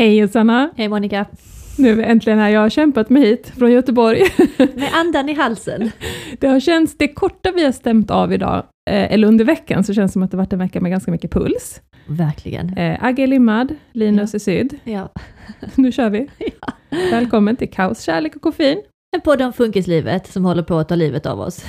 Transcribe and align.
Hej 0.00 0.28
Sanna! 0.28 0.70
Hej 0.76 0.88
Monica! 0.88 1.26
Nu 1.78 2.02
äntligen 2.02 2.38
här. 2.38 2.48
Jag 2.48 2.60
har 2.60 2.70
kämpat 2.70 3.10
mig 3.10 3.22
hit 3.22 3.52
från 3.58 3.72
Göteborg. 3.72 4.22
Med 4.58 4.88
andan 4.92 5.28
i 5.28 5.34
halsen. 5.34 5.90
Det 6.38 6.46
har 6.46 6.60
känts, 6.60 6.96
det 6.96 7.08
korta 7.08 7.52
vi 7.54 7.64
har 7.64 7.72
stämt 7.72 8.10
av 8.10 8.32
idag, 8.32 8.56
eh, 8.90 9.12
eller 9.12 9.28
under 9.28 9.44
veckan, 9.44 9.84
så 9.84 9.94
känns 9.94 10.10
det 10.10 10.12
som 10.12 10.22
att 10.22 10.30
det 10.30 10.36
varit 10.36 10.52
en 10.52 10.58
vecka 10.58 10.80
med 10.80 10.90
ganska 10.90 11.10
mycket 11.10 11.32
puls. 11.32 11.80
Verkligen. 12.06 12.78
Eh, 12.78 13.04
Agge 13.04 13.22
är 13.22 13.26
limmad, 13.26 13.74
Linus 13.92 14.34
är 14.34 14.38
syd. 14.38 14.78
Ja. 14.84 15.08
Nu 15.74 15.92
kör 15.92 16.10
vi! 16.10 16.28
Välkommen 17.10 17.56
till 17.56 17.70
Kaos, 17.70 18.02
kärlek 18.02 18.36
och 18.36 18.42
koffein. 18.42 18.82
En 19.16 19.20
podd 19.20 19.42
om 19.42 19.52
funkislivet 19.52 20.26
som 20.26 20.44
håller 20.44 20.62
på 20.62 20.78
att 20.78 20.88
ta 20.88 20.94
livet 20.94 21.26
av 21.26 21.40
oss. 21.40 21.64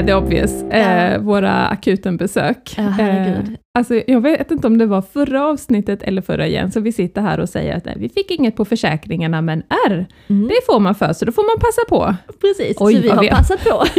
Med 0.00 0.06
det 0.06 0.14
obvious, 0.14 0.62
eh, 0.62 1.12
Ja. 1.12 1.18
våra 1.18 1.66
akutenbesök. 1.66 2.74
Ja. 2.76 3.00
Eh, 3.04 3.38
alltså, 3.78 3.94
jag 4.06 4.20
vet 4.20 4.50
inte 4.50 4.66
om 4.66 4.78
det 4.78 4.86
var 4.86 5.02
förra 5.02 5.46
avsnittet 5.46 6.02
eller 6.02 6.22
förra 6.22 6.46
igen, 6.46 6.72
så 6.72 6.80
vi 6.80 6.92
sitter 6.92 7.20
här 7.22 7.40
och 7.40 7.48
säger 7.48 7.76
att 7.76 7.84
nej, 7.84 7.94
vi 7.98 8.08
fick 8.08 8.30
inget 8.30 8.56
på 8.56 8.64
försäkringarna, 8.64 9.42
men 9.42 9.62
R, 9.86 10.06
Mm. 10.28 10.48
det 10.48 10.54
får 10.66 10.80
man 10.80 10.94
för, 10.94 11.12
så 11.12 11.24
då 11.24 11.32
får 11.32 11.42
man 11.42 11.60
passa 11.60 11.82
på. 11.88 12.14
Precis, 12.40 12.76
Oj, 12.80 12.94
så 12.96 13.02
vi 13.02 13.08
har 13.08 13.20
vi 13.22 13.28
passat 13.30 13.64
på. 13.64 13.84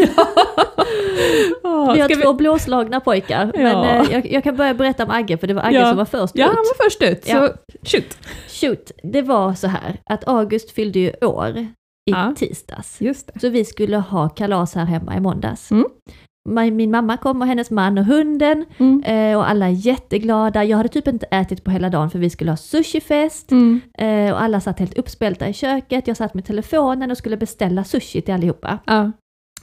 Ja, 1.63 1.91
vi 1.95 2.01
har 2.01 2.23
två 2.23 2.33
blåslagna 2.33 2.99
pojkar. 2.99 3.51
Men 3.55 3.63
Ja. 3.65 3.85
eh, 4.03 4.11
jag, 4.11 4.31
jag 4.31 4.43
kan 4.43 4.55
börja 4.55 4.73
berätta 4.73 5.03
om 5.03 5.11
Agge, 5.11 5.37
för 5.37 5.47
det 5.47 5.53
var 5.53 5.61
Agge 5.63 5.75
Ja. 5.79 5.87
som 5.89 5.97
var 5.97 6.05
först 6.05 6.35
Ja, 6.35 6.45
ut. 6.45 6.51
han 6.55 6.65
var 6.77 6.83
först 6.85 7.01
ut, 7.03 7.25
så 7.25 7.31
Ja. 7.35 7.49
shoot. 7.83 8.17
Shoot, 8.61 8.91
det 9.03 9.21
var 9.21 9.53
så 9.53 9.67
här 9.67 9.97
att 10.05 10.27
August 10.27 10.71
fyllde 10.71 10.99
ju 10.99 11.11
år 11.21 11.67
i 12.11 12.19
Ja. 12.19 12.33
tisdags. 12.35 12.99
Så 13.41 13.49
vi 13.49 13.65
skulle 13.65 13.97
ha 13.97 14.29
kalas 14.29 14.75
här 14.75 14.85
hemma 14.85 15.17
i 15.17 15.19
måndags. 15.19 15.71
Mm. 15.71 15.85
Min 16.77 16.91
mamma 16.91 17.17
kom 17.17 17.41
och 17.41 17.47
hennes 17.47 17.71
man 17.71 17.97
och 17.97 18.05
hunden 18.05 18.65
Mm. 18.77 19.03
eh, 19.03 19.37
och 19.37 19.49
alla 19.49 19.65
är 19.67 19.71
jätteglada. 19.71 20.63
Jag 20.63 20.77
hade 20.77 20.89
typ 20.89 21.07
inte 21.07 21.25
ätit 21.25 21.63
på 21.63 21.71
hela 21.71 21.89
dagen 21.89 22.09
för 22.09 22.19
vi 22.19 22.29
skulle 22.29 22.51
ha 22.51 22.57
sushifest. 22.57 23.51
Mm. 23.51 23.81
Eh, 23.97 24.33
och 24.33 24.41
alla 24.41 24.59
satt 24.61 24.79
helt 24.79 24.97
uppspelta 24.97 25.47
i 25.49 25.53
köket. 25.53 26.07
Jag 26.07 26.17
satt 26.17 26.33
med 26.33 26.45
telefonen 26.45 27.11
och 27.11 27.17
skulle 27.17 27.37
beställa 27.37 27.83
sushi 27.83 28.21
till 28.21 28.33
allihopa. 28.33 28.79
Ja. 28.85 29.11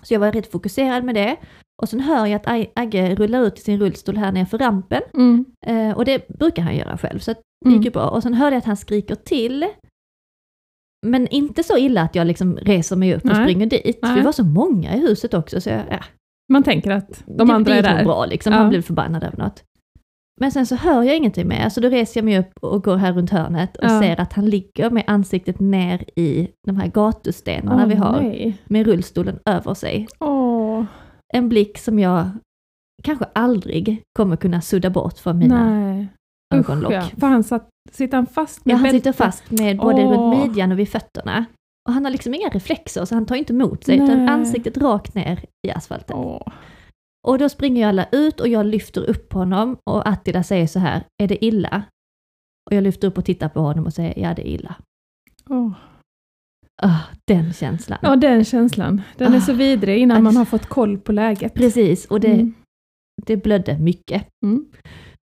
Så 0.03 0.15
jag 0.15 0.21
var 0.21 0.33
rätt 0.33 0.53
fokuserad 0.53 1.05
med 1.05 1.15
det. 1.15 1.37
Och 1.83 1.89
sen 1.89 2.01
hör 2.01 2.27
jag 2.27 2.47
att 2.49 2.69
Agge 2.75 3.15
rullar 3.15 3.43
ut 3.43 3.59
i 3.59 3.61
sin 3.62 3.81
rullstol 3.81 4.17
här 4.17 4.33
nere 4.33 4.47
för 4.47 4.59
rampen. 4.59 5.03
Mm. 5.15 5.45
Eh, 5.67 5.97
och 5.97 6.05
det 6.05 6.29
brukar 6.29 6.62
han 6.62 6.77
göra 6.77 6.99
själv, 6.99 7.19
så 7.19 7.31
det 7.33 7.39
Mm. 7.67 7.77
gick 7.77 7.85
ju 7.85 7.91
bra. 7.91 8.09
Och 8.09 8.23
sen 8.23 8.35
hörde 8.35 8.55
jag 8.57 8.59
att 8.59 8.65
han 8.67 8.77
skriker 8.77 9.15
till. 9.15 9.67
Men 11.07 11.29
inte 11.29 11.63
så 11.63 11.77
illa 11.79 12.03
att 12.03 12.15
jag 12.15 12.27
liksom 12.27 12.57
reser 12.57 12.97
mig 12.97 13.15
upp 13.15 13.23
och 13.25 13.31
Nej. 13.33 13.45
springer 13.45 13.67
dit. 13.67 13.99
Nej. 14.03 14.15
vi 14.15 14.21
var 14.21 14.33
så 14.33 14.45
många 14.45 14.95
i 14.95 15.01
huset 15.01 15.35
också, 15.35 15.61
så 15.61 15.71
jag, 15.71 15.83
ja, 15.91 15.99
Man 16.53 16.63
tänker 16.63 16.91
att 16.91 17.23
de 17.27 17.49
det, 17.49 17.55
andra 17.55 17.73
det 17.73 17.79
är 17.79 17.83
där. 17.83 18.05
bra 18.05 18.27
liksom. 18.27 18.53
Ja. 18.53 18.59
Han 18.59 18.69
blev 18.69 18.83
förbannad 18.83 19.25
över 19.25 19.37
något. 19.39 19.65
Men 20.41 20.53
sen 20.53 20.67
så 20.67 20.75
hör 20.77 21.03
jag 21.03 21.17
ingenting 21.17 21.49
mer, 21.49 21.69
så 21.69 21.81
då 21.81 21.89
reser 21.89 22.21
jag 22.21 22.25
mig 22.25 22.39
upp 22.39 22.53
och 22.61 22.85
går 22.85 22.97
här 22.97 23.13
runt 23.13 23.31
hörnet 23.31 23.77
och 23.77 23.85
Ja. 23.85 24.01
ser 24.03 24.21
att 24.21 24.33
han 24.33 24.47
ligger 24.47 24.91
med 24.91 25.05
ansiktet 25.07 25.61
ner 25.61 26.05
i 26.17 26.49
de 26.67 26.77
här 26.77 26.87
gatustenarna 26.89 27.83
Åh, 27.83 27.89
vi 27.89 27.95
har, 27.95 28.21
Nej. 28.21 28.59
med 28.67 28.87
rullstolen 28.87 29.39
över 29.47 29.75
sig. 29.75 30.09
Åh, 30.21 30.85
En 31.35 31.49
blick 31.49 31.79
som 31.79 31.99
jag 31.99 32.29
kanske 33.03 33.25
aldrig 33.33 34.03
kommer 34.19 34.37
kunna 34.37 34.61
sudda 34.61 34.91
bort 34.91 35.19
från 35.19 35.39
mina 35.39 35.71
nej. 35.71 36.09
Ögonlock. 36.54 36.92
Usch, 36.92 36.97
ja. 37.12 37.20
För 37.20 37.26
han 37.26 37.44
satt, 37.44 37.69
sitter 37.92 38.16
han 38.16 38.26
fast 38.26 38.64
med 38.64 38.72
Ja, 38.72 38.76
han 38.76 38.91
sitter 38.91 39.12
fast 39.12 39.50
med 39.50 39.76
både 39.76 40.03
Åh. 40.04 40.12
runt 40.12 40.47
midjan 40.47 40.72
och 40.72 40.78
vid 40.78 40.88
fötterna. 40.88 41.44
Och 41.88 41.94
han 41.94 42.04
har 42.04 42.12
liksom 42.12 42.34
inga 42.34 42.48
reflexer, 42.48 43.04
så 43.04 43.14
han 43.14 43.26
tar 43.26 43.36
inte 43.36 43.53
emot 43.53 43.84
sig, 43.84 43.94
utan 43.94 44.19
Nej. 44.19 44.28
ansiktet 44.28 44.76
rakt 44.76 45.14
ner 45.14 45.44
i 45.66 45.70
asfalten. 45.70 46.16
Åh. 46.16 46.42
Och 47.28 47.38
då 47.38 47.48
springer 47.48 47.82
ju 47.82 47.88
alla 47.88 48.06
ut 48.12 48.41
och 48.41 48.48
jag 48.48 48.66
lyfter 48.66 49.04
upp 49.10 49.32
honom 49.32 49.76
och 49.91 50.09
Attila 50.09 50.42
säger 50.42 50.66
så 50.66 50.78
här, 50.78 51.04
är 51.22 51.28
det 51.28 51.44
illa? 51.44 51.82
Och 52.70 52.76
jag 52.76 52.84
lyfter 52.84 53.09
upp 53.09 53.19
och 53.19 53.25
tittar 53.25 53.48
på 53.48 53.60
honom 53.60 53.86
och 53.86 53.92
säger, 53.94 54.19
ja 54.19 54.34
det 54.34 54.48
är 54.48 54.53
illa. 54.54 54.75
Åh. 55.48 55.72
Ah, 56.82 57.00
den 57.28 57.53
känslan. 57.53 57.98
Ja, 58.03 58.16
den 58.16 58.44
känslan. 58.44 59.03
Den 59.16 59.32
är 59.34 59.38
Ah. 59.38 59.41
så 59.41 59.53
vidrig 59.53 59.98
innan 60.03 60.22
man 60.22 60.36
har 60.36 60.44
fått 60.44 60.66
koll 60.66 60.98
på 60.98 61.12
läget. 61.12 61.54
Precis, 61.54 62.06
och 62.06 62.20
det, 62.20 62.32
Mm. 62.34 62.54
det 63.26 63.36
blödde 63.36 63.78
mycket. 63.78 64.26
Mm. 64.47 64.66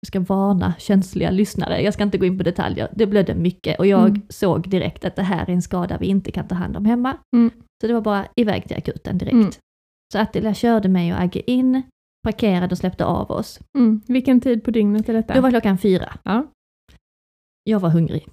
Ska 0.08 0.20
varna 0.20 0.74
känsliga 0.80 1.32
lyssnare, 1.32 1.82
jag 1.82 1.94
ska 1.94 2.04
inte 2.04 2.18
gå 2.18 2.26
in 2.26 2.38
på 2.38 2.44
detaljer. 2.44 2.90
Det 2.96 3.06
blödde 3.08 3.36
mycket 3.36 3.80
och 3.80 3.88
jag 3.88 4.10
Mm. 4.10 4.22
såg 4.30 4.70
direkt 4.70 5.06
att 5.06 5.16
det 5.16 5.24
här 5.24 5.46
är 5.50 5.54
en 5.54 5.62
skada 5.62 5.98
vi 5.98 6.06
inte 6.08 6.32
kan 6.32 6.48
ta 6.48 6.56
hand 6.56 6.78
om 6.78 6.86
hemma. 6.86 7.18
Mm. 7.36 7.50
Så 7.82 7.88
det 7.88 7.94
var 7.94 8.02
bara 8.02 8.28
iväg 8.36 8.68
till 8.68 8.78
akuten 8.78 9.18
direkt. 9.18 9.34
Mm. 9.34 9.52
Så 10.14 10.20
Attila 10.20 10.54
körde 10.54 10.90
mig 10.90 11.14
och 11.14 11.20
Agge 11.22 11.52
in, 11.52 11.82
parkerade 12.24 12.72
och 12.72 12.78
släppte 12.78 13.06
av 13.06 13.32
oss. 13.32 13.60
Mm. 13.78 14.02
Vilken 14.08 14.42
tid 14.42 14.64
på 14.64 14.72
dygnet 14.72 15.10
är 15.10 15.14
detta? 15.14 15.34
Då 15.34 15.42
var 15.42 15.50
klockan 15.50 15.78
fyra. 15.78 16.14
Ja. 16.24 16.46
Jag 17.64 17.80
var 17.80 17.90
hungrig. 17.90 18.28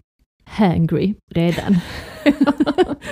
Hangry 0.45 1.15
redan. 1.31 1.75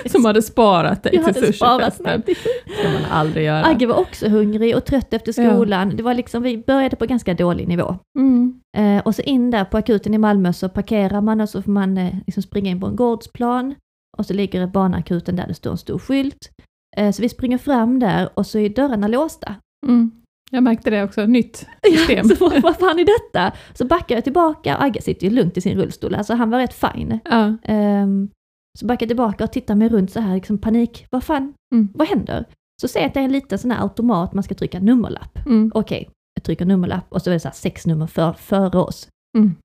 Som 0.05 0.25
hade 0.25 0.41
sparat 0.41 1.03
dig 1.03 1.15
jag 1.15 1.25
till 1.25 1.33
sushifesten. 1.33 2.21
till 2.21 2.35
ska 2.35 2.89
man 2.93 3.11
aldrig 3.11 3.45
göra. 3.45 3.65
Agge 3.65 3.85
var 3.85 3.95
också 3.95 4.27
hungrig 4.27 4.75
och 4.75 4.85
trött 4.85 5.13
efter 5.13 5.31
skolan. 5.31 5.93
Det 5.95 6.03
var 6.03 6.13
liksom, 6.13 6.43
vi 6.43 6.57
började 6.57 6.95
på 6.95 7.05
ganska 7.05 7.33
dålig 7.33 7.67
nivå. 7.67 7.95
Mm. 8.19 8.61
Eh, 8.77 9.05
och 9.05 9.15
så 9.15 9.21
in 9.21 9.51
där 9.51 9.65
på 9.65 9.77
akuten 9.77 10.13
i 10.13 10.17
Malmö 10.17 10.53
så 10.53 10.69
parkerar 10.69 11.21
man 11.21 11.41
och 11.41 11.49
så 11.49 11.61
får 11.61 11.71
man 11.71 11.97
eh, 11.97 12.15
liksom 12.27 12.43
springa 12.43 12.71
in 12.71 12.79
på 12.79 12.87
en 12.87 12.95
gårdsplan. 12.95 13.75
Och 14.17 14.25
så 14.25 14.33
ligger 14.33 14.67
barnakuten 14.67 15.35
där 15.35 15.47
det 15.47 15.53
står 15.53 15.71
en 15.71 15.77
stor 15.77 15.99
skylt. 15.99 16.49
Eh, 16.97 17.11
så 17.11 17.21
vi 17.21 17.29
springer 17.29 17.57
fram 17.57 17.99
där 17.99 18.29
och 18.33 18.45
så 18.45 18.59
är 18.59 18.69
dörrarna 18.69 19.07
låsta. 19.07 19.55
Mm. 19.87 20.11
Jag 20.51 20.63
märkte 20.63 20.89
det 20.89 21.03
också, 21.03 21.25
nytt 21.25 21.67
system. 21.85 22.29
så 22.29 22.49
vad, 22.49 22.77
fan 22.77 22.99
är 22.99 23.05
detta? 23.05 23.51
Så 23.73 23.85
backar 23.85 24.15
jag 24.15 24.23
tillbaka 24.23 24.77
och 24.77 24.83
Agge 24.83 25.01
sitter 25.01 25.27
ju 25.27 25.33
lugnt 25.33 25.57
i 25.57 25.61
sin 25.61 25.77
rullstol, 25.77 26.15
alltså 26.15 26.33
han 26.33 26.49
var 26.49 26.59
rätt 26.59 26.73
fin. 26.73 27.19
Ja. 27.25 27.57
Ehm, 27.63 28.29
så 28.77 28.85
backar 28.85 29.05
jag 29.05 29.09
tillbaka 29.09 29.43
och 29.43 29.51
tittar 29.51 29.75
mig 29.75 29.89
runt 29.89 30.11
så 30.11 30.19
här, 30.19 30.35
liksom 30.35 30.57
panik. 30.57 31.07
Vad 31.09 31.23
fan, 31.23 31.53
Mm. 31.73 31.89
vad 31.93 32.07
händer? 32.07 32.45
Så 32.81 32.87
ser 32.87 32.99
jag 32.99 33.07
att 33.07 33.13
det 33.13 33.19
är 33.19 33.23
en 33.23 33.31
liten 33.31 33.59
sån 33.59 33.71
här 33.71 33.81
automat 33.81 34.33
man 34.33 34.43
ska 34.43 34.55
trycka 34.55 34.79
nummerlapp. 34.79 35.45
Mm. 35.45 35.71
Okej, 35.75 36.09
jag 36.33 36.43
trycker 36.43 36.65
nummerlapp 36.65 37.05
och 37.09 37.21
så 37.21 37.29
är 37.29 37.33
det 37.33 37.39
så 37.39 37.49
sex 37.53 37.85
nummer 37.87 38.07
för, 38.07 38.33
före 38.33 38.79
oss. 38.79 39.07
Mm. 39.37 39.55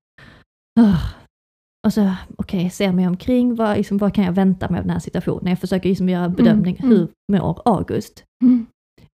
Ah. 0.79 0.97
Och 1.87 1.93
så, 1.93 2.11
okej, 2.37 2.69
ser 2.69 2.91
mig 2.91 3.07
omkring, 3.07 3.55
vad, 3.55 3.77
liksom, 3.77 3.97
vad 3.97 4.13
kan 4.13 4.23
jag 4.23 4.31
vänta 4.31 4.69
mig 4.69 4.77
av 4.79 4.83
den 4.83 4.93
här 4.93 4.99
situationen? 4.99 5.47
Jag 5.47 5.59
försöker 5.59 5.89
liksom 5.89 6.09
göra 6.09 6.25
en 6.25 6.33
bedömning, 6.33 6.77
mm. 6.79 6.89
hur 6.91 7.07
mår 7.31 7.61
August? 7.65 8.23
Mm. 8.43 8.65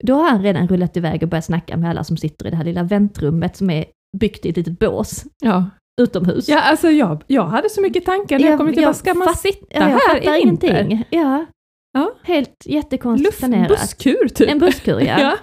Då 0.03 0.13
har 0.13 0.29
han 0.29 0.41
redan 0.43 0.67
rullat 0.67 0.97
iväg 0.97 1.23
och 1.23 1.29
börjat 1.29 1.45
snacka 1.45 1.77
med 1.77 1.89
alla 1.89 2.03
som 2.03 2.17
sitter 2.17 2.47
i 2.47 2.49
det 2.49 2.55
här 2.57 2.63
lilla 2.63 2.83
väntrummet 2.83 3.55
som 3.55 3.69
är 3.69 3.85
byggt 4.17 4.45
i 4.45 4.49
ett 4.49 4.57
litet 4.57 4.79
bås 4.79 5.25
Ja. 5.43 5.65
Utomhus. 5.99 6.49
ja, 6.49 6.59
alltså 6.61 6.87
jag, 6.89 7.23
jag 7.27 7.43
hade 7.43 7.69
så 7.69 7.81
mycket 7.81 8.05
tankar 8.05 8.39
när 8.39 8.47
jag, 8.49 8.57
kom 8.57 8.67
hit. 8.67 8.81
Jag 8.81 8.95
ska 8.95 9.13
man 9.13 9.35
sitta 9.35 9.65
ja, 9.69 9.89
jag 9.89 9.97
här 9.99 10.37
i 10.41 10.45
vinter? 10.45 11.03
Ja. 11.09 11.45
Ja. 11.93 12.11
Helt 12.23 12.63
jättekonstigt 12.65 13.27
Luft, 13.27 13.39
planerat. 13.39 13.67
busskur 13.67 14.27
typ. 14.27 14.49
En 14.49 14.59
busskur, 14.59 14.99
ja. 14.99 15.19
ja. 15.19 15.35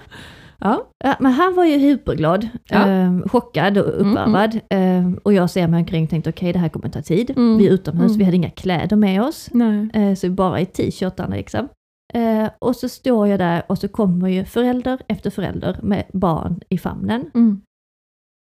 ja. 0.59 0.87
Ja, 1.03 1.15
men 1.19 1.31
han 1.31 1.55
var 1.55 1.65
ju 1.65 1.77
hyperglad, 1.77 2.47
Ja. 2.69 2.87
ehm, 2.87 3.29
chockad 3.29 3.77
och 3.77 4.01
uppvarvad. 4.01 4.59
Ehm, 4.69 5.19
och 5.23 5.33
jag 5.33 5.49
ser 5.49 5.67
mig 5.67 5.79
omkring 5.79 6.03
och 6.03 6.09
tänkte 6.09 6.29
okej 6.29 6.53
det 6.53 6.59
här 6.59 6.69
kommer 6.69 6.89
ta 6.89 7.01
tid. 7.01 7.29
Mm. 7.29 7.57
Vi 7.57 7.67
är 7.67 7.71
utomhus, 7.71 8.05
Mm. 8.11 8.17
vi 8.17 8.23
hade 8.25 8.37
inga 8.37 8.49
kläder 8.49 8.95
med 8.95 9.21
oss. 9.23 9.49
Eh, 9.93 10.13
så 10.15 10.27
vi 10.27 10.31
bara 10.31 10.59
i 10.59 10.65
t-shirtarna 10.65 11.35
liksom. 11.35 11.67
Eh, 12.13 12.49
och 12.59 12.75
så 12.75 12.89
står 12.89 13.27
jag 13.27 13.39
där 13.39 13.63
och 13.67 13.77
så 13.77 13.87
kommer 13.87 14.29
ju 14.29 14.45
förälder 14.45 14.99
efter 15.07 15.29
förälder 15.29 15.79
med 15.83 16.03
barn 16.13 16.59
i 16.69 16.77
famnen. 16.77 17.31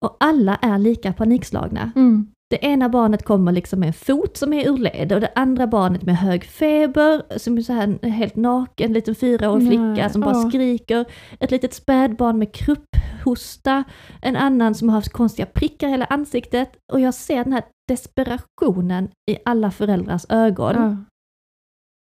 Och 0.04 0.16
alla 0.20 0.56
är 0.56 0.78
lika 0.78 1.12
panikslagna. 1.12 1.92
Mm. 1.96 2.26
Det 2.50 2.64
ena 2.64 2.88
barnet 2.88 3.22
kommer 3.24 3.52
liksom 3.52 3.80
med 3.80 3.86
en 3.86 3.92
fot 3.92 4.36
som 4.36 4.52
är 4.52 4.68
ur 4.68 4.76
led 4.76 5.12
och 5.12 5.20
det 5.20 5.32
andra 5.34 5.66
barnet 5.66 6.02
med 6.02 6.16
hög 6.18 6.44
feber, 6.44 7.38
som 7.38 7.58
är 7.58 7.62
så 7.62 7.72
här 7.72 8.08
helt 8.08 8.36
naken, 8.36 8.92
liten 8.92 9.14
fyraårig 9.14 9.64
Nej, 9.64 9.94
flicka 9.94 10.08
som 10.10 10.20
bara 10.20 10.34
ja. 10.42 10.48
skriker. 10.50 11.04
Ett 11.40 11.50
litet 11.50 11.74
spädbarn 11.74 12.38
med 12.38 12.52
krupphosta, 12.54 13.84
en 14.22 14.36
annan 14.36 14.74
som 14.74 14.88
har 14.88 14.96
haft 14.96 15.12
konstiga 15.12 15.46
prickar 15.46 15.88
i 15.88 15.90
hela 15.90 16.04
ansiktet. 16.04 16.70
Och 16.92 17.00
jag 17.00 17.14
ser 17.14 17.44
den 17.44 17.52
här 17.52 17.64
desperationen 17.88 19.08
i 19.30 19.36
alla 19.44 19.70
föräldrars 19.70 20.26
ögon. 20.28 20.74
Ja. 20.76 20.96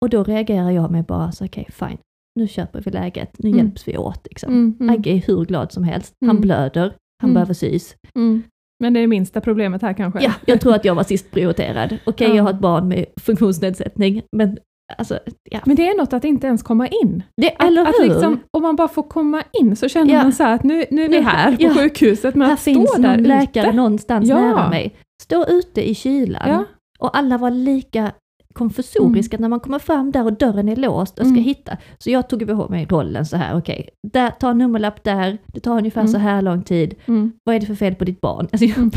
Och 0.05 0.09
då 0.09 0.23
reagerar 0.23 0.71
jag 0.71 0.91
med 0.91 1.05
bara 1.05 1.31
så 1.31 1.45
okej, 1.45 1.67
fine. 1.71 1.97
Nu 2.35 2.47
köper 2.47 2.81
vi 2.81 2.91
läget, 2.91 3.35
nu 3.39 3.49
Mm. 3.49 3.57
hjälps 3.59 3.87
vi 3.87 3.97
åt. 3.97 4.27
Liksom. 4.29 4.51
Mm. 4.53 4.77
Mm. 4.79 4.95
Agge 4.95 5.09
är 5.11 5.17
hur 5.27 5.45
glad 5.45 5.71
som 5.71 5.83
helst. 5.83 6.13
Han 6.21 6.29
Mm. 6.29 6.41
blöder, 6.41 6.93
han 7.21 7.29
Mm. 7.29 7.33
behöver 7.33 7.53
sys. 7.53 7.95
Mm. 8.15 8.43
Men 8.83 8.93
det 8.93 8.99
är 8.99 9.01
det 9.01 9.07
minsta 9.07 9.41
problemet 9.41 9.81
här 9.81 9.93
kanske? 9.93 10.23
Ja, 10.23 10.31
jag 10.45 10.61
tror 10.61 10.75
att 10.75 10.85
jag 10.85 10.95
var 10.95 11.03
sist 11.03 11.31
prioriterad. 11.31 11.97
Okej, 12.05 12.27
Ja. 12.29 12.35
jag 12.35 12.43
har 12.43 12.49
ett 12.49 12.59
barn 12.59 12.87
med 12.87 13.05
funktionsnedsättning, 13.21 14.21
men 14.37 14.57
Alltså, 14.97 15.19
ja. 15.51 15.59
Men 15.65 15.75
det 15.75 15.87
är 15.87 15.97
något 15.97 16.13
att 16.13 16.23
inte 16.23 16.47
ens 16.47 16.63
komma 16.63 16.87
in. 16.87 17.23
Det, 17.41 17.51
Att, 17.59 17.67
eller 17.67 17.81
att 17.81 17.87
hur? 17.99 18.03
liksom, 18.09 18.39
om 18.57 18.61
man 18.63 18.75
bara 18.75 18.87
får 18.87 19.03
komma 19.03 19.43
in 19.61 19.75
så 19.75 19.89
känner 19.89 20.13
Ja. 20.13 20.23
man 20.23 20.33
så 20.33 20.43
här 20.43 20.55
att 20.55 20.63
nu, 20.63 20.85
nu 20.91 21.05
är 21.05 21.09
vi 21.09 21.19
här 21.21 21.57
på 21.57 21.73
sjukhuset, 21.73 22.35
men 22.35 22.47
här 22.47 22.53
att 22.53 22.59
finns 22.59 22.89
stå 22.91 23.01
där 23.01 23.09
någon 23.17 23.23
läkare 23.23 23.67
ute. 23.67 23.75
någonstans 23.75 24.29
nära 24.29 24.69
mig. 24.69 24.95
Stå 25.23 25.45
ute 25.47 25.89
i 25.89 25.95
kylan. 25.95 26.65
Och 26.99 27.17
alla 27.17 27.37
var 27.37 27.51
lika 27.51 28.11
konfusoriska 28.53 29.37
när 29.37 29.49
man 29.49 29.59
kommer 29.59 29.79
fram 29.79 30.11
där 30.11 30.23
och 30.25 30.33
dörren 30.33 30.69
är 30.69 30.75
låst 30.75 31.19
och 31.19 31.25
ska 31.25 31.31
Mm. 31.33 31.43
hitta. 31.43 31.77
Så 31.97 32.09
jag 32.09 32.29
tog 32.29 32.47
på 32.47 32.67
mig 32.69 32.85
rollen 32.89 33.25
så 33.25 33.37
här, 33.37 33.57
okej, 33.57 33.89
där, 34.13 34.29
ta 34.29 34.49
en 34.51 34.57
nummerlapp 34.57 35.03
där, 35.03 35.37
det 35.47 35.59
tar 35.59 35.77
ungefär 35.77 36.01
Mm. 36.01 36.11
så 36.11 36.17
här 36.17 36.41
lång 36.41 36.61
tid. 36.63 36.95
Mm. 37.05 37.31
Vad 37.43 37.55
är 37.55 37.59
det 37.59 37.65
för 37.65 37.75
fel 37.75 37.95
på 37.95 38.05
ditt 38.05 38.21
barn? 38.21 38.47
Alltså, 38.51 38.65
jag, 38.65 38.91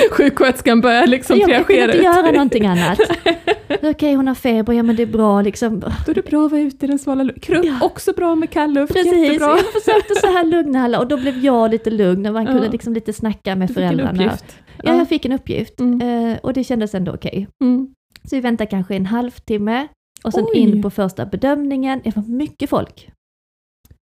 Sjuksköterskan 0.10 0.80
börjar 0.80 1.06
liksom 1.06 1.38
jag, 1.38 1.50
jag 1.50 1.66
kunde 1.66 1.82
triagera 1.82 1.92
inte 2.12 2.20
göra 2.20 2.32
någonting 2.32 2.66
annat. 2.66 2.98
Okej, 3.82 4.14
hon 4.14 4.28
har 4.28 4.34
feber, 4.34 4.72
ja 4.72 4.82
men 4.82 4.96
det 4.96 5.02
är 5.02 5.06
bra 5.06 5.42
liksom. 5.42 5.80
Då 5.80 6.10
är 6.10 6.14
det 6.14 6.26
bra 6.30 6.46
att 6.46 6.50
vara 6.52 6.60
ute 6.60 6.86
i 6.86 6.88
den 6.88 6.98
svala 6.98 7.22
luften. 7.22 7.40
Krupp, 7.42 7.64
Ja. 7.64 7.78
också 7.80 8.12
bra 8.12 8.34
med 8.34 8.50
kall 8.50 8.72
luft, 8.72 8.92
Precis, 8.92 9.12
jättebra. 9.18 9.46
jag 9.48 9.58
försökte 9.82 10.14
så 10.20 10.26
här 10.26 10.44
lugna 10.44 10.84
alla 10.84 10.98
och 10.98 11.06
då 11.08 11.16
blev 11.16 11.44
jag 11.44 11.70
lite 11.70 11.90
lugn 11.90 12.26
och 12.26 12.32
man 12.32 12.44
Ja. 12.46 12.52
kunde 12.52 12.68
liksom 12.68 12.94
lite 12.94 13.12
snacka 13.12 13.56
med 13.56 13.68
Du 13.68 13.74
föräldrarna. 13.74 14.32
Ja, 14.82 14.96
jag 14.96 15.08
fick 15.08 15.24
en 15.24 15.32
uppgift 15.32 15.80
Mm. 15.80 16.30
eh, 16.32 16.38
och 16.42 16.52
det 16.52 16.64
kändes 16.64 16.94
ändå 16.94 17.12
okej. 17.14 17.48
Mm. 17.62 17.88
Så 18.24 18.36
vi 18.36 18.40
väntade 18.40 18.70
kanske 18.70 18.96
en 18.96 19.06
halvtimme 19.06 19.88
och 20.24 20.32
sen 20.32 20.44
Oj. 20.52 20.58
in 20.58 20.82
på 20.82 20.90
första 20.90 21.26
bedömningen. 21.26 22.00
Det 22.04 22.16
var 22.16 22.22
mycket 22.22 22.70
folk. 22.70 23.10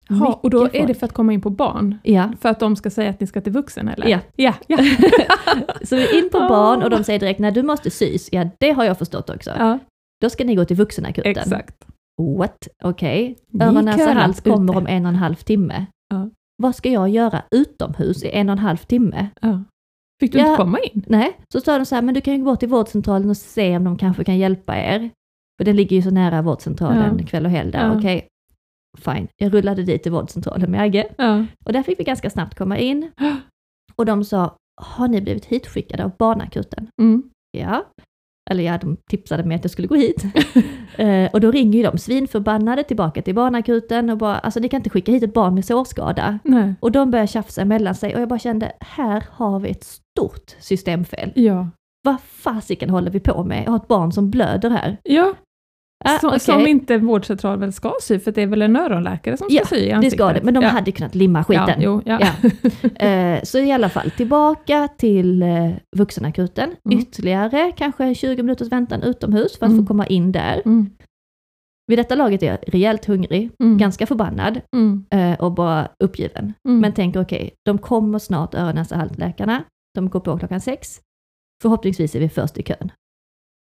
Jaha, 0.08 0.32
och 0.42 0.50
då 0.50 0.68
är 0.72 0.86
det 0.86 0.94
för 0.94 1.06
att 1.06 1.12
komma 1.12 1.32
in 1.32 1.40
på 1.40 1.50
barn? 1.50 1.98
Ja, 2.02 2.32
För 2.40 2.48
att 2.48 2.60
de 2.60 2.76
ska 2.76 2.90
säga 2.90 3.10
att 3.10 3.20
ni 3.20 3.26
ska 3.26 3.40
till 3.40 3.52
vuxen 3.52 3.88
eller? 3.88 4.08
Ja. 4.08 4.18
ja, 4.36 4.54
ja. 4.66 4.76
så 5.82 5.96
vi 5.96 6.02
är 6.08 6.18
in 6.24 6.30
på 6.30 6.38
Ah. 6.38 6.48
barn 6.48 6.82
och 6.82 6.90
de 6.90 7.04
säger 7.04 7.18
direkt, 7.20 7.40
nej 7.40 7.52
du 7.52 7.62
måste 7.62 7.90
sys. 7.90 8.28
Ja, 8.32 8.48
det 8.58 8.70
har 8.70 8.84
jag 8.84 8.98
förstått 8.98 9.30
också. 9.30 9.50
ja 9.58 9.78
Då 10.20 10.30
ska 10.30 10.44
ni 10.44 10.54
gå 10.54 10.64
till 10.64 10.76
vuxenakuten. 10.76 11.30
exakt. 11.30 11.86
What? 12.38 12.68
Okej. 12.82 13.36
Ni 13.50 13.64
Öron, 13.64 13.84
näsa, 13.84 14.12
hals 14.12 14.40
kommer 14.40 14.76
om 14.76 14.86
en 14.86 15.04
och 15.04 15.08
en 15.08 15.16
halv 15.16 15.34
timme. 15.34 15.86
Ja. 16.10 16.30
Vad 16.62 16.74
ska 16.76 16.88
jag 16.90 17.08
göra 17.08 17.42
utomhus 17.50 18.22
i 18.24 18.28
en 18.30 18.48
och 18.48 18.52
en 18.52 18.58
halv 18.58 18.76
timme? 18.76 19.26
Ja. 19.40 19.62
Fick 20.20 20.32
du 20.32 20.38
Ja. 20.38 20.46
inte 20.46 20.56
komma 20.56 20.78
in? 20.80 21.04
Nej, 21.06 21.36
så 21.52 21.60
sa 21.60 21.78
de 21.78 21.84
så 21.86 21.94
här, 21.94 22.02
men 22.02 22.14
du 22.14 22.20
kan 22.20 22.34
ju 22.36 22.44
gå 22.44 22.56
till 22.56 22.68
vårdcentralen 22.68 23.30
och 23.30 23.36
se 23.36 23.76
om 23.76 23.84
de 23.84 23.98
kanske 23.98 24.24
kan 24.24 24.38
hjälpa 24.38 24.76
er. 24.76 25.10
För 25.58 25.64
den 25.64 25.76
ligger 25.76 25.96
ju 25.96 26.02
så 26.02 26.10
nära 26.10 26.42
vårdcentralen 26.42 27.16
Ja. 27.20 27.26
kväll 27.26 27.44
och 27.44 27.50
helg 27.50 27.72
där. 27.72 27.86
Ja. 27.86 27.98
Okej, 27.98 28.26
fine. 28.98 29.28
Jag 29.36 29.54
rullade 29.54 29.82
dit 29.82 30.02
till 30.02 30.12
vårdcentralen 30.12 30.70
med 30.70 30.80
Agge. 30.80 31.06
Ja. 31.18 31.44
Och 31.64 31.72
där 31.72 31.82
fick 31.82 32.00
vi 32.00 32.04
ganska 32.04 32.30
snabbt 32.30 32.54
komma 32.58 32.78
in. 32.78 33.10
Och 33.96 34.06
de 34.06 34.24
sa, 34.24 34.56
har 34.82 35.08
ni 35.08 35.20
blivit 35.20 35.44
hitskickade 35.44 36.04
av 36.04 36.10
barnakuten? 36.18 36.88
Mm. 37.02 37.22
Ja. 37.58 37.84
Eller 38.50 38.64
ja, 38.64 38.78
de 38.78 38.96
tipsade 39.10 39.44
mig 39.44 39.54
att 39.54 39.64
jag 39.64 39.70
skulle 39.70 39.88
gå 39.88 39.94
hit. 39.94 40.24
eh, 40.96 41.30
och 41.32 41.40
då 41.40 41.50
ringer 41.50 41.78
ju 41.78 41.82
de 41.90 41.98
svinförbannade 41.98 42.82
tillbaka 42.84 43.22
till 43.22 43.34
barnakuten 43.34 44.10
och 44.10 44.18
bara, 44.18 44.38
alltså 44.38 44.60
ni 44.60 44.68
kan 44.68 44.78
inte 44.80 44.90
skicka 44.90 45.12
hit 45.12 45.22
ett 45.22 45.34
barn 45.34 45.54
med 45.54 45.64
sårskada. 45.64 46.38
Nej. 46.44 46.74
Och 46.80 46.92
de 46.92 47.10
börjar 47.10 47.26
tjafsa 47.26 47.64
mellan 47.64 47.94
sig 47.94 48.14
och 48.14 48.20
jag 48.20 48.28
bara 48.28 48.38
kände, 48.38 48.72
här 48.80 49.24
har 49.30 49.60
vi 49.60 49.70
ett 49.70 49.86
stort 50.16 50.56
systemfel. 50.60 51.32
Ja. 51.34 51.68
Vad 52.02 52.16
fasiken 52.20 52.90
håller 52.90 53.10
vi 53.10 53.20
på 53.20 53.44
med? 53.44 53.62
Jag 53.66 53.70
har 53.70 53.76
ett 53.76 53.88
barn 53.88 54.12
som 54.12 54.30
blöder 54.30 54.70
här. 54.70 54.96
Ja, 55.04 55.34
Ah, 56.04 56.18
som, 56.18 56.28
okej. 56.28 56.40
som 56.40 56.66
inte 56.66 56.98
vårdcentral 56.98 57.58
väl 57.58 57.72
ska 57.72 57.92
sy, 58.02 58.18
för 58.18 58.32
det 58.32 58.42
är 58.42 58.46
väl 58.46 58.62
en 58.62 58.76
öronläkare 58.76 59.36
som 59.36 59.48
ska 59.48 59.56
Ja, 59.58 59.64
sy 59.66 59.76
i 59.76 59.86
Det 59.86 59.92
ansiktet? 59.92 60.18
ska 60.18 60.32
det, 60.32 60.40
men 60.42 60.54
de 60.54 60.62
ja. 60.62 60.68
hade 60.68 60.92
kunnat 60.92 61.14
limma 61.14 61.44
skiten. 61.44 61.68
Ja, 61.68 61.74
jo, 61.78 62.02
ja. 62.04 62.18
Eh, 63.06 63.40
så 63.42 63.58
i 63.58 63.72
alla 63.72 63.88
fall 63.88 64.10
tillbaka 64.10 64.88
till 64.98 65.42
eh, 65.42 65.70
vuxenakuten. 65.96 66.70
Mm. 66.88 66.98
Ytterligare 66.98 67.72
kanske 67.76 68.14
20 68.14 68.42
minuters 68.42 68.68
väntan 68.72 69.02
utomhus 69.02 69.58
för 69.58 69.66
att 69.66 69.72
Mm. 69.72 69.84
få 69.84 69.88
komma 69.88 70.06
in 70.06 70.32
där. 70.32 70.62
Mm. 70.64 70.90
Vid 71.86 71.98
detta 71.98 72.14
laget 72.14 72.42
är 72.42 72.46
jag 72.46 72.58
rejält 72.66 73.04
hungrig, 73.04 73.50
Mm. 73.62 73.78
ganska 73.78 74.06
förbannad 74.06 74.60
Mm. 74.76 75.04
eh, 75.10 75.40
och 75.40 75.52
bara 75.52 75.88
uppgiven. 76.04 76.52
Mm. 76.68 76.80
Men 76.80 76.92
tänker 76.92 77.22
okej, 77.22 77.50
de 77.64 77.78
kommer 77.78 78.18
snart 78.18 78.54
öron, 78.54 78.76
halsläkarna. 78.90 79.64
De 79.96 80.10
går 80.10 80.20
på 80.20 80.38
klockan 80.38 80.60
sex. 80.60 81.00
Förhoppningsvis 81.62 82.14
är 82.14 82.20
vi 82.20 82.28
först 82.28 82.58
i 82.58 82.62
kön. 82.62 82.92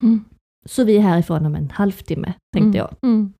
Mm. 0.03 0.25
Så 0.65 0.83
vi 0.83 0.97
är 0.97 1.01
härifrån 1.01 1.45
om 1.45 1.55
en 1.55 1.69
halvtimme, 1.69 2.33
tänkte 2.55 2.77
jag. 2.77 2.95
Mm. 3.03 3.33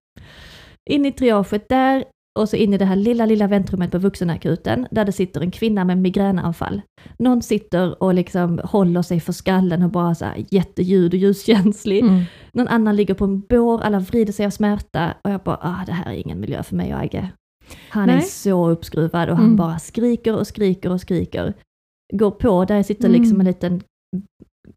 In 0.90 1.06
i 1.06 1.12
triaget 1.12 1.70
där 1.70 2.04
och 2.40 2.50
så 2.50 2.56
in 2.56 2.74
i 2.74 2.78
det 2.78 2.86
här 2.86 2.96
lilla, 2.96 3.26
lilla 3.26 3.48
väntrummet 3.48 3.92
på 3.92 3.98
vuxenakuten 3.98 4.88
där 4.92 5.06
det 5.06 5.12
sitter 5.12 5.42
en 5.42 5.52
kvinna 5.52 5.86
med 5.86 5.98
migränanfall. 5.98 6.82
Någon 7.20 7.42
sitter 7.42 8.04
och 8.04 8.14
liksom 8.14 8.60
håller 8.64 9.02
sig 9.02 9.20
för 9.20 9.34
skallen 9.34 9.84
och 9.84 9.90
bara 9.90 10.16
så 10.16 10.26
här 10.26 10.46
jätteljud 10.50 11.14
och 11.14 11.20
ljuskänslig. 11.20 12.00
Mm. 12.04 12.24
Någon 12.54 12.68
annan 12.68 12.96
ligger 12.96 13.14
på 13.14 13.26
en 13.26 13.40
bår, 13.40 13.82
alla 13.82 14.00
vrider 14.00 14.34
sig 14.34 14.46
av 14.46 14.50
smärta 14.50 15.14
och 15.24 15.32
jag 15.32 15.42
bara, 15.44 15.60
ah, 15.62 15.84
det 15.86 15.92
här 15.94 16.12
är 16.12 16.16
ingen 16.18 16.40
miljö 16.40 16.64
för 16.64 16.76
mig 16.76 16.94
och 16.94 17.00
Agge. 17.02 17.30
Han 17.90 18.10
är 18.10 18.16
Nej. 18.16 18.24
så 18.24 18.70
uppskruvad 18.70 19.30
och 19.30 19.36
han 19.36 19.46
Mm. 19.46 19.56
bara 19.58 19.80
skriker 19.80 20.36
och 20.36 20.48
skriker 20.48 20.92
och 20.92 21.02
skriker. 21.02 21.54
Går 22.14 22.32
på, 22.32 22.66
där 22.66 22.84
sitter 22.84 23.08
Mm. 23.10 23.22
liksom 23.22 23.40
en 23.40 23.46
liten 23.46 23.82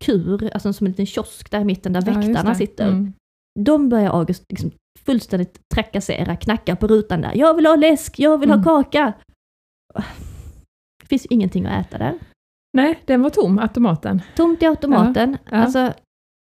kur, 0.01 0.51
alltså 0.55 0.73
som 0.73 0.87
en 0.87 0.91
liten 0.91 1.07
kiosk 1.07 1.51
där 1.51 1.61
i 1.61 1.65
mitten 1.65 1.93
där 1.93 2.03
Ja, 2.07 2.13
väktarna 2.13 2.55
sitter. 2.55 2.89
Mm. 2.89 3.13
De 3.61 3.89
börjar 3.89 4.11
August 4.11 4.45
liksom 4.49 4.71
fullständigt 5.07 5.61
trakassera, 5.75 6.37
knacka 6.37 6.77
på 6.77 6.87
rutan 6.87 7.21
där. 7.21 7.33
Jag 7.35 7.55
vill 7.55 7.67
ha 7.67 7.77
läsk, 7.77 8.19
jag 8.19 8.39
vill 8.39 8.51
Mm. 8.51 8.65
ha 8.65 8.83
kaka. 8.83 9.13
Det 11.03 11.07
finns 11.09 11.25
ju 11.25 11.29
ingenting 11.31 11.67
att 11.67 11.87
äta 11.87 11.99
där. 11.99 12.19
Nej, 12.77 13.03
den 13.07 13.23
var 13.23 13.31
tom, 13.31 13.59
automaten. 13.59 14.23
Tomt 14.37 14.63
i 14.63 14.67
automaten. 14.67 15.37
Ja. 15.51 15.57
Alltså, 15.57 15.93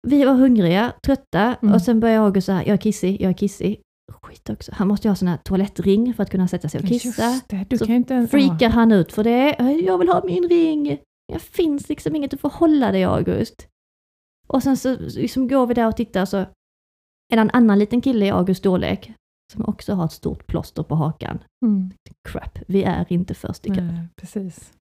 vi 0.08 0.24
var 0.24 0.34
hungriga, 0.34 0.92
trötta 1.06 1.54
Mm. 1.62 1.74
och 1.74 1.82
sen 1.82 2.00
börjar 2.00 2.22
August 2.24 2.46
så 2.46 2.52
här, 2.52 2.60
jag 2.64 2.72
är 2.74 2.76
kissig, 2.76 3.20
jag 3.20 3.28
är 3.30 3.34
kissig. 3.34 3.80
Skit 4.12 4.50
också, 4.50 4.72
han 4.74 4.88
måste 4.88 5.08
ju 5.08 5.10
ha 5.10 5.16
sån 5.16 5.28
här 5.28 5.36
toalettring 5.36 6.14
för 6.14 6.22
att 6.22 6.30
kunna 6.30 6.48
sätta 6.48 6.68
sig 6.68 6.80
och 6.80 6.88
kissa. 6.88 7.40
Det, 7.48 7.66
du 7.70 7.78
Så 7.78 7.86
kan 7.86 7.94
inte 7.94 8.14
ens... 8.14 8.30
Freakar 8.30 8.70
han 8.70 8.92
ut 8.92 9.12
för 9.12 9.24
det. 9.24 9.56
Jag 9.86 9.98
vill 9.98 10.08
ha 10.08 10.22
min 10.24 10.48
ring. 10.48 10.98
Det 11.32 11.38
finns 11.38 11.88
liksom 11.88 12.16
inget 12.16 12.34
att 12.34 12.40
få 12.40 12.48
hålla 12.48 12.92
dig 12.92 13.04
August. 13.04 13.66
Och 14.46 14.62
sen 14.62 14.76
så 14.76 14.96
liksom 14.98 15.48
går 15.48 15.66
vi 15.66 15.74
där 15.74 15.88
och 15.88 15.96
tittar 15.96 16.24
så 16.24 16.36
är 16.36 17.36
det 17.36 17.40
en 17.40 17.50
annan 17.50 17.78
liten 17.78 18.00
kille 18.00 18.26
i 18.26 18.30
Augusts 18.30 18.58
storlek 18.58 19.12
som 19.52 19.64
också 19.64 19.94
har 19.94 20.04
ett 20.04 20.12
stort 20.12 20.46
plåster 20.46 20.82
på 20.82 20.94
hakan. 20.94 21.38
Mm. 21.66 21.90
Crap, 22.28 22.58
vi 22.66 22.82
är 22.82 23.06
inte 23.08 23.34
först 23.34 23.66
i 23.66 23.74
kön. 23.74 24.08
Precis. 24.16 24.72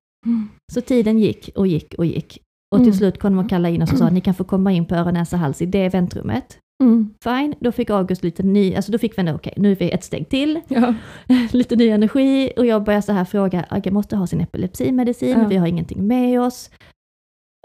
Så 0.73 0.81
tiden 0.81 1.19
gick 1.19 1.49
och 1.55 1.67
gick 1.67 1.93
och 1.97 2.05
gick. 2.05 2.41
Och 2.75 2.77
till 2.79 2.87
Mm. 2.87 2.97
slut 2.97 3.19
kom 3.19 3.35
de 3.35 3.39
att 3.45 3.49
kalla 3.49 3.69
in 3.69 3.81
oss 3.81 3.91
och 3.91 3.97
sa 3.97 4.05
att 4.05 4.13
ni 4.13 4.21
kan 4.21 4.33
få 4.33 4.43
komma 4.43 4.71
in 4.71 4.85
på 4.85 4.95
öron, 4.95 5.13
näsa, 5.13 5.37
hals 5.37 5.61
i 5.61 5.65
det 5.65 5.89
väntrummet. 5.89 6.59
Mm. 6.83 7.13
Fine, 7.23 7.55
då 7.59 7.71
fick 7.71 7.89
August 7.89 8.23
lite 8.23 8.43
ny, 8.43 8.75
alltså 8.75 8.91
då 8.91 8.97
fick 8.97 9.17
vi 9.17 9.19
ändå, 9.19 9.33
okej, 9.33 9.53
nu 9.57 9.71
är 9.71 9.75
vi 9.75 9.91
ett 9.91 10.03
steg 10.03 10.29
till. 10.29 10.59
Ja. 10.67 10.93
lite 11.51 11.75
ny 11.75 11.87
energi 11.89 12.51
och 12.57 12.65
jag 12.65 12.83
börjar 12.83 13.01
så 13.01 13.11
här 13.11 13.25
fråga, 13.25 13.65
Agge 13.69 13.91
måste 13.91 14.15
ha 14.15 14.27
sin 14.27 14.41
epilepsimedicin, 14.41 15.39
Ja. 15.39 15.47
vi 15.47 15.57
har 15.57 15.67
ingenting 15.67 16.07
med 16.07 16.41
oss. 16.41 16.69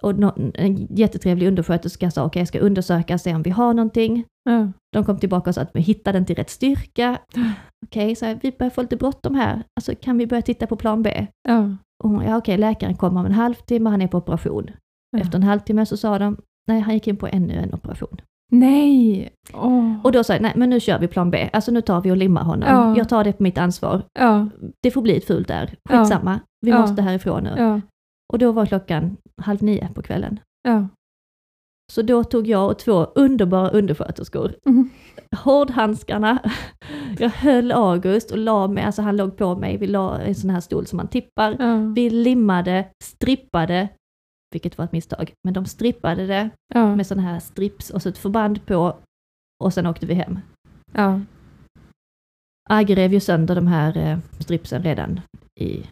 Och 0.03 0.19
nå- 0.19 0.37
en 0.55 0.87
jättetrevlig 0.91 1.49
undersköterska 1.49 2.11
sa, 2.11 2.25
okej 2.25 2.41
jag 2.41 2.49
ska 2.49 2.59
undersöka, 2.59 3.19
se 3.19 3.35
om 3.35 3.43
vi 3.43 3.51
har 3.51 3.75
någonting. 3.75 4.25
Ja. 4.51 4.73
De 4.93 5.05
kom 5.05 5.19
tillbaka 5.19 5.51
och 5.51 5.55
sa 5.55 5.61
att 5.61 5.71
vi 5.75 5.81
hittade 5.81 6.19
den 6.19 6.27
till 6.27 6.37
rätt 6.37 6.51
styrka. 6.51 7.19
Okej, 7.87 8.15
så 8.17 8.27
här, 8.27 8.39
vi 8.43 8.53
börjar 8.59 8.71
få 8.71 8.83
lite 8.83 8.97
bråttom 8.97 9.35
här, 9.35 9.63
alltså 9.81 9.95
kan 9.95 10.19
vi 10.19 10.27
börja 10.27 10.43
titta 10.43 10.67
på 10.67 10.77
plan 10.77 11.03
B? 11.03 11.27
Ja. 11.49 11.77
Och 12.05 12.11
hon, 12.11 12.25
ja 12.25 12.37
okej, 12.39 12.59
läkaren 12.59 12.97
kommer 12.97 13.21
om 13.21 13.27
en 13.27 13.33
halvtimme, 13.33 13.91
han 13.91 14.03
är 14.03 14.09
på 14.09 14.19
operation. 14.19 14.71
Efter 15.17 15.37
en 15.39 15.43
halvtimme 15.43 15.87
så 15.87 15.97
sa 15.97 16.19
de, 16.19 16.37
nej 16.69 16.81
han 16.81 16.95
gick 16.95 17.07
in 17.09 17.17
på 17.17 17.27
ännu 17.27 17.55
en 17.55 17.75
operation. 17.75 18.17
Nej! 18.53 19.29
Åh. 19.55 19.95
Och 20.05 20.13
då 20.13 20.25
sa 20.25 20.33
jag, 20.33 20.43
nej 20.43 20.53
men 20.57 20.71
nu 20.71 20.81
kör 20.81 20.99
vi 20.99 21.09
plan 21.09 21.31
B, 21.31 21.51
alltså 21.53 21.71
nu 21.73 21.81
tar 21.81 22.01
vi 22.01 22.11
och 22.11 22.17
limmar 22.17 22.43
honom. 22.45 22.69
Ja. 22.69 22.97
Jag 22.97 23.09
tar 23.09 23.25
det 23.25 23.33
på 23.33 23.43
mitt 23.43 23.59
ansvar. 23.59 24.03
Ja. 24.19 24.49
det 24.83 24.91
får 24.91 25.03
bli 25.03 25.17
ett 25.17 25.25
fult 25.27 25.49
där. 25.49 25.75
Skitsamma, 25.89 26.41
vi 26.61 26.71
Ja. 26.71 26.81
måste 26.81 27.03
härifrån 27.03 27.43
nu. 27.45 27.81
Och 28.33 28.39
då 28.39 28.53
var 28.53 28.67
klockan 28.67 29.17
halv 29.43 29.63
nio 29.63 29.89
på 29.95 30.03
kvällen. 30.03 30.41
Så 31.93 32.03
då 32.03 32.25
tog 32.25 32.47
jag 32.47 32.71
och 32.71 32.79
två 32.79 33.05
underbara 33.15 33.69
undersköterskor 33.71 34.55
Mm. 34.67 34.91
hårdhandskarna. 35.37 36.39
Jag 37.19 37.29
höll 37.31 37.73
August 37.73 38.31
och 38.31 38.39
la 38.39 38.69
mig, 38.69 38.85
alltså 38.85 39.03
han 39.03 39.17
låg 39.17 39.37
på 39.37 39.57
mig, 39.57 39.77
vi 39.77 39.87
la 39.87 40.19
en 40.19 40.35
sån 40.35 40.51
här 40.51 40.61
stol 40.61 40.87
som 40.87 40.97
man 40.97 41.09
tippar. 41.09 41.57
Vi 41.95 42.11
limmade, 42.11 42.85
strippade, 43.05 43.89
vilket 44.55 44.79
var 44.79 44.85
ett 44.85 44.93
misstag, 44.93 45.33
men 45.45 45.55
de 45.55 45.67
strippade 45.67 46.27
det 46.27 46.51
Ja. 46.75 46.97
med 46.97 47.07
såna 47.07 47.23
här 47.23 47.39
strips 47.41 47.91
och 47.91 48.03
så 48.03 48.09
ett 48.09 48.19
förband 48.19 48.67
på 48.67 48.97
och 49.65 49.75
sen 49.75 49.87
åkte 49.87 50.07
vi 50.07 50.15
hem. 50.15 50.39
Ja. 50.93 51.21
Agge 52.71 52.95
rev 52.95 53.13
ju 53.13 53.21
sönder 53.21 53.55
de 53.55 53.67
här 53.67 53.97
eh, 53.97 54.19
stripsen 54.39 54.83
redan 54.83 55.21
i, 55.61 55.83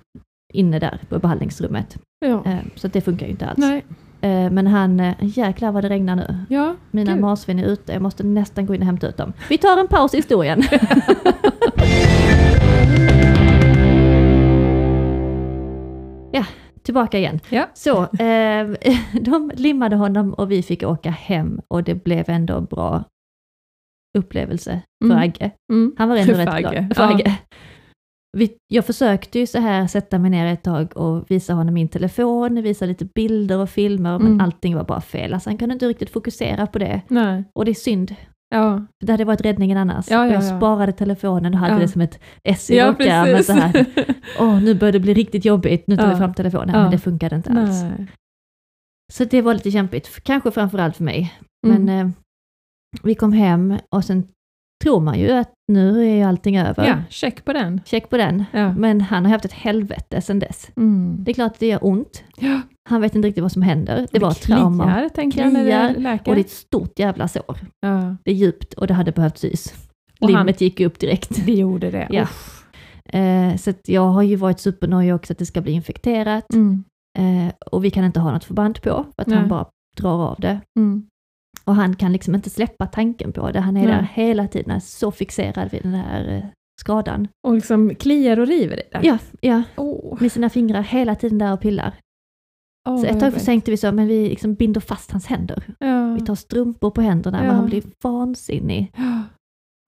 inne 0.52 0.78
där 0.78 1.00
på 1.08 1.18
behandlingsrummet. 1.18 1.98
Ja. 2.26 2.42
Eh, 2.46 2.58
Så 2.74 2.88
det 2.88 3.00
funkar 3.00 3.26
ju 3.26 3.32
inte 3.32 3.46
alls. 3.46 3.58
Nej. 3.58 3.84
Eh, 4.20 4.50
Men 4.50 4.66
han, 4.66 5.00
eh, 5.00 5.14
jäklar 5.20 5.72
vad 5.72 5.84
det 5.84 5.88
regnar 5.88 6.16
nu. 6.16 6.36
Ja. 6.48 6.76
Mina 6.90 7.12
Gud. 7.12 7.20
marsvin 7.20 7.58
är 7.58 7.64
ute, 7.64 7.92
jag 7.92 8.02
måste 8.02 8.22
nästan 8.22 8.66
gå 8.66 8.74
in 8.74 8.80
och 8.80 8.86
hämta 8.86 9.08
ut 9.08 9.16
dem. 9.16 9.32
Vi 9.48 9.58
tar 9.58 9.78
en 9.78 9.88
paus 9.88 10.14
i 10.14 10.16
historien. 10.16 10.62
tillbaka 16.82 17.18
igen. 17.18 17.40
Ja. 17.50 17.66
Så, 17.74 18.02
eh, 18.02 18.70
de 19.20 19.50
limmade 19.54 19.96
honom 19.96 20.34
och 20.34 20.50
vi 20.50 20.62
fick 20.62 20.82
åka 20.82 21.10
hem 21.10 21.60
och 21.68 21.84
det 21.84 21.94
blev 21.94 22.30
ändå 22.30 22.60
bra. 22.60 23.04
upplevelse 24.18 24.82
för 25.04 25.10
Mm. 25.10 25.18
Agge. 25.22 25.50
Mm. 25.72 25.94
Han 25.98 26.08
var 26.08 26.16
ändå 26.16 26.32
För 26.34 26.38
rätt 26.40 26.48
Agge, 26.48 26.60
glad. 26.70 26.96
För 26.96 27.02
ja. 27.02 27.14
Agge. 27.14 27.38
Vi, 28.38 28.56
jag 28.72 28.84
försökte 28.86 29.38
ju 29.38 29.46
så 29.46 29.58
här 29.58 29.86
sätta 29.86 30.18
mig 30.18 30.30
ner 30.30 30.46
ett 30.52 30.62
tag 30.62 30.96
och 30.96 31.30
visa 31.30 31.54
honom 31.54 31.74
min 31.74 31.88
telefon, 31.88 32.62
visa 32.62 32.86
lite 32.86 33.04
bilder 33.04 33.58
och 33.58 33.70
filmer, 33.70 34.18
men 34.18 34.26
Mm. 34.26 34.40
allting 34.40 34.76
var 34.76 34.84
bara 34.84 35.00
fel. 35.00 35.34
Alltså 35.34 35.50
han 35.50 35.58
kunde 35.58 35.72
inte 35.72 35.86
riktigt 35.88 36.10
fokusera 36.10 36.66
på 36.66 36.78
det. 36.78 37.00
Nej. 37.08 37.44
Och 37.54 37.64
det 37.64 37.70
är 37.70 37.74
synd, 37.74 38.14
Ja. 38.54 38.86
för 39.00 39.06
det 39.06 39.12
hade 39.12 39.24
varit 39.24 39.40
räddningen 39.40 39.78
annars. 39.78 40.10
Ja, 40.10 40.26
ja, 40.26 40.32
jag 40.32 40.42
ja. 40.42 40.58
sparade 40.58 40.92
telefonen 40.92 41.54
och 41.54 41.60
hade 41.60 41.78
det 41.78 41.88
som 41.88 42.00
ett 42.00 42.20
S 42.44 42.70
i 42.70 42.76
Ja, 42.76 42.94
så 43.42 43.52
här. 43.52 43.86
Åh, 44.38 44.62
nu 44.62 44.74
börjar 44.74 44.92
det 44.92 45.00
bli 45.00 45.14
riktigt 45.14 45.44
jobbigt, 45.44 45.86
nu 45.86 45.96
tar 45.96 46.10
vi 46.10 46.16
fram 46.16 46.34
telefonen. 46.34 46.82
Men 46.82 46.90
det 46.90 46.98
funkade 46.98 47.36
inte 47.36 47.50
alls. 47.50 47.82
Nej. 47.82 48.06
Så 49.12 49.24
det 49.24 49.42
var 49.42 49.54
lite 49.54 49.70
kämpigt, 49.70 50.24
kanske 50.24 50.50
framförallt 50.50 50.96
för 50.96 51.04
mig. 51.04 51.34
Mm. 51.66 51.84
Men 51.84 51.98
eh, 51.98 52.12
vi 53.02 53.14
kom 53.14 53.32
hem 53.32 53.78
och 53.94 54.04
sen 54.04 54.28
tror 54.84 55.00
man 55.00 55.18
ju 55.18 55.30
att 55.30 55.52
nu 55.72 56.08
är 56.08 56.26
allting 56.26 56.58
över. 56.58 56.86
Ja, 56.86 56.96
check 57.08 57.44
på 57.44 57.52
den. 57.52 57.80
Check 57.84 58.10
på 58.10 58.16
den. 58.16 58.44
Men 58.76 59.00
han 59.00 59.24
har 59.24 59.32
haft 59.32 59.44
ett 59.44 59.52
helvete 59.52 60.20
sedan 60.20 60.38
dess. 60.38 60.70
Mm. 60.76 61.16
Det 61.24 61.32
är 61.32 61.34
klart 61.34 61.52
att 61.52 61.58
det 61.58 61.66
gör 61.66 61.84
ont. 61.84 62.24
Han 62.90 63.00
vet 63.00 63.14
inte 63.14 63.28
riktigt 63.28 63.42
vad 63.42 63.52
som 63.52 63.62
händer. 63.62 64.06
Det 64.12 64.18
var 64.18 64.34
kliar, 64.34 64.58
trauma. 64.58 65.08
tänker 65.14 65.42
jag, 65.42 65.52
när 65.52 65.62
Kliar, 65.64 65.92
det 65.94 66.00
läker. 66.00 66.30
Och 66.30 66.34
det 66.34 66.40
är 66.40 66.44
ett 66.44 66.50
stort 66.50 66.98
jävla 66.98 67.28
sår. 67.28 67.58
ja. 67.80 68.16
Det 68.24 68.30
är 68.30 68.34
djupt 68.34 68.74
och 68.74 68.86
det 68.86 68.94
hade 68.94 69.12
behövt 69.12 69.38
sys. 69.38 69.74
Och 70.20 70.30
han- 70.30 70.40
Limmet 70.46 70.60
gick 70.60 70.80
upp 70.80 70.98
direkt. 70.98 71.46
Det 71.46 71.52
gjorde 71.52 71.90
det. 71.90 72.08
Ja. 72.10 72.26
Eh, 73.18 73.56
så 73.56 73.72
jag 73.86 74.06
har 74.08 74.22
ju 74.22 74.36
varit 74.36 74.60
supernöjd 74.60 75.14
också 75.14 75.32
att 75.32 75.38
det 75.38 75.46
ska 75.46 75.60
bli 75.60 75.72
infekterat. 75.72 76.52
Mm. 76.52 76.84
Eh, 77.18 77.52
och 77.66 77.84
vi 77.84 77.90
kan 77.90 78.04
inte 78.04 78.20
ha 78.20 78.32
något 78.32 78.44
förband 78.44 78.82
på, 78.82 79.04
för 79.16 79.22
att 79.22 79.26
Nej. 79.26 79.38
han 79.38 79.48
bara 79.48 79.66
drar 79.96 80.28
av 80.30 80.36
det. 80.40 80.60
Mm. 80.78 81.06
Och 81.64 81.74
han 81.74 81.96
kan 81.96 82.12
liksom 82.12 82.34
inte 82.34 82.50
släppa 82.50 82.86
tanken 82.86 83.32
på 83.32 83.50
det. 83.50 83.60
Han 83.60 83.76
är 83.76 83.86
Nej. 83.86 83.94
där 83.94 84.08
hela 84.14 84.48
tiden, 84.48 84.70
han 84.70 84.80
så 84.80 85.10
fixerad 85.10 85.70
vid 85.70 85.82
den 85.82 85.94
här 85.94 86.28
eh, 86.36 86.44
skadan. 86.80 87.28
Och 87.46 87.54
liksom 87.54 87.94
kliar 87.94 88.38
och 88.40 88.46
river 88.46 88.76
i 88.76 88.82
det. 88.92 89.00
Ja, 89.02 89.18
ja, 89.40 89.62
Åh. 89.76 90.16
med 90.20 90.32
sina 90.32 90.50
fingrar 90.50 90.82
hela 90.82 91.14
tiden 91.14 91.38
där 91.38 91.52
och 91.52 91.60
pillar. 91.60 91.94
Åh, 92.88 93.00
Så 93.00 93.06
ett 93.06 93.20
tag 93.20 93.34
tänkte 93.44 93.70
vi 93.70 93.76
så, 93.76 93.92
men 93.92 94.06
vi 94.06 94.28
liksom 94.28 94.54
binder 94.54 94.80
fast 94.80 95.10
hans 95.10 95.26
händer. 95.26 95.74
Ja. 95.78 96.14
Vi 96.14 96.20
tar 96.20 96.34
strumpor 96.34 96.90
på 96.90 97.00
händerna, 97.00 97.38
Ja. 97.38 97.46
men 97.46 97.56
han 97.56 97.66
blir 97.66 97.82
vansinnig. 98.02 98.92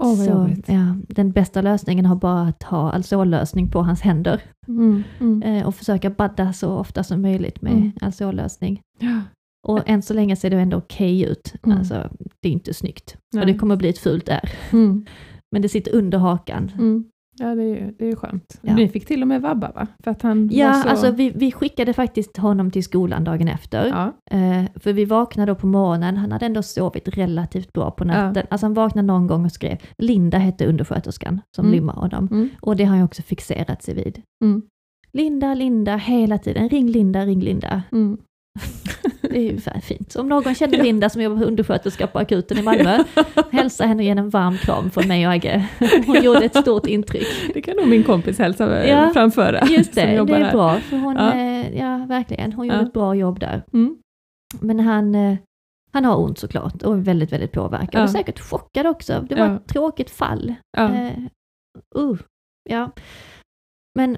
Vad 0.03 0.19
så, 0.19 0.51
ja, 0.67 0.97
den 1.09 1.33
bästa 1.33 1.63
lösningen 1.63 2.07
har 2.07 2.17
bara 2.17 2.41
att 2.43 2.63
ha 2.63 2.93
alkohollösning 2.93 3.71
på 3.71 3.83
hans 3.83 4.01
händer 4.01 4.43
Mm. 4.69 5.03
Mm. 5.21 5.43
eh, 5.43 5.67
och 5.67 5.75
försöka 5.75 6.11
badda 6.11 6.53
så 6.53 6.71
ofta 6.77 7.05
som 7.05 7.23
möjligt 7.23 7.63
med 7.63 7.73
Mm. 7.73 7.93
alkohollösning. 8.01 8.81
Ja. 9.01 9.21
Och 9.69 9.89
än 9.89 10.03
så 10.03 10.15
länge 10.15 10.37
ser 10.37 10.51
det 10.51 10.57
ändå 10.57 10.77
okej 10.77 11.23
ut. 11.23 11.55
Mm. 11.67 11.79
Alltså, 11.79 12.11
det 12.43 12.49
är 12.49 12.53
inte 12.53 12.75
snyggt. 12.75 13.17
Nej. 13.35 13.41
Och 13.41 13.47
det 13.47 13.55
kommer 13.59 13.77
bli 13.77 13.89
ett 13.89 13.99
fult 13.99 14.29
ärr. 14.29 14.51
Mm. 14.73 15.05
Men 15.53 15.63
det 15.63 15.69
sitter 15.69 15.95
under 15.95 16.19
hakan. 16.19 16.71
Ja, 17.39 17.55
det 17.55 17.63
är 17.63 17.67
ju 17.67 17.91
det 17.99 18.05
är 18.05 18.09
ju 18.09 18.17
skönt. 18.17 18.59
Ja. 18.63 18.75
Ni 18.75 18.89
fick 18.89 19.07
till 19.07 19.23
och 19.23 19.29
med 19.29 19.43
vabba, 19.43 19.73
va? 19.75 19.87
För 20.05 20.11
att 20.11 20.23
han 20.23 20.49
Ja, 20.53 20.75
så... 20.83 20.89
alltså 20.89 21.11
vi, 21.11 21.31
vi 21.35 21.53
skickade 21.53 21.93
faktiskt 21.93 22.37
honom 22.37 22.71
till 22.71 22.85
skolan 22.85 23.25
dagen 23.25 23.49
efter. 23.49 23.87
Ja. 23.87 24.13
Eh, 24.39 24.65
för 24.77 24.93
vi 24.93 25.05
vaknade 25.05 25.53
då 25.53 25.57
på 25.57 25.67
morgonen, 25.67 26.17
han 26.17 26.33
hade 26.33 26.47
ändå 26.47 26.63
sovit 26.63 27.09
relativt 27.09 27.73
bra 27.73 27.91
på 27.91 28.05
natten. 28.05 28.47
Alltså 28.51 28.65
han 28.67 28.75
vaknade 28.75 29.07
någon 29.07 29.27
gång 29.27 29.45
och 29.45 29.53
skrev, 29.53 29.79
Linda 29.99 30.39
hette 30.39 30.67
undersköterskan 30.67 31.41
som 31.57 31.65
Mm. 31.65 31.75
limmade 31.75 31.99
honom. 32.01 32.29
Mm. 32.31 32.49
Och 32.61 32.77
det 32.77 32.85
har 32.85 32.97
han 32.97 33.05
också 33.05 33.23
fixerat 33.23 33.83
sig 33.83 33.95
vid. 33.95 34.23
Mm. 34.45 34.63
Linda, 35.13 35.55
Linda, 35.55 35.97
hela 35.97 36.39
tiden. 36.39 36.69
Ring 36.69 36.89
Linda, 36.89 37.27
ring 37.27 37.41
Linda. 37.41 37.83
Mm. 37.93 38.19
Det 39.33 39.39
är 39.39 39.53
ju 39.53 39.81
fint. 39.81 40.13
Så 40.13 40.21
om 40.21 40.29
någon 40.29 40.55
känner 40.55 40.79
Linda 40.83 41.09
som 41.11 41.23
jobbar 41.23 41.45
undersköterska 41.45 42.07
på 42.07 42.19
akuten 42.19 42.59
i 42.59 42.63
Malmö, 42.63 43.05
hälsa 43.53 43.87
henne 43.87 44.03
igen 44.03 44.19
en 44.19 44.31
varm 44.31 44.57
kram 44.57 44.91
från 44.91 45.09
mig 45.09 45.27
och 45.27 45.33
Agge. 45.33 45.69
Hon 46.07 46.23
gjorde 46.23 46.45
ett 46.45 46.57
stort 46.57 46.87
intryck. 46.87 47.27
Det 47.55 47.63
kan 47.63 47.77
nog 47.77 47.89
min 47.89 48.03
kompis 48.05 48.39
hälsa 48.39 48.87
Ja, 48.87 49.11
framföra. 49.15 49.67
Just 49.67 49.95
det, 49.95 50.01
det 50.01 50.35
är 50.35 50.45
här. 50.45 50.53
bra. 50.53 50.81
För 50.81 50.97
hon, 50.97 51.17
Ja. 51.17 51.35
eh, 51.35 51.77
ja 51.79 52.07
verkligen, 52.09 52.53
hon 52.53 52.67
gjorde 52.67 52.79
Ja. 52.79 52.87
ett 52.87 52.93
bra 52.93 53.15
jobb 53.15 53.41
där. 53.41 53.63
Mm. 53.73 53.97
Men 54.61 54.81
han, 54.81 55.15
eh, 55.15 55.37
han 55.93 56.05
har 56.05 56.17
ont 56.25 56.39
såklart 56.39 56.83
och 56.83 56.93
är 56.95 56.99
väldigt, 56.99 57.33
väldigt 57.33 57.53
påverkad. 57.53 58.01
Ja. 58.01 58.03
Och 58.03 58.11
säkert 58.11 58.41
chockad 58.41 58.87
också. 58.87 59.27
Det 59.29 59.35
var 59.35 59.47
Ja. 59.47 59.57
ett 59.57 59.67
tråkigt 59.69 60.11
fall. 60.11 60.55
Ja. 60.77 60.95
Eh, 60.95 61.13
uh, 61.99 62.19
ja. 62.71 62.91
Men 63.95 64.17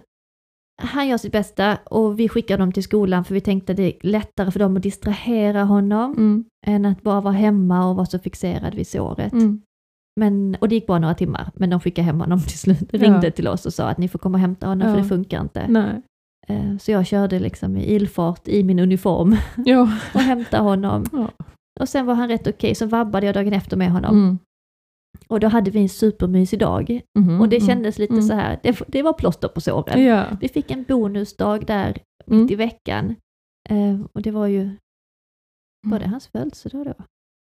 han 0.83 1.09
gör 1.09 1.16
sitt 1.19 1.33
bästa 1.33 1.78
och 1.85 2.21
vi 2.21 2.28
skickar 2.28 2.59
dem 2.59 2.73
till 2.73 2.83
skolan 2.83 3.25
för 3.25 3.35
vi 3.35 3.40
tänkte 3.40 3.73
att 3.73 3.76
det 3.76 3.83
är 3.83 3.93
lättare 4.00 4.50
för 4.50 4.59
dem 4.61 4.76
att 4.76 4.83
distrahera 4.83 5.64
honom 5.64 6.12
Mm. 6.12 6.45
än 6.66 6.85
att 6.85 7.02
bara 7.02 7.21
vara 7.21 7.35
hemma 7.35 7.88
och 7.90 7.97
vara 7.97 8.07
så 8.07 8.19
fixerad 8.19 8.75
vid 8.75 8.87
såret. 8.87 9.33
Mm. 9.33 9.61
Men, 10.21 10.57
och 10.61 10.69
det 10.69 10.75
gick 10.75 10.87
bara 10.87 10.99
några 10.99 11.14
timmar, 11.14 11.50
men 11.54 11.71
de 11.71 11.81
skickade 11.81 12.07
hem 12.07 12.21
honom 12.21 12.40
till 12.40 12.59
slut. 12.59 12.88
Ja. 12.93 12.99
Ringde 12.99 13.31
till 13.31 13.49
oss 13.49 13.66
och 13.66 13.73
sa 13.75 13.88
att 13.88 13.99
ni 13.99 14.09
får 14.09 14.19
komma 14.19 14.37
och 14.37 14.40
hämta 14.40 14.66
honom 14.66 14.88
för 14.88 14.97
Ja. 14.97 15.02
det 15.02 15.09
funkar 15.09 15.40
inte. 15.40 15.66
Nej. 15.69 16.02
Eh, 16.49 16.76
Så 16.81 16.90
jag 16.90 17.07
körde 17.07 17.38
liksom 17.38 17.76
i 17.76 17.95
ilfart 17.95 18.49
i 18.49 18.62
min 18.64 18.78
uniform 18.78 19.37
Ja. 19.57 19.83
och 20.14 20.21
hämtade 20.21 20.62
honom. 20.62 21.04
Och 21.81 21.88
sen 21.88 22.07
var 22.07 22.14
han 22.14 22.28
rätt 22.28 22.47
okej, 22.47 22.75
så 22.75 22.87
vabbade 22.87 23.26
jag 23.26 23.35
dagen 23.35 23.52
efter 23.52 23.76
med 23.76 23.90
honom. 23.93 24.16
Mm. 24.16 24.38
Och 25.35 25.41
då 25.41 25.49
hade 25.49 25.71
vi 25.71 25.81
en 25.83 25.88
supermysig 25.88 26.59
dag. 26.59 27.00
Mhm. 27.19 27.41
Och 27.41 27.49
det 27.49 27.57
Mm. 27.57 27.67
kändes 27.69 27.99
lite 27.99 28.12
Mm. 28.12 28.25
så 28.25 28.35
här, 28.35 28.61
det, 28.62 28.83
det 28.88 29.03
var 29.03 29.12
plåster 29.12 29.49
på 29.49 29.61
såren. 29.61 30.05
Ja. 30.05 30.25
Vi 30.41 30.49
fick 30.49 30.71
en 30.71 30.83
bonusdag 30.88 31.67
där 31.67 31.99
Mm. 32.26 32.43
mitt 32.43 32.50
i 32.50 32.55
veckan. 32.55 33.14
Eh, 33.71 34.00
och 34.12 34.23
det 34.23 34.31
var 34.31 34.47
ju, 34.47 34.71
var 35.87 35.99
det 35.99 36.09
hans 36.09 36.26
födelsedag 36.29 36.87
då? 36.87 36.95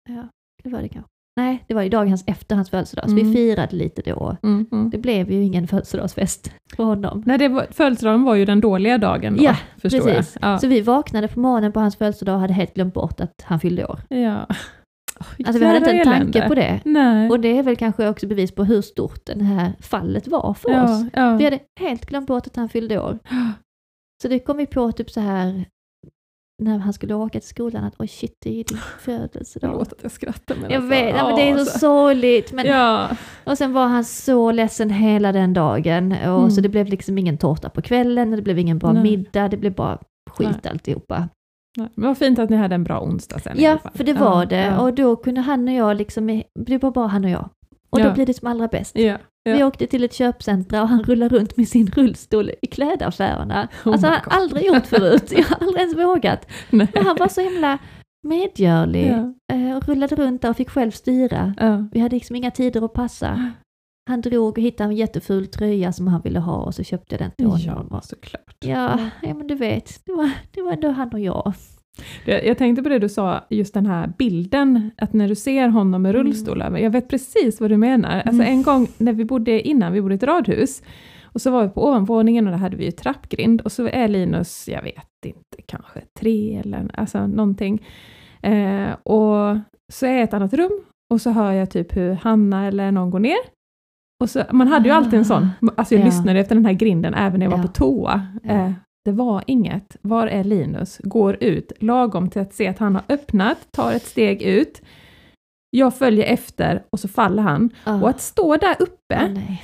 Ja, 0.09 0.29
det 0.63 0.71
var 0.71 0.83
det 0.83 0.89
kanske. 0.89 1.11
Nej, 1.37 1.65
det 1.69 1.75
var 1.75 1.83
ju 1.83 1.89
dagen 1.89 2.19
efter 2.27 2.57
hans 2.57 2.71
födelsedag, 2.71 3.05
så 3.05 3.13
Mm. 3.17 3.27
vi 3.27 3.33
firade 3.35 3.77
lite 3.77 4.03
då. 4.03 4.37
Mm. 4.43 4.67
Mm. 4.73 4.91
Det 4.91 4.99
blev 4.99 5.31
ju 5.33 5.43
ingen 5.43 5.67
födelsedagsfest 5.69 6.53
för 6.77 6.85
honom. 6.85 7.23
Nej, 7.27 7.39
det 7.39 7.49
var, 7.49 7.67
födelsedagen 7.71 8.23
var 8.25 8.35
ju 8.35 8.45
den 8.45 8.61
dåliga 8.61 8.99
dagen 8.99 9.37
då, 9.37 9.45
Ja, 9.45 9.57
förstår 9.77 10.01
precis. 10.01 10.37
jag. 10.41 10.53
Ja. 10.53 10.59
Så 10.59 10.67
vi 10.69 10.81
vaknade 10.81 11.29
på 11.29 11.41
morgonen 11.41 11.73
på 11.73 11.81
hans 11.81 11.97
födelsedag 11.97 12.35
och 12.35 12.41
hade 12.41 12.53
helt 12.53 12.75
glömt 12.75 12.95
bort 12.95 13.21
att 13.21 13.43
han 13.45 13.61
fyllde 13.61 13.87
år. 13.87 14.01
ja. 14.09 14.47
Alltså 15.45 15.59
vi 15.59 15.65
hade 15.67 15.79
inte 15.79 15.91
en 15.91 16.05
tanke 16.05 16.39
elände. 16.39 16.49
på 16.49 16.55
det. 16.55 16.81
Nej. 16.85 17.31
Och 17.31 17.41
det 17.41 17.59
är 17.59 17.63
väl 17.63 17.77
kanske 17.77 18.09
också 18.09 18.27
bevis 18.27 18.53
på 18.55 18.65
hur 18.65 18.83
stort 18.83 19.27
det 19.27 19.45
här 19.45 19.73
fallet 19.81 20.29
var 20.29 20.55
för 20.55 20.71
ja, 20.71 20.85
oss. 20.85 21.05
ja. 21.13 21.37
Vi 21.37 21.45
hade 21.45 21.59
helt 21.81 22.07
glömt 22.07 22.27
bort 22.27 22.47
att 22.47 22.57
han 22.57 22.69
fyllde 22.69 22.99
år. 23.01 23.19
Så 24.23 24.29
det 24.29 24.39
kom 24.39 24.57
vi 24.57 24.67
på 24.67 24.93
typ 24.93 25.11
så 25.11 25.21
här 25.21 25.65
när 26.63 26.79
han 26.79 26.93
skulle 26.93 27.15
åka 27.15 27.41
till 27.41 27.49
skolan 27.49 27.85
att 27.85 27.95
oj 27.99 28.09
shit, 28.09 28.37
det 28.45 28.61
är 28.61 28.65
din 28.65 28.79
födelsedag. 28.99 29.71
Förlåt 29.71 29.93
att 29.93 30.03
jag 30.03 30.11
skrattar 30.13 30.55
men 30.55 30.71
Jag 30.71 30.77
alltså, 30.77 30.91
vet, 30.91 31.17
ja, 31.17 31.27
men 31.27 31.37
det 31.37 31.51
är 31.51 31.65
så 31.65 31.79
sorgligt. 31.79 32.53
Men, 32.53 32.67
Ja. 32.67 33.09
Och 33.45 33.59
sen 33.59 33.73
var 33.73 33.87
han 33.87 34.05
så 34.05 34.53
ledsen 34.53 34.91
hela 34.91 35.33
den 35.33 35.53
dagen. 35.53 36.13
Och 36.13 36.39
Mm. 36.39 36.51
Så 36.51 36.61
det 36.61 36.69
blev 36.69 36.87
liksom 36.87 37.19
ingen 37.19 37.39
tårta 37.39 37.69
på 37.69 37.83
kvällen, 37.83 38.31
det 38.31 38.43
blev 38.43 38.59
ingen 38.59 38.79
bra 38.79 38.93
Nej. 38.93 39.03
middag, 39.03 39.49
det 39.49 39.57
blev 39.57 39.75
bara 39.75 39.99
skit 40.31 40.49
Nej. 40.63 40.71
alltihopa. 40.73 41.29
Nej, 41.77 41.89
Men 41.95 42.09
vad 42.09 42.19
fint 42.19 42.39
att 42.39 42.51
ni 42.51 42.57
hade 42.57 42.75
en 42.75 42.85
bra 42.85 43.01
onsdag 43.01 43.39
sen 43.39 43.57
Ja, 43.61 43.79
för 43.95 44.05
det 44.05 44.13
Ja, 44.13 44.19
var 44.31 44.47
det. 44.47 44.57
Ja. 44.65 44.81
Och 44.81 44.95
då 44.95 45.17
kunde 45.17 45.41
han 45.41 45.69
och 45.69 45.75
jag 45.75 45.97
liksom, 45.97 46.43
det 46.67 46.79
var 46.83 46.91
bara 46.91 47.07
han 47.07 47.25
och 47.25 47.31
jag. 47.31 47.49
Och 47.91 47.99
då 47.99 48.05
Ja. 48.05 48.13
blev 48.13 48.27
det 48.27 48.35
som 48.35 48.49
allra 48.49 48.69
bäst. 48.69 48.99
ja. 48.99 49.19
Ja. 49.43 49.55
Vi 49.57 49.65
åkte 49.65 49.87
till 49.87 50.05
ett 50.05 50.13
köpcentra 50.15 50.83
och 50.83 50.89
han 50.89 51.03
rullar 51.03 51.29
runt 51.29 51.57
med 51.57 51.69
sin 51.69 51.87
rullstol 51.87 52.51
i 52.63 52.67
klädaffärerna. 52.67 53.69
Oh 53.85 53.93
alltså 53.93 54.07
han 54.07 54.17
har 54.25 54.33
aldrig 54.43 54.67
gjort 54.67 54.87
förut. 54.87 55.33
Jag 55.37 55.45
har 55.45 55.57
aldrig 55.61 55.81
ens 55.81 55.97
vågat. 55.97 56.47
Nej. 56.71 56.89
Men 56.95 57.07
han 57.07 57.17
var 57.17 57.29
så 57.29 57.41
himla 57.41 57.79
medgörlig 58.29 59.11
Ja. 59.11 59.55
eh, 59.57 59.77
och 59.77 59.89
rullade 59.89 60.17
runt 60.17 60.43
där 60.43 60.51
och 60.51 60.57
fick 60.57 60.71
själv 60.71 60.91
styra. 60.91 61.55
Ja. 61.61 61.89
Vi 61.93 62.01
hade 62.01 62.17
liksom 62.17 62.37
inga 62.37 62.51
tider 62.51 62.85
att 62.85 62.93
passa. 62.93 63.53
Han 64.09 64.21
drog 64.21 64.49
och 64.49 64.59
hittade 64.59 64.91
en 64.91 64.97
jätteful 64.97 65.47
tröja 65.47 65.93
som 65.93 66.07
han 66.07 66.21
ville 66.21 66.39
ha 66.39 66.57
och 66.57 66.75
så 66.75 66.83
köpte 66.83 67.15
jag 67.15 67.21
den 67.21 67.31
till 67.31 67.47
honom. 67.47 67.89
Ja, 67.91 68.01
såklart. 68.01 68.57
Ja, 68.61 68.99
ja 69.23 69.35
men 69.35 69.47
du 69.47 69.55
vet, 69.55 70.01
det 70.07 70.13
var, 70.13 70.31
det 70.51 70.63
var 70.63 70.73
ändå 70.73 70.89
han 70.89 71.09
och 71.13 71.21
jag. 71.21 71.53
Jag, 72.25 72.59
tänkte 72.59 72.83
på 72.83 72.89
det 72.89 72.99
du 72.99 73.09
sa, 73.09 73.45
just 73.51 73.75
den 73.75 73.87
här 73.87 74.13
bilden, 74.19 74.91
att 74.97 75.13
när 75.13 75.29
du 75.29 75.35
ser 75.35 75.69
honom 75.69 76.03
med 76.03 76.15
Mm. 76.15 76.27
rullstol 76.27 76.63
över, 76.63 76.79
jag 76.79 76.91
vet 76.91 77.09
precis 77.09 77.61
vad 77.61 77.71
du 77.71 77.77
menar. 77.77 78.23
Alltså 78.27 78.43
en 78.43 78.63
gång 78.63 78.87
när 78.99 79.13
vi 79.13 79.25
bodde 79.25 79.61
innan, 79.61 79.93
vi 79.93 80.01
bodde 80.03 80.15
i 80.15 80.17
ett 80.17 80.23
radhus, 80.23 80.83
och 81.23 81.41
så 81.41 81.51
var 81.51 81.63
vi 81.63 81.69
på 81.69 81.85
ovanvåningen 81.89 82.47
och 82.47 82.51
där 82.51 82.59
hade 82.59 82.77
vi 82.77 82.85
ju 82.85 82.91
trappgrind, 82.91 83.61
och 83.61 83.73
så 83.73 83.89
är 83.89 84.09
Linus, 84.09 84.69
jag 84.69 84.83
vet 84.83 85.25
inte, 85.27 85.63
kanske 85.67 86.01
tre 86.21 86.57
eller 86.65 86.91
alltså 86.95 87.27
någonting. 87.27 87.87
Eh, 88.43 88.91
och 89.03 89.57
så 89.93 90.07
är 90.07 90.11
jag 90.11 90.21
i 90.21 90.23
ett 90.23 90.35
annat 90.35 90.55
rum, 90.55 90.81
och 91.11 91.21
så 91.21 91.31
hör 91.31 91.53
jag 91.53 91.71
typ 91.71 91.97
hur 91.97 92.13
Hanna 92.13 92.67
eller 92.67 92.93
någon 92.93 93.11
går 93.11 93.19
ner. 93.21 93.58
Och 94.21 94.31
så, 94.31 94.43
man 94.53 94.69
hade 94.69 94.89
ju 94.89 94.95
alltid 94.95 95.15
en 95.19 95.25
sån, 95.25 95.49
alltså 95.77 95.95
jag 95.95 96.01
Ja. 96.01 96.05
lyssnade 96.07 96.41
efter 96.41 96.55
den 96.55 96.65
här 96.67 96.73
grinden 96.73 97.15
även 97.15 97.39
när 97.41 97.47
jag 97.47 97.51
var 97.51 97.59
Ja. 97.59 97.63
på 97.63 97.69
toa. 97.69 98.27
Eh, 98.45 98.73
det 99.05 99.13
var 99.13 99.45
inget. 99.47 99.97
Var 100.03 100.27
är 100.27 100.45
Linus? 100.45 101.01
Går 101.05 101.37
ut 101.41 101.73
lagom 101.81 102.31
till 102.31 102.43
att 102.43 102.55
se 102.55 102.69
att 102.69 102.79
han 102.79 102.95
har 102.95 103.05
öppnat, 103.09 103.59
tar 103.73 103.93
ett 103.93 104.07
steg 104.07 104.43
ut. 104.43 104.83
Jag 105.71 105.95
följer 105.99 106.25
efter 106.25 106.83
och 106.91 107.01
så 107.01 107.09
faller 107.09 107.43
han. 107.43 107.71
Ah. 107.85 107.95
Och 108.01 108.09
att 108.09 108.21
stå 108.21 108.57
där 108.57 108.77
uppe, 108.79 109.29
nej. 109.29 109.63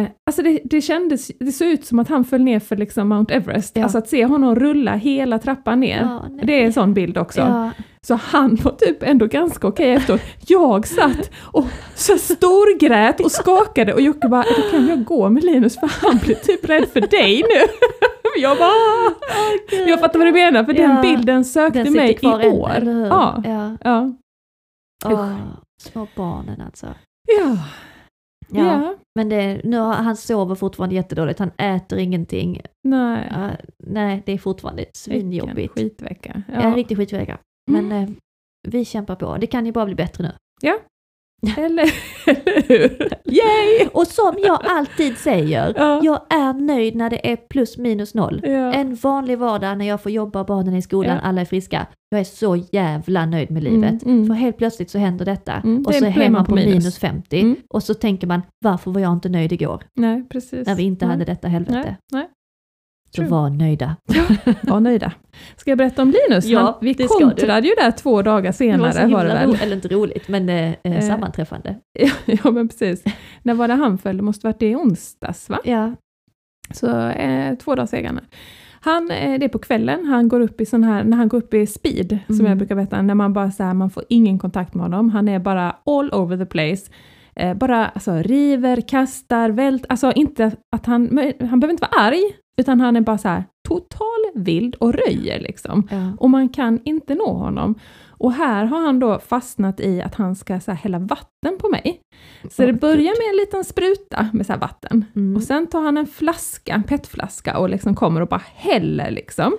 eh, 0.00 0.06
alltså 0.26 0.42
det, 0.42 0.60
det 0.64 0.80
kändes, 0.80 1.30
det 1.40 1.52
såg 1.52 1.68
ut 1.68 1.84
som 1.86 1.98
att 1.98 2.08
han 2.08 2.24
föll 2.24 2.42
ner 2.42 2.60
för 2.60 2.76
liksom 2.76 3.08
Mount 3.08 3.34
Everest. 3.34 3.76
Ja. 3.76 3.82
Alltså 3.82 3.98
att 3.98 4.08
se 4.08 4.24
honom 4.24 4.54
rulla 4.54 4.94
hela 4.94 5.38
trappan 5.38 5.80
ner. 5.80 6.18
Nej. 6.30 6.46
Det 6.46 6.52
är 6.60 6.64
en 6.66 6.72
sån 6.72 6.94
bild 6.94 7.18
också. 7.18 7.40
Ja, 7.40 7.70
Så 8.02 8.14
han 8.14 8.58
var 8.62 8.72
typ 8.72 9.02
ändå 9.02 9.26
ganska 9.26 9.66
okej 9.68 9.92
efteråt. 9.92 10.20
Jag 10.46 10.86
satt 10.86 11.30
och 11.40 11.66
så 11.94 12.18
storgrät 12.18 13.20
och 13.20 13.32
skakade 13.32 13.94
och 13.94 14.00
Jocke 14.00 14.28
bara, 14.28 14.42
då 14.42 14.70
kan 14.70 14.86
jag 14.88 15.04
gå 15.04 15.28
med 15.28 15.44
Linus 15.44 15.80
för 15.80 15.90
han 16.02 16.18
blir 16.24 16.34
typ 16.34 16.68
rädd 16.68 16.88
för 16.92 17.00
dig 17.00 17.36
nu. 17.42 17.66
Jag 18.36 18.58
bara, 18.58 18.70
jag 19.88 20.00
fattar 20.00 20.18
vad 20.18 20.28
du 20.28 20.32
menar 20.32 20.64
för 20.64 20.72
den 20.72 20.90
Ja, 20.90 21.02
bilden 21.02 21.44
sökte 21.44 21.82
Den 21.82 21.92
mig 21.92 22.18
i 22.22 22.26
år. 22.26 23.06
Ja, 23.10 23.42
ja. 23.84 24.12
Ja, 25.04 25.10
Åh, 25.12 25.38
små 25.82 26.06
barnen 26.16 26.60
alltså. 26.60 26.86
ja, 27.38 27.56
Ja, 28.52 28.64
ja, 28.64 28.96
men 29.14 29.28
det, 29.28 29.60
nu 29.64 29.76
har, 29.78 29.92
han 29.94 30.16
sover 30.16 30.54
fortfarande 30.54 30.94
jättedåligt, 30.94 31.38
han 31.38 31.50
äter 31.58 31.98
ingenting. 31.98 32.60
nej. 32.88 33.28
Ja, 33.30 33.50
nej, 33.86 34.22
det 34.26 34.32
är 34.32 34.38
fortfarande 34.38 34.80
Vilken 34.82 34.94
svinjobbigt. 34.94 35.74
skitvecka. 35.74 36.42
Ja. 36.48 36.54
En 36.54 36.74
riktig 36.74 36.96
skitvecka. 36.96 37.38
Men 37.70 37.92
eh, 37.92 38.08
vi 38.68 38.84
kämpar 38.84 39.16
på, 39.16 39.36
det 39.36 39.46
kan 39.46 39.66
ju 39.66 39.72
bara 39.72 39.84
bli 39.84 39.94
bättre 39.94 40.24
nu. 40.24 40.32
Eller, 41.56 41.82
eller 42.26 42.68
hur? 42.68 43.08
Yay! 43.24 43.88
Och 43.92 44.06
som 44.06 44.34
jag 44.44 44.58
alltid 44.64 45.18
säger, 45.18 45.74
Ja. 45.76 46.00
jag 46.02 46.20
är 46.30 46.52
nöjd 46.52 46.96
när 46.96 47.10
det 47.10 47.32
är 47.32 47.36
plus 47.36 47.78
minus 47.78 48.14
noll. 48.14 48.40
Ja. 48.44 48.72
En 48.72 48.94
vanlig 48.94 49.38
vardag 49.38 49.78
när 49.78 49.88
jag 49.88 50.02
får 50.02 50.12
jobba, 50.12 50.44
barnen 50.44 50.74
är 50.74 50.78
i 50.78 50.82
skolan, 50.82 51.16
Ja. 51.16 51.28
alla 51.28 51.40
är 51.40 51.44
friska. 51.44 51.86
Jag 52.10 52.20
är 52.20 52.24
så 52.24 52.56
jävla 52.72 53.26
nöjd 53.26 53.50
med 53.50 53.62
livet. 53.62 54.02
Mm, 54.02 54.16
mm. 54.16 54.26
För 54.26 54.34
helt 54.34 54.56
plötsligt 54.58 54.90
så 54.90 54.98
händer 54.98 55.24
detta. 55.24 55.52
Mm, 55.52 55.86
och 55.86 55.94
så 55.94 56.04
är 56.04 56.30
man 56.30 56.44
på 56.44 56.54
minus, 56.54 56.98
50. 56.98 57.40
Mm. 57.40 57.56
Och 57.68 57.82
så 57.82 57.94
tänker 57.94 58.26
man, 58.26 58.42
varför 58.64 58.90
var 58.90 59.00
jag 59.00 59.12
inte 59.12 59.28
nöjd 59.28 59.52
igår? 59.52 59.82
Nej, 59.94 60.24
precis. 60.30 60.66
När 60.66 60.74
vi 60.74 60.82
inte 60.82 61.06
hade 61.06 61.24
detta 61.24 61.48
helvete. 61.48 61.82
Nej, 61.84 61.96
nej. 62.12 62.28
Så 63.16 63.22
var 63.22 63.50
nöjda. 63.50 63.96
Var 64.62 64.80
nöjda. 64.80 65.12
Ska 65.56 65.70
jag 65.70 65.78
berätta 65.78 66.02
om 66.02 66.08
Linus? 66.28 66.44
Ja, 66.44 66.60
Han, 66.60 66.74
vi 66.80 66.94
kontrade 66.94 67.68
ju 67.68 67.74
där 67.74 67.90
två 67.90 68.22
dagar 68.22 68.52
senare 68.52 68.92
det 68.92 69.06
var, 69.06 69.08
var 69.12 69.24
det 69.24 69.34
väl? 69.34 69.56
eller 69.62 69.76
inte 69.76 69.88
roligt, 69.88 70.28
men 70.28 70.48
eh, 70.48 70.68
eh, 70.70 70.74
Eh. 70.82 71.00
sammanträffande. 71.00 71.76
ja 72.26 72.50
men 72.50 72.68
precis. 72.68 73.04
När 73.42 73.54
var 73.54 73.68
det 73.68 73.74
han 73.74 73.98
föll? 73.98 74.16
Det 74.16 74.22
måste 74.22 74.46
varit 74.46 74.58
det 74.60 74.68
i 74.70 74.76
onsdags 74.76 75.48
va? 75.50 75.58
Ja, 75.64 75.92
Så 76.74 77.06
eh, 77.08 77.54
två 77.54 77.74
dagar 77.74 77.86
senare. 77.86 78.24
Han, 78.82 79.10
eh, 79.10 79.38
det 79.38 79.44
är 79.44 79.48
på 79.48 79.58
kvällen, 79.58 80.04
han 80.06 80.28
går 80.28 80.40
upp 80.40 80.60
i 80.60 80.66
sån 80.66 80.84
här, 80.84 81.04
när 81.04 81.16
han 81.16 81.28
går 81.28 81.38
upp 81.38 81.54
i 81.54 81.66
speed, 81.66 82.18
som 82.26 82.34
Mm. 82.34 82.46
jag 82.46 82.58
brukar 82.58 82.74
berätta, 82.74 83.02
när 83.02 83.14
man 83.14 83.32
bara 83.32 83.50
så 83.50 83.62
här, 83.62 83.74
man 83.74 83.90
får 83.90 84.04
ingen 84.08 84.38
kontakt 84.38 84.74
med 84.74 84.82
honom. 84.84 85.10
Han 85.10 85.28
är 85.28 85.38
bara 85.38 85.76
all 85.86 86.10
over 86.12 86.36
the 86.36 86.46
place. 86.46 86.90
Eh, 87.36 87.54
bara 87.54 87.88
alltså, 87.88 88.12
river, 88.12 88.80
kastar, 88.80 89.50
vält, 89.50 89.86
alltså 89.88 90.12
inte 90.12 90.52
att 90.76 90.86
han, 90.86 91.00
han 91.40 91.60
behöver 91.60 91.70
inte 91.70 91.88
vara 91.90 92.02
arg, 92.02 92.22
utan 92.56 92.80
han 92.80 92.96
är 92.96 93.00
bara 93.00 93.18
så 93.18 93.28
här 93.28 93.44
total 93.68 94.30
vild 94.34 94.74
och 94.74 94.94
röjer 94.94 95.40
liksom. 95.40 95.88
ja. 95.90 96.12
Och 96.18 96.30
man 96.30 96.48
kan 96.48 96.80
inte 96.84 97.14
nå 97.14 97.32
honom. 97.32 97.74
Och 98.08 98.32
här 98.32 98.64
har 98.64 98.80
han 98.80 99.00
då 99.00 99.18
fastnat 99.18 99.80
i 99.80 100.02
att 100.02 100.14
han 100.14 100.36
ska 100.36 100.60
så 100.60 100.70
här, 100.70 100.78
hälla 100.78 100.98
vatten 100.98 101.58
på 101.58 101.68
mig. 101.68 102.00
Så 102.50 102.62
Åh, 102.62 102.66
det 102.66 102.72
börjar 102.72 102.96
gud. 102.96 103.18
med 103.18 103.30
en 103.30 103.36
liten 103.36 103.64
spruta 103.64 104.28
med 104.32 104.46
så 104.46 104.56
vatten. 104.56 105.04
Mm. 105.16 105.36
Och 105.36 105.42
sen 105.42 105.66
tar 105.66 105.82
han 105.82 105.96
en 105.96 106.06
flaska, 106.06 106.74
en 106.74 106.82
petflaska 106.82 107.58
och 107.58 107.68
liksom 107.70 107.94
kommer 107.94 108.20
och 108.20 108.28
bara 108.28 108.42
häller 108.54 109.10
liksom. 109.10 109.52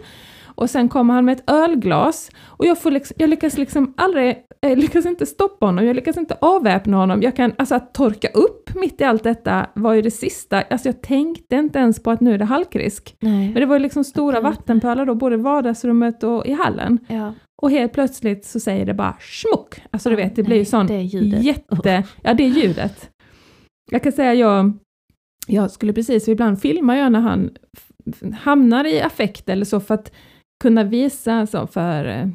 Och 0.61 0.69
sen 0.69 0.89
kommer 0.89 1.13
han 1.13 1.25
med 1.25 1.37
ett 1.37 1.49
ölglas 1.49 2.31
och 2.45 2.65
jag, 2.65 2.81
får 2.81 2.91
liksom, 2.91 3.15
jag 3.19 3.29
lyckas 3.29 3.57
liksom 3.57 3.93
aldrig, 3.97 4.37
jag 4.59 4.77
lyckas 4.77 5.05
inte 5.05 5.25
stoppa 5.25 5.65
honom, 5.65 5.85
jag 5.85 5.95
lyckas 5.95 6.17
inte 6.17 6.37
avväpna 6.41 6.97
honom. 6.97 7.21
Jag 7.21 7.35
kan, 7.35 7.53
alltså 7.57 7.75
att 7.75 7.93
torka 7.93 8.27
upp 8.27 8.75
mitt 8.75 9.01
i 9.01 9.03
allt 9.03 9.23
detta 9.23 9.69
var 9.75 9.93
ju 9.93 10.01
det 10.01 10.11
sista, 10.11 10.61
alltså 10.61 10.87
jag 10.87 11.01
tänkte 11.01 11.55
inte 11.55 11.79
ens 11.79 12.03
på 12.03 12.11
att 12.11 12.21
nu 12.21 12.33
är 12.33 12.37
det 12.37 12.45
halkrisk. 12.45 13.15
Nej. 13.19 13.45
Men 13.45 13.53
det 13.53 13.65
var 13.65 13.75
ju 13.75 13.79
liksom 13.79 14.03
stora 14.03 14.39
Okej. 14.39 14.51
vattenpölar 14.51 15.05
då, 15.05 15.15
både 15.15 15.35
i 15.35 15.39
vardagsrummet 15.39 16.23
och 16.23 16.45
i 16.45 16.53
hallen. 16.53 16.99
Ja. 17.07 17.33
Och 17.61 17.71
helt 17.71 17.93
plötsligt 17.93 18.45
så 18.45 18.59
säger 18.59 18.85
det 18.85 18.93
bara 18.93 19.17
smuck. 19.19 19.81
Alltså 19.91 20.09
du 20.09 20.15
Ja, 20.15 20.23
vet, 20.23 20.35
det 20.35 20.43
blir 20.43 20.57
ju 20.57 20.65
sån 20.65 20.87
det 20.87 21.01
jätte... 21.01 22.03
Ja, 22.21 22.33
det 22.33 22.43
är 22.43 22.49
ljudet. 22.49 23.09
Jag 23.91 24.03
kan 24.03 24.11
säga, 24.11 24.33
jag, 24.33 24.73
jag 25.47 25.71
skulle 25.71 25.93
precis, 25.93 26.27
ibland 26.27 26.61
filmar 26.61 26.95
jag 26.95 27.11
när 27.11 27.19
han 27.19 27.49
hamnar 28.39 28.85
i 28.85 29.01
affekt 29.01 29.49
eller 29.49 29.65
så 29.65 29.79
för 29.79 29.93
att 29.93 30.11
kunna 30.61 30.83
visa 30.83 31.45
så 31.45 31.67
för 31.67 32.05
eh, 32.05 32.27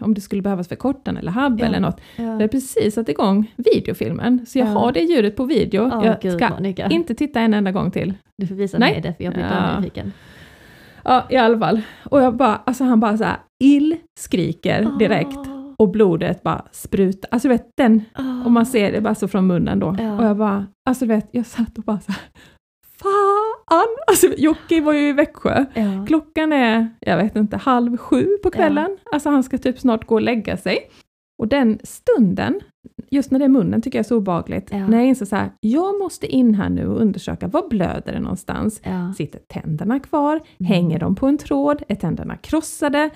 om 0.00 0.14
det 0.14 0.20
skulle 0.20 0.42
behövas 0.42 0.68
för 0.68 0.76
korten 0.76 1.16
eller 1.16 1.30
habb 1.32 1.60
Ja. 1.60 1.66
eller 1.66 1.80
något. 1.80 2.00
Ja. 2.16 2.22
Jag 2.24 2.40
har 2.40 2.48
precis 2.48 2.94
satt 2.94 3.08
igång 3.08 3.52
videofilmen, 3.56 4.46
så 4.46 4.58
jag 4.58 4.68
Ja. 4.68 4.72
har 4.72 4.92
det 4.92 5.00
ljudet 5.00 5.36
på 5.36 5.44
video. 5.44 5.90
Åh, 5.94 6.06
jag 6.06 6.20
gud, 6.20 6.32
ska 6.32 6.48
Monica. 6.48 6.86
inte 6.90 7.14
titta 7.14 7.40
en 7.40 7.54
enda 7.54 7.72
gång 7.72 7.90
till. 7.90 8.14
Du 8.38 8.46
får 8.46 8.54
visa 8.54 8.78
Nej. 8.78 8.92
mig 8.92 9.00
det, 9.02 9.14
för 9.16 9.24
jag 9.24 9.32
blir 9.32 9.42
Ja. 9.50 9.80
nyfiken. 9.80 10.12
Ja, 11.04 11.26
i 11.30 11.36
alla 11.36 11.58
fall. 11.58 11.80
Och 12.04 12.20
jag 12.20 12.36
bara, 12.36 12.56
alltså 12.56 12.84
han 12.84 13.00
bara 13.00 13.16
så 13.18 13.24
här 13.24 13.36
illskriker 13.64 14.98
direkt. 14.98 15.36
Åh, 15.36 15.54
Och 15.78 15.88
blodet 15.90 16.42
bara 16.42 16.64
sprutar. 16.72 17.28
Alltså 17.30 17.48
du 17.48 17.54
vet, 17.54 17.66
den, 17.76 18.04
åh. 18.18 18.44
och 18.46 18.52
man 18.52 18.66
ser 18.66 18.92
det 18.92 19.00
bara 19.00 19.14
så 19.14 19.28
från 19.28 19.46
munnen 19.46 19.78
då. 19.78 19.96
Ja. 19.98 20.18
Och 20.18 20.24
jag 20.24 20.36
bara, 20.36 20.66
alltså 20.88 21.06
du 21.06 21.14
vet, 21.14 21.28
jag 21.30 21.46
satt 21.46 21.78
och 21.78 21.84
bara 21.84 22.00
så 22.00 22.12
här, 22.12 22.20
Fan! 23.02 23.96
Alltså 24.06 24.26
Jocke 24.36 24.80
var 24.80 24.92
ju 24.92 25.08
i 25.08 25.12
Växjö. 25.12 25.64
Ja. 25.74 26.04
Klockan 26.06 26.52
är, 26.52 26.88
jag 27.00 27.16
vet 27.16 27.36
inte, 27.36 27.56
halv 27.56 27.96
sju 27.96 28.26
på 28.42 28.50
kvällen. 28.50 28.98
Alltså 29.12 29.30
han 29.30 29.42
ska 29.42 29.58
typ 29.58 29.78
snart 29.78 30.06
gå 30.06 30.14
och 30.14 30.22
lägga 30.22 30.56
sig. 30.56 30.78
Och 31.38 31.48
den 31.48 31.78
stunden, 31.82 32.60
just 33.10 33.30
när 33.30 33.38
det 33.38 33.44
är 33.44 33.48
munnen 33.48 33.82
tycker 33.82 33.98
jag 33.98 34.04
är 34.04 34.08
så 34.08 34.16
obehagligt. 34.16 34.68
Ja. 34.70 34.86
När 34.86 34.98
jag 34.98 35.06
inser 35.06 35.26
så 35.26 35.36
här, 35.36 35.50
jag 35.60 35.98
måste 35.98 36.26
in 36.26 36.54
här 36.54 36.68
nu 36.68 36.86
och 36.86 37.00
undersöka, 37.00 37.46
var 37.46 37.68
blöder 37.68 38.12
det 38.12 38.20
någonstans? 38.20 38.80
Ja. 38.84 39.12
Sitter 39.16 39.40
tänderna 39.48 40.00
kvar? 40.00 40.32
Mm. 40.34 40.72
Hänger 40.72 40.98
de 40.98 41.14
på 41.14 41.26
en 41.26 41.38
tråd? 41.38 41.82
Är 41.88 41.94
tänderna 41.94 42.36
krossade? 42.36 43.10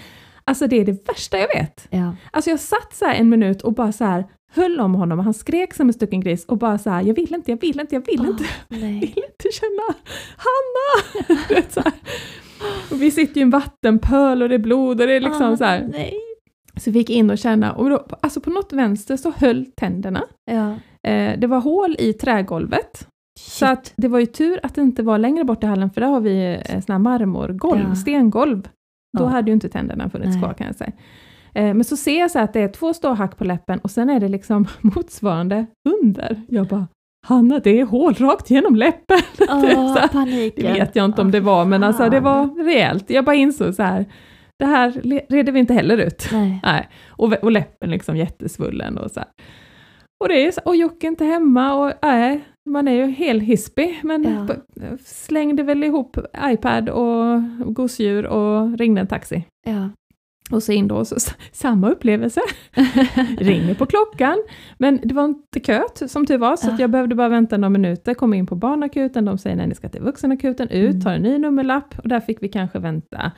Alltså 0.45 0.67
det 0.67 0.77
är 0.77 0.85
det 0.85 1.09
värsta 1.09 1.39
jag 1.39 1.49
vet. 1.49 1.87
Ja. 1.91 2.17
Alltså 2.31 2.51
jag 2.51 2.61
satt 2.61 2.95
så 2.95 3.07
en 3.07 3.29
minut 3.29 3.63
och 3.63 3.73
bara 3.73 3.93
så 3.93 4.05
här 4.05 4.25
höll 4.55 4.81
om 4.81 4.95
honom 4.95 5.19
och 5.19 5.25
han 5.25 5.35
skrek 5.35 5.75
som 5.75 5.89
en 5.89 5.93
stucken 5.93 6.21
gris 6.21 6.45
och 6.45 6.59
bara 6.59 6.79
så 6.79 6.91
här, 6.91 7.03
jag 7.03 7.15
vill 7.15 7.35
inte, 7.35 7.51
jag 7.51 7.61
vill 7.61 7.81
inte, 7.81 7.95
jag 7.95 8.07
vill 8.07 8.21
inte, 8.27 8.45
Åh, 8.45 8.49
jag 8.69 8.81
nej. 8.81 9.01
vill 9.01 9.25
inte 9.31 9.49
känna 9.53 9.95
Hanna! 10.37 11.41
Vet, 11.49 11.73
så 11.73 11.81
här. 11.81 11.93
Och 12.91 13.03
vi 13.03 13.11
sitter 13.11 13.35
ju 13.35 13.41
i 13.41 13.43
en 13.43 13.51
vattenpöl 13.51 14.43
och 14.43 14.49
det 14.49 14.55
är 14.55 14.59
blod 14.59 15.01
och 15.01 15.07
det 15.07 15.13
är 15.17 15.21
liksom 15.21 15.51
Åh, 15.51 15.57
så 15.57 15.65
här. 15.65 15.89
Nej. 15.93 16.15
Så 16.77 16.91
vi 16.91 16.99
gick 16.99 17.11
in 17.11 17.31
och 17.31 17.39
känna 17.39 17.73
och 17.73 17.91
då, 17.91 18.07
alltså 18.23 18.41
på 18.41 18.51
något 18.51 18.73
vänster 18.73 19.17
så 19.17 19.31
höll 19.37 19.67
tänderna. 19.77 20.23
Ja. 20.51 20.71
Eh, 21.11 21.39
det 21.39 21.47
var 21.47 21.61
hål 21.61 21.97
i 21.99 22.13
trägolvet. 22.13 23.09
Så 23.41 23.67
att 23.67 23.93
det 23.97 24.09
var 24.09 24.19
ju 24.19 24.27
tur 24.27 24.61
att 24.63 24.75
det 24.75 24.81
inte 24.81 25.03
var 25.03 25.19
längre 25.19 25.45
bort 25.45 25.63
i 25.65 25.67
hallen 25.67 25.91
för 25.91 26.01
där 26.01 26.09
har 26.09 26.21
vi 26.21 26.45
eh, 26.69 26.81
såna 26.81 26.95
här 26.95 26.99
marmorgolv, 26.99 27.85
Ja. 27.89 27.95
stengolv. 27.95 28.69
Då 29.19 29.25
Ja. 29.25 29.29
hade 29.29 29.51
ju 29.51 29.53
inte 29.55 29.69
tänderna 29.69 30.11
funnits 30.11 30.31
Nej. 30.35 30.39
kvar 30.43 30.55
kan 30.55 30.67
jag 30.67 30.77
säga. 30.77 30.93
Eh, 31.55 31.75
men 31.75 31.85
så 31.85 31.97
ser 31.97 32.19
jag 32.21 32.31
så 32.31 32.39
att 32.39 32.53
det 32.53 32.61
är 32.61 32.69
två 32.69 32.95
ståhack 32.95 33.37
på 33.39 33.45
läppen 33.45 33.79
och 33.79 33.91
sen 33.91 34.11
är 34.11 34.21
det 34.21 34.29
liksom 34.29 34.67
motsvarande 34.81 35.67
under. 36.03 36.43
Jag 36.49 36.67
bara, 36.67 36.87
Hanna 37.27 37.59
det 37.59 37.81
är 37.81 37.85
hål 37.85 38.15
rakt 38.15 38.51
genom 38.51 38.77
läppen. 38.77 39.19
Är 39.49 40.03
så 40.03 40.09
paniken. 40.09 40.67
det 40.67 40.73
vet 40.73 40.97
jag 40.97 41.05
inte 41.05 41.21
om 41.23 41.31
det 41.31 41.41
var, 41.41 41.65
men 41.65 41.83
alltså 41.85 42.09
det 42.09 42.21
var 42.21 42.65
rejält. 42.65 43.11
Jag 43.11 43.25
bara 43.25 43.37
insåg 43.37 43.75
så 43.75 43.83
här, 43.83 44.05
det 44.59 44.67
här 44.67 44.91
reder 45.33 45.53
vi 45.53 45.61
inte 45.61 45.75
heller 45.75 45.99
ut. 45.99 46.29
Nej. 46.33 46.61
Nej. 46.65 46.89
Och, 47.09 47.33
och 47.33 47.53
läppen 47.53 47.91
liksom 47.91 48.17
jättesvullen 48.17 48.99
och 48.99 49.11
så 49.11 49.21
här. 49.21 49.29
Och 50.23 50.29
det 50.29 50.47
är 50.47 50.51
så, 50.51 50.61
och 50.65 50.77
Jocke 50.77 51.07
inte 51.07 51.25
hemma 51.25 51.75
och 51.75 51.93
nej, 52.03 52.45
man 52.71 52.89
är 52.89 52.93
ju 52.93 53.07
helt 53.07 53.43
hispig, 53.43 54.01
men 54.03 54.47
Ja. 54.49 54.87
slängde 55.05 55.63
väl 55.63 55.85
ihop 55.85 56.17
iPad 56.45 56.89
och 56.89 57.41
gosedjur 57.75 58.27
och 58.27 58.79
ringde 58.79 59.01
en 59.01 59.07
taxi. 59.07 59.45
Ja. 59.67 59.89
Och 60.51 60.63
så 60.63 60.73
in 60.73 60.89
då, 60.89 61.05
så, 61.05 61.17
samma 61.53 61.91
upplevelse. 61.91 62.41
Ringer 63.39 63.75
på 63.75 63.87
klockan, 63.87 64.43
men 64.79 65.01
det 65.05 65.15
var 65.15 65.25
inte 65.25 65.61
kö 65.61 65.83
t- 65.99 66.09
som 66.09 66.27
tur 66.27 66.39
var, 66.39 66.57
så 66.57 66.69
Ja. 66.71 66.77
jag 66.79 66.91
behövde 66.91 67.15
bara 67.15 67.29
vänta 67.29 67.57
några 67.57 67.71
minuter, 67.71 68.15
kom 68.15 68.35
in 68.35 68.47
på 68.47 68.55
barnakuten, 68.55 69.25
de 69.25 69.39
säger 69.39 69.57
nej 69.57 69.67
ni 69.67 69.75
ska 69.75 69.89
till 69.89 70.01
vuxenakuten, 70.03 70.69
ut, 70.69 70.91
Mm. 70.91 71.01
tar 71.01 71.13
en 71.13 71.23
ny 71.23 71.39
nummerlapp 71.39 71.99
och 71.99 72.09
där 72.09 72.21
fick 72.21 72.43
vi 72.43 72.49
kanske 72.49 72.79
vänta 72.79 73.33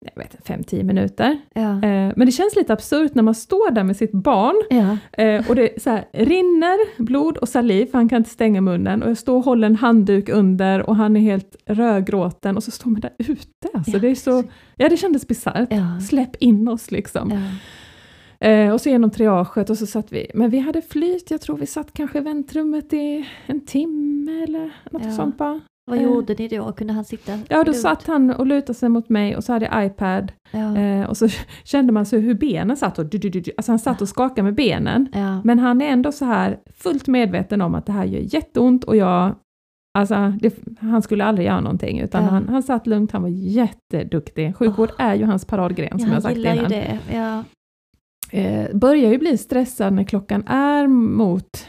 jag 0.00 0.22
vet, 0.22 0.48
5-10 0.48 0.82
minuter. 0.82 1.38
Ja. 1.54 1.70
Eh, 1.70 2.12
men 2.16 2.26
det 2.26 2.32
känns 2.32 2.56
lite 2.56 2.72
absurt 2.72 3.14
när 3.14 3.22
man 3.22 3.34
står 3.34 3.70
där 3.70 3.84
med 3.84 3.96
sitt 3.96 4.12
barn 4.12 4.62
Ja. 4.70 5.22
eh, 5.22 5.48
och 5.50 5.56
det 5.56 5.82
så 5.82 5.90
här, 5.90 6.04
rinner 6.12 7.02
blod 7.02 7.36
och 7.36 7.48
saliv, 7.48 7.86
för 7.86 7.98
han 7.98 8.08
kan 8.08 8.16
inte 8.18 8.30
stänga 8.30 8.60
munnen 8.60 9.02
och 9.02 9.10
jag 9.10 9.18
står 9.18 9.36
och 9.36 9.44
håller 9.44 9.66
en 9.66 9.76
handduk 9.76 10.28
under 10.28 10.88
och 10.90 10.96
han 10.96 11.16
är 11.16 11.20
helt 11.20 11.56
rödgråten 11.66 12.56
och 12.56 12.64
så 12.64 12.70
står 12.70 12.90
man 12.90 13.00
där 13.00 13.12
ute. 13.18 13.68
Alltså, 13.74 13.90
Ja, 13.92 13.98
det 13.98 14.08
är 14.08 14.14
så, 14.14 14.42
ja 14.76 14.88
det 14.88 14.96
kändes 14.96 15.28
bisarrt. 15.28 15.68
Ja. 15.70 16.00
Släpp 16.08 16.36
in 16.36 16.68
oss 16.68 16.90
liksom. 16.90 17.32
Eh, 18.40 18.72
och 18.72 18.80
så 18.80 18.88
genom 18.88 19.10
triaget 19.10 19.70
och 19.70 19.78
så 19.78 19.86
satt 19.86 20.12
vi, 20.12 20.30
men 20.34 20.50
vi 20.50 20.58
hade 20.58 20.82
flyt, 20.82 21.30
jag 21.30 21.40
tror 21.40 21.56
vi 21.56 21.66
satt 21.66 21.92
kanske 21.92 22.18
i 22.18 22.20
väntrummet 22.20 22.92
i 22.92 23.28
en 23.46 23.60
timme 23.66 24.42
eller 24.42 24.70
något 24.90 25.02
Ja. 25.04 25.12
sånt 25.12 25.38
bara. 25.38 25.60
Vad 25.90 25.98
Eh. 25.98 26.04
gjorde 26.04 26.34
ni 26.38 26.48
då? 26.48 26.72
Kunde 26.72 26.92
han 26.92 27.04
sitta 27.04 27.38
Ja, 27.48 27.64
då 27.64 27.72
satt 27.72 28.06
han 28.06 28.30
och 28.30 28.46
lutade 28.46 28.74
sig 28.78 28.88
mot 28.88 29.08
mig 29.08 29.36
och 29.36 29.44
så 29.44 29.52
hade 29.52 29.66
jag 29.66 29.86
iPad 29.86 30.32
Ja. 30.50 30.76
eh, 30.76 31.04
och 31.08 31.16
så 31.16 31.28
kände 31.64 31.92
man 31.92 32.06
så 32.06 32.16
hur 32.16 32.34
benen 32.34 32.76
satt 32.76 32.98
och 32.98 33.06
du, 33.06 33.18
du, 33.18 33.28
du, 33.28 33.40
du. 33.40 33.50
Alltså 33.56 33.72
han 33.72 33.78
satt 33.78 34.02
och 34.02 34.08
skakade 34.08 34.42
med 34.42 34.54
benen. 34.54 35.08
ja. 35.14 35.40
Men 35.44 35.58
han 35.58 35.80
är 35.82 35.86
ändå 35.88 36.12
så 36.12 36.24
här 36.24 36.58
fullt 36.76 37.08
medveten 37.08 37.60
om 37.60 37.74
att 37.74 37.86
det 37.86 37.92
här 37.92 38.04
gör 38.04 38.34
jätteont 38.34 38.84
och 38.84 38.96
jag 38.96 39.34
Alltså, 39.98 40.32
det, 40.40 40.54
han 40.80 41.02
skulle 41.02 41.24
aldrig 41.24 41.46
göra 41.46 41.60
någonting 41.60 42.00
utan 42.00 42.24
Ja. 42.24 42.30
han, 42.30 42.48
han 42.48 42.62
satt 42.62 42.86
lugnt, 42.86 43.12
han 43.12 43.22
var 43.22 43.28
jätteduktig. 43.28 44.56
Sjukvård 44.56 44.90
är 44.98 45.14
ju 45.14 45.24
hans 45.24 45.44
paradgren 45.44 45.98
som 45.98 46.08
jag 46.08 46.12
han 46.12 46.22
sagt 46.22 46.36
gillar 46.36 46.52
ju 46.52 46.58
innan. 46.58 46.70
det. 46.70 46.98
Ja. 47.12 47.44
Eh, 48.32 48.76
börjar 48.76 49.10
ju 49.12 49.18
bli 49.18 49.38
stressad 49.38 49.92
när 49.92 50.04
klockan 50.04 50.42
är 50.46 50.86
mot 50.86 51.66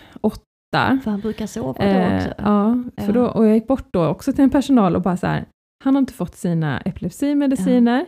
åtta. 0.71 0.99
För 1.03 1.11
han 1.11 1.19
brukar 1.19 1.45
sova 1.47 1.73
då 1.77 1.83
Eh, 1.83 2.15
också. 2.15 2.29
ja, 2.37 2.77
Ja. 2.95 3.03
för 3.05 3.13
då, 3.13 3.25
och 3.25 3.45
jag 3.47 3.53
gick 3.53 3.67
bort 3.67 3.87
då 3.91 4.05
också 4.07 4.33
till 4.33 4.43
en 4.43 4.49
personal 4.49 4.95
och 4.95 5.01
bara 5.01 5.17
så 5.17 5.27
här, 5.27 5.45
han 5.83 5.95
har 5.95 5.99
inte 5.99 6.13
fått 6.13 6.35
sina 6.35 6.79
epilepsimediciner. 6.81 8.05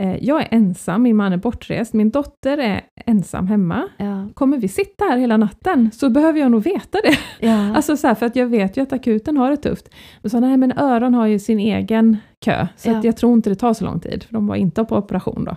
Eh, 0.00 0.16
jag 0.24 0.40
är 0.42 0.48
ensam, 0.50 1.02
min 1.02 1.16
man 1.16 1.32
är 1.32 1.36
bortrest, 1.36 1.92
min 1.92 2.10
dotter 2.10 2.58
är 2.58 2.80
ensam 3.06 3.46
hemma. 3.46 3.88
Ja. 3.96 4.28
Kommer 4.34 4.56
vi 4.58 4.68
sitta 4.68 5.04
här 5.04 5.16
hela 5.18 5.36
natten 5.36 5.90
så 5.92 6.10
behöver 6.10 6.40
jag 6.40 6.50
nog 6.50 6.62
veta 6.62 6.98
det. 7.04 7.46
Ja. 7.46 7.74
Alltså 7.76 7.96
så 7.96 8.06
här, 8.06 8.14
för 8.14 8.26
att 8.26 8.36
jag 8.36 8.46
vet 8.46 8.76
ju 8.76 8.82
att 8.82 8.92
akuten 8.92 9.36
har 9.36 9.50
det 9.50 9.56
tufft. 9.56 9.88
Men 10.22 10.30
så 10.30 10.40
nej 10.40 10.56
men 10.56 10.78
öron 10.78 11.14
har 11.14 11.26
ju 11.26 11.38
sin 11.38 11.58
egen 11.58 12.16
kö, 12.44 12.66
så 12.76 12.90
Ja. 12.90 12.98
att 12.98 13.04
jag 13.04 13.16
tror 13.16 13.32
inte 13.32 13.50
det 13.50 13.56
tar 13.56 13.74
så 13.74 13.84
lång 13.84 14.00
tid, 14.00 14.22
för 14.24 14.34
de 14.34 14.46
var 14.46 14.56
inte 14.56 14.84
på 14.84 14.96
operation 14.96 15.44
då. 15.44 15.56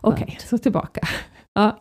Okej, 0.00 0.26
Skönt. 0.28 0.40
så 0.40 0.58
tillbaka. 0.58 1.00
Ja. 1.54 1.78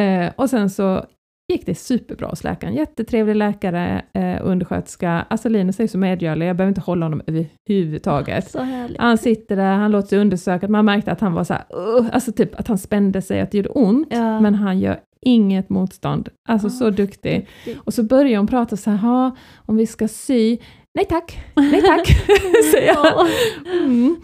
Eh, 0.00 0.30
och 0.36 0.50
sen 0.50 0.70
så 0.70 1.04
gick 1.50 1.66
det 1.66 1.74
superbra 1.74 2.28
hos 2.28 2.44
läkaren. 2.44 2.74
Jättetrevlig 2.74 3.36
läkare, 3.36 4.02
eh, 4.14 4.36
undersköterska. 4.42 5.26
Alltså 5.30 5.48
Linus 5.48 5.80
är 5.80 5.86
så 5.86 5.98
medgörlig, 5.98 6.46
jag 6.48 6.56
behöver 6.56 6.68
inte 6.70 6.80
hålla 6.80 7.06
honom 7.06 7.22
överhuvudtaget. 7.26 8.56
Han 8.98 9.18
sitter 9.18 9.56
där, 9.56 9.72
han 9.74 9.90
låter 9.90 10.08
sig 10.08 10.18
undersökas, 10.18 10.70
man 10.70 10.84
märkte 10.84 11.12
att 11.12 11.20
han 11.20 11.32
var 11.34 11.44
så 11.44 11.54
här, 11.54 11.64
"Ugh", 11.70 12.06
alltså 12.12 12.32
typ 12.32 12.60
att 12.60 12.68
han 12.68 12.78
spände 12.78 13.22
sig, 13.22 13.40
att 13.40 13.50
det 13.50 13.56
gjorde 13.58 13.68
ont. 13.68 14.08
Ja. 14.10 14.40
Men 14.40 14.54
han 14.54 14.78
gör 14.78 14.98
inget 15.22 15.68
motstånd. 15.68 16.28
Alltså 16.48 16.66
Ah, 16.66 16.70
så 16.70 16.90
duktig. 16.90 17.38
duktig. 17.64 17.76
Och 17.84 17.94
så 17.94 18.02
börjar 18.02 18.38
hon 18.38 18.46
prata 18.46 18.76
så 18.76 18.90
här, 18.90 18.96
"Ha, 18.96 19.36
om 19.66 19.76
vi 19.76 19.86
ska 19.86 20.08
sy, 20.08 20.58
nej 20.94 21.04
tack, 21.08 21.38
nej 21.56 21.82
tack, 21.82 22.06
säger 22.72 22.86
jag. 22.94 23.26
Mm. 23.84 24.16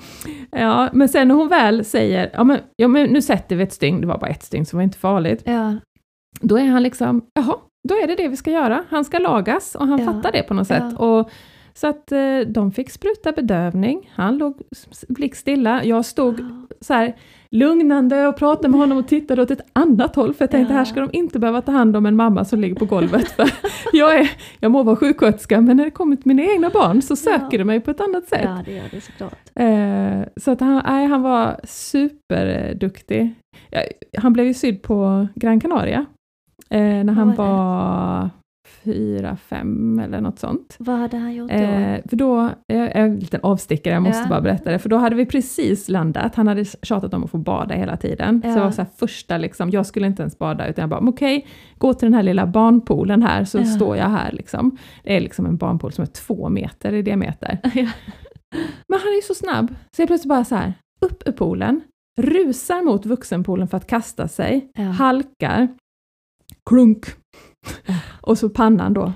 Ja, 0.51 0.89
men 0.93 1.09
sen 1.09 1.29
när 1.29 1.35
hon 1.35 1.49
väl 1.49 1.85
säger, 1.85 2.31
ja 2.35 2.45
men, 2.45 2.59
ja 2.77 2.89
men 2.89 3.07
nu 3.11 3.23
sätter 3.23 3.57
vi 3.57 3.63
ett 3.63 3.73
stygn, 3.73 4.01
det 4.01 4.07
var 4.07 4.19
bara 4.19 4.31
ett 4.31 4.43
stygn 4.43 4.67
så 4.67 4.71
det 4.71 4.77
var 4.77 4.83
inte 4.85 4.99
farligt. 4.99 5.43
Ja. 5.47 5.75
Då 6.41 6.59
är 6.59 6.67
han 6.67 6.83
liksom, 6.83 7.25
jaha, 7.35 7.55
då 7.89 7.95
är 7.95 8.07
det 8.07 8.15
det 8.15 8.29
vi 8.29 8.37
ska 8.37 8.51
göra. 8.51 8.85
Han 8.89 9.05
ska 9.05 9.19
lagas 9.19 9.75
och 9.75 9.87
han 9.87 9.99
Ja. 9.99 10.13
fattar 10.13 10.33
det 10.33 10.43
på 10.43 10.55
något 10.55 10.67
sätt. 10.67 10.85
Ja. 10.99 11.07
Och, 11.07 11.31
så 11.75 11.87
att 11.87 12.13
eh, 12.13 12.39
de 12.47 12.73
fick 12.73 12.91
spruta 12.91 13.33
bedövning, 13.33 14.11
han 14.15 14.39
låg 14.39 14.61
blickstilla, 15.09 15.85
jag 15.85 16.05
stod 16.05 16.41
så 16.81 16.95
här 16.95 17.17
lugnande 17.51 18.27
och 18.27 18.37
pratade 18.37 18.69
med 18.69 18.81
honom 18.81 18.99
och 18.99 19.09
tittade 19.09 19.43
åt 19.43 19.51
ett 19.51 19.61
annat 19.73 20.17
håll, 20.17 20.35
för 20.35 20.43
jag 20.45 20.51
tänkte 20.51 20.73
Ja. 20.75 20.79
här 20.79 20.85
ska 20.85 21.01
de 21.01 21.09
inte 21.13 21.39
behöva 21.39 21.63
ta 21.63 21.73
hand 21.73 21.97
om 21.97 22.07
en 22.07 22.17
mamma 22.17 22.45
som 22.45 22.61
ligger 22.61 22.75
på 22.75 22.85
golvet. 22.85 23.29
För 23.37 23.49
jag, 23.93 24.19
är, 24.19 24.31
jag 24.61 24.71
må 24.73 24.83
vara 24.83 24.97
sjuksköterska, 24.97 25.61
men 25.61 25.77
när 25.77 25.85
det 25.85 25.91
kommer 25.91 26.17
till 26.17 26.27
mina 26.27 26.43
egna 26.43 26.71
barn 26.71 27.03
så 27.03 27.17
söker 27.17 27.47
Ja. 27.51 27.59
det 27.59 27.65
mig 27.65 27.81
på 27.81 27.91
ett 27.91 28.01
annat 28.01 28.29
sätt. 28.29 28.41
ja, 28.45 28.63
det 28.65 28.73
gör 28.73 28.85
det 28.91 29.01
såklart. 29.01 29.39
Eh, 29.55 30.29
så 30.43 30.51
att 30.51 30.61
han, 30.61 30.83
nej, 30.87 31.07
han 31.07 31.23
var 31.23 31.61
superduktig. 31.65 33.35
Ja, 33.71 33.81
han 34.19 34.33
blev 34.33 34.47
ju 34.47 34.55
sydd 34.55 34.83
på 34.83 35.27
Gran 35.35 35.61
Canaria 35.61 36.07
eh, 36.71 36.81
när 37.05 37.13
han 37.13 37.35
var 37.35 38.31
fyra, 38.85 39.37
fem 39.37 39.99
eller 39.99 40.21
något 40.21 40.39
sånt. 40.39 40.77
Vad 40.79 40.99
hade 40.99 41.17
han 41.17 41.35
gjort 41.35 41.51
då? 41.51 41.55
Eh, 41.57 42.01
för 42.09 42.17
då, 42.17 42.41
eh, 42.45 42.97
en 42.97 43.17
liten 43.19 43.41
avstickare, 43.43 43.95
jag 43.95 44.03
måste 44.03 44.23
Ja. 44.23 44.29
bara 44.29 44.41
berätta 44.41 44.71
det, 44.71 44.79
för 44.79 44.89
då 44.89 44.97
hade 44.97 45.17
vi 45.17 45.27
precis 45.27 45.89
landat, 45.89 46.35
han 46.35 46.47
hade 46.49 46.65
tjatat 46.65 47.15
om 47.15 47.25
att 47.25 47.31
få 47.31 47.39
bada 47.39 47.75
hela 47.75 47.97
tiden. 47.97 48.43
Så 48.43 48.49
Ja. 48.49 48.55
det 48.55 48.61
var 48.61 48.71
så 48.71 48.85
första, 48.97 49.39
liksom, 49.39 49.71
jag 49.71 49.87
skulle 49.87 50.07
inte 50.07 50.23
ens 50.23 50.39
bada, 50.39 50.69
utan 50.69 50.83
jag 50.83 50.91
bara, 50.91 51.01
"Men 51.01 51.09
okej, 51.09 51.47
gå 51.79 51.95
till 51.95 52.07
den 52.07 52.15
här 52.15 52.23
lilla 52.23 52.47
barnpoolen 52.47 53.23
här, 53.23 53.45
så 53.45 53.59
Ja. 53.59 53.65
står 53.65 53.97
jag 53.97 54.09
här. 54.09 54.33
Liksom. 54.33 54.77
Det 55.05 55.17
är 55.17 55.21
liksom 55.21 55.47
en 55.47 55.57
barnpool 55.57 55.93
som 55.93 56.03
är 56.03 56.07
två 56.07 56.49
meter 56.49 56.93
i 56.93 57.03
diameter. 57.03 57.59
Men 58.89 58.99
han 59.01 59.09
är 59.13 59.17
ju 59.17 59.23
så 59.23 59.35
snabb, 59.35 59.75
så 59.97 60.03
jag 60.03 60.07
plötsligt 60.09 60.29
bara 60.29 60.45
så 60.45 60.55
här, 60.55 60.73
upp 61.01 61.23
ur 61.29 61.33
poolen, 61.33 61.81
rusar 62.19 62.83
mot 62.85 63.07
vuxenpoolen 63.07 63.69
för 63.69 63.77
att 63.77 63.87
kasta 63.87 64.29
sig, 64.29 64.71
halkar, 64.99 65.69
klunk, 66.67 67.07
och 68.21 68.39
så 68.39 68.49
pannan 68.49 68.93
då. 68.95 69.13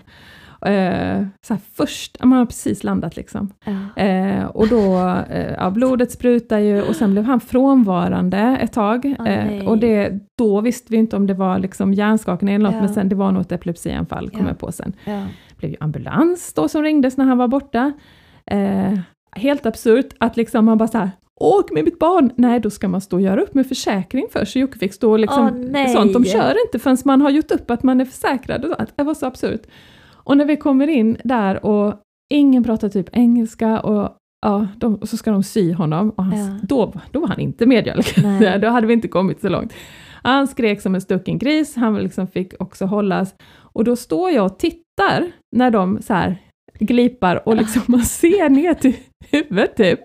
Eh, 0.69 1.23
så 1.47 1.57
först, 1.75 2.17
man 2.25 2.39
har 2.39 2.47
precis 2.47 2.85
landat 2.85 3.17
liksom. 3.17 3.51
Ja. 3.65 4.03
Eh, 4.03 4.45
och 4.45 4.69
då, 4.69 4.99
eh, 5.31 5.53
ja, 5.53 5.71
blodet 5.71 6.11
sprutar 6.13 6.59
ju 6.59 6.83
och 6.83 6.97
sen 6.97 7.13
blev 7.13 7.25
han 7.25 7.41
frånvarande 7.41 8.39
ett 8.39 8.73
tag. 8.73 9.05
Eh, 9.27 9.69
och 9.69 9.79
det, 9.79 10.19
då 10.39 10.61
visste 10.61 10.93
vi 10.93 10.97
inte 10.97 11.17
om 11.17 11.27
det 11.27 11.35
var 11.35 11.59
liksom 11.59 11.95
hjärnskakning 11.95 12.55
eller 12.55 12.65
något, 12.65 12.75
Ja. 12.75 12.81
men 12.81 12.95
sen 12.95 13.09
det 13.09 13.15
var 13.17 13.33
nog 13.33 13.41
ett 13.43 13.53
epilepsianfall, 13.53 14.31
kom 14.31 14.41
Ja. 14.43 14.49
jag 14.49 14.59
på 14.59 14.73
sen. 14.73 14.93
Det 15.05 15.57
blev 15.57 15.71
ju 15.71 15.77
ambulans 15.81 16.53
då 16.55 16.69
som 16.69 16.83
ringdes 16.83 17.17
när 17.17 17.25
han 17.25 17.39
var 17.39 17.49
borta. 17.49 17.93
Eh, 18.47 18.99
helt 19.37 19.67
absurt 19.67 20.09
att 20.21 20.37
liksom 20.37 20.65
man 20.65 20.79
bara 20.79 20.89
så 20.89 20.99
här 20.99 21.11
Åk 21.41 21.71
med 21.71 21.85
mitt 21.85 21.99
barn! 21.99 22.33
Nej, 22.37 22.61
då 22.61 22.71
ska 22.71 22.89
man 22.89 23.01
stå 23.01 23.17
och 23.17 23.23
göra 23.23 23.41
upp 23.43 23.55
med 23.55 23.67
försäkring 23.67 24.27
först, 24.33 24.53
så 24.53 24.59
Jocke 24.59 24.79
fick 24.79 24.93
stå 24.95 25.11
och 25.11 25.19
liksom, 25.19 25.61
nej. 25.61 25.89
sånt. 25.89 26.13
De 26.13 26.25
kör 26.25 26.57
inte 26.67 26.79
förrän 26.79 26.97
man 27.05 27.21
har 27.21 27.31
gjort 27.31 27.51
upp 27.51 27.71
att 27.71 27.83
man 27.83 28.01
är 28.01 28.05
försäkrad. 28.05 28.65
Och. 28.65 28.75
Det 28.97 29.03
var 29.03 29.15
så 29.15 29.27
absurt. 29.27 29.63
Och 30.13 30.37
när 30.37 30.45
vi 30.45 30.57
kommer 30.57 30.87
in 30.89 31.17
där 31.25 31.67
och 31.67 31.95
ingen 32.35 32.65
pratar 32.65 32.89
typ 32.89 33.09
engelska 33.13 33.81
och 33.81 34.17
ja, 34.47 34.67
de, 34.77 34.95
och 34.95 35.09
så 35.09 35.17
ska 35.17 35.31
de 35.31 35.43
sy 35.43 35.73
honom. 35.73 36.11
Och 36.11 36.25
han, 36.25 36.39
Ja. 36.39 36.59
då, 36.63 36.93
då 37.11 37.21
var 37.21 37.29
han 37.29 37.41
inte. 37.41 37.67
Nej. 38.23 38.59
då 38.59 38.69
hade 38.69 38.87
vi 38.87 38.93
inte 38.93 39.09
kommit 39.09 39.41
så 39.41 39.49
långt. 39.49 39.73
Han 40.23 40.49
skrek 40.49 40.81
som 40.81 40.95
en 40.95 41.01
stucken 41.01 41.39
gris, 41.39 41.77
han 41.77 41.95
liksom 41.95 42.27
fick 42.27 42.53
också 42.63 42.85
hållas. 42.85 43.35
Och 43.53 43.85
då 43.85 43.97
står 43.97 44.31
jag 44.31 44.47
och 44.47 44.59
tittar 44.59 45.33
när 45.57 45.71
de 45.71 46.03
så 46.03 46.15
här 46.15 46.37
glipar 46.81 47.49
och 47.49 47.57
liksom 47.57 47.83
man 47.87 48.05
ser 48.05 48.49
ner 48.49 48.75
till 48.75 48.97
huvudet 49.31 49.77
typ. 49.77 50.01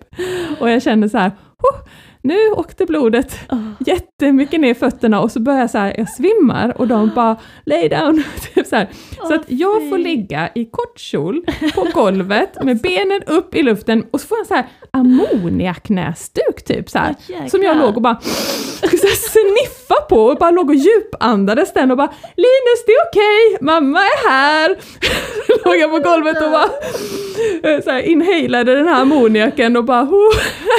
Och 0.60 0.70
jag 0.70 0.82
känner 0.82 1.08
så 1.08 1.18
här, 1.18 1.30
oh, 1.58 1.88
nu 2.26 2.50
åkte 2.50 2.86
blodet 2.86 3.38
Åh. 3.48 3.70
jättemycket 3.86 4.60
ner 4.60 4.74
fötterna 4.74 5.20
och 5.20 5.32
så 5.32 5.40
börjar 5.40 5.60
jag 5.60 5.70
så 5.70 5.78
här, 5.78 5.94
jag 5.98 6.08
svimmar 6.08 6.80
och 6.80 6.88
de 6.88 7.10
bara 7.14 7.36
lay 7.64 7.88
down. 7.88 8.22
Typ 8.54 8.66
så 8.66 8.76
här. 8.76 8.88
så 9.28 9.34
att 9.34 9.44
jag 9.46 9.88
får 9.88 9.98
ligga 9.98 10.50
i 10.54 10.64
kort 10.64 10.98
kjol 10.98 11.44
på 11.74 11.86
golvet 11.94 12.64
med 12.64 12.80
benen 12.80 13.22
upp 13.26 13.54
i 13.54 13.62
luften 13.62 14.04
och 14.10 14.20
så 14.20 14.26
får 14.26 14.38
jag 14.38 14.46
så 14.46 14.54
här 14.54 14.66
ammoniaknäsduk 14.90 16.64
typ 16.64 16.90
så 16.90 16.98
här. 16.98 17.14
Jäklar. 17.26 17.48
Som 17.48 17.62
jag 17.62 17.76
låg 17.76 17.96
och 17.96 18.02
bara 18.02 18.20
så 18.20 18.86
här, 18.86 19.30
sniffa 19.30 19.94
på 20.08 20.26
och 20.26 20.36
bara 20.36 20.50
låg 20.50 20.68
och 20.68 20.74
djupandades 20.74 21.72
den 21.72 21.90
och 21.90 21.96
bara 21.96 22.12
Linus 22.36 22.84
det 22.86 22.92
är 22.92 23.08
okej, 23.08 23.58
mamma 23.60 23.98
är 23.98 24.28
här! 24.28 24.76
låg 25.64 25.76
jag 25.76 25.90
på 25.90 26.10
golvet 26.10 26.42
och 26.42 26.50
bara 26.50 26.70
eh, 27.62 27.82
så 27.84 27.90
här, 27.90 28.00
inhalade 28.00 28.74
den 28.74 28.88
här 28.88 29.02
ammoniaken 29.02 29.76
och 29.76 29.84
bara 29.84 30.02
oh, 30.02 30.36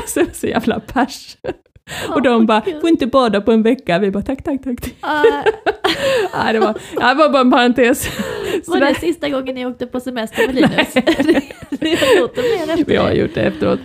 så, 0.07 0.25
så 0.33 0.47
jävla 0.47 0.79
pers. 0.79 1.36
Och 2.09 2.21
de 2.21 2.45
bara, 2.45 2.61
får 2.61 2.89
inte 2.89 3.07
bada 3.07 3.41
på 3.41 3.51
en 3.51 3.63
vecka. 3.63 3.99
Vi 3.99 4.11
bara, 4.11 4.23
tack, 4.23 4.43
tack, 4.43 4.63
tack. 4.63 4.95
Ah, 4.99 5.23
Nej, 6.43 6.53
det, 6.53 6.59
var, 6.59 6.73
det 6.73 7.13
var 7.13 7.29
bara 7.29 7.41
en 7.41 7.51
parentes. 7.51 8.09
Var 8.67 8.79
det 8.79 8.95
sista 8.95 9.29
gången 9.29 9.55
ni 9.55 9.65
åkte 9.65 9.87
på 9.87 9.99
semester 9.99 10.47
med 10.47 10.55
Linus? 10.55 10.95
Ni 11.81 11.95
har 11.95 12.19
gjort 12.19 12.35
det 12.35 12.41
mer 12.41 12.73
efter 12.73 12.85
vi 12.85 12.95
har 12.95 13.11
gjort 13.11 13.33
det 13.33 13.41
efteråt. 13.41 13.79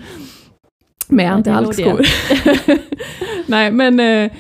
Med 1.09 1.33
antihalkskor. 1.33 2.07
Nej, 3.47 3.71
men 3.71 4.01
eh, 4.01 4.33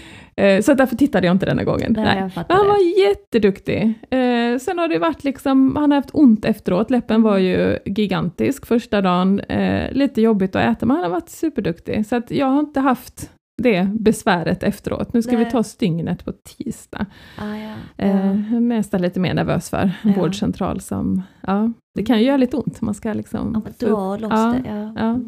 så 0.62 0.74
därför 0.74 0.96
tittade 0.96 1.26
jag 1.26 1.34
inte 1.34 1.46
denna 1.46 1.64
gången. 1.64 1.92
Nej, 1.92 2.30
Nej. 2.36 2.44
han 2.48 2.66
var 2.66 3.06
jätteduktig. 3.08 3.82
Eh, 4.10 4.58
sen 4.58 4.78
har 4.78 4.88
det 4.88 4.98
varit 4.98 5.24
liksom, 5.24 5.76
han 5.76 5.90
har 5.90 5.96
haft 5.98 6.10
ont 6.12 6.44
efteråt. 6.44 6.90
Läppen 6.90 7.22
var 7.22 7.38
ju 7.38 7.78
gigantisk 7.84 8.66
första 8.66 9.00
dagen. 9.00 9.40
Eh, 9.40 9.92
lite 9.92 10.22
jobbigt 10.22 10.56
att 10.56 10.76
äta, 10.76 10.86
men 10.86 10.96
han 10.96 11.04
har 11.04 11.10
varit 11.10 11.28
superduktig. 11.28 12.06
Så 12.06 12.16
att 12.16 12.30
jag 12.30 12.46
har 12.46 12.60
inte 12.60 12.80
haft 12.80 13.30
det 13.62 13.88
besväret 14.00 14.62
efteråt. 14.62 15.12
Nu 15.12 15.22
ska 15.22 15.32
Nej. 15.36 15.44
vi 15.44 15.50
ta 15.50 15.62
stygnet 15.62 16.24
på 16.24 16.32
tisdag. 16.32 17.06
Ah, 17.38 17.56
ja. 17.56 17.74
Ja. 17.96 18.04
Eh, 18.04 18.60
nästan 18.60 19.02
lite 19.02 19.20
mer 19.20 19.34
nervös 19.34 19.70
för. 19.70 19.78
En 20.02 20.12
Ja. 20.12 20.20
vårdcentral 20.20 20.80
som, 20.80 21.22
ja, 21.46 21.72
det 21.94 22.04
kan 22.04 22.18
ju 22.18 22.24
göra 22.24 22.36
lite 22.36 22.56
ont. 22.56 22.80
Man 22.80 22.94
ska 22.94 23.12
liksom... 23.12 23.62
Ja, 23.78 23.86
dra 23.86 24.16
loss 24.16 24.32
ja, 24.32 24.54
det. 24.64 24.92
Ja. 24.96 25.18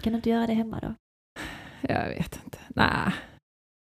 Kan 0.00 0.12
du 0.12 0.16
inte 0.16 0.30
göra 0.30 0.46
det 0.46 0.54
hemma 0.54 0.78
då? 0.82 0.94
Jag 1.80 2.08
vet 2.08 2.40
inte. 2.44 2.58
Nej. 2.68 3.12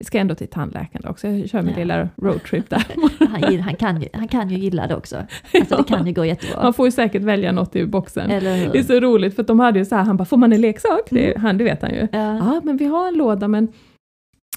Vi 0.01 0.05
ska 0.05 0.19
ändå 0.19 0.35
till 0.35 0.49
tandläkaren 0.49 1.09
också. 1.09 1.29
Jag 1.29 1.49
kör 1.49 1.63
min 1.63 1.73
Ja. 1.73 1.79
lilla 1.79 2.09
roadtrip 2.17 2.71
där. 2.71 2.87
Han, 3.31 3.61
han, 3.61 3.77
kan 3.77 4.03
ju, 4.03 4.09
han 4.13 4.29
kan 4.29 4.51
ju 4.51 4.59
gilla 4.59 4.87
det 4.87 4.97
också. 4.97 5.17
Alltså 5.55 5.77
det 5.77 5.85
kan 5.85 6.07
ju 6.07 6.13
gå 6.13 6.25
jättebra. 6.25 6.63
Man 6.63 6.75
får 6.75 6.87
ju 6.87 6.91
säkert 6.93 7.23
välja 7.23 7.53
något 7.53 7.77
ur 7.77 7.87
boxen. 7.87 8.29
Det 8.29 8.79
är 8.79 8.83
så 8.83 9.01
roligt 9.01 9.37
för 9.37 9.43
de 9.43 9.61
hade 9.61 9.79
ju 9.79 9.85
så 9.85 9.95
här, 9.97 10.03
han 10.05 10.17
bara, 10.17 10.25
får 10.25 10.37
man 10.37 10.53
en 10.53 10.61
leksak? 10.61 11.01
Det, 11.11 11.31
Mm. 11.31 11.43
han, 11.43 11.59
det 11.59 11.65
vet 11.65 11.83
han 11.83 11.91
ju. 11.91 12.01
Ja. 12.13 12.37
Ja, 12.39 12.61
men 12.65 12.77
vi 12.77 12.85
har 12.85 13.09
en 13.09 13.15
låda 13.15 13.49
men 13.49 13.69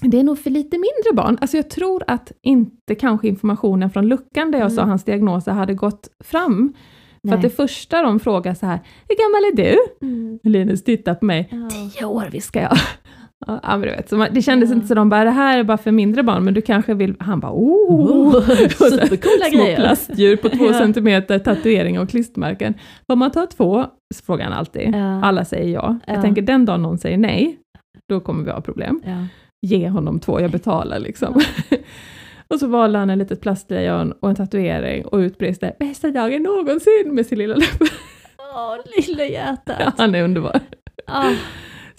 det 0.02 0.18
är 0.20 0.24
nog 0.24 0.38
för 0.38 0.50
lite 0.50 0.76
mindre 0.78 1.12
barn. 1.22 1.38
Alltså 1.40 1.56
jag 1.56 1.70
tror 1.70 2.02
att 2.06 2.32
inte 2.42 2.94
kanske 2.94 3.28
informationen 3.28 3.90
från 3.90 4.08
luckan 4.08 4.50
där 4.50 4.58
jag 4.58 4.66
Mm. 4.70 4.76
sa 4.76 4.82
hans 4.82 5.04
diagnoser 5.04 5.52
hade 5.52 5.74
gått 5.74 6.08
fram. 6.24 6.72
För 7.28 7.34
att 7.34 7.42
det 7.42 7.50
första 7.50 8.02
de 8.02 8.20
frågar 8.20 8.54
så 8.54 8.66
här, 8.66 8.78
hur 9.08 9.16
gammal 9.16 9.52
är 9.52 9.56
du? 9.56 10.06
Mm. 10.06 10.38
Linus 10.42 10.84
tittar 10.84 11.14
på 11.14 11.24
mig, 11.24 11.48
Ja. 11.50 11.70
tio 11.70 12.04
år 12.06 12.28
viskar 12.32 12.62
jag. 12.62 12.76
Ja, 13.46 13.60
men 13.64 13.80
du 13.80 13.86
vet, 13.90 14.08
så 14.08 14.16
man, 14.16 14.28
det 14.32 14.42
kändes 14.42 14.70
Ja. 14.70 14.74
inte 14.76 14.86
så 14.88 14.94
de 14.94 15.08
bara, 15.08 15.24
det 15.24 15.30
här 15.30 15.58
är 15.58 15.64
bara 15.64 15.78
för 15.78 15.90
mindre 15.90 16.22
barn, 16.22 16.44
men 16.44 16.54
du 16.54 16.60
kanske 16.60 16.94
vill, 16.94 17.14
han 17.20 17.40
bara, 17.40 17.52
oh! 17.52 18.36
Oh, 18.36 18.40
supercoola 18.90 19.44
Små 19.52 19.64
grejer. 19.64 19.76
plastdjur 19.76 20.36
på 20.36 20.48
två 20.48 20.66
Ja. 20.66 20.72
centimeter, 20.72 21.38
tatueringar 21.38 22.02
och 22.02 22.08
klistermärken. 22.08 22.74
Får 23.06 23.16
man 23.16 23.30
ta 23.30 23.46
två? 23.46 23.86
Så 24.14 24.24
frågar 24.24 24.44
han 24.44 24.52
alltid. 24.52 24.90
Ja. 24.94 25.24
Alla 25.24 25.44
säger 25.44 25.72
ja. 25.74 25.98
Ja. 26.06 26.12
Jag 26.12 26.22
tänker 26.22 26.42
den 26.42 26.64
dagen 26.64 26.82
någon 26.82 26.98
säger 26.98 27.18
nej, 27.18 27.58
då 28.08 28.20
kommer 28.20 28.44
vi 28.44 28.50
ha 28.50 28.60
problem. 28.60 29.02
Ja. 29.04 29.26
Ge 29.66 29.88
honom 29.88 30.20
två, 30.20 30.40
jag 30.40 30.50
betalar 30.50 30.98
liksom. 30.98 31.40
och 32.48 32.58
så 32.58 32.66
valde 32.66 32.98
han 32.98 33.10
en 33.10 33.18
litet 33.18 33.40
plastlejon 33.40 34.12
och 34.20 34.28
en 34.30 34.36
tatuering 34.36 35.04
och 35.06 35.16
utbrister 35.18 35.72
bästa 35.78 36.10
dagen 36.10 36.42
någonsin 36.42 37.04
med 37.14 37.26
sin 37.26 37.38
lilla 37.38 37.54
läpp. 37.54 37.82
Åh, 38.38 38.76
lilla 38.96 39.24
hjärtat. 39.24 39.94
han 39.98 40.14
är 40.14 40.22
underbar. 40.24 40.60
Ah, 41.06 41.30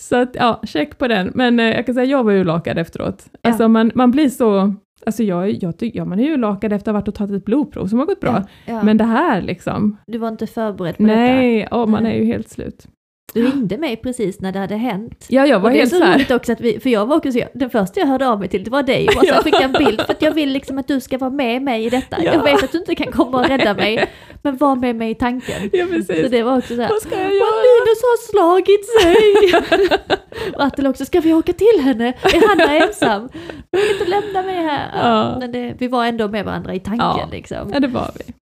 Så 0.04 0.16
att, 0.16 0.36
ja, 0.36 0.62
check 0.64 0.98
på 0.98 1.08
den. 1.08 1.32
Men 1.36 1.60
eh, 1.60 1.66
jag 1.66 1.86
kan 1.86 1.96
säga, 1.96 2.06
jag 2.06 2.24
var 2.24 2.32
ju 2.32 2.44
lakad 2.44 2.78
efteråt. 2.78 3.26
Ja. 3.32 3.38
Alltså 3.42 3.68
man, 3.68 3.92
man 3.96 4.12
blir 4.12 4.30
så, 4.30 4.74
alltså 5.06 5.24
jag, 5.24 5.64
jag 5.64 5.78
tycker, 5.78 6.00
ja 6.00 6.06
man 6.06 6.20
är 6.20 6.24
ju 6.24 6.38
lakad 6.38 6.74
efter 6.74 6.92
att 6.92 6.96
ha 6.96 7.00
varit 7.00 7.08
och 7.08 7.16
tagit 7.16 7.36
ett 7.36 7.46
blodprov 7.46 7.88
som 7.88 8.00
har 8.00 8.06
gått 8.06 8.20
bra. 8.20 8.44
ja, 8.66 8.74
ja. 8.74 8.84
Men 8.84 8.98
det 8.98 9.04
här 9.04 9.42
liksom, 9.42 9.98
du 10.08 10.18
var 10.18 10.28
inte 10.28 10.48
förberedd 10.48 10.98
på 10.98 11.04
detta? 11.04 11.16
nej, 11.16 11.68
åh, 11.72 11.86
man 11.88 12.04
Nej. 12.04 12.16
är 12.16 12.20
ju 12.20 12.26
helt 12.26 12.50
slut. 12.50 12.88
Du 13.34 13.48
ringde 13.48 13.78
mig 13.78 13.98
precis 13.98 14.40
när 14.40 14.52
det 14.52 14.60
hade 14.60 14.76
hänt. 14.76 15.26
Ja, 15.30 15.46
jag 15.46 15.60
var 15.60 15.70
och 15.70 15.76
helt 15.76 15.90
så 15.90 15.98
så 15.98 16.04
här, 16.04 16.36
också 16.36 16.52
att 16.52 16.62
vi, 16.62 16.80
för 16.80 16.90
jag 16.90 17.06
var 17.06 17.18
också 17.18 17.32
så, 17.32 17.44
den 17.54 17.70
första 17.70 18.00
jag 18.00 18.08
hörde 18.08 18.28
av 18.28 18.40
mig 18.40 18.50
till, 18.50 18.64
det 18.64 18.72
var 18.72 18.84
dig. 18.84 19.06
Bara 19.16 19.22
så 19.22 19.28
Ja. 19.28 19.42
skicka 19.44 19.60
en 19.64 19.72
bild 19.72 20.02
för 20.02 20.14
att 20.14 20.22
jag 20.22 20.32
vill 20.32 20.50
liksom 20.50 20.78
att 20.78 20.88
du 20.88 21.00
ska 21.00 21.18
vara 21.18 21.30
med 21.32 21.62
mig 21.62 21.86
i 21.86 21.90
detta. 21.90 22.18
Ja. 22.24 22.34
Jag 22.34 22.44
vet 22.44 22.64
att 22.64 22.72
du 22.72 22.78
inte 22.78 22.96
kan 22.96 23.12
komma 23.12 23.40
och 23.40 23.48
rädda 23.48 23.74
mig, 23.74 24.10
men 24.44 24.58
var 24.58 24.76
med 24.76 24.96
mig 24.96 25.12
i 25.12 25.16
tanken. 25.16 25.70
ja 25.74 25.86
Så 25.86 25.92
precis. 25.92 26.32
det 26.32 26.44
var 26.44 26.58
också 26.58 26.76
så 26.76 26.82
här, 26.82 26.90
Vad 26.90 27.02
ska 27.02 27.16
jag 27.16 27.26
"Åh, 27.28 27.34
göra? 27.34 27.64
Linus 27.64 28.02
har 28.02 28.18
slagit 28.32 28.86
sig! 29.02 30.10
och 30.56 30.64
Attil 30.64 30.88
också, 30.88 31.06
ska 31.06 31.20
vi 31.20 31.34
åka 31.34 31.54
till 31.54 31.82
henne? 31.84 32.08
Är 32.08 32.48
Hanna 32.48 32.86
ensam? 32.86 33.30
Du 33.72 33.80
vill 33.82 33.92
inte 33.92 34.06
lämna 34.06 34.42
mig 34.42 34.56
här. 34.56 34.92
Ja. 35.10 35.40
Men 35.40 35.52
det, 35.52 35.76
vi 35.80 35.88
var 35.88 36.06
ändå 36.06 36.28
med 36.28 36.46
varandra 36.46 36.74
i 36.74 36.80
tanken 36.80 37.08
Ja. 37.18 37.30
liksom. 37.32 37.72
Ja, 37.74 37.80
det 37.80 37.88
var 37.88 38.12
vi. 38.16 38.34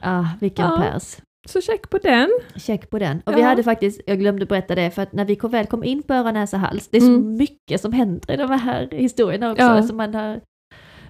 Ah, 0.00 0.24
vilken 0.40 0.64
Ja. 0.64 0.76
pärs. 0.82 1.16
Så 1.48 1.60
check 1.60 1.90
på 1.90 1.98
den. 1.98 2.30
Check 2.56 2.90
på 2.90 2.98
den. 2.98 3.20
Och 3.26 3.32
Ja. 3.32 3.36
vi 3.36 3.42
hade 3.42 3.62
faktiskt, 3.62 4.00
jag 4.06 4.18
glömde 4.18 4.46
berätta 4.46 4.74
det, 4.74 4.90
för 4.90 5.02
att 5.02 5.12
när 5.12 5.24
vi 5.24 5.36
kom, 5.36 5.50
väl 5.50 5.66
kom 5.66 5.84
in 5.84 6.02
på 6.02 6.14
öron, 6.14 6.34
näsa, 6.34 6.56
hals, 6.56 6.88
det 6.88 6.96
är 6.96 7.00
så 7.00 7.06
Mm. 7.14 7.36
mycket 7.36 7.80
som 7.80 7.92
händer 7.92 8.32
i 8.34 8.36
de 8.36 8.50
här 8.50 8.88
historierna 8.92 9.50
också. 9.52 9.62
Ja. 9.64 9.70
Alltså 9.70 9.94
man 9.94 10.14
har, 10.14 10.40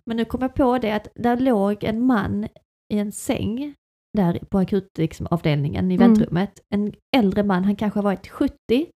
men 0.07 0.17
nu 0.17 0.25
kom 0.25 0.43
jag 0.43 0.55
på 0.55 0.79
det 0.79 0.91
att 0.93 1.09
där 1.15 1.37
låg 1.37 1.85
en 1.85 2.01
man 2.07 2.45
i 2.93 2.99
en 2.99 3.13
säng 3.13 3.75
där 4.19 4.39
på 4.51 4.59
akutavdelningen 4.59 5.91
i 5.91 5.95
Mm. 5.95 6.09
väntrummet. 6.09 6.61
En 6.75 6.93
äldre 7.17 7.43
man, 7.43 7.65
han 7.65 7.77
kanske 7.77 7.99
har 7.99 8.05
varit 8.05 8.29
70, 8.29 8.55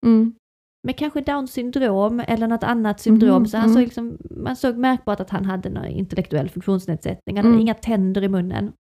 Mm. 0.06 0.34
med 0.88 0.98
kanske 0.98 1.22
down 1.22 1.48
syndrom 1.48 2.24
eller 2.28 2.48
något 2.48 2.63
annat 2.63 3.00
syndrom. 3.00 3.41
Mhm, 3.41 3.46
Så 3.48 3.58
han 3.58 3.65
mm. 3.65 3.74
såg 3.76 3.84
liksom, 3.84 4.17
man 4.32 4.56
såg 4.56 4.78
märkbart 4.78 5.20
att 5.20 5.30
han 5.30 5.46
hade 5.46 5.70
någon 5.70 5.86
intellektuell 5.86 6.50
funktionsnedsättning. 6.50 7.36
Han 7.36 7.46
hade 7.46 7.50
Mm. 7.56 7.62
inga 7.62 7.74
tänder 7.74 8.24
i 8.24 8.30
munnen. 8.30 8.72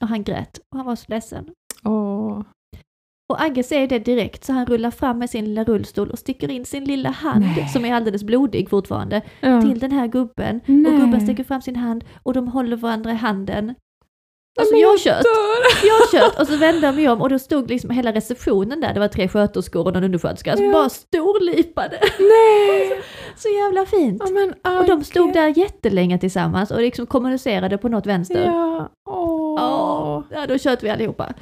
Och 0.00 0.08
han 0.08 0.22
grät 0.24 0.58
och 0.58 0.76
han 0.76 0.86
var 0.86 0.96
så 0.96 1.04
ledsen. 1.08 1.50
Åh. 1.84 2.42
Och 3.32 3.42
Agge 3.42 3.62
ser 3.62 3.86
det 3.86 3.98
direkt 3.98 4.44
så 4.44 4.52
han 4.52 4.66
rullar 4.66 4.90
fram 4.90 5.18
med 5.18 5.30
sin 5.30 5.44
lilla 5.44 5.64
rullstol 5.64 6.10
och 6.10 6.18
sticker 6.18 6.50
in 6.50 6.64
sin 6.64 6.84
lilla 6.84 7.10
hand, 7.10 7.44
Nej. 7.56 7.68
som 7.68 7.84
är 7.84 7.94
alldeles 7.94 8.24
blodig 8.24 8.70
fortfarande, 8.70 9.22
Ja. 9.40 9.62
till 9.62 9.78
den 9.78 9.92
här 9.92 10.06
gubben. 10.06 10.60
Nej. 10.66 10.92
Och 10.94 11.00
gubben 11.00 11.20
sticker 11.20 11.44
fram 11.44 11.62
sin 11.62 11.76
hand 11.76 12.04
och 12.22 12.32
de 12.34 12.48
håller 12.48 12.76
varandra 12.76 13.10
i 13.12 13.14
handen. 13.14 13.74
Alltså 14.60 14.74
jag 14.74 14.98
kört, 14.98 15.22
dör. 15.22 15.86
jag 15.88 16.10
kört 16.22 16.40
och 16.40 16.46
så 16.46 16.56
vände 16.56 16.86
jag 16.86 16.94
mig 16.94 17.08
om 17.08 17.20
och 17.22 17.28
då 17.28 17.38
stod 17.38 17.70
liksom 17.70 17.90
hela 17.90 18.12
receptionen 18.12 18.80
där, 18.80 18.94
det 18.94 19.00
var 19.00 19.08
tre 19.08 19.28
sköterskor 19.28 19.86
och 19.86 19.92
någon 19.94 20.04
undersköterska 20.04 20.56
som 20.56 20.66
Ja. 20.66 20.72
bara 20.72 20.88
storlipade. 20.88 21.98
Nej! 22.18 23.02
Så 23.36 23.48
jävla 23.48 23.86
fint. 23.86 24.22
Ja, 24.26 24.30
men, 24.32 24.78
Och 24.78 24.86
de 24.86 25.04
stod 25.04 25.32
där 25.32 25.58
jättelänge 25.58 26.18
tillsammans 26.18 26.70
och 26.70 26.80
liksom 26.80 27.06
kommunicerade 27.06 27.78
på 27.78 27.88
något 27.88 28.06
vänster. 28.06 28.44
Ja, 28.46 28.88
åh. 29.10 29.56
Ja, 29.60 30.24
ja, 30.30 30.46
då 30.46 30.58
tjöt 30.58 30.82
vi 30.82 30.90
allihopa. 30.90 31.32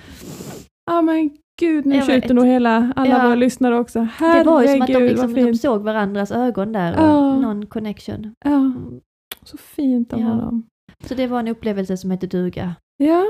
Ja 0.91 1.03
men 1.03 1.31
gud, 1.61 1.87
nu 1.87 1.97
Jag 1.97 2.07
tjuter 2.07 2.35
nog 2.35 2.47
hela, 2.47 2.93
alla 2.97 3.11
Ja. 3.11 3.23
våra 3.23 3.35
lyssnare 3.35 3.79
också. 3.79 3.99
Det 3.99 4.09
Herregud 4.17 4.47
var 4.47 4.63
ju 4.63 4.69
som 4.69 4.83
att 4.83 4.87
de, 4.89 4.99
liksom, 5.01 5.35
de 5.35 5.55
såg 5.55 5.83
varandras 5.83 6.31
ögon 6.31 6.73
där 6.73 6.93
och 6.93 7.03
Ja. 7.05 7.37
någon 7.37 7.67
connection. 7.67 8.35
Ja, 8.45 8.73
så 9.45 9.57
fint 9.57 10.13
av 10.13 10.21
Ja. 10.21 10.27
honom. 10.27 10.67
Så 11.09 11.15
det 11.15 11.27
var 11.27 11.39
en 11.41 11.49
upplevelse 11.49 11.97
som 11.97 12.11
hette 12.11 12.27
duga. 12.27 12.75
Ja, 13.01 13.25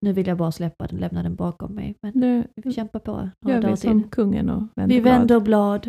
Nu 0.00 0.12
vill 0.12 0.26
jag 0.26 0.36
bara 0.38 0.52
släppa 0.52 0.86
den, 0.86 0.98
lämna 1.00 1.22
den 1.22 1.34
bakom 1.34 1.74
mig. 1.74 1.94
Men 2.02 2.12
nu 2.14 2.46
vi 2.56 2.72
kämpa 2.72 2.98
på 3.00 3.12
några 3.12 3.30
gör 3.56 3.62
dagar 3.62 3.70
vi 3.70 3.76
som 3.76 4.02
till. 4.02 4.10
kungen 4.10 4.50
och 4.50 4.62
vänder 4.76 4.94
Vi 4.96 5.00
blad. 5.02 5.14
vänder 5.18 5.40
blad. 5.40 5.88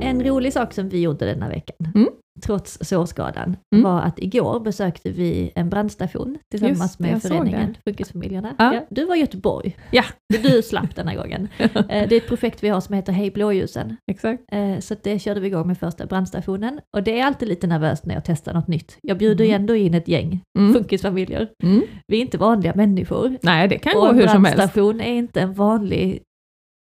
en 0.00 0.24
rolig 0.24 0.52
sak 0.52 0.72
som 0.72 0.88
vi 0.88 1.00
gjorde 1.02 1.24
denna 1.26 1.48
veckan, 1.48 1.76
Mm. 1.94 2.08
Trots 2.40 2.78
sårskadan, 2.80 3.56
Mm. 3.74 3.84
var 3.84 4.00
att 4.00 4.18
igår 4.18 4.60
besökte 4.60 5.10
vi 5.10 5.52
en 5.54 5.70
brandstation 5.70 6.38
tillsammans 6.50 6.80
Just 6.80 6.98
med 6.98 7.22
föreningen 7.22 7.76
Funkisfamiljerna. 7.84 8.54
Ja. 8.58 8.74
Ja, 8.74 8.86
du 8.90 9.04
var 9.04 9.16
i 9.16 9.18
Göteborg. 9.20 9.76
Ja. 9.90 10.02
Du 10.42 10.62
slapp 10.62 10.96
denna 10.96 11.14
gången. 11.14 11.48
Eh, 11.58 12.08
Det 12.08 12.12
är 12.12 12.16
ett 12.16 12.28
projekt 12.28 12.62
vi 12.62 12.68
har 12.68 12.80
som 12.80 12.94
heter 12.94 13.12
Hej 13.12 13.30
blåljusen. 13.30 13.96
Exakt. 14.10 14.42
Eh, 14.52 14.78
Så 14.78 14.94
det 15.02 15.18
körde 15.18 15.40
vi 15.40 15.46
igång 15.46 15.66
med 15.66 15.78
första 15.78 16.06
brandstationen. 16.06 16.80
Och 16.96 17.02
det 17.02 17.20
är 17.20 17.24
alltid 17.26 17.48
lite 17.48 17.66
nervöst 17.66 18.06
när 18.06 18.14
jag 18.14 18.24
testar 18.24 18.54
något 18.54 18.68
nytt. 18.68 18.98
Jag 19.02 19.18
bjuder 19.18 19.44
ju 19.44 19.50
Mm. 19.50 19.60
ändå 19.62 19.74
in 19.76 19.94
ett 19.94 20.08
gäng 20.08 20.40
Mm. 20.58 20.74
funkisfamiljer. 20.74 21.48
Mm. 21.62 21.82
Vi 22.08 22.16
är 22.16 22.20
inte 22.20 22.38
vanliga 22.38 22.72
människor. 22.74 23.36
Nej, 23.42 23.68
det 23.68 23.78
kan 23.78 23.96
och 23.96 24.00
gå 24.02 24.08
en 24.08 24.14
hur 24.16 24.26
som 24.26 24.44
helst. 24.44 24.56
brandstation 24.56 25.00
är 25.00 25.12
inte 25.12 25.40
en 25.40 25.54
vanlig 25.54 26.22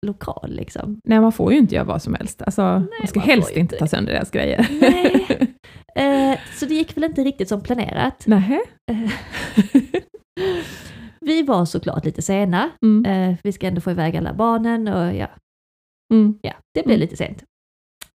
lokal 0.06 0.50
liksom. 0.50 1.00
Nej, 1.04 1.20
man 1.20 1.32
får 1.32 1.52
ju 1.52 1.58
inte 1.58 1.74
göra 1.74 1.84
vad 1.84 2.02
som 2.02 2.14
helst. 2.14 2.42
Alltså, 2.42 2.62
man 2.62 3.06
ska 3.08 3.20
man 3.20 3.28
helst 3.28 3.50
inte 3.56 3.76
ta 3.76 3.86
sönder 3.86 4.12
deras 4.12 4.30
grejer. 4.30 4.66
Nej. 4.80 5.26
Eh, 5.96 6.38
Så 6.54 6.66
det 6.66 6.74
gick 6.74 6.96
väl 6.96 7.04
inte 7.04 7.24
riktigt 7.24 7.48
som 7.48 7.60
planerat. 7.60 8.26
Nähä? 8.26 8.60
Eh, 8.90 9.10
Vi 11.20 11.42
var 11.42 11.64
såklart 11.64 12.04
lite 12.04 12.22
sena. 12.22 12.70
Mm. 12.82 13.30
Eh, 13.30 13.36
Vi 13.42 13.52
ska 13.52 13.66
ändå 13.66 13.80
få 13.80 13.90
iväg 13.90 14.16
alla 14.16 14.34
barnen 14.34 14.88
och 14.88 15.14
ja, 15.14 15.28
Mm. 16.14 16.38
ja 16.42 16.52
det 16.74 16.82
blev 16.84 16.94
Mm. 16.96 17.00
lite 17.00 17.16
sent. 17.16 17.44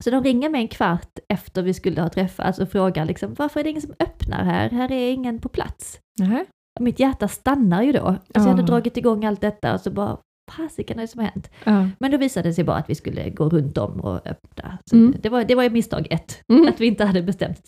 Så 0.04 0.10
de 0.10 0.24
ringer 0.24 0.50
mig 0.50 0.62
en 0.62 0.68
kvart 0.68 1.20
efter 1.34 1.62
vi 1.64 1.74
skulle 1.74 2.02
ha 2.02 2.10
träffats 2.10 2.60
och 2.60 2.72
frågar 2.72 3.06
liksom 3.06 3.34
varför 3.34 3.60
är 3.60 3.64
det 3.64 3.70
ingen 3.70 3.82
som 3.82 3.94
öppnar 4.00 4.44
här? 4.44 4.70
Här 4.70 4.92
är 4.92 5.12
ingen 5.12 5.40
på 5.40 5.50
plats. 5.50 6.00
Nähä? 6.20 6.46
Mitt 6.80 7.00
hjärta 7.00 7.28
stannar 7.28 7.82
ju 7.84 7.92
då. 7.92 8.06
Alltså 8.08 8.20
jag 8.34 8.42
hade 8.42 8.62
Ja. 8.62 8.66
dragit 8.66 8.98
igång 8.98 9.26
allt 9.26 9.42
detta 9.42 9.74
och 9.74 9.82
så 9.82 9.92
bara, 9.92 10.18
fasiken 10.52 10.98
är 10.98 11.02
det 11.02 11.08
som 11.08 11.20
har 11.20 11.28
hänt? 11.28 11.52
Ja. 11.64 11.90
Men 12.00 12.12
då 12.12 12.18
visade 12.18 12.50
det 12.50 12.54
sig 12.54 12.64
bara 12.64 12.78
att 12.78 12.90
vi 12.90 12.96
skulle 12.96 13.30
gå 13.30 13.50
runt 13.50 13.78
om 13.78 14.00
och 14.00 14.28
öppna. 14.28 14.78
Mm. 14.92 15.16
det, 15.22 15.30
var, 15.30 15.44
det 15.44 15.56
var 15.56 15.70
misstag 15.70 16.08
ett, 16.10 16.42
Mm. 16.48 16.68
att 16.68 16.82
vi 16.82 16.86
inte 16.88 17.06
hade 17.06 17.22
bestämt 17.22 17.62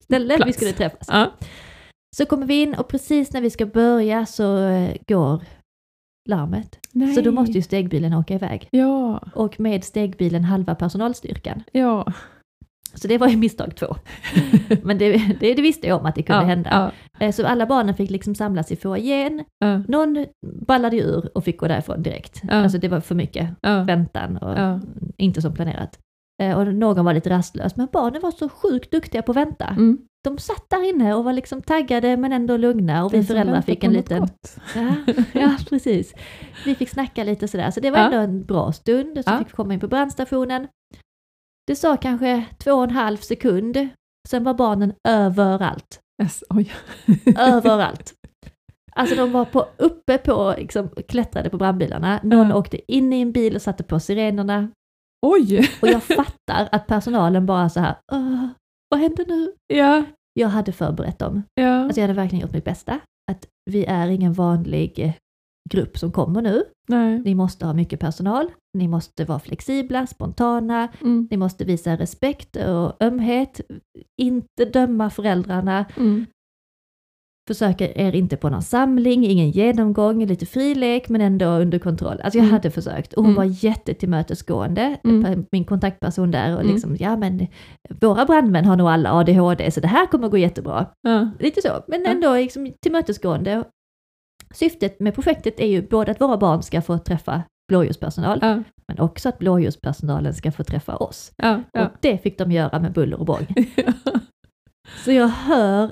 ställe 0.00 0.38
vi 0.46 0.52
skulle 0.52 0.72
träffas. 0.72 1.08
Ja. 1.10 1.30
Så 2.16 2.26
kommer 2.26 2.46
vi 2.46 2.62
in 2.62 2.74
och 2.74 2.88
precis 2.88 3.32
när 3.32 3.40
vi 3.40 3.50
ska 3.50 3.66
börja 3.66 4.26
så 4.26 4.58
eh, 4.66 4.96
går 5.08 5.42
larmet. 6.28 6.78
Nej. 6.92 7.14
Så 7.14 7.20
då 7.20 7.32
måste 7.32 7.52
ju 7.52 7.62
stegbilen 7.62 8.14
åka 8.14 8.34
iväg. 8.34 8.68
Ja, 8.70 9.18
Och 9.34 9.60
med 9.60 9.84
stegbilen 9.84 10.44
halva 10.44 10.74
personalstyrkan. 10.74 11.62
ja. 11.72 12.12
Så 12.94 13.08
det 13.08 13.18
var 13.18 13.28
ju 13.28 13.36
misstag 13.36 13.76
två. 13.76 13.96
Men 14.82 14.98
det, 14.98 15.36
det, 15.40 15.54
det 15.54 15.62
visste 15.62 15.86
jag 15.86 16.00
om 16.00 16.06
att 16.06 16.14
det 16.14 16.22
kunde 16.22 16.42
ja, 16.42 16.46
hända. 16.48 16.70
Ja, 16.70 16.90
Eh, 17.26 17.32
Så 17.32 17.46
alla 17.46 17.66
barnen 17.66 17.94
fick 17.94 18.10
liksom 18.10 18.34
samlas 18.34 18.72
i 18.72 18.76
foajén. 18.76 19.44
ja, 19.58 19.78
Någon 19.88 20.26
ballade 20.66 20.96
ju 20.96 21.02
ur 21.02 21.30
och 21.34 21.44
fick 21.44 21.58
gå 21.60 21.68
därifrån 21.68 22.02
direkt. 22.02 22.42
Ja. 22.48 22.54
Alltså 22.54 22.78
det 22.78 22.88
var 22.88 23.00
för 23.00 23.14
mycket 23.14 23.48
väntan 23.86 24.36
och 24.36 24.80
inte 25.16 25.42
som 25.42 25.54
planerat. 25.54 25.98
Eh, 26.42 26.58
Och 26.58 26.74
någon 26.74 27.04
var 27.04 27.14
lite 27.14 27.30
rastlös, 27.30 27.76
men 27.76 27.88
barnen 27.92 28.22
var 28.22 28.30
så 28.30 28.48
sjukt 28.48 28.90
duktiga 28.90 29.22
på 29.22 29.32
att 29.32 29.36
vänta. 29.36 29.64
Mm. 29.66 29.98
De 30.24 30.38
satt 30.38 30.64
där 30.70 30.88
inne 30.88 31.14
och 31.14 31.24
var 31.24 31.32
liksom 31.32 31.62
taggade 31.62 32.16
men 32.16 32.32
ändå 32.32 32.56
lugna 32.56 33.04
och 33.04 33.14
vi 33.14 33.22
föräldrar 33.24 33.60
fick 33.62 33.84
en 33.84 33.92
liten... 33.92 34.28
Ja, 34.74 34.94
ja, 35.32 35.56
precis. 35.68 36.14
Vi 36.64 36.74
fick 36.74 36.88
snacka 36.88 37.24
lite 37.24 37.48
sådär, 37.48 37.70
så 37.70 37.80
det 37.80 37.90
var 37.90 37.98
ändå 37.98 38.16
en 38.18 38.44
bra 38.44 38.72
stund. 38.72 39.18
Så 39.24 39.30
Ja. 39.30 39.38
fick 39.38 39.46
vi 39.48 39.52
komma 39.52 39.74
in 39.74 39.80
på 39.80 39.88
brandstationen. 39.88 40.66
Det 41.70 41.76
sa 41.76 41.96
kanske 41.96 42.44
två 42.58 42.72
och 42.72 42.84
en 42.84 42.90
halv 42.90 43.16
sekund, 43.16 43.88
sen 44.28 44.44
var 44.44 44.54
barnen 44.54 44.92
överallt. 45.08 46.00
Yes, 46.22 46.44
överallt. 47.38 48.14
Alltså 48.92 49.16
de 49.16 49.32
var 49.32 49.44
på, 49.44 49.66
uppe 49.78 50.18
på, 50.18 50.54
liksom, 50.58 50.88
klättrade 51.08 51.50
på 51.50 51.56
brandbilarna. 51.56 52.20
Någon 52.22 52.48
Ja. 52.48 52.56
åkte 52.56 52.92
in 52.92 53.12
i 53.12 53.20
en 53.20 53.32
bil 53.32 53.54
och 53.54 53.62
satte 53.62 53.82
på 53.82 54.00
sirenerna. 54.00 54.68
Oj! 55.26 55.70
Och 55.82 55.88
jag 55.88 56.02
fattar 56.02 56.68
att 56.72 56.86
personalen 56.86 57.46
bara 57.46 57.68
så 57.68 57.80
här, 57.80 57.94
"Åh, 58.12 58.46
vad 58.88 59.00
händer 59.00 59.24
nu? 59.28 59.52
Ja, 59.66 60.04
Jag 60.34 60.48
hade 60.48 60.72
förberett 60.72 61.18
dem. 61.18 61.42
ja. 61.54 61.74
Alltså 61.84 62.00
jag 62.00 62.08
hade 62.08 62.20
verkligen 62.20 62.42
gjort 62.42 62.52
mitt 62.54 62.64
bästa. 62.64 63.00
Att 63.30 63.46
vi 63.70 63.84
är 63.84 64.08
ingen 64.08 64.32
vanlig 64.32 64.98
eh, 64.98 65.12
grupp 65.70 65.98
som 65.98 66.12
kommer 66.12 66.42
nu. 66.42 66.62
Nej. 66.88 67.18
Ni 67.18 67.34
måste 67.34 67.66
ha 67.66 67.72
mycket 67.74 68.00
personal. 68.00 68.50
Ni 68.78 68.88
måste 68.88 69.24
vara 69.24 69.38
flexibla, 69.38 70.06
spontana. 70.06 70.88
Mm. 71.00 71.28
Ni 71.30 71.36
måste 71.36 71.64
visa 71.64 71.96
respekt 71.96 72.56
och 72.56 73.02
ömhet. 73.02 73.60
Inte 74.22 74.64
döma 74.64 75.10
föräldrarna. 75.10 75.84
Mm. 75.96 76.26
försöker 77.48 77.98
er 77.98 78.14
inte 78.14 78.36
på 78.36 78.48
någon 78.48 78.62
samling, 78.62 79.26
ingen 79.26 79.50
genomgång, 79.50 80.26
lite 80.26 80.46
frilek 80.46 81.08
men 81.08 81.20
ändå 81.20 81.46
under 81.46 81.78
kontroll. 81.78 82.20
Alltså 82.24 82.38
jag 82.38 82.44
Mm. 82.44 82.52
hade 82.52 82.70
försökt 82.70 83.12
och 83.12 83.22
hon 83.24 83.32
Mm. 83.32 83.36
var 83.36 83.64
jättetillmötesgående, 83.64 84.96
Mm. 85.04 85.44
min 85.52 85.64
kontaktperson 85.64 86.30
där 86.30 86.54
och 86.54 86.60
Mm. 86.60 86.72
liksom, 86.72 86.96
ja 87.00 87.16
men 87.16 87.46
våra 88.00 88.24
brandmän 88.24 88.64
har 88.64 88.76
nog 88.76 88.88
alla 88.88 89.12
ADHD 89.12 89.70
så 89.70 89.80
det 89.80 89.88
här 89.88 90.06
kommer 90.06 90.28
gå 90.28 90.36
jättebra. 90.38 90.86
Ja. 91.02 91.30
Lite 91.40 91.62
så, 91.62 91.68
men 91.88 92.06
ändå 92.06 92.34
liksom 92.34 92.72
tillmötesgående. 92.82 93.64
Syftet 94.54 95.00
med 95.00 95.14
projektet 95.14 95.60
är 95.60 95.66
ju 95.66 95.82
både 95.88 96.10
att 96.10 96.20
våra 96.20 96.36
barn 96.36 96.62
ska 96.62 96.82
få 96.82 96.98
träffa 96.98 97.42
blåljuspersonal, 97.68 98.38
Ja. 98.42 98.62
men 98.88 98.98
också 99.00 99.28
att 99.28 99.38
blåljuspersonalen 99.38 100.34
ska 100.34 100.52
få 100.52 100.64
träffa 100.64 100.96
oss. 100.96 101.32
Ja. 101.36 101.62
Ja. 101.72 101.86
Och 101.86 101.92
det 102.00 102.18
fick 102.18 102.38
de 102.38 102.52
göra 102.52 102.78
med 102.80 102.92
buller 102.92 103.20
och 103.20 103.26
bång. 103.26 103.46
Så 105.04 105.12
jag 105.12 105.28
hör, 105.28 105.90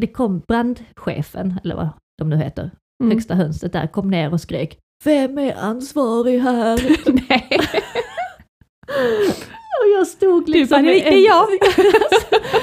det 0.00 0.06
kom 0.06 0.42
brandchefen, 0.48 1.60
eller 1.64 1.76
vad 1.76 1.88
de 2.18 2.30
nu 2.30 2.36
heter, 2.36 2.70
Mm. 3.02 3.10
högsta 3.16 3.34
hönset 3.34 3.72
där, 3.72 3.86
kom 3.86 4.10
ner 4.10 4.32
och 4.32 4.40
skrek 4.40 4.78
Vem 5.04 5.38
är 5.38 5.54
ansvarig 5.56 6.40
här? 6.40 6.80
Nej. 7.28 7.48
och 9.82 9.98
jag 9.98 10.06
stod 10.06 10.46
Du 10.46 10.52
liksom 10.52 10.76
bara, 10.76 10.82
med 10.82 10.94
det 10.94 11.08
är 11.08 11.26
jag! 11.26 11.48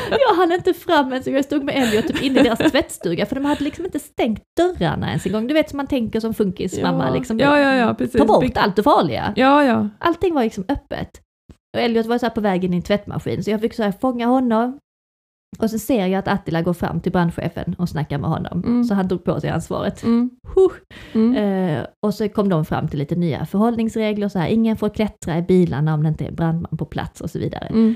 jag 0.10 0.36
hann 0.36 0.52
inte 0.52 0.74
fram 0.74 1.12
ens, 1.12 1.28
jag 1.28 1.46
stod 1.46 1.64
med 1.64 1.76
Elliot 1.76 2.08
typ 2.08 2.22
inne 2.22 2.40
i 2.40 2.44
deras 2.44 2.72
tvättstuga 2.72 3.26
för 3.26 3.36
de 3.36 3.46
hade 3.46 3.64
liksom 3.64 3.86
inte 3.86 4.00
stängt 4.00 4.44
dörrarna 4.58 5.08
ens 5.08 5.26
en 5.26 5.32
gång. 5.32 5.48
Du 5.48 5.54
vet 5.54 5.70
som 5.70 5.78
man 5.78 5.88
tänker 5.88 6.20
som 6.20 6.34
funkismamma, 6.34 7.08
ja. 7.08 7.14
liksom, 7.14 7.40
ja, 7.40 7.60
ja, 7.60 7.76
ja, 7.76 7.94
precis. 7.94 8.18
ta 8.18 8.26
bort 8.26 8.58
allt 8.58 8.76
det 8.76 8.84
farliga. 8.84 9.34
Ja, 9.36 9.64
ja. 9.64 9.90
Allting 10.00 10.34
var 10.34 10.44
liksom 10.44 10.66
öppet. 10.68 11.10
Och 11.76 11.82
Elliot 11.82 12.06
var 12.06 12.18
så 12.18 12.30
på 12.30 12.42
väg 12.42 12.64
in 12.64 12.74
i 12.74 12.78
en 12.78 12.84
tvättmaskin 12.84 13.44
så 13.44 13.52
jag 13.52 13.62
fick 13.62 13.74
så 13.74 13.84
här 13.84 13.94
fånga 14.02 14.28
honom. 14.28 14.80
Och 15.60 15.70
så 15.70 15.80
ser 15.80 16.06
jag 16.08 16.14
att 16.20 16.28
Attila 16.28 16.62
går 16.62 16.74
fram 16.74 17.00
till 17.02 17.12
brandchefen 17.12 17.76
och 17.78 17.90
snackar 17.90 18.18
med 18.18 18.30
honom. 18.30 18.64
Mm. 18.64 18.84
Så 18.84 18.94
han 18.94 19.08
drog 19.08 19.24
på 19.24 19.42
sig 19.42 19.50
ansvaret. 19.50 20.04
Mm. 20.04 20.30
Huh. 20.56 20.72
Mm. 21.14 21.36
Eh, 21.36 21.86
och 22.06 22.14
så 22.14 22.30
kom 22.30 22.50
de 22.50 22.66
fram 22.66 22.88
till 22.88 23.00
lite 23.00 23.16
nya 23.16 23.46
förhållningsregler, 23.46 24.28
så 24.30 24.40
här, 24.40 24.48
ingen 24.48 24.78
får 24.78 24.90
klättra 24.90 25.38
i 25.38 25.42
bilarna 25.42 25.94
om 25.94 26.04
det 26.04 26.10
inte 26.10 26.26
är 26.26 26.32
brandman 26.32 26.78
på 26.78 26.86
plats 26.86 27.22
och 27.22 27.30
så 27.30 27.40
vidare. 27.40 27.66
Mm. 27.68 27.96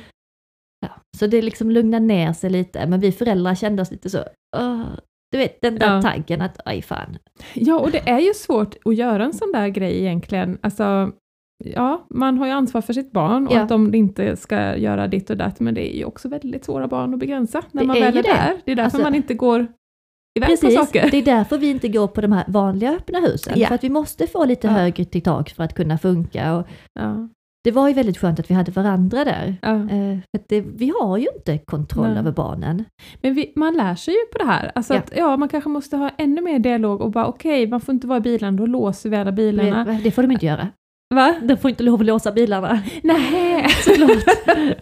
Ja. 0.86 0.90
Så 1.18 1.28
det 1.28 1.42
liksom 1.42 1.72
lugnade 1.72 2.06
ner 2.06 2.34
sig 2.34 2.50
lite, 2.50 2.88
men 2.88 3.00
vi 3.00 3.12
föräldrar 3.12 3.56
kände 3.56 3.82
oss 3.82 3.92
lite 3.92 4.10
så, 4.10 4.20
"Åh", 4.58 4.84
du 5.32 5.38
vet 5.38 5.62
den 5.62 5.76
där 5.80 5.96
Ja. 5.96 6.02
taggen 6.02 6.42
att, 6.42 6.60
aj 6.66 6.82
fan. 6.82 7.18
Ja, 7.54 7.80
och 7.80 7.92
det 7.92 8.10
är 8.10 8.20
ju 8.20 8.34
svårt 8.34 8.76
att 8.86 8.96
göra 8.96 9.24
en 9.26 9.34
sån 9.34 9.52
där 9.52 9.68
grej 9.68 10.00
egentligen. 10.00 10.58
Alltså, 10.62 11.12
ja, 11.66 12.06
man 12.10 12.38
har 12.38 12.46
ju 12.46 12.52
ansvar 12.52 12.82
för 12.82 12.94
sitt 12.94 13.12
barn 13.12 13.48
och 13.48 13.54
Ja. 13.54 13.62
att 13.62 13.70
de 13.70 13.94
inte 13.96 14.36
ska 14.36 14.78
göra 14.78 15.08
ditt 15.08 15.30
och 15.30 15.38
datt, 15.38 15.60
men 15.60 15.74
det 15.74 15.96
är 15.96 15.98
ju 15.98 16.06
också 16.06 16.30
väldigt 16.30 16.66
svåra 16.66 16.88
barn 16.88 17.14
att 17.14 17.20
begränsa 17.20 17.62
när 17.72 17.82
Det 17.82 17.88
man 17.88 17.98
är 17.98 18.02
väl 18.02 18.18
är 18.18 18.24
det. 18.24 18.30
där. 18.30 18.58
Det 18.66 18.72
är 18.72 18.76
därför 18.76 18.84
Alltså- 18.86 19.02
man 19.02 19.16
inte 19.16 19.34
går 19.34 19.60
iväg 19.60 19.70
på 20.36 20.46
Precis, 20.46 20.76
saker. 20.76 21.08
det 21.12 21.18
är 21.18 21.26
därför 21.26 21.58
vi 21.58 21.70
inte 21.70 21.88
går 21.88 22.08
på 22.08 22.22
de 22.22 22.32
här 22.32 22.44
vanliga 22.48 22.92
öppna 22.96 23.20
husen. 23.20 23.54
Ja. 23.58 23.68
För 23.68 23.76
att 23.76 23.84
vi 23.84 23.90
måste 23.90 24.28
få 24.28 24.46
lite 24.46 24.68
Ja. 24.68 24.74
högre 24.74 25.06
till 25.06 25.22
tak 25.22 25.50
för 25.50 25.64
att 25.64 25.74
kunna 25.76 25.98
funka. 25.98 26.56
Och 26.56 26.68
Ja, 26.94 27.28
det 27.64 27.72
var 27.72 27.88
ju 27.88 27.94
väldigt 27.94 28.18
skönt 28.18 28.40
att 28.40 28.50
vi 28.52 28.56
hade 28.56 28.72
varandra 28.72 29.26
där. 29.26 29.48
Eh, 29.62 30.18
för 30.32 30.44
det, 30.50 30.62
vi 30.62 30.94
har 31.02 31.18
ju 31.18 31.28
inte 31.38 31.58
kontroll 31.58 32.08
Nej. 32.10 32.18
över 32.20 32.32
barnen. 32.32 32.86
Men 33.22 33.34
vi, 33.34 33.54
man 33.56 33.74
lär 33.74 33.96
sig 33.96 34.14
ju 34.14 34.20
på 34.32 34.38
det 34.38 34.46
här. 34.52 34.72
Alltså 34.76 34.94
Ja. 34.94 35.00
Att, 35.00 35.14
ja, 35.18 35.38
man 35.38 35.50
kanske 35.50 35.70
måste 35.70 35.98
ha 35.98 36.10
ännu 36.18 36.42
mer 36.42 36.60
dialog 36.60 37.02
och 37.02 37.12
bara 37.12 37.28
okej, 37.28 37.68
man 37.68 37.82
får 37.82 37.94
inte 37.94 38.08
vara 38.08 38.18
i 38.18 38.22
bilen, 38.22 38.56
då 38.56 38.66
låser 38.66 39.10
vi 39.10 39.16
alla 39.18 39.32
bilarna. 39.32 39.86
Det, 39.86 40.00
det 40.04 40.12
får 40.12 40.22
de 40.22 40.32
inte 40.32 40.46
göra. 40.46 40.68
Va? 41.16 41.36
De 41.44 41.58
får 41.58 41.70
inte 41.70 41.84
lov 41.84 42.00
att 42.00 42.06
låsa 42.06 42.32
bilarna. 42.32 42.80
Nej! 43.04 43.70
Såklart. 43.84 44.24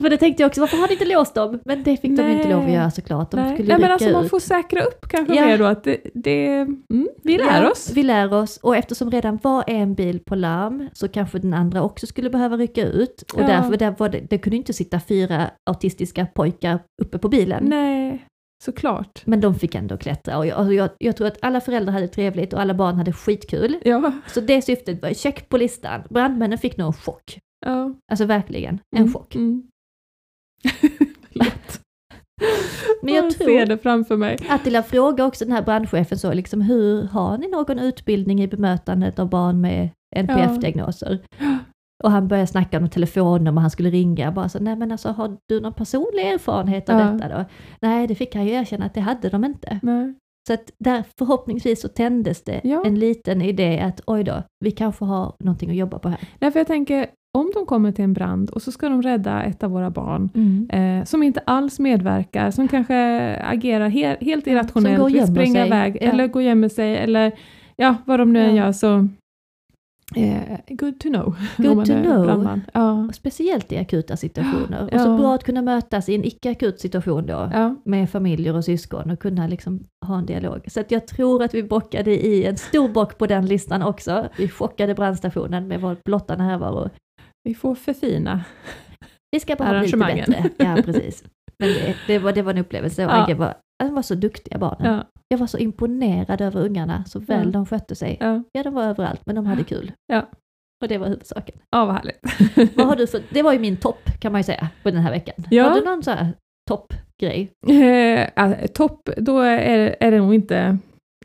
För 0.02 0.10
det 0.10 0.18
tänkte 0.18 0.44
jag 0.44 0.48
också, 0.48 0.62
varför 0.62 0.78
har 0.78 0.88
ni 0.88 0.94
inte 0.94 1.06
låst 1.06 1.36
dem? 1.36 1.60
Men 1.66 1.84
det 1.84 1.98
fick 1.98 2.12
de 2.18 2.22
Nej. 2.24 2.38
inte 2.38 2.50
lov 2.50 2.64
att 2.66 2.72
göra 2.72 2.92
såklart. 2.92 3.32
De 3.32 3.38
Nej. 3.38 3.54
skulle 3.56 3.68
Nej, 3.74 3.82
men 3.82 3.92
alltså 3.92 4.10
man 4.10 4.24
ut. 4.24 4.30
får 4.30 4.40
säkra 4.40 4.82
upp 4.82 5.06
kanske 5.10 5.36
Ja. 5.36 5.46
mer 5.46 5.58
då 5.58 5.66
att 5.66 5.84
det, 5.84 5.98
det 6.14 6.48
mm, 6.56 7.08
vi 7.24 7.38
lär 7.38 7.64
Ja, 7.64 7.72
oss. 7.72 7.92
Vi 7.96 8.04
lär 8.04 8.34
oss 8.34 8.58
och 8.58 8.76
eftersom 8.76 9.12
redan 9.12 9.40
var 9.44 9.64
en 9.68 9.94
bil 9.96 10.20
på 10.26 10.36
larm 10.36 10.90
så 10.94 11.08
kanske 11.08 11.40
den 11.40 11.54
andra 11.54 11.82
också 11.84 12.08
skulle 12.08 12.30
behöva 12.30 12.58
rycka 12.58 12.86
ut. 12.86 13.24
Och 13.34 13.42
Ja. 13.42 13.48
därför 13.48 13.78
där 13.78 13.96
var 13.98 14.10
det, 14.10 14.20
det 14.30 14.38
kunde 14.38 14.58
inte 14.58 14.74
sitta 14.74 15.00
fyra 15.00 15.50
autistiska 15.70 16.26
pojkar 16.26 16.80
uppe 17.02 17.18
på 17.18 17.30
bilen. 17.30 17.64
Nej, 17.66 18.27
såklart. 18.64 19.22
Men 19.26 19.42
de 19.42 19.56
fick 19.56 19.76
ändå 19.76 19.98
klättra 19.98 20.38
och 20.38 20.46
jag, 20.48 20.60
och 20.66 20.74
jag, 20.74 20.90
jag 20.98 21.18
tror 21.18 21.28
att 21.28 21.38
alla 21.42 21.62
föräldrar 21.62 21.94
hade 21.94 22.08
trevligt 22.08 22.54
och 22.54 22.62
alla 22.62 22.74
barn 22.74 22.96
hade 22.96 23.14
skitkul. 23.14 23.78
Ja. 23.86 24.12
Så 24.28 24.42
det 24.42 24.62
syftet 24.62 25.02
var 25.02 25.14
check 25.14 25.50
på 25.50 25.58
listan. 25.58 26.02
Brandmännen 26.10 26.58
fick 26.58 26.78
nog 26.78 26.88
en 26.88 26.94
chock. 26.94 27.40
ja. 27.66 27.94
Alltså 28.12 28.26
verkligen, 28.26 28.80
en 28.96 29.02
Mm, 29.02 29.14
chock. 29.14 29.36
Mm. 29.36 29.64
Lätt. 31.30 31.82
Men 33.02 33.14
jag 33.14 33.26
jag 33.26 33.34
tror- 33.38 33.46
ser 33.48 33.66
det 33.66 33.78
framför 33.78 34.18
mig. 34.18 34.38
Attila 34.50 34.84
frågade 34.84 35.24
också 35.24 35.46
den 35.46 35.52
här 35.54 35.62
brandchefen 35.64 36.18
så 36.18 36.34
liksom, 36.34 36.62
hur 36.62 37.04
har 37.04 37.38
ni 37.38 37.48
någon 37.48 37.80
utbildning 37.80 38.42
i 38.44 38.48
bemötandet 38.48 39.20
av 39.20 39.30
barn 39.30 39.62
med 39.62 39.90
NPF-diagnoser? 40.16 41.20
Och 42.04 42.12
han 42.12 42.28
började 42.28 42.48
snacka 42.48 42.78
om 42.78 42.90
telefonnummer 42.90 43.62
han 43.62 43.70
skulle 43.72 43.90
ringa. 43.90 44.32
Bara 44.32 44.50
så, 44.50 44.60
nej 44.60 44.76
men 44.76 44.92
alltså 44.92 45.10
har 45.10 45.38
du 45.50 45.60
någon 45.62 45.74
personlig 45.74 46.24
erfarenhet 46.28 46.90
av 46.90 47.00
Ja. 47.00 47.06
detta 47.06 47.38
då? 47.38 47.46
Nej, 47.82 48.08
det 48.08 48.16
fick 48.16 48.36
han 48.36 48.46
ju 48.46 48.52
erkänna 48.52 48.86
att 48.86 48.94
det 48.94 49.02
hade 49.02 49.30
de 49.30 49.44
inte. 49.46 49.80
Nej. 49.84 50.14
Så 50.48 50.54
att 50.54 50.72
där 50.80 51.04
förhoppningsvis 51.20 51.82
så 51.82 51.88
tändes 51.88 52.44
det 52.44 52.62
Ja. 52.64 52.84
en 52.86 53.00
liten 53.00 53.42
idé 53.42 53.80
att 53.80 54.02
oj 54.06 54.24
då, 54.24 54.44
vi 54.66 54.72
kanske 54.72 55.06
har 55.06 55.34
någonting 55.40 55.70
att 55.70 55.76
jobba 55.76 56.00
på 56.00 56.10
här. 56.10 56.20
Nej, 56.40 56.52
för 56.52 56.60
jag 56.60 56.68
tänker, 56.68 57.06
om 57.38 57.52
de 57.54 57.66
kommer 57.66 57.92
till 57.92 58.04
en 58.04 58.14
brand 58.14 58.50
och 58.50 58.62
så 58.62 58.72
ska 58.72 58.90
de 58.90 59.02
rädda 59.02 59.44
ett 59.44 59.64
av 59.64 59.72
våra 59.72 59.90
barn, 59.90 60.30
eh, 60.70 61.06
som 61.06 61.24
inte 61.24 61.40
alls 61.46 61.80
medverkar, 61.80 62.52
som 62.52 62.68
kanske 62.68 62.96
agerar 63.44 63.90
he 63.90 64.18
helt 64.22 64.48
irrationellt, 64.48 64.72
som 64.72 64.96
går 64.98 65.04
och 65.04 65.16
vill 65.16 65.28
springa 65.36 65.56
sig. 65.60 65.68
iväg, 65.68 65.98
Ja. 66.02 66.12
eller 66.12 66.28
gå 66.28 66.40
och 66.40 66.44
gömmer 66.44 66.70
sig, 66.70 66.96
eller 66.98 67.32
ja, 67.76 67.96
vad 68.06 68.20
de 68.20 68.34
nu 68.34 68.46
än 68.46 68.56
Ja. 68.56 68.66
gör, 68.66 68.72
så 68.72 69.08
eh, 70.16 70.60
good 70.70 71.00
to 71.00 71.10
know. 71.10 71.36
Good 71.58 71.86
to 71.86 71.94
know. 71.94 72.60
Ja. 72.74 73.10
Speciellt 73.14 73.72
i 73.72 73.78
akuta 73.78 74.18
situationer. 74.18 74.90
Ja. 74.92 74.96
Och 74.96 75.02
så 75.02 75.18
bra 75.18 75.36
att 75.36 75.44
kunna 75.44 75.62
mötas 75.62 76.10
i 76.10 76.16
en 76.16 76.24
icke-akut 76.26 76.80
situation 76.80 77.26
då. 77.26 77.50
Ja. 77.54 77.76
med 77.86 78.10
familjer 78.10 78.56
och 78.56 78.66
syskon 78.66 79.12
och 79.12 79.20
kunna 79.20 79.48
liksom 79.48 79.88
ha 80.06 80.18
en 80.18 80.26
dialog. 80.26 80.66
Så 80.68 80.80
att 80.80 80.92
jag 80.92 81.08
tror 81.08 81.44
att 81.44 81.54
vi 81.54 81.64
bockade 81.64 82.26
i 82.26 82.46
en 82.46 82.58
stor 82.58 82.90
bock 82.90 83.18
på 83.18 83.28
den 83.28 83.46
listan 83.46 83.82
också. 83.82 84.28
Vi 84.38 84.50
chockade 84.50 84.96
brandstationen 84.96 85.68
med 85.68 85.82
vår 85.82 85.98
blotta 86.06 86.36
närvaro. 86.36 86.90
Vi 87.44 87.56
får 87.56 87.76
förfina. 87.76 88.44
Vi 89.32 89.40
ska 89.40 89.56
bara 89.56 89.80
bli 89.80 89.88
lite 89.88 89.98
bättre. 89.98 90.50
Ja, 90.58 90.78
precis. 90.86 91.24
Men 91.60 91.70
det, 91.70 91.96
det, 92.08 92.20
var, 92.20 92.34
det 92.34 92.42
var 92.42 92.52
en 92.52 92.58
upplevelse 92.58 93.06
och 93.06 93.12
Ja. 93.12 93.24
Agge 93.24 93.34
var, 93.34 93.54
de 93.84 93.94
var 93.96 94.02
så 94.02 94.16
duktiga 94.16 94.58
barnen. 94.58 95.04
Ja. 95.30 95.34
Jag 95.36 95.38
var 95.38 95.48
så 95.48 95.58
imponerad 95.58 96.42
över 96.42 96.62
ungarna, 96.62 97.04
så 97.06 97.20
väl 97.20 97.46
Ja. 97.46 97.52
de 97.52 97.66
skötte 97.66 97.96
sig. 97.96 98.18
Ja. 98.20 98.44
Ja, 98.52 98.64
de 98.64 98.74
var 98.74 98.84
överallt, 98.84 99.22
men 99.26 99.36
de 99.36 99.46
hade 99.46 99.64
kul. 99.64 99.92
Ja. 100.14 100.30
Och 100.82 100.88
det 100.88 100.98
var 100.98 101.08
huvudsaken. 101.08 101.56
ja, 101.72 101.86
vad 101.86 101.96
härligt. 101.96 102.20
Vad 102.78 102.88
har 102.88 102.96
du 102.96 103.08
för, 103.08 103.22
det 103.34 103.42
var 103.44 103.54
ju 103.54 103.60
min 103.60 103.78
topp 103.78 104.00
kan 104.20 104.32
man 104.32 104.40
ju 104.40 104.44
säga 104.44 104.70
på 104.84 104.92
den 104.92 105.00
här 105.02 105.12
veckan. 105.12 105.36
Ja. 105.50 105.64
Har 105.70 105.80
du 105.80 105.86
någon 105.86 106.04
så 106.04 106.12
här 106.12 106.28
toppgrej? 106.70 107.52
Eh, 107.70 108.28
ah, 108.36 108.54
topp, 108.74 109.10
då 109.18 109.40
är, 109.40 109.96
är 110.00 110.12
det 110.12 110.18
nog 110.18 110.34
inte 110.34 110.78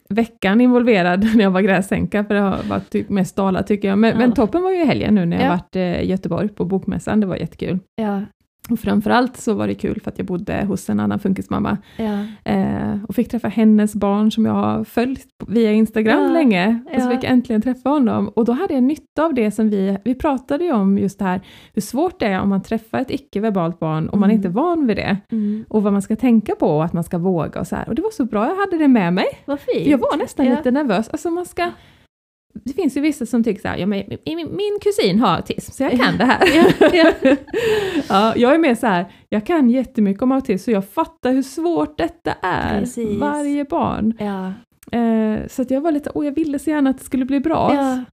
veckan 0.08 0.60
involverad 0.60 1.24
när 1.36 1.42
jag 1.42 1.50
var 1.50 1.60
gräsänka, 1.60 2.24
för 2.24 2.34
det 2.34 2.40
har 2.40 2.62
varit 2.62 2.90
typ 2.90 3.08
mest 3.08 3.36
Dala 3.36 3.62
tycker 3.62 3.88
jag. 3.88 3.98
Men, 3.98 4.10
Ja. 4.10 4.18
men 4.18 4.32
toppen 4.32 4.62
var 4.62 4.70
ju 4.70 4.84
helgen 4.84 5.14
nu 5.14 5.26
när 5.26 5.36
jag 5.36 5.46
Ja. 5.46 5.50
varit 5.50 5.76
eh, 5.76 6.00
i 6.00 6.06
Göteborg 6.10 6.48
på 6.48 6.64
Bokmässan, 6.64 7.20
det 7.20 7.26
var 7.26 7.36
jättekul. 7.36 7.78
Ja, 7.94 8.20
Och 8.70 8.78
framförallt 8.80 9.36
så 9.36 9.54
var 9.54 9.66
det 9.66 9.74
kul 9.74 10.00
för 10.00 10.10
att 10.10 10.18
jag 10.18 10.26
bodde 10.26 10.64
hos 10.64 10.90
en 10.90 11.00
annan 11.00 11.18
funkismamma 11.18 11.78
ja, 11.96 12.24
eh, 12.52 13.04
och 13.08 13.14
fick 13.14 13.28
träffa 13.30 13.48
hennes 13.48 13.94
barn 13.94 14.32
som 14.32 14.46
jag 14.46 14.52
har 14.52 14.84
följt 14.84 15.26
via 15.46 15.72
Instagram 15.72 16.22
Ja, 16.22 16.28
länge. 16.28 16.78
Och 16.94 17.02
så 17.02 17.10
fick 17.10 17.24
jag 17.24 17.32
äntligen 17.32 17.62
träffa 17.62 17.88
honom 17.88 18.28
och 18.28 18.44
då 18.44 18.52
hade 18.52 18.74
jag 18.74 18.82
nytta 18.82 19.24
av 19.24 19.34
det 19.34 19.50
som 19.50 19.70
vi, 19.70 19.98
vi 20.04 20.14
pratade 20.14 20.64
ju 20.64 20.72
om 20.72 20.98
just 20.98 21.18
det 21.18 21.24
här, 21.24 21.40
hur 21.74 21.82
svårt 21.82 22.20
det 22.20 22.26
är 22.26 22.40
om 22.40 22.48
man 22.48 22.62
träffar 22.62 22.98
ett 23.00 23.10
icke-verbalt 23.10 23.78
barn 23.78 24.08
och 24.08 24.18
man 24.18 24.30
Mm. 24.30 24.36
inte 24.36 24.48
är 24.48 24.52
van 24.52 24.86
vid 24.86 24.96
det 24.96 25.16
mm. 25.32 25.64
och 25.68 25.82
vad 25.82 25.92
man 25.92 26.02
ska 26.02 26.16
tänka 26.16 26.54
på 26.54 26.66
och 26.66 26.84
att 26.84 26.92
man 26.92 27.04
ska 27.04 27.18
våga 27.18 27.60
och 27.60 27.66
så 27.66 27.76
här. 27.76 27.88
Och 27.88 27.94
det 27.94 28.02
var 28.02 28.10
så 28.10 28.24
bra, 28.24 28.48
jag 28.48 28.56
hade 28.56 28.78
det 28.78 28.88
med 28.88 29.12
mig. 29.14 29.26
vad 29.44 29.60
fint. 29.60 29.86
Jag 29.86 29.98
var 29.98 30.16
nästan 30.16 30.46
lite 30.46 30.70
nervös. 30.70 31.08
Alltså 31.08 31.30
man 31.30 31.46
ska... 31.46 31.70
Det 32.54 32.72
finns 32.72 32.96
ju 32.96 33.00
vissa 33.00 33.26
som 33.26 33.44
tycker 33.44 33.62
så 33.62 33.68
här, 33.68 33.76
ja, 33.76 33.86
men 33.86 34.02
min, 34.26 34.78
kusin 34.82 35.20
har 35.20 35.28
autism 35.36 35.72
så 35.72 35.82
jag 35.82 35.92
kan 35.92 36.18
det 36.18 36.24
här. 36.24 36.40
Ja, 36.80 36.88
ja. 36.92 37.12
ja, 38.08 38.32
jag 38.36 38.54
är 38.54 38.58
mer 38.58 38.74
så 38.74 38.86
här, 38.86 39.06
jag 39.28 39.46
kan 39.46 39.70
jättemycket 39.70 40.22
om 40.22 40.32
autism 40.32 40.64
så 40.64 40.70
jag 40.70 40.88
fattar 40.88 41.32
hur 41.32 41.42
svårt 41.42 41.98
detta 41.98 42.32
är. 42.42 42.80
Precis. 42.80 43.20
Varje 43.20 43.64
barn. 43.64 44.14
Ja, 44.18 44.52
Eh, 44.98 45.46
så 45.48 45.62
att 45.62 45.70
jag 45.70 45.80
var 45.80 45.92
lite, 45.92 46.10
åh 46.14 46.24
jag 46.24 46.32
ville 46.34 46.58
så 46.58 46.70
gärna 46.70 46.90
att 46.90 46.98
det 46.98 47.04
skulle 47.04 47.24
bli 47.24 47.40
bra. 47.40 47.74
ja, 47.74 48.04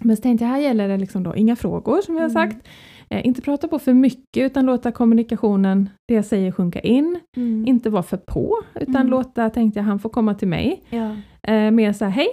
Men 0.00 0.16
så 0.16 0.22
tänkte 0.22 0.44
jag, 0.44 0.50
här 0.52 0.58
gäller 0.58 0.88
det 0.88 0.96
liksom 0.96 1.22
då 1.22 1.36
inga 1.36 1.56
frågor 1.56 2.00
som 2.00 2.14
jag 2.16 2.22
har 2.22 2.30
Mm. 2.30 2.50
sagt. 2.50 2.66
Eh, 3.10 3.26
inte 3.26 3.42
prata 3.42 3.68
på 3.68 3.78
för 3.78 3.92
mycket 3.94 4.42
utan 4.44 4.66
låta 4.66 4.92
kommunikationen, 4.92 5.90
det 6.08 6.14
jag 6.14 6.24
säger, 6.24 6.52
sjunka 6.52 6.80
in. 6.80 7.20
mm. 7.36 7.66
Inte 7.66 7.90
vara 7.90 8.02
för 8.02 8.16
på, 8.16 8.56
utan 8.74 8.96
Mm. 8.96 9.08
låta, 9.08 9.50
tänkte 9.50 9.78
jag, 9.80 9.84
han 9.84 9.98
får 9.98 10.10
komma 10.10 10.34
till 10.34 10.48
mig. 10.48 10.82
ja, 10.90 11.16
Eh, 11.42 11.70
mer 11.70 11.92
så 11.92 12.04
här, 12.04 12.12
hej, 12.12 12.28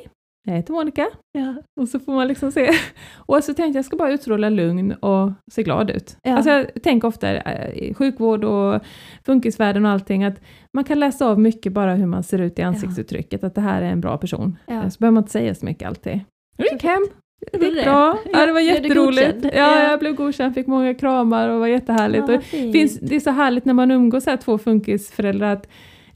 jag 0.47 0.53
heter 0.57 0.73
Monica. 0.73 1.07
Ja. 1.31 1.55
Och 1.81 1.87
så 1.89 1.99
får 1.99 2.13
man 2.13 2.27
liksom 2.27 2.51
se. 2.51 2.69
Och 3.15 3.43
så 3.43 3.53
tänkte 3.53 3.63
jag, 3.63 3.75
jag 3.75 3.85
ska 3.85 3.97
bara 3.97 4.11
utstråla 4.11 4.49
lugn 4.49 4.91
och 4.93 5.31
se 5.51 5.63
glad 5.63 5.89
ut. 5.89 6.17
Ja. 6.23 6.35
Alltså 6.35 6.51
jag 6.51 6.83
tänker 6.83 7.07
ofta 7.07 7.35
eh, 7.35 7.69
i 7.83 7.93
sjukvård 7.93 8.43
och 8.43 8.81
funkisvärlden 9.25 9.85
och 9.85 9.91
allting, 9.91 10.23
att 10.23 10.41
man 10.73 10.83
kan 10.83 10.99
läsa 10.99 11.25
av 11.27 11.39
mycket 11.39 11.73
bara 11.73 11.95
hur 11.95 12.05
man 12.05 12.23
ser 12.23 12.41
ut 12.41 12.59
i 12.59 12.61
ansiktsuttrycket, 12.61 13.43
att 13.43 13.55
det 13.55 13.61
här 13.61 13.81
är 13.81 13.89
en 13.91 14.01
bra 14.01 14.17
person. 14.17 14.57
Ja. 14.65 14.73
Eh, 14.83 14.89
Så 14.89 14.99
behöver 14.99 15.13
man 15.13 15.23
inte 15.23 15.31
säga 15.31 15.55
så 15.55 15.65
mycket 15.65 15.87
alltid. 15.87 16.19
Jag 16.57 16.71
gick 16.73 16.83
hem, 16.83 17.07
det 17.53 17.65
gick 17.65 17.75
det? 17.75 17.83
bra, 17.83 18.17
ja, 18.33 18.45
det 18.45 18.51
var 18.53 18.59
jätteroligt. 18.59 19.37
Ja, 19.43 19.49
Ja. 19.53 19.83
jag 19.89 19.99
blev 19.99 20.15
godkänd, 20.15 20.53
fick 20.53 20.67
många 20.67 20.93
kramar 20.93 21.49
och 21.49 21.59
var 21.59 21.67
jättehärligt. 21.67 22.23
Ja, 22.29 22.35
och 22.37 22.43
fint. 22.43 22.73
finns, 22.73 22.99
det 22.99 23.15
är 23.15 23.19
så 23.19 23.31
härligt 23.31 23.65
när 23.65 23.73
man 23.73 23.91
umgås 23.91 24.25
här, 24.25 24.37
två 24.37 24.57
funkisföräldrar, 24.57 25.53
att 25.53 25.67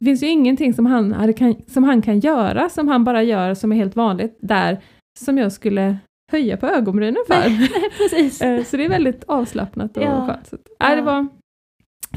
det 0.02 0.06
finns 0.06 0.24
ju 0.24 0.28
ingenting 0.28 0.74
som 0.74 0.86
han, 0.86 1.12
hade 1.14 1.34
kan, 1.34 1.56
som 1.68 1.84
han 1.84 2.02
kan 2.02 2.20
göra, 2.20 2.70
som 2.70 2.88
han 2.88 3.04
bara 3.04 3.24
gör, 3.24 3.54
som 3.54 3.72
är 3.72 3.76
helt 3.76 3.96
vanligt, 3.96 4.38
där, 4.42 4.80
som 5.20 5.38
jag 5.38 5.52
skulle 5.52 5.98
höja 6.32 6.58
på 6.58 6.68
ögonbrynen 6.68 7.24
för. 7.28 7.50
Nej, 7.50 7.70
precis. 7.98 8.42
Eh, 8.42 8.64
så 8.64 8.78
det 8.78 8.86
är 8.86 8.90
väldigt 8.90 9.24
avslappnat 9.24 9.98
och 9.98 10.04
Ja. 10.04 10.28
skönt. 10.28 10.48
Så, 10.48 10.58
nej, 10.80 10.96
det 10.96 11.02
Ja. 11.02 11.06
var, 11.06 11.28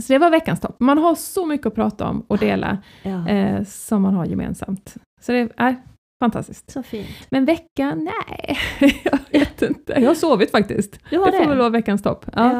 så 0.02 0.12
det 0.12 0.18
var 0.18 0.30
veckans 0.30 0.60
topp. 0.60 0.76
Man 0.80 0.98
har 0.98 1.14
så 1.14 1.46
mycket 1.46 1.66
att 1.66 1.74
prata 1.74 2.08
om 2.08 2.20
och 2.28 2.38
dela, 2.38 2.78
Ja. 3.02 3.28
eh, 3.28 3.64
som 3.64 4.02
man 4.02 4.14
har 4.14 4.24
gemensamt. 4.26 4.94
Så 5.20 5.32
det 5.32 5.48
är 5.56 5.76
fantastiskt. 6.22 6.70
Så 6.70 6.82
fint. 6.82 7.08
Men 7.30 7.44
veckan, 7.44 8.08
nej, 8.28 8.58
jag 9.04 9.18
vet 9.40 9.62
inte. 9.62 9.92
Jag 10.00 10.06
har 10.10 10.14
sovit 10.14 10.50
faktiskt. 10.50 10.98
Du 11.10 11.18
har 11.18 11.26
Det 11.26 11.32
det? 11.38 11.42
får 11.42 11.48
väl 11.50 11.58
vara 11.58 11.68
veckans 11.68 12.02
topp. 12.02 12.26
Ja. 12.36 12.52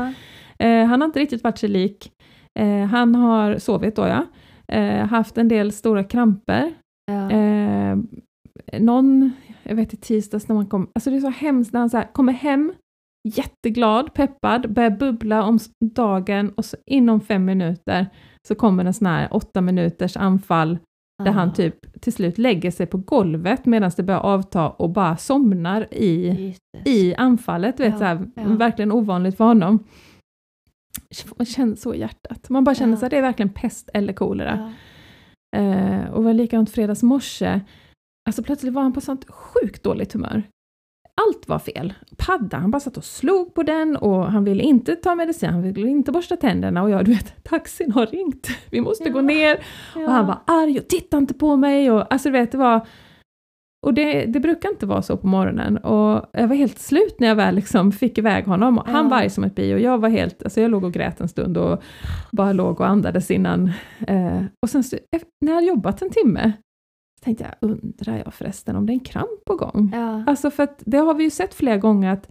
Ja. 0.58 0.66
Eh, 0.66 0.86
han 0.86 1.00
har 1.00 1.06
inte 1.06 1.20
riktigt 1.20 1.44
varit 1.44 1.58
sig 1.58 1.68
lik. 1.68 2.12
Eh, 2.58 2.84
han 2.84 3.14
har 3.14 3.58
sovit 3.58 3.96
då 3.96 4.06
ja. 4.06 4.26
Eh, 4.72 5.06
haft 5.06 5.38
en 5.38 5.48
del 5.48 5.72
stora 5.72 6.04
kramper. 6.04 6.74
Ja. 7.06 7.30
Eh, 7.30 7.96
någon, 8.78 9.32
jag 9.62 9.74
vet 9.74 9.94
i 9.94 9.96
tisdags 9.96 10.48
när 10.48 10.56
man 10.56 10.66
kom, 10.66 10.90
alltså 10.94 11.10
det 11.10 11.16
är 11.16 11.20
så 11.20 11.28
hemskt 11.28 11.72
när 11.72 11.80
han 11.80 11.90
så 11.90 11.96
här, 11.96 12.12
kommer 12.12 12.32
hem, 12.32 12.72
jätteglad, 13.28 14.14
peppad, 14.14 14.72
börjar 14.74 14.90
bubbla 14.90 15.42
om 15.44 15.58
dagen 15.94 16.50
och 16.50 16.64
så 16.64 16.76
inom 16.86 17.20
fem 17.20 17.44
minuter 17.44 18.06
så 18.48 18.54
kommer 18.54 18.84
en 18.84 18.94
sån 18.94 19.06
här 19.06 19.28
åtta 19.30 19.60
minuters 19.60 20.16
anfall 20.16 20.78
där 21.24 21.30
han 21.32 21.48
Ah, 21.48 21.52
typ 21.52 22.00
till 22.02 22.12
slut 22.12 22.38
lägger 22.38 22.70
sig 22.70 22.86
på 22.86 22.98
golvet 22.98 23.66
medan 23.66 23.90
det 23.96 24.02
börjar 24.02 24.20
avta 24.20 24.68
och 24.68 24.90
bara 24.90 25.16
somnar 25.16 25.94
i 25.94 26.54
i 26.84 27.14
anfallet, 27.14 27.76
du 27.76 27.82
vet, 27.82 27.92
Ja, 27.92 27.98
så 27.98 28.04
här, 28.04 28.26
ja. 28.36 28.42
verkligen 28.42 28.92
ovanligt 28.92 29.36
för 29.36 29.44
honom. 29.44 29.84
Man 31.36 31.46
känner 31.46 31.76
så 31.76 31.94
i 31.94 31.98
hjärtat. 31.98 32.48
Man 32.50 32.64
bara 32.64 32.74
känner 32.74 32.92
Ja. 32.92 32.96
så 32.98 33.04
här, 33.04 33.10
det 33.10 33.16
är 33.18 33.22
verkligen 33.22 33.48
pest 33.52 33.90
eller 33.94 34.12
kolera. 34.12 34.72
Ja. 35.52 35.58
Eh, 35.60 36.10
och 36.10 36.24
var 36.24 36.32
likadant 36.32 36.70
fredags 36.70 37.02
morse. 37.02 37.60
Alltså 38.28 38.42
plötsligt 38.42 38.72
var 38.74 38.82
han 38.82 38.92
på 38.92 39.00
sånt 39.00 39.30
sjukt 39.30 39.82
dåligt 39.82 40.12
humör. 40.12 40.42
Allt 41.28 41.48
var 41.48 41.58
fel. 41.58 41.94
Padda, 42.16 42.56
han 42.56 42.70
bara 42.70 42.80
satt 42.80 42.96
och 42.96 43.04
slog 43.04 43.54
på 43.54 43.62
den 43.62 43.96
och 43.96 44.24
han 44.32 44.44
ville 44.44 44.62
inte 44.62 44.96
ta 44.96 45.14
medicin, 45.14 45.50
han 45.50 45.62
ville 45.62 45.88
inte 45.88 46.12
borsta 46.12 46.36
tänderna 46.36 46.82
och 46.82 46.90
jag, 46.90 47.04
du 47.04 47.12
vet, 47.12 47.44
taxin 47.44 47.92
har 47.92 48.06
ringt, 48.06 48.48
vi 48.70 48.80
måste 48.80 49.10
gå 49.10 49.18
Ja. 49.18 49.22
ner. 49.22 49.58
Och 49.94 50.00
han 50.12 50.26
var 50.26 50.38
arg 50.46 50.78
och 50.78 50.88
tittade 50.88 51.20
inte 51.20 51.34
på 51.34 51.56
mig 51.56 51.90
och 51.90 52.12
alltså 52.12 52.28
du 52.28 52.32
vet, 52.32 52.52
det 52.52 52.58
var... 52.58 52.86
Och 53.84 53.94
det, 53.94 54.26
det 54.26 54.40
brukar 54.40 54.68
inte 54.68 54.86
vara 54.86 55.02
så 55.02 55.16
på 55.16 55.26
morgonen 55.26 55.76
och 55.78 56.24
jag 56.32 56.48
var 56.48 56.56
helt 56.56 56.78
slut 56.78 57.16
när 57.20 57.28
jag 57.28 57.34
väl 57.36 57.54
liksom 57.54 57.92
fick 57.92 58.18
iväg 58.18 58.44
honom. 58.46 58.82
Han 58.86 59.04
Ja. 59.04 59.10
var 59.10 59.16
arg 59.16 59.30
som 59.30 59.44
ett 59.44 59.54
bi 59.54 59.74
och 59.74 59.80
jag 59.80 59.98
var 59.98 60.08
helt, 60.08 60.42
alltså 60.42 60.60
jag 60.60 60.70
låg 60.70 60.84
och 60.84 60.92
grät 60.92 61.20
en 61.20 61.28
stund 61.28 61.56
och 61.58 61.82
bara 62.32 62.52
låg 62.52 62.80
och 62.80 62.86
andades 62.86 63.30
innan. 63.30 63.70
Eh, 64.06 64.42
och 64.62 64.70
sen 64.70 64.82
ef- 64.82 65.24
när 65.40 65.48
jag 65.52 65.54
hade 65.54 65.66
jobbat 65.66 66.02
en 66.02 66.10
timme, 66.10 66.52
så 67.20 67.24
tänkte 67.24 67.44
jag, 67.44 67.70
undrar 67.70 68.16
jag 68.24 68.34
förresten 68.34 68.76
om 68.76 68.86
det 68.86 68.92
är 68.92 68.94
en 68.94 69.00
kramp 69.00 69.44
på 69.46 69.56
gång? 69.56 69.90
Ja. 69.94 70.24
Alltså 70.26 70.50
för 70.50 70.62
att 70.62 70.82
det 70.86 70.98
har 70.98 71.14
vi 71.14 71.24
ju 71.24 71.30
sett 71.30 71.54
flera 71.54 71.76
gånger 71.76 72.12
att, 72.12 72.30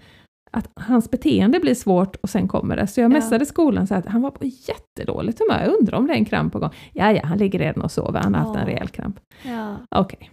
att 0.51 0.69
hans 0.75 1.11
beteende 1.11 1.59
blir 1.59 1.75
svårt 1.75 2.15
och 2.15 2.29
sen 2.29 2.47
kommer 2.47 2.75
det. 2.77 2.87
Så 2.87 2.99
jag 3.01 3.05
Ja. 3.11 3.13
messade 3.13 3.45
skolan 3.45 3.87
så 3.87 3.95
att 3.95 4.05
han 4.05 4.21
var 4.21 4.31
på 4.31 4.45
jättedåligt 4.45 5.39
humör, 5.39 5.63
jag 5.65 5.79
undrar 5.79 5.97
om 5.97 6.07
det 6.07 6.13
är 6.13 6.17
en 6.17 6.25
kramp 6.25 6.53
på 6.53 6.59
gång. 6.59 6.69
Ja, 6.93 7.11
ja, 7.11 7.21
han 7.23 7.37
ligger 7.37 7.59
redan 7.59 7.83
och 7.83 7.91
sover, 7.91 8.19
han 8.19 8.35
har 8.35 8.41
haft 8.41 8.55
en 8.55 8.61
Ja. 8.61 8.67
rejäl 8.67 8.87
kramp. 8.87 9.19
Ja. 9.43 9.75
Okej, 9.95 10.29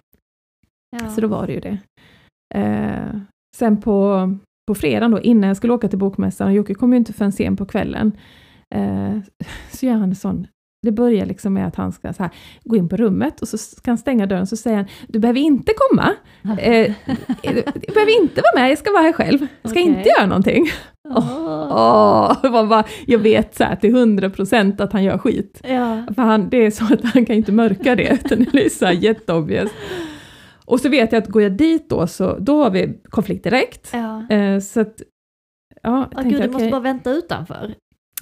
Ja. 0.91 1.09
så 1.09 1.20
då 1.20 1.28
var 1.28 1.47
det 1.47 1.53
ju 1.53 1.61
det. 1.61 1.78
Eh, 2.55 3.20
sen 3.57 3.80
på, 3.80 4.28
på 4.66 4.74
fredagen 4.74 5.11
då, 5.11 5.20
innan 5.20 5.49
jag 5.49 5.57
skulle 5.57 5.72
åka 5.72 5.88
till 5.88 5.99
bokmässan, 5.99 6.49
och 6.49 6.55
Jocke 6.55 6.74
kom 6.74 6.93
ju 6.93 6.99
inte 6.99 7.12
förrän 7.12 7.32
sen 7.32 7.57
på 7.57 7.66
kvällen, 7.66 8.12
eh, 8.74 9.18
så 9.70 9.86
gör 9.86 9.95
han 9.95 10.03
en 10.03 10.14
sån 10.14 10.47
det 10.82 10.93
börjar 10.93 11.26
liksom 11.26 11.55
med 11.55 11.66
att 11.66 11.76
han 11.76 11.93
ska 11.93 12.12
så 12.12 12.22
här, 12.22 12.32
gå 12.64 12.76
in 12.76 12.88
på 12.88 12.97
rummet 12.97 13.41
och 13.41 13.49
så 13.49 13.59
ska 13.59 13.91
han 13.91 13.99
stänga 13.99 14.26
dörren 14.26 14.47
så 14.47 14.57
säger 14.57 14.76
han 14.76 14.86
Du 15.09 15.18
behöver 15.18 15.41
inte 15.41 15.72
komma, 15.76 16.14
eh, 16.59 16.95
du 17.74 17.93
behöver 17.95 18.22
inte 18.22 18.43
vara 18.43 18.62
med, 18.62 18.70
jag 18.70 18.78
ska 18.78 18.91
vara 18.91 19.03
här 19.03 19.12
själv, 19.12 19.47
jag 19.62 19.70
ska 19.70 19.80
Okej. 19.80 19.82
inte 19.82 20.09
göra 20.09 20.26
någonting. 20.26 20.66
Åh, 21.09 22.51
man 22.51 22.68
bara, 22.68 22.84
jag 23.07 23.18
vet 23.18 23.55
så 23.55 23.64
här 23.64 23.76
till 23.76 23.93
hundra 23.93 24.30
procent 24.30 24.80
att 24.80 24.93
han 24.93 25.05
gör 25.05 25.18
skit. 25.18 25.61
Ja. 25.68 26.07
För 26.14 26.22
han, 26.22 26.49
det 26.49 26.66
är 26.66 26.70
så 26.70 26.84
att 26.84 27.05
han 27.05 27.26
kan 27.26 27.36
inte 27.36 27.53
mörka 27.53 27.97
det, 27.97 28.18
utan 28.24 28.38
det 28.38 28.51
blir 28.51 28.68
så 28.68 28.86
här 28.86 28.93
jätteobvious. 28.93 29.70
Och 30.70 30.80
så 30.80 30.88
vet 30.88 31.12
jag 31.12 31.22
att 31.22 31.28
går 31.28 31.42
jag 31.42 31.52
dit 31.52 31.88
då, 31.90 32.06
så 32.06 32.38
då 32.38 32.62
har 32.62 32.70
vi 32.70 32.98
konflikt 33.10 33.44
direkt. 33.44 33.90
Ja. 33.92 34.28
Eh, 34.30 34.60
så 34.60 34.80
att, 34.80 35.02
ja, 35.82 36.08
Åh, 36.16 36.22
tänkte 36.22 36.22
gud, 36.30 36.32
du 36.38 36.44
jag, 36.44 36.46
måste 36.52 36.56
okej. 36.64 36.70
bara 36.70 36.80
vänta 36.80 37.10
utanför. 37.10 37.74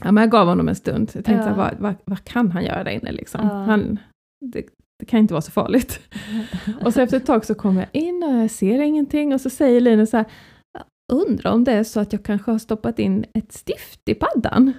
ja, 0.05 0.13
men 0.13 0.23
jag 0.23 0.31
gav 0.31 0.47
honom 0.49 0.69
en 0.69 0.75
stund. 0.75 1.11
Jag 1.15 1.25
tänkte, 1.25 1.49
Ja. 1.49 1.55
vad, 1.57 1.75
vad, 1.79 1.95
vad 2.05 2.25
kan 2.25 2.51
han 2.53 2.65
göra 2.65 2.85
där 2.85 2.91
inne 2.91 3.13
liksom? 3.13 3.41
Ja. 3.47 3.55
Han, 3.55 3.99
det, 4.53 4.63
det 4.99 5.07
kan 5.07 5.21
inte 5.21 5.35
vara 5.35 5.43
så 5.43 5.51
farligt. 5.51 6.01
Och 6.85 6.95
så 6.95 7.01
efter 7.01 7.17
ett 7.17 7.27
tag 7.27 7.45
så 7.45 7.55
kommer 7.55 7.81
jag 7.93 8.03
in 8.03 8.23
och 8.23 8.35
jag 8.35 8.51
ser 8.51 8.79
ingenting 8.81 9.35
och 9.35 9.41
så 9.41 9.51
säger 9.51 9.81
Linus 9.81 10.11
så 10.11 10.17
här, 10.17 10.27
"Jag 11.09 11.19
undrar 11.29 11.53
om 11.53 11.65
det 11.65 11.73
är 11.73 11.85
så 11.85 12.01
att 12.01 12.13
jag 12.13 12.23
kanske 12.25 12.51
har 12.51 12.59
stoppat 12.59 12.99
in 12.99 13.25
ett 13.35 13.53
stift 13.53 14.09
i 14.09 14.15
paddan? 14.15 14.73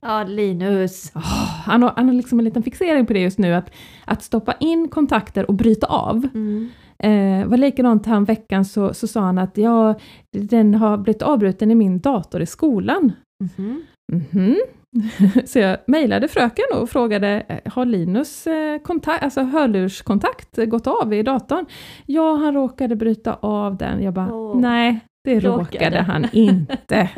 Ja, 0.00 0.24
Linus. 0.24 1.12
Åh, 1.14 1.22
han, 1.66 1.82
har, 1.82 1.92
han 1.96 2.06
har 2.06 2.14
liksom 2.14 2.38
en 2.38 2.44
liten 2.44 2.62
fixering 2.62 3.06
på 3.06 3.12
det 3.12 3.20
just 3.20 3.38
nu, 3.38 3.54
att, 3.54 3.70
att 4.04 4.22
stoppa 4.22 4.52
in 4.60 4.88
kontakter 4.88 5.46
och 5.50 5.54
bryta 5.54 5.86
av. 5.86 6.16
Mm. 6.34 6.68
Eh, 6.98 7.46
var 7.46 7.56
likadant 7.56 8.06
här 8.06 8.20
veckan 8.20 8.64
så, 8.64 8.94
så 8.94 9.06
sa 9.06 9.20
han 9.20 9.38
att 9.38 9.58
ja, 9.58 9.94
den 10.32 10.74
har 10.74 10.96
blivit 10.98 11.22
avbruten 11.22 11.70
i 11.70 11.74
min 11.74 11.98
dator 12.00 12.42
i 12.42 12.46
skolan. 12.46 13.12
Mhm. 13.56 13.82
Mhm. 14.12 14.56
Så 15.46 15.58
jag 15.58 15.78
mejlade 15.86 16.28
fröken 16.28 16.64
och 16.74 16.90
frågade, 16.90 17.44
eh, 17.48 17.72
har 17.72 17.84
Linus 17.84 18.46
eh, 18.46 18.78
kontakt, 18.78 19.22
alltså 19.24 19.42
hörlurskontakt 19.42 20.56
gått 20.66 20.86
av 20.86 21.12
i 21.14 21.22
datorn? 21.22 21.66
Ja, 22.06 22.34
han 22.36 22.54
råkade 22.54 22.96
bryta 22.96 23.34
av 23.34 23.76
den. 23.76 24.02
Jag 24.02 24.14
bara, 24.14 24.34
Åh. 24.34 24.60
nej, 24.60 25.00
det 25.24 25.40
Råkade. 25.40 25.58
råkade 25.60 26.00
han 26.02 26.26
inte. 26.32 27.10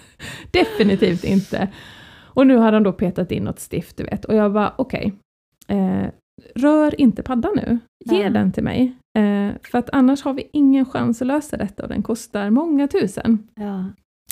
Definitivt 0.50 1.24
inte. 1.24 1.68
Och 2.34 2.46
nu 2.46 2.56
har 2.56 2.72
han 2.72 2.82
då 2.82 2.92
petat 2.92 3.32
in 3.32 3.44
något 3.44 3.60
stift, 3.60 3.96
du 3.96 4.04
vet. 4.04 4.24
Och 4.24 4.34
jag 4.34 4.52
bara, 4.52 4.72
okej, 4.76 5.12
eh, 5.68 6.06
rör 6.54 7.00
inte 7.00 7.22
paddan 7.22 7.52
nu. 7.56 7.78
Ge 8.04 8.22
Ja. 8.22 8.30
den 8.30 8.52
till 8.52 8.64
mig. 8.64 8.92
Eh, 9.18 9.54
för 9.70 9.78
att 9.78 9.90
annars 9.92 10.22
har 10.22 10.32
vi 10.34 10.50
ingen 10.52 10.84
chans 10.84 11.22
att 11.22 11.28
lösa 11.28 11.56
detta 11.56 11.82
och 11.82 11.88
den 11.88 12.02
kostar 12.02 12.50
många 12.50 12.88
tusen. 12.88 13.38
Ja. 13.54 13.84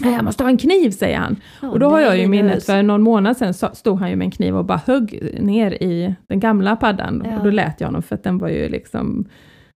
Jag 0.02 0.24
måste 0.24 0.42
ha 0.44 0.50
en 0.50 0.56
kniv, 0.56 0.90
säger 0.90 1.18
han. 1.18 1.36
Åh, 1.62 1.70
Och 1.70 1.78
då 1.78 1.88
har 1.88 2.00
jag 2.00 2.18
ju 2.18 2.28
minnet, 2.28 2.64
för 2.64 2.82
någon 2.82 3.02
månad 3.02 3.36
sedan 3.36 3.54
stod 3.54 3.98
han 3.98 4.10
ju 4.10 4.16
med 4.16 4.24
en 4.24 4.30
kniv 4.30 4.56
och 4.56 4.64
bara 4.64 4.80
högg 4.86 5.36
ner 5.40 5.82
i 5.82 6.14
den 6.28 6.40
gamla 6.40 6.76
paddan. 6.76 7.22
Ja. 7.24 7.38
Och 7.38 7.44
då 7.44 7.50
lät 7.50 7.80
jag 7.80 7.88
honom, 7.88 8.02
för 8.02 8.14
att 8.14 8.22
den 8.22 8.38
var 8.38 8.48
ju 8.48 8.68
liksom, 8.68 9.28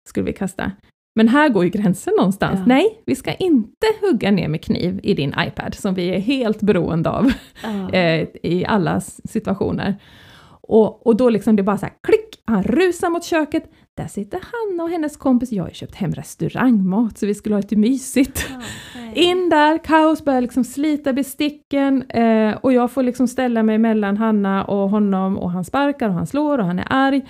skulle 0.09 0.27
vi 0.27 0.33
kasta. 0.33 0.73
Men 1.17 1.29
här 1.29 1.49
går 1.49 1.65
ju 1.65 1.71
gränsen 1.71 2.13
någonstans. 2.19 2.59
Ja. 2.59 2.65
Nej, 2.67 3.03
vi 3.07 3.17
ska 3.17 3.33
inte 3.33 3.87
hugga 4.01 4.31
ner 4.31 4.49
med 4.49 4.65
kniv 4.65 5.01
i 5.03 5.15
din 5.15 5.35
iPad, 5.39 5.75
som 5.75 5.95
vi 5.95 6.09
är 6.09 6.19
helt 6.19 6.63
beroende 6.63 7.11
av 7.11 7.33
Ja. 7.63 7.91
eh, 7.93 8.29
i 8.43 8.65
alla 8.69 9.01
situationer. 9.01 9.95
Och, 10.61 11.07
och 11.07 11.17
då 11.17 11.31
liksom 11.31 11.57
det 11.57 11.63
bara 11.63 11.79
så 11.79 11.87
här 11.87 11.95
klick, 12.03 12.43
han 12.47 12.63
rusar 12.63 13.11
mot 13.11 13.25
köket, 13.25 13.65
där 13.97 14.07
sitter 14.07 14.40
Hanna 14.42 14.82
och 14.82 14.90
hennes 14.90 15.16
kompis, 15.16 15.53
jag 15.53 15.64
har 15.64 15.68
ju 15.68 15.74
köpt 15.74 15.95
hem 15.95 16.12
restaurangmat 16.12 17.18
så 17.18 17.26
vi 17.26 17.34
skulle 17.34 17.55
ha 17.55 17.61
lite 17.61 17.76
mysigt. 17.76 18.51
Nej. 18.95 19.12
In 19.14 19.49
där, 19.49 19.84
kaos, 19.84 20.24
börjar 20.24 20.40
liksom 20.40 20.64
slita 20.64 21.12
besticken 21.12 22.03
eh, 22.03 22.57
och 22.57 22.72
jag 22.72 22.90
får 22.90 23.03
liksom 23.03 23.28
ställa 23.28 23.62
mig 23.62 23.78
mellan 23.78 24.16
Hanna 24.16 24.64
och 24.64 24.90
honom 24.90 25.38
och 25.38 25.51
han 25.51 25.64
sparkar 25.64 26.09
och 26.09 26.14
han 26.14 26.26
slår 26.26 26.59
och 26.59 26.64
han 26.64 26.78
är 26.78 26.86
arg. 26.90 27.22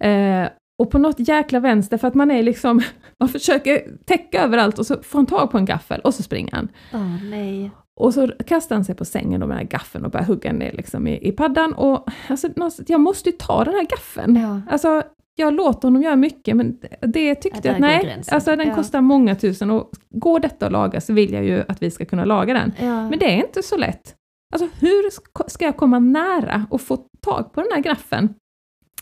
Eh, 0.00 0.48
och 0.78 0.90
på 0.90 0.98
något 0.98 1.28
jäkla 1.28 1.60
vänster, 1.60 1.98
för 1.98 2.08
att 2.08 2.14
man 2.14 2.30
är 2.30 2.42
liksom, 2.42 2.82
man 3.20 3.28
försöker 3.28 3.82
täcka 4.04 4.42
överallt 4.42 4.78
och 4.78 4.86
så 4.86 5.02
får 5.02 5.18
han 5.18 5.26
tag 5.26 5.50
på 5.50 5.58
en 5.58 5.64
gaffel 5.64 6.00
och 6.00 6.14
så 6.14 6.22
springer 6.22 6.52
han. 6.52 6.68
Åh, 6.94 7.30
nej. 7.30 7.70
Och 8.00 8.14
så 8.14 8.28
kastar 8.46 8.76
han 8.76 8.84
sig 8.84 8.94
på 8.94 9.04
sängen 9.04 9.40
med 9.40 9.48
den 9.48 9.58
här 9.58 9.64
gaffeln 9.64 10.04
och 10.04 10.10
börjar 10.10 10.26
hugga 10.26 10.52
ner 10.52 10.72
liksom 10.72 11.06
i, 11.06 11.28
i 11.28 11.32
paddan. 11.32 11.72
Och 11.72 12.08
alltså, 12.28 12.48
jag 12.86 13.00
måste 13.00 13.30
ju 13.30 13.36
ta 13.36 13.64
den 13.64 13.74
här 13.74 13.86
gaffeln. 13.86 14.36
Ja. 14.36 14.60
Alltså, 14.70 15.02
jag 15.34 15.54
låter 15.54 15.82
honom 15.88 16.02
göra 16.02 16.16
mycket, 16.16 16.56
men 16.56 16.78
det 17.00 17.34
tyckte 17.34 17.58
Ja, 17.62 17.68
jag 17.68 17.74
att 17.74 17.80
nej, 17.80 18.04
gränsen. 18.04 18.34
alltså 18.34 18.56
den 18.56 18.68
Ja. 18.68 18.74
kostar 18.74 19.00
många 19.00 19.34
tusen 19.34 19.70
och 19.70 19.90
går 20.10 20.40
detta 20.40 20.66
att 20.66 20.72
laga 20.72 21.00
så 21.00 21.12
vill 21.12 21.32
jag 21.32 21.44
ju 21.44 21.64
att 21.68 21.82
vi 21.82 21.90
ska 21.90 22.04
kunna 22.04 22.24
laga 22.24 22.54
den. 22.54 22.72
Ja. 22.80 23.10
Men 23.10 23.18
det 23.18 23.32
är 23.32 23.36
inte 23.46 23.62
så 23.62 23.76
lätt. 23.76 24.14
Alltså 24.54 24.68
hur 24.80 25.10
sk- 25.10 25.48
ska 25.48 25.64
jag 25.64 25.76
komma 25.76 25.98
nära 25.98 26.66
och 26.70 26.80
få 26.80 26.96
tag 26.96 27.52
på 27.52 27.60
den 27.60 27.70
här 27.74 27.80
graffeln? 27.82 28.34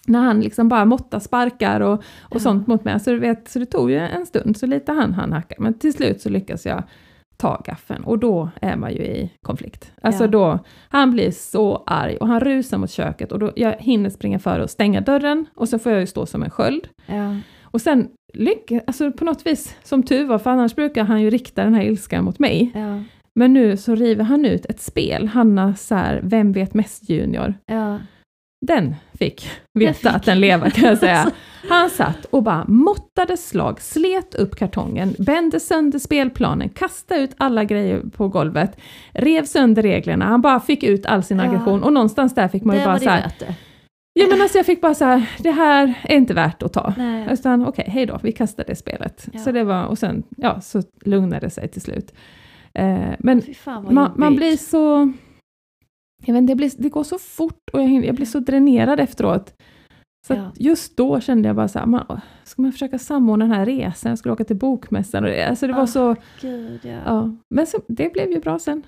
när 0.07 0.21
han 0.21 0.41
liksom 0.41 0.69
bara 0.69 0.85
måttar 0.85 1.19
sparkar 1.21 1.81
och, 1.81 1.93
och 1.95 2.03
Ja. 2.31 2.39
sånt 2.39 2.67
mot 2.67 2.85
mig. 2.85 3.01
Så, 3.01 3.11
du 3.11 3.19
vet, 3.19 3.49
så 3.49 3.59
det 3.59 3.67
tog 3.67 3.91
ju 3.91 3.99
en 3.99 4.27
stund, 4.27 4.57
så 4.57 4.67
lite 4.67 4.93
han 4.93 5.13
han 5.15 5.33
hacka. 5.33 5.55
Men 5.59 5.79
till 5.79 5.93
slut 5.93 6.21
så 6.21 6.29
lyckas 6.29 6.67
jag 6.67 6.83
ta 7.41 7.63
gaffeln 7.67 8.05
och 8.05 8.19
då 8.19 8.51
är 8.63 8.77
man 8.77 8.93
ju 8.93 8.99
i 8.99 9.31
konflikt. 9.43 9.93
Alltså 10.03 10.25
Ja. 10.25 10.29
då, 10.29 10.59
han 10.89 11.11
blir 11.11 11.31
så 11.31 11.83
arg 11.87 12.17
och 12.17 12.27
han 12.29 12.41
rusar 12.41 12.79
mot 12.79 12.91
köket 12.91 13.33
och 13.33 13.39
då, 13.39 13.53
jag 13.57 13.73
hinner 13.79 14.11
springa 14.11 14.39
före 14.39 14.63
och 14.63 14.71
stänga 14.71 15.01
dörren 15.01 15.47
och 15.55 15.69
så 15.69 15.79
får 15.79 15.93
jag 15.93 16.01
ju 16.01 16.07
stå 16.07 16.27
som 16.27 16.43
en 16.43 16.51
sköld. 16.51 16.89
Ja. 17.07 17.37
Och 17.63 17.81
sen 17.81 18.09
lyckas, 18.35 18.83
alltså 18.87 19.13
på 19.13 19.25
något 19.25 19.47
vis, 19.47 19.77
som 19.83 20.03
tur 20.03 20.25
var, 20.27 20.39
för 20.39 20.51
annars 20.51 20.75
brukar 20.75 21.05
han 21.05 21.23
ju 21.23 21.31
rikta 21.31 21.65
den 21.65 21.75
här 21.75 21.83
ilskan 21.83 22.25
mot 22.25 22.39
mig. 22.39 22.71
Ja. 22.75 23.03
Men 23.35 23.53
nu 23.53 23.77
så 23.77 23.95
river 23.95 24.25
han 24.25 24.45
ut 24.45 24.67
ett 24.67 24.81
spel, 24.81 25.29
Hanna 25.29 25.75
så 25.75 25.95
här, 25.95 26.21
Vem 26.23 26.53
vet 26.53 26.75
mest 26.75 27.11
junior. 27.11 27.55
Den 28.67 28.95
fick 29.19 29.51
veta 29.75 29.95
fick- 29.95 30.07
att 30.17 30.25
den 30.25 30.41
lever 30.41 30.71
kan 30.71 30.89
jag 30.89 30.99
säga. 30.99 31.31
Han 31.69 31.91
satt 31.91 32.25
och 32.25 32.43
bara 32.43 32.65
måttade 32.69 33.37
slag, 33.37 33.81
slet 33.81 34.35
upp 34.35 34.57
kartongen, 34.57 35.15
bände 35.19 35.61
sönder 35.61 35.99
spelplanen, 35.99 36.69
kastade 36.69 37.21
ut 37.21 37.31
alla 37.37 37.65
grejer 37.65 38.01
på 38.17 38.29
golvet, 38.29 38.81
rev 39.13 39.45
sönder 39.45 39.83
reglerna, 39.83 40.25
han 40.25 40.41
bara 40.41 40.61
fick 40.61 40.83
ut 40.83 41.07
all 41.07 41.23
sin 41.23 41.39
Ja. 41.39 41.45
aggression 41.45 41.83
och 41.83 41.93
någonstans 41.93 42.35
där 42.35 42.49
fick 42.49 42.65
man 42.65 42.77
ju 42.77 42.81
Det 42.81 42.87
bara 42.87 42.99
så 42.99 43.09
här, 43.11 43.33
ja 44.13 44.27
men 44.31 44.41
alltså 44.43 44.59
jag 44.59 44.67
fick 44.67 44.81
bara 44.81 44.95
så 44.95 45.05
här, 45.05 45.31
det 45.39 45.51
här 45.51 45.95
är 46.03 46.17
inte 46.17 46.35
värt 46.35 46.63
att 46.63 46.73
ta. 46.73 46.95
Nej. 46.97 47.29
Utan 47.33 47.67
okej, 47.67 47.85
hej 47.89 48.07
då, 48.07 48.19
vi 48.23 48.33
kastar 48.33 48.65
det 48.67 48.77
spelet. 48.77 49.29
Ja. 49.33 49.39
Så 49.39 49.53
det 49.53 49.65
var, 49.65 49.85
och 49.85 49.99
sen, 49.99 50.23
ja, 50.37 50.61
så 50.61 50.83
lugnade 51.05 51.47
det 51.47 51.51
sig 51.51 51.69
till 51.69 51.83
slut. 51.83 52.15
Eh, 52.75 52.99
men 53.19 53.43
man, 53.91 54.13
man 54.17 54.37
blir 54.37 54.57
så... 54.57 55.13
Jag 56.25 56.35
vet 56.35 56.47
det, 56.47 56.55
blir, 56.55 56.71
det 56.79 56.89
går 56.89 57.05
så 57.05 57.19
fort 57.19 57.71
och 57.73 57.83
jag, 57.83 58.05
jag 58.05 58.15
blir 58.15 58.27
så 58.27 58.41
dränerad 58.41 59.01
efteråt. 59.01 59.55
Så 60.27 60.35
Ja. 60.35 60.53
just 60.57 60.97
då 60.97 61.21
kände 61.21 61.49
jag 61.49 61.57
bara 61.57 61.69
så 61.69 61.79
här, 61.79 61.87
man, 61.87 62.21
ska 62.45 62.63
man 62.63 62.73
försöka 62.73 62.99
samordna 62.99 63.45
den 63.45 63.55
här 63.55 63.67
resan? 63.67 64.11
Jag 64.11 64.19
skulle 64.19 64.33
åka 64.33 64.45
till 64.45 64.57
bokmässan 64.59 65.25
och 65.25 65.31
det, 65.31 65.45
alltså 65.49 65.67
det 65.67 65.73
var 65.73 65.83
Ah. 65.83 65.87
så... 65.87 66.17
Gud, 66.41 66.81
ja. 66.83 66.99
Ja, 67.07 67.31
men 67.55 67.67
så, 67.67 67.79
det 67.89 68.13
blev 68.13 68.31
ju 68.31 68.41
bra 68.41 68.59
sen. 68.59 68.83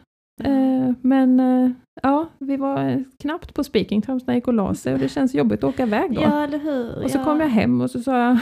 Eh, 0.45 0.93
men 1.01 1.41
eh, 1.41 1.71
ja, 2.03 2.29
vi 2.39 2.57
var 2.57 2.85
eh, 2.89 2.99
knappt 3.19 3.55
på 3.55 3.65
speaking 3.65 4.03
terms 4.03 4.27
när 4.27 4.35
jag 4.35 4.39
gick 4.39 4.49
och 4.49 4.55
la 4.55 4.75
sig 4.75 4.93
och 4.95 4.99
det 4.99 5.09
känns 5.09 5.35
jobbigt 5.35 5.65
att 5.65 5.75
åka 5.75 5.83
iväg 5.83 6.15
då. 6.15 6.21
Ja, 6.23 6.45
eller 6.45 6.59
hur. 6.59 7.05
Och 7.05 7.11
så 7.11 7.19
ja. 7.19 7.25
kom 7.25 7.41
jag 7.41 7.49
hem 7.49 7.81
och 7.81 7.91
så 7.91 8.01
sa 8.01 8.19
jag, 8.19 8.29
har 8.29 8.39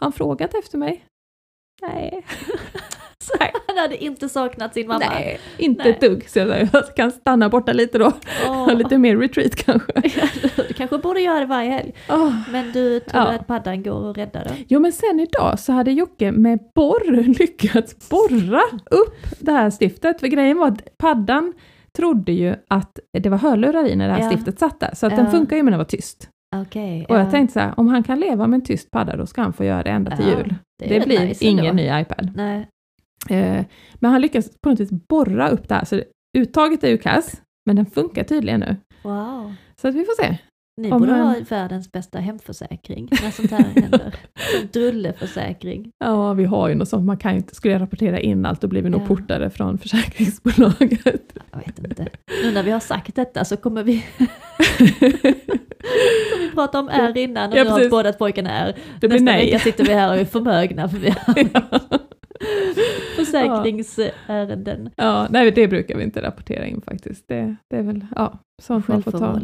han 0.00 0.12
frågat 0.12 0.54
efter 0.54 0.78
mig? 0.78 1.04
Nej. 1.82 2.24
Han 3.66 3.76
hade 3.78 4.04
inte 4.04 4.28
saknat 4.28 4.74
sin 4.74 4.86
mamma. 4.88 5.04
Nej, 5.10 5.38
inte 5.58 5.82
Nej. 5.82 5.92
ett 5.92 6.00
dugg. 6.00 6.28
Så 6.28 6.38
jag, 6.38 6.68
kan 6.96 7.10
stanna 7.10 7.48
borta 7.48 7.72
lite 7.72 7.98
då. 7.98 8.12
Ha 8.46 8.66
lite 8.72 8.98
mer 8.98 9.16
retreat 9.16 9.54
kanske. 9.56 9.92
du 10.68 10.74
kanske 10.74 10.98
borde 10.98 11.20
göra 11.20 11.40
det 11.40 11.46
varje 11.46 11.70
helg. 11.70 11.94
Åh. 12.10 12.32
Men 12.52 12.72
du 12.72 13.00
tror 13.00 13.22
Ja. 13.22 13.32
att 13.32 13.46
paddan 13.46 13.82
går 13.82 14.04
och 14.08 14.16
räddar 14.16 14.44
den? 14.44 14.52
Jo 14.68 14.80
men 14.80 14.92
sen 14.92 15.20
idag 15.20 15.58
så 15.58 15.72
hade 15.72 15.92
Jocke 15.92 16.32
med 16.32 16.58
borr 16.74 17.22
lyckats 17.38 18.08
borra 18.08 18.60
upp 18.90 19.26
det 19.40 19.52
här 19.52 19.70
stiftet. 19.70 20.20
För 20.20 20.26
grejen 20.26 20.58
var 20.58 20.68
att 20.68 20.98
paddan 20.98 21.52
trodde 21.96 22.32
ju 22.32 22.54
att 22.68 22.98
det 23.18 23.28
var 23.28 23.38
hörlurar 23.38 23.86
i 23.86 23.96
när 23.96 24.08
det 24.08 24.14
här 24.14 24.20
Ja. 24.22 24.30
stiftet 24.30 24.58
satt 24.58 24.80
där. 24.80 24.90
Så 24.94 25.06
att 25.06 25.12
Ja. 25.12 25.18
den 25.18 25.30
funkar 25.30 25.56
ju 25.56 25.62
med 25.62 25.74
att 25.74 25.78
vara 25.78 25.88
tyst. 25.88 26.28
Okej. 26.56 27.06
Och 27.08 27.14
ja. 27.16 27.18
jag 27.20 27.30
tänkte 27.30 27.52
så 27.52 27.60
här, 27.60 27.74
om 27.76 27.88
han 27.88 28.02
kan 28.02 28.20
leva 28.20 28.46
med 28.46 28.56
en 28.58 28.64
tyst 28.64 28.90
padda 28.90 29.16
då 29.16 29.26
ska 29.26 29.42
han 29.42 29.52
få 29.52 29.64
göra 29.64 29.82
det 29.82 29.90
ända 29.90 30.16
till 30.16 30.26
Ja, 30.28 30.38
jul. 30.38 30.54
Det, 30.78 30.98
rätt 30.98 31.04
blir 31.04 31.20
nice 31.20 31.44
ingen 31.44 31.64
ändå. 31.66 31.82
ny 31.82 32.00
iPad. 32.00 32.32
Nej. 32.36 32.68
Eh, 33.30 33.64
men 33.94 34.10
han 34.10 34.20
lyckas 34.20 34.50
på 34.62 34.68
något 34.70 34.80
vis 34.80 34.90
borra 35.08 35.48
upp 35.48 35.68
det 35.68 35.74
här. 35.74 35.84
Så 35.84 36.00
uttaget 36.38 36.84
är 36.84 36.88
ju 36.88 36.98
kass, 36.98 37.42
men 37.66 37.76
den 37.76 37.86
funkar 37.86 38.24
tydligen 38.24 38.60
nu. 38.60 38.76
Wow. 39.02 39.54
Så 39.80 39.88
att 39.88 39.94
vi 39.94 40.04
får 40.04 40.22
se. 40.22 40.38
Ni 40.80 40.92
Om 40.92 40.98
borde 41.00 41.12
han- 41.12 41.26
ha 41.26 41.36
världens 41.48 41.92
bästa 41.92 42.18
hemförsäkring 42.18 43.08
när 43.22 43.30
sånt 43.30 43.50
här 43.50 43.62
händer. 43.80 44.14
Drulleförsäkring. 44.72 45.90
Ja, 46.04 46.32
vi 46.32 46.44
har 46.44 46.68
ju 46.68 46.74
något 46.74 46.88
sånt. 46.88 47.04
Man 47.06 47.16
kan 47.16 47.32
ju 47.32 47.36
inte, 47.36 47.54
skulle 47.54 47.72
jag 47.74 47.82
rapportera 47.82 48.20
in 48.20 48.46
allt, 48.46 48.60
då 48.60 48.68
blir 48.68 48.82
vi 48.82 48.88
nog 48.90 49.00
Ja. 49.02 49.06
portade 49.06 49.50
från 49.50 49.78
försäkringsbolaget. 49.78 51.32
Jag 51.52 51.58
vet 51.66 51.78
inte. 51.78 52.08
Nu 52.44 52.52
när 52.52 52.62
vi 52.62 52.70
har 52.70 52.80
sagt 52.80 53.14
detta 53.14 53.44
så 53.44 53.56
kommer 53.56 53.82
vi, 53.82 54.04
som 56.32 56.40
vi 56.40 56.50
pratade 56.54 56.78
om 56.82 56.88
är 56.88 57.16
innan 57.18 57.52
och 57.52 57.58
Ja, 57.58 57.64
nu 57.64 57.70
har 57.70 57.88
båda 57.90 58.12
pojkarna 58.12 58.50
är. 58.50 58.76
Det 59.00 59.08
blir 59.08 59.20
Nästa 59.20 59.24
nej. 59.36 59.46
vecka 59.46 59.58
sitter 59.58 59.84
vi 59.84 59.92
här 59.92 60.08
och 60.08 60.16
är 60.16 60.24
förmögna 60.24 60.88
för 60.88 60.98
vi 60.98 61.10
har 61.10 61.34
ja. 61.52 61.98
försäkringsärenden. 63.16 64.90
ja, 64.96 65.26
nej 65.30 65.50
det 65.50 65.68
brukar 65.68 65.96
vi 65.96 66.04
inte 66.04 66.22
rapportera 66.22 66.66
in 66.66 66.80
faktiskt. 66.80 67.28
Det, 67.28 67.56
det 67.70 67.76
är 67.76 67.82
väl, 67.82 68.06
ja, 68.16 68.38
sånt 68.62 68.88
man 68.88 69.02
får 69.02 69.12
ta. 69.12 69.40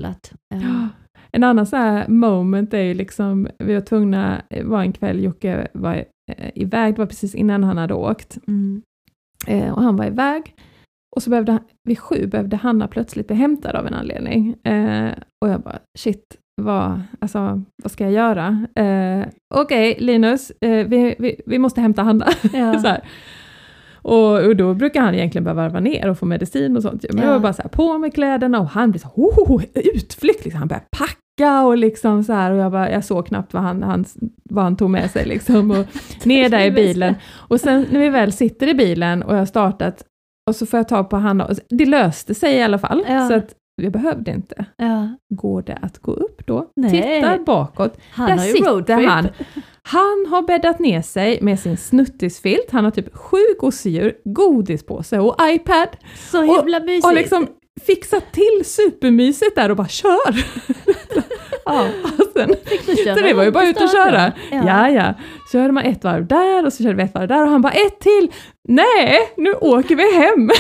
Ja. 0.49 0.89
En 1.33 1.45
annan 1.45 1.67
så 1.67 1.77
här 1.77 2.09
moment 2.09 2.75
är 2.75 2.83
ju 2.83 2.95
liksom, 2.95 3.49
vi 3.59 3.75
var 3.75 3.81
tvungna, 3.81 4.43
var 4.65 4.81
en 4.81 4.93
kväll 4.93 5.25
Jocke 5.25 5.69
var 5.73 5.95
eh, 5.95 6.51
iväg, 6.55 6.95
det 6.95 6.99
var 6.99 7.07
precis 7.07 7.35
innan 7.35 7.65
han 7.65 7.79
hade 7.79 7.95
åkt, 7.95 8.39
Mm. 8.47 8.83
eh, 9.47 9.73
och 9.73 9.83
han 9.83 9.97
var 9.97 10.05
iväg. 10.07 10.55
Och 11.17 11.23
så 11.23 11.31
behövde, 11.31 11.59
vid 11.89 11.99
sju 11.99 12.27
behövde 12.27 12.57
Hanna 12.57 12.89
plötsligt 12.89 13.27
bli 13.27 13.37
hämtad 13.37 13.77
av 13.77 13.87
en 13.87 13.95
anledning. 13.95 14.55
Eh, 14.65 15.13
och 15.45 15.51
jag 15.51 15.61
bara, 15.61 15.79
shit, 15.99 16.37
vad, 16.61 17.03
alltså, 17.21 17.63
vad 17.83 17.93
ska 17.93 18.05
jag 18.05 18.13
göra? 18.13 18.67
Eh, 18.75 19.27
Okej, 19.55 19.97
Linus, 20.01 20.51
eh, 20.51 20.87
vi, 20.87 21.15
vi, 21.19 21.41
vi 21.47 21.59
måste 21.59 21.81
hämta 21.81 22.03
Hanna. 22.03 22.27
Ja. 22.53 22.97
Och, 24.03 24.47
och 24.47 24.57
då 24.57 24.75
brukar 24.75 25.01
han 25.01 25.15
egentligen 25.15 25.45
behöva 25.45 25.63
varva 25.63 25.81
ner 25.81 26.11
och 26.11 26.19
få 26.19 26.27
medicin 26.27 26.77
och 26.77 26.83
sånt. 26.83 27.05
Men 27.13 27.19
Ja. 27.19 27.25
jag 27.25 27.33
var 27.33 27.41
bara 27.41 27.53
så 27.53 27.63
här, 27.63 27.69
på 27.69 27.99
med 27.99 28.15
kläderna 28.15 28.61
och 28.61 28.69
han 28.69 28.91
blir 28.91 29.01
så 29.01 29.09
oh, 29.15 29.63
utflykt, 29.75 30.45
liksom. 30.45 30.59
han 30.59 30.69
börjar 30.69 30.85
packa 30.99 31.63
och 31.63 31.77
liksom 31.77 32.25
så 32.25 32.33
här 32.33 32.51
och 32.51 32.59
jag, 32.59 32.73
bara, 32.73 32.91
jag 32.91 33.05
såg 33.05 33.27
knappt 33.27 33.55
vad 33.55 33.63
han, 33.63 33.83
han, 33.83 34.05
vad 34.51 34.65
han 34.65 34.77
tog 34.77 34.91
med 34.91 35.11
sig 35.11 35.27
liksom 35.27 35.71
och 35.71 35.87
ner 36.25 36.49
där 36.49 36.65
i 36.65 36.71
bilen. 36.71 37.15
Och 37.33 37.61
sen 37.61 37.87
när 37.91 38.01
vi 38.01 38.09
väl 38.09 38.33
sitter 38.33 38.69
i 38.69 38.75
bilen 38.75 39.23
och 39.23 39.35
jag 39.35 39.39
har 39.39 39.47
startat 39.47 40.05
och 40.51 40.57
så 40.57 40.67
får 40.67 40.79
jag 40.79 40.89
ta 40.89 41.05
på 41.05 41.17
Hanna, 41.17 41.51
det 41.69 41.87
löste 41.87 42.35
sig 42.35 42.55
i 42.57 42.63
alla 42.63 42.79
fall. 42.79 43.05
Ja. 43.09 43.29
Så 43.29 43.35
att 43.35 43.55
jag 43.85 43.93
behövde 43.93 44.31
inte. 44.31 44.65
Ja. 44.77 45.09
Går 45.29 45.63
det 45.63 45.79
att 45.83 45.99
gå 45.99 46.13
upp 46.13 46.47
då? 46.47 46.67
Nej. 46.77 46.91
Titta 46.91 47.39
bakåt, 47.47 47.99
Han 48.11 48.31
där 48.31 48.39
sitter 48.39 49.07
han. 49.07 49.29
Han 49.83 50.27
har 50.31 50.43
bäddat 50.43 50.79
ner 50.79 51.03
sig 51.03 51.39
med 51.43 51.61
sin 51.61 51.77
snuttisfilt, 51.77 52.71
han 52.71 52.85
har 52.85 52.91
typ 52.91 53.17
sju 53.17 53.39
gosedjur, 53.59 54.15
godispåse 54.25 55.19
och 55.19 55.37
iPad. 55.43 55.89
Så 56.31 56.43
himla 56.43 56.81
mysigt. 56.81 57.07
Och 57.07 57.15
liksom 57.15 57.47
fixat 57.87 58.33
till 58.33 58.65
supermysigt 58.65 59.55
där 59.55 59.71
och 59.71 59.77
bara 59.77 59.89
kör! 59.89 60.45
ja, 61.65 61.87
köra 63.05 63.17
så 63.17 63.23
det 63.23 63.35
var 63.35 63.45
ju 63.45 63.51
bara 63.51 63.69
ut 63.69 63.81
och 63.81 63.89
köra. 63.89 64.33
Ja. 64.51 64.89
ja, 64.91 65.15
Körde 65.53 65.73
man 65.73 65.85
ett 65.85 66.05
varv 66.05 66.27
där 66.27 66.67
och 66.67 66.73
så 66.73 66.83
körde 66.83 66.95
vi 66.97 67.03
ett 67.03 67.15
varv 67.15 67.29
där 67.29 67.43
och 67.43 67.49
han 67.51 67.63
bara 67.63 67.73
ett 67.73 68.01
till! 68.01 68.31
Nej, 68.69 69.19
nu 69.37 69.53
åker 69.53 69.97
vi 69.97 70.17
hem! 70.23 70.51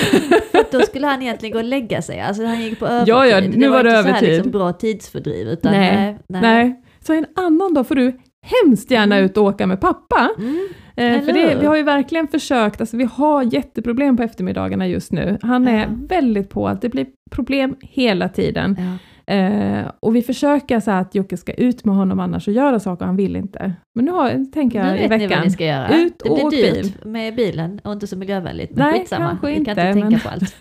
För 0.51 0.72
då 0.78 0.81
skulle 0.81 1.07
han 1.07 1.22
egentligen 1.22 1.53
gå 1.53 1.59
och 1.59 1.64
lägga 1.64 2.03
sig, 2.03 2.20
alltså 2.20 2.45
han 2.45 2.61
gick 2.62 2.78
på 2.78 2.87
övertid. 2.87 3.09
Ja, 3.14 3.26
ja, 3.26 3.41
nu 3.41 3.68
var 3.68 3.85
det 3.85 3.91
inte 3.91 4.03
så 4.03 4.09
här 4.09 4.09
övertid. 4.09 4.28
liksom 4.28 4.51
bra 4.51 4.72
tidsfördriv, 4.72 5.49
utan 5.49 5.72
Nej, 5.72 5.97
nej. 5.97 6.18
nej. 6.28 6.41
Nej. 6.43 6.83
Så 7.07 7.12
en 7.12 7.26
annan 7.37 7.74
dag 7.74 7.87
får 7.87 7.95
du 7.95 8.20
hemskt 8.64 8.91
gärna 8.91 9.14
Mm. 9.16 9.24
ut 9.31 9.37
och 9.37 9.45
åka 9.45 9.66
med 9.66 9.81
pappa. 9.81 10.28
Mm. 10.39 10.68
Eh, 10.97 11.22
för 11.24 11.33
det, 11.33 11.55
vi 11.61 11.66
har 11.66 11.76
ju 11.76 11.83
verkligen 11.83 12.28
försökt, 12.28 12.81
alltså 12.81 12.97
vi 12.97 13.05
har 13.12 13.55
jätteproblem 13.55 14.16
på 14.16 14.22
eftermiddagarna 14.22 14.87
just 14.89 15.12
nu. 15.12 15.39
Han 15.43 15.68
är 15.68 15.78
Ja. 15.81 15.87
väldigt 16.09 16.51
på 16.51 16.68
att 16.68 16.83
det 16.83 16.89
blir 16.89 17.07
problem 17.31 17.76
hela 17.81 18.28
tiden. 18.28 18.76
Ja. 18.78 18.85
Eh, 19.27 19.91
och 20.01 20.16
vi 20.16 20.23
försöker 20.23 20.81
så 20.81 20.91
att 20.91 21.14
Jocke 21.14 21.37
ska 21.37 21.53
ut 21.53 21.85
med 21.85 21.95
honom 21.95 22.21
annars 22.21 22.49
och 22.49 22.55
göra 22.55 22.81
saker, 22.81 23.05
han 23.05 23.16
vill 23.16 23.37
inte. 23.37 23.73
Men 23.95 24.05
nu 24.05 24.11
har, 24.11 24.53
tänker 24.53 24.83
Nu 24.83 24.89
jag 24.89 24.99
i 24.99 25.01
vet 25.01 25.11
ni 25.11 25.18
vad 25.18 25.29
veckan, 25.29 25.45
ni 25.45 25.51
ska 25.51 25.64
göra. 25.64 25.97
ut 25.97 26.18
det 26.25 26.31
och 26.31 26.37
blir 26.37 26.45
åk 26.47 26.53
dyrt 26.53 27.05
med 27.05 27.35
bilen 27.37 27.81
och 27.85 27.93
inte 27.93 28.07
så 28.07 28.16
miljövänligt. 28.18 28.71
Men 28.71 28.91
Nej, 28.91 29.01
skitsamma, 29.01 29.29
kanske 29.29 29.47
vi 29.47 29.53
kan 29.53 29.59
inte, 29.61 29.71
inte 29.71 29.93
tänka 29.93 30.09
men- 30.11 30.21
på 30.21 30.29
allt. 30.29 30.57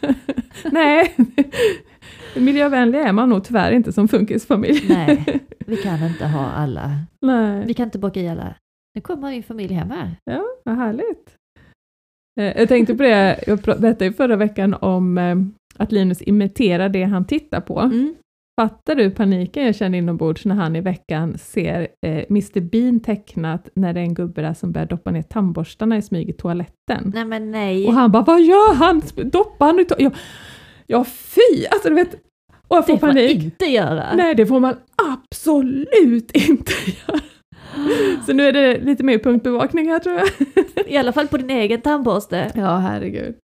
nej, 0.74 1.16
miljövänlig 2.36 3.00
är 3.00 3.12
man 3.12 3.30
nog 3.30 3.44
tyvärr 3.44 3.72
inte 3.72 3.92
som 3.94 4.08
funkisfamilj. 4.08 4.86
Nej, 4.90 5.40
vi 5.68 5.78
kan 5.78 6.04
inte 6.08 6.26
ha 6.28 6.46
alla. 6.52 6.92
nej. 7.22 7.64
Vi 7.66 7.74
kan 7.74 7.86
inte 7.86 8.00
bocka 8.00 8.20
i 8.20 8.30
alla. 8.30 8.56
Nu 8.96 9.02
kommer 9.02 9.30
min 9.30 9.44
familj 9.44 9.74
hem 9.74 9.90
här. 9.90 10.12
Ja, 10.26 10.44
vad 10.66 10.76
härligt. 10.76 11.36
Eh, 12.40 12.58
Jag 12.60 12.70
tänkte 12.70 12.96
på 12.96 13.04
det, 13.04 13.40
jag 13.48 13.60
berättade 13.60 14.06
ju 14.06 14.14
förra 14.14 14.36
veckan 14.36 14.74
om 14.74 15.18
eh, 15.18 15.36
att 15.78 15.92
Linus 15.92 16.22
imiterar 16.22 16.90
det 16.90 17.04
han 17.04 17.26
tittar 17.26 17.62
på. 17.62 17.80
Mm. 17.80 18.16
Fattar 18.60 18.96
du 18.96 19.12
paniken 19.12 19.66
jag 19.66 19.76
kände 19.76 19.98
inombords 19.98 20.46
när 20.46 20.56
han 20.56 20.76
i 20.76 20.82
veckan 20.82 21.38
ser 21.38 21.88
eh, 22.06 22.26
Mr 22.30 22.60
Bean 22.60 23.00
tecknat 23.00 23.70
när 23.76 23.94
det 23.94 24.00
är 24.00 24.04
en 24.04 24.14
gubbe 24.14 24.42
där 24.42 24.54
som 24.54 24.72
börjar 24.72 24.88
doppa 24.88 25.12
ner 25.12 25.22
tandborstarna 25.22 25.98
i 25.98 26.02
smyg 26.02 26.30
i 26.30 26.34
toaletten. 26.34 27.12
Nej 27.16 27.26
men 27.26 27.52
nej. 27.52 27.88
Och 27.88 27.94
han 27.94 28.12
bara, 28.12 28.24
vad 28.24 28.42
gör 28.42 28.74
han? 28.74 29.02
Doppar 29.16 29.66
han 29.66 29.80
i 29.80 29.84
to-" 29.84 30.12
ja, 30.88 31.04
fy! 31.04 31.66
Alltså 31.72 31.90
du 31.90 31.96
vet, 31.96 32.14
och 32.68 32.78
jag 32.78 32.86
får 32.86 32.94
det 32.94 33.00
får 33.00 33.08
man 33.08 33.16
panik. 33.16 33.44
inte 33.44 33.66
göra. 33.66 34.16
Nej, 34.16 34.36
det 34.36 34.46
får 34.46 34.60
man 34.60 34.76
absolut 35.14 36.32
inte 36.32 36.74
göra. 36.86 37.20
Så 38.26 38.34
nu 38.34 38.48
är 38.48 38.54
det 38.54 38.80
lite 38.80 39.04
mer 39.04 39.20
punktbevakning 39.20 39.90
här 39.90 40.00
tror 40.00 40.16
jag. 40.16 40.28
I 40.88 40.98
alla 40.98 41.14
fall 41.14 41.28
på 41.28 41.38
din 41.38 41.50
egen 41.50 41.82
tandborste. 41.82 42.52
Ja, 42.56 42.78
herregud. 42.78 43.36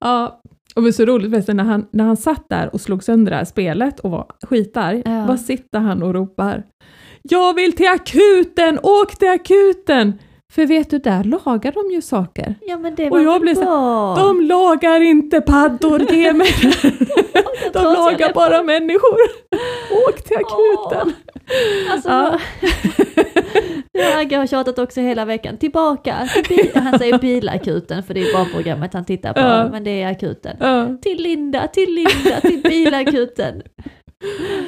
Ja, 0.00 0.42
och 0.76 0.82
det 0.82 0.86
var 0.86 0.92
så 0.92 1.04
roligt 1.04 1.30
förresten 1.30 1.56
när 1.56 1.64
han, 1.64 1.86
när 1.90 2.04
han 2.04 2.16
satt 2.16 2.48
där 2.48 2.70
och 2.74 2.80
slog 2.80 3.02
sönder 3.04 3.30
det 3.30 3.36
här 3.36 3.44
spelet 3.44 4.00
och 4.00 4.10
var 4.10 4.26
skitarg, 4.42 5.02
Ja. 5.04 5.24
vad 5.28 5.40
sitter 5.40 5.78
han 5.78 6.02
och 6.02 6.14
ropar? 6.14 6.62
jag 7.22 7.54
vill 7.54 7.72
till 7.72 7.88
akuten, 7.88 8.78
åk 8.82 9.16
till 9.18 9.28
akuten! 9.30 10.18
För 10.52 10.66
vet 10.66 10.90
du, 10.90 10.98
där 10.98 11.24
lagar 11.24 11.72
de 11.72 11.94
ju 11.94 12.02
saker. 12.02 12.54
Ja 12.60 12.76
men 12.78 12.94
det 12.94 13.04
Och 13.04 13.10
var 13.10 13.20
jag 13.20 13.32
väl 13.32 13.40
blev 13.40 13.54
så- 13.54 13.60
bra. 13.62 14.14
De 14.16 14.40
lagar 14.40 15.00
inte 15.00 15.40
paddor, 15.40 16.12
ge 16.12 16.32
mig 16.32 16.48
De 17.72 17.82
lagar 17.84 18.32
bara 18.34 18.62
människor. 18.62 19.18
Åk 20.08 20.24
till 20.24 20.36
akuten. 20.36 21.12
Alltså, 21.90 22.08
Ja. 22.08 22.38
ja. 23.92 24.18
Agge 24.20 24.36
har 24.36 24.46
tjatat 24.46 24.78
också 24.78 25.00
hela 25.00 25.24
veckan. 25.24 25.56
Tillbaka 25.56 26.28
till. 26.44 26.70
Han 26.74 26.98
säger 26.98 27.18
bilakuten 27.18 28.02
för 28.02 28.14
det 28.14 28.20
är 28.20 28.32
barnprogrammet 28.32 28.94
han 28.94 29.04
tittar 29.04 29.32
på. 29.32 29.40
Ja. 29.40 29.68
Men 29.72 29.84
det 29.84 30.02
är 30.02 30.10
akuten. 30.10 30.56
Ja, 30.60 30.96
Till 31.02 31.22
Linda, 31.22 31.66
till 31.68 31.94
Linda, 31.94 32.40
till 32.40 32.62
bilakuten. 32.62 33.62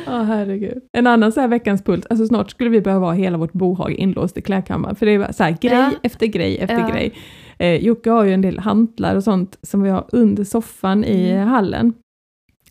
Ja, 0.06 0.22
herregud. 0.22 0.78
En 0.92 1.06
annan 1.06 1.32
så 1.32 1.40
här 1.40 1.48
veckans 1.48 1.82
pult, 1.84 2.06
alltså 2.10 2.26
snart 2.26 2.50
skulle 2.50 2.70
vi 2.70 2.80
behöva 2.80 3.06
ha 3.06 3.12
hela 3.12 3.36
vårt 3.38 3.52
bohag 3.52 3.92
inlåst 3.92 4.36
i 4.36 4.42
klädkammaren, 4.42 4.96
för 4.96 5.06
det 5.06 5.12
är 5.14 5.32
så 5.32 5.44
här 5.44 5.56
grej 5.60 5.72
Ja. 5.78 5.90
efter 6.02 6.26
grej 6.26 6.58
efter 6.58 6.78
Ja. 6.80 6.88
grej. 6.88 7.12
Eh, 7.58 7.74
Jocke 7.84 8.10
har 8.10 8.24
ju 8.24 8.32
en 8.34 8.40
del 8.40 8.58
hantlar 8.58 9.16
och 9.16 9.24
sånt 9.24 9.58
som 9.62 9.82
vi 9.82 9.90
har 9.90 10.04
under 10.12 10.44
soffan 10.44 11.04
i 11.04 11.30
Mm. 11.30 11.48
hallen. 11.48 11.92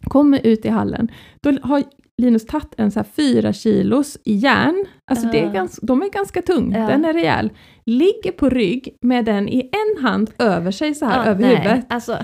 Kommer 0.04 0.40
ut 0.48 0.66
i 0.66 0.70
hallen, 0.70 1.12
då 1.42 1.52
har 1.62 1.84
Linus 2.22 2.46
tagit 2.46 2.74
en 2.78 2.92
så 2.92 3.00
här 3.00 3.08
fyra 3.16 3.54
kilos 3.54 4.18
i 4.26 4.34
järn, 4.34 4.86
alltså 5.12 5.28
det 5.28 5.40
är 5.40 5.46
Ja. 5.46 5.52
ganska, 5.52 5.86
de 5.86 6.02
är 6.02 6.10
ganska 6.10 6.42
tung, 6.42 6.72
Ja. 6.72 6.88
den 6.88 7.06
är 7.06 7.14
rejäl. 7.14 7.50
Ligger 7.86 8.32
på 8.32 8.50
rygg 8.50 8.98
med 9.02 9.26
den 9.26 9.50
i 9.50 9.70
en 9.72 10.04
hand 10.04 10.30
över 10.40 10.72
sig 10.72 10.96
så 10.96 11.06
här 11.06 11.18
Ja, 11.26 11.32
över 11.32 11.42
nej, 11.42 11.56
huvudet. 11.56 11.86
Alltså, 11.90 12.18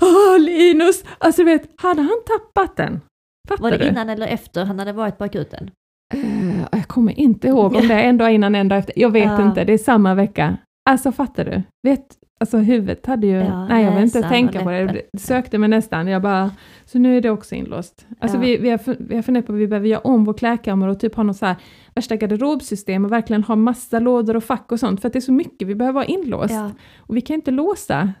Åh 0.00 0.38
Linus! 0.40 1.04
Alltså 1.18 1.44
du 1.44 1.50
vet, 1.50 1.70
hade 1.76 2.02
han 2.02 2.18
tappat 2.26 2.76
den? 2.76 3.00
Fattar 3.48 3.62
var 3.62 3.70
det 3.70 3.78
du? 3.78 3.88
innan 3.88 4.08
eller 4.08 4.26
efter 4.26 4.64
han 4.64 4.78
hade 4.78 4.92
varit 4.92 5.18
på 5.18 5.24
akuten? 5.24 5.70
Eh, 6.14 6.60
jag 6.72 6.88
kommer 6.88 7.18
inte 7.18 7.48
ihåg 7.48 7.74
om 7.76 7.88
det 7.88 7.94
är 7.94 8.02
en 8.08 8.18
dag 8.18 8.32
innan, 8.32 8.54
en 8.54 8.68
dag 8.68 8.78
efter. 8.78 8.92
Jag 8.98 9.10
vet 9.10 9.40
inte, 9.40 9.64
det 9.64 9.72
är 9.72 9.78
samma 9.78 10.14
vecka. 10.14 10.56
Alltså 10.90 11.12
fattar 11.12 11.44
du? 11.44 11.62
Vet, 11.88 12.06
alltså 12.42 12.58
huvudet 12.58 13.06
hade 13.06 13.26
ju... 13.26 13.36
Ja, 13.36 13.68
nej, 13.68 13.84
jag 13.84 13.92
vill 13.94 14.02
inte 14.04 14.22
tänka 14.22 14.62
på 14.62 14.70
det. 14.70 15.02
Det 15.12 15.18
sökte 15.18 15.58
mig 15.58 15.68
nästan. 15.68 16.06
Jag 16.06 16.22
bara, 16.22 16.50
så 16.84 16.98
nu 16.98 17.16
är 17.16 17.20
det 17.20 17.30
också 17.30 17.54
inlåst. 17.54 18.06
Alltså 18.20 18.36
Ja. 18.36 18.40
vi, 18.40 18.56
vi, 18.56 18.70
har, 18.70 18.96
vi 18.98 19.14
har 19.14 19.22
funderat 19.22 19.46
på 19.46 19.52
att 19.52 19.58
vi 19.58 19.66
behöver 19.68 19.88
göra 19.88 20.00
om 20.00 20.24
vår 20.24 20.34
klädkammare 20.34 20.90
och 20.90 21.00
typ 21.00 21.14
ha 21.14 21.22
något 21.22 21.36
så 21.36 21.46
här 21.46 21.56
värsta 21.94 22.16
garderobsystem 22.16 23.04
och 23.04 23.12
verkligen 23.12 23.44
ha 23.44 23.56
massa 23.56 23.98
lådor 23.98 24.36
och 24.36 24.44
fack 24.44 24.72
och 24.72 24.80
sånt, 24.80 25.00
för 25.00 25.06
att 25.08 25.12
det 25.12 25.18
är 25.18 25.20
så 25.20 25.32
mycket 25.32 25.68
vi 25.68 25.74
behöver 25.74 26.00
ha 26.00 26.04
inlåst. 26.04 26.54
Ja. 26.54 26.70
Och 26.98 27.16
vi 27.16 27.20
kan 27.20 27.34
inte 27.34 27.50
låsa 27.50 28.12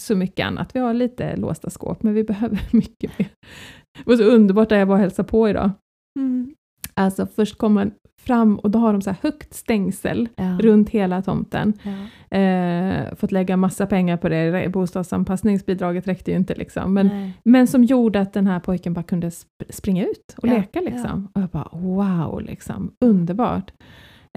så 0.00 0.16
mycket 0.16 0.46
annat. 0.46 0.76
Vi 0.76 0.80
har 0.80 0.94
lite 0.94 1.36
låsta 1.36 1.70
skåp, 1.70 2.02
men 2.02 2.14
vi 2.14 2.24
behöver 2.24 2.60
mycket 2.72 3.18
mer. 3.18 3.28
Det 3.98 4.06
var 4.06 4.16
så 4.16 4.24
underbart 4.24 4.68
där 4.68 4.78
jag 4.78 4.86
var 4.86 4.94
och 4.94 5.00
hälsade 5.00 5.28
på 5.28 5.48
idag. 5.48 5.70
Mm. 6.18 6.54
Alltså 6.94 7.26
först 7.26 7.58
kom 7.58 7.74
man 7.74 7.90
fram 8.28 8.58
och 8.58 8.70
då 8.70 8.78
har 8.78 8.92
de 8.92 9.02
så 9.02 9.14
högt 9.22 9.54
stängsel 9.54 10.28
Ja. 10.36 10.58
runt 10.60 10.88
hela 10.90 11.22
tomten. 11.22 11.72
Ja. 11.82 12.38
Eh, 12.38 13.14
fått 13.14 13.32
lägga 13.32 13.56
massa 13.56 13.86
pengar 13.86 14.16
på 14.16 14.28
det, 14.28 14.72
bostadsanpassningsbidraget 14.72 16.06
räckte 16.08 16.30
ju 16.30 16.36
inte 16.36 16.54
liksom. 16.54 16.94
Men, 16.94 17.06
Nej. 17.06 17.32
men 17.44 17.66
som 17.66 17.84
gjorde 17.84 18.20
att 18.20 18.32
den 18.32 18.46
här 18.46 18.60
pojken 18.60 18.92
bara 18.94 19.02
kunde 19.02 19.28
sp- 19.28 19.44
springa 19.70 20.04
ut 20.04 20.34
och 20.36 20.48
Ja, 20.48 20.52
leka 20.52 20.80
liksom. 20.80 21.28
Och 21.34 21.42
jag 21.42 21.48
bara 21.48 21.68
wow, 21.72 22.42
liksom, 22.42 22.92
underbart. 23.04 23.70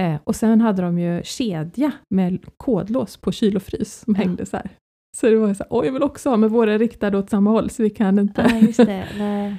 Eh, 0.02 0.16
och 0.24 0.36
sen 0.36 0.62
hade 0.62 0.82
de 0.82 1.00
ju 1.00 1.22
kedja 1.24 1.92
med 2.10 2.40
kodlås 2.58 3.18
på 3.18 3.32
kyl 3.32 3.56
och 3.56 3.62
frys 3.64 4.00
som 4.06 4.16
hängde 4.16 4.46
så 4.46 4.58
här. 4.58 4.70
Så 5.18 5.28
det 5.30 5.36
var 5.36 5.54
så 5.54 5.64
här, 5.64 5.68
oj 5.70 5.86
jag 5.86 5.94
vill 5.94 6.04
också 6.04 6.30
ha, 6.30 6.38
men 6.38 6.50
våra 6.50 6.74
är 6.74 6.80
riktade 6.80 7.18
åt 7.18 7.30
samma 7.30 7.50
håll 7.50 7.70
så 7.70 7.84
vi 7.84 7.90
kan 7.90 8.20
inte. 8.20 8.42
Ja, 8.50 8.58
just 8.58 8.78
det. 8.86 9.06
Nej. 9.18 9.56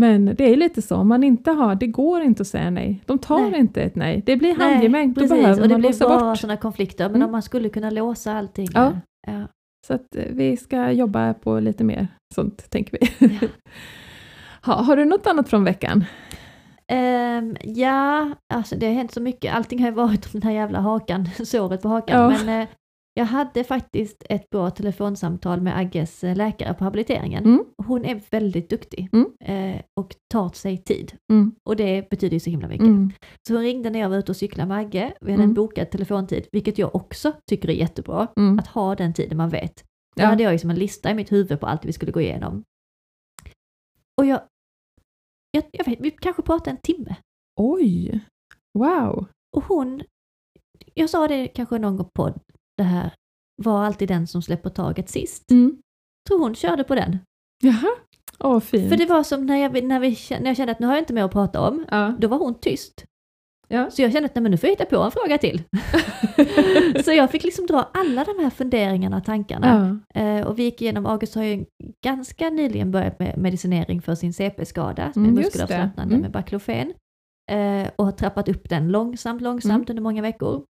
Men 0.00 0.24
det 0.24 0.52
är 0.52 0.56
lite 0.56 0.82
så, 0.82 0.96
om 0.96 1.08
man 1.08 1.24
inte 1.24 1.50
har, 1.50 1.74
det 1.74 1.86
går 1.86 2.20
inte 2.22 2.40
att 2.42 2.46
säga 2.46 2.70
nej. 2.70 3.02
De 3.06 3.18
tar 3.18 3.50
Nej. 3.50 3.60
inte 3.60 3.82
ett 3.82 3.94
nej. 3.96 4.22
Det 4.26 4.36
blir 4.36 4.54
handgemäng, 4.54 5.12
då 5.12 5.28
behöver 5.28 5.62
och 5.62 5.68
det 5.68 5.74
man 5.74 5.80
blir 5.80 5.88
låsa 5.90 6.08
bara 6.08 6.20
bort. 6.30 6.38
sådana 6.38 6.56
konflikter. 6.56 7.04
Men 7.04 7.14
Mm. 7.16 7.26
om 7.26 7.32
man 7.32 7.42
skulle 7.42 7.68
kunna 7.68 7.90
låsa 7.90 8.32
allting. 8.32 8.68
Ja. 8.74 8.92
Ja. 9.26 9.46
Så 9.86 9.94
att 9.94 10.16
eh, 10.16 10.24
vi 10.30 10.56
ska 10.56 10.90
jobba 10.92 11.34
på 11.34 11.60
lite 11.60 11.84
mer 11.84 12.08
sånt, 12.34 12.70
tänker 12.70 12.98
vi. 13.00 13.28
Ja. 13.40 13.48
ha, 14.62 14.74
har 14.82 14.96
du 14.96 15.04
något 15.04 15.26
annat 15.26 15.48
från 15.48 15.64
veckan? 15.64 16.04
Ehm, 16.88 17.56
ja, 17.64 18.30
alltså 18.54 18.76
det 18.76 18.86
har 18.86 18.94
hänt 18.94 19.12
så 19.12 19.20
mycket. 19.20 19.54
Allting 19.54 19.80
har 19.80 19.88
ju 19.88 19.94
varit 19.94 20.24
om 20.26 20.30
den 20.32 20.42
här 20.42 20.50
jävla 20.52 20.80
hakan, 20.80 21.28
såret 21.44 21.82
på 21.82 21.88
hakan. 21.88 22.20
Ja. 22.32 22.38
Men 22.44 22.60
eh, 22.62 22.68
jag 23.14 23.24
hade 23.24 23.64
faktiskt 23.64 24.24
ett 24.28 24.50
bra 24.50 24.70
telefonsamtal 24.70 25.60
med 25.60 25.78
Agges 25.78 26.24
eh, 26.24 26.36
läkare 26.36 26.74
på 26.74 26.84
habiliteringen. 26.84 27.44
Mm. 27.44 27.64
Hon 27.86 28.04
är 28.04 28.20
väldigt 28.30 28.70
duktig 28.70 29.08
Mm. 29.12 29.32
eh, 29.40 29.82
och 30.00 30.14
tar 30.32 30.48
sig 30.48 30.78
tid. 30.78 31.16
Mm. 31.32 31.54
Och 31.68 31.76
det 31.76 32.08
betyder 32.10 32.34
ju 32.34 32.40
så 32.40 32.50
himla 32.50 32.68
mycket. 32.68 32.86
Mm. 32.86 33.10
Så 33.48 33.54
hon 33.54 33.62
ringde 33.62 33.90
när 33.90 33.98
jag 34.00 34.08
var 34.08 34.16
ute 34.16 34.32
och 34.32 34.36
cyklade 34.36 34.68
med 34.68 34.78
Agge. 34.78 35.14
Vi 35.20 35.30
hade 35.30 35.42
Mm. 35.42 35.50
en 35.50 35.54
bokad 35.54 35.90
telefontid, 35.90 36.46
vilket 36.52 36.78
jag 36.78 36.94
också 36.96 37.32
tycker 37.50 37.70
är 37.70 37.74
jättebra. 37.74 38.28
Mm. 38.36 38.58
Att 38.58 38.66
ha 38.66 38.94
den 38.94 39.14
tiden 39.14 39.36
man 39.38 39.48
vet. 39.48 39.84
Då 40.16 40.22
Ja. 40.22 40.26
hade 40.26 40.42
jag 40.42 40.52
liksom 40.52 40.70
en 40.70 40.78
lista 40.78 41.10
i 41.10 41.14
mitt 41.14 41.32
huvud 41.32 41.60
på 41.60 41.66
allt 41.66 41.84
vi 41.84 41.92
skulle 41.92 42.12
gå 42.12 42.20
igenom. 42.20 42.62
Och 44.20 44.26
jag, 44.26 44.40
jag, 45.50 45.64
jag 45.72 45.84
vet, 45.84 46.00
vi 46.00 46.10
kanske 46.10 46.42
pratade 46.42 46.70
en 46.70 46.76
timme. 46.82 47.16
Oj! 47.60 48.20
Wow! 48.78 49.26
Och 49.56 49.64
hon, 49.64 50.02
jag 50.94 51.10
sa 51.10 51.28
det 51.28 51.48
kanske 51.48 51.78
någon 51.78 51.96
gång 51.96 52.08
på 52.14 52.34
det 52.76 52.82
här, 52.82 53.14
var 53.62 53.84
alltid 53.84 54.08
den 54.08 54.26
som 54.26 54.42
släpper 54.42 54.70
taget 54.70 55.08
sist. 55.08 55.50
Mm. 55.50 55.78
Tror 56.28 56.38
hon 56.38 56.54
körde 56.54 56.84
på 56.84 56.94
den. 56.94 57.18
Jaha, 57.62 57.88
åh 58.38 58.60
fint. 58.60 58.88
För 58.90 58.96
det 58.96 59.06
var 59.06 59.22
som 59.22 59.46
när 59.46 59.56
jag, 59.56 59.84
när, 59.84 60.00
vi, 60.00 60.18
när 60.30 60.46
jag 60.46 60.56
kände 60.56 60.72
att 60.72 60.78
nu 60.80 60.86
har 60.86 60.94
jag 60.94 61.02
inte 61.02 61.12
mer 61.12 61.24
att 61.24 61.32
prata 61.32 61.60
om, 61.60 61.84
ja. 61.90 62.16
då 62.18 62.28
var 62.28 62.38
hon 62.38 62.54
tyst. 62.60 63.04
Ja. 63.68 63.90
Så 63.90 64.02
jag 64.02 64.12
kände 64.12 64.26
att 64.26 64.34
nej, 64.34 64.42
men 64.42 64.50
nu 64.50 64.56
får 64.58 64.66
jag 64.68 64.72
hitta 64.72 64.84
på 64.84 64.96
en 65.02 65.10
fråga 65.10 65.38
till. 65.38 65.62
så 67.04 67.12
jag 67.12 67.30
fick 67.30 67.44
liksom 67.44 67.66
dra 67.66 67.90
alla 67.94 68.24
de 68.24 68.42
här 68.42 68.50
funderingarna 68.50 69.16
och 69.16 69.24
tankarna. 69.24 69.98
ja. 70.14 70.20
Eh, 70.20 70.46
och 70.46 70.58
vi 70.58 70.62
gick 70.62 70.82
igenom, 70.82 71.06
August 71.06 71.34
har 71.34 71.42
ju 71.42 71.64
ganska 72.04 72.50
nyligen 72.50 72.90
börjat 72.90 73.18
med 73.18 73.38
medicinering 73.38 74.02
för 74.02 74.14
sin 74.14 74.32
CP-skada, 74.32 75.12
som 75.12 75.24
Mm, 75.24 75.38
är 75.38 75.42
muskelavslappnande 75.42 76.14
Mm. 76.14 76.20
med 76.20 76.30
Baclofen. 76.30 76.92
Eh, 77.50 77.88
och 77.96 78.04
har 78.04 78.12
trappat 78.12 78.48
upp 78.48 78.68
den 78.68 78.88
långsamt, 78.88 79.42
långsamt 79.42 79.72
Mm. 79.74 79.86
under 79.90 80.02
många 80.02 80.22
veckor. 80.22 80.64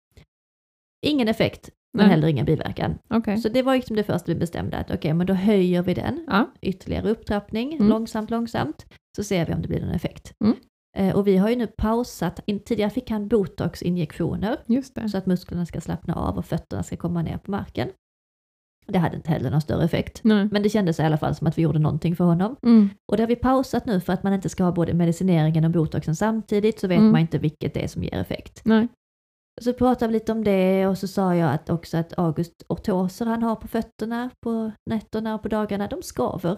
Ingen 1.07 1.29
effekt, 1.29 1.71
men 1.97 2.05
Nej. 2.07 2.15
heller 2.15 2.29
ingen 2.29 2.47
biverkan. 2.47 2.99
Okej. 3.11 3.39
Så 3.39 3.49
det 3.49 3.63
var 3.63 3.75
liksom 3.75 3.97
det 3.97 4.05
första 4.05 4.33
vi 4.33 4.35
bestämde, 4.39 4.77
att 4.77 4.91
okej, 4.91 5.15
men 5.15 5.27
då 5.27 5.35
höjer 5.35 5.83
vi 5.83 5.95
den. 5.95 6.25
Ja. 6.27 6.51
Ytterligare 6.63 7.11
upptrappning, 7.11 7.73
Mm. 7.75 7.89
långsamt, 7.89 8.31
långsamt. 8.31 8.87
Så 9.17 9.25
ser 9.25 9.47
vi 9.47 9.55
om 9.55 9.63
det 9.63 9.69
blir 9.69 9.81
någon 9.81 9.91
effekt. 9.95 10.33
Mm. 10.45 10.57
Eh, 10.97 11.17
och 11.17 11.27
vi 11.27 11.37
har 11.37 11.49
ju 11.49 11.57
nu 11.57 11.67
pausat, 11.67 12.41
in, 12.47 12.61
tidigare 12.61 12.91
fick 12.91 13.11
han 13.11 13.29
botoxinjektioner 13.29 14.57
så 15.09 15.19
att 15.19 15.27
musklerna 15.27 15.67
ska 15.67 15.81
slappna 15.81 16.15
av 16.15 16.39
och 16.39 16.45
fötterna 16.45 16.83
ska 16.83 16.97
komma 16.97 17.23
ner 17.23 17.39
på 17.39 17.51
marken. 17.51 17.89
Det 18.89 18.99
hade 18.99 19.17
inte 19.17 19.31
heller 19.31 19.51
någon 19.51 19.61
större 19.61 19.85
effekt. 19.85 20.21
Nej. 20.25 20.49
Men 20.53 20.63
det 20.63 20.69
kändes 20.69 21.01
i 21.01 21.03
alla 21.03 21.17
fall 21.19 21.35
som 21.35 21.47
att 21.47 21.59
vi 21.59 21.63
gjorde 21.63 21.79
någonting 21.79 22.17
för 22.17 22.25
honom. 22.25 22.57
Mm. 22.63 22.89
Och 23.11 23.17
det 23.17 23.23
har 23.23 23.29
vi 23.29 23.37
pausat 23.37 23.87
nu 23.87 24.01
för 24.01 24.13
att 24.13 24.23
man 24.23 24.33
inte 24.33 24.49
ska 24.49 24.65
ha 24.65 24.73
både 24.73 24.95
medicineringen 24.95 25.65
och 25.65 25.71
botoxen 25.71 26.17
samtidigt 26.17 26.81
så 26.81 26.89
vet 26.89 26.99
Mm. 26.99 27.13
man 27.13 27.21
inte 27.21 27.39
vilket 27.39 27.75
det 27.75 27.85
är 27.85 27.89
som 27.89 28.03
ger 28.03 28.15
effekt. 28.19 28.61
Nej. 28.65 28.89
Så 29.61 29.73
pratade 29.73 30.07
vi 30.13 30.13
lite 30.19 30.33
om 30.33 30.45
det 30.45 30.87
och 30.87 30.99
så 30.99 31.09
sa 31.09 31.35
jag 31.35 31.53
att 31.55 31.71
också 31.71 31.97
att 31.97 32.19
August 32.19 32.63
ortoser 32.69 33.27
han 33.27 33.43
har 33.43 33.57
på 33.57 33.69
fötterna 33.69 34.31
på 34.45 34.73
nätterna 34.91 35.35
och 35.35 35.43
på 35.43 35.49
dagarna, 35.49 35.87
de 35.89 36.03
skaver. 36.03 36.55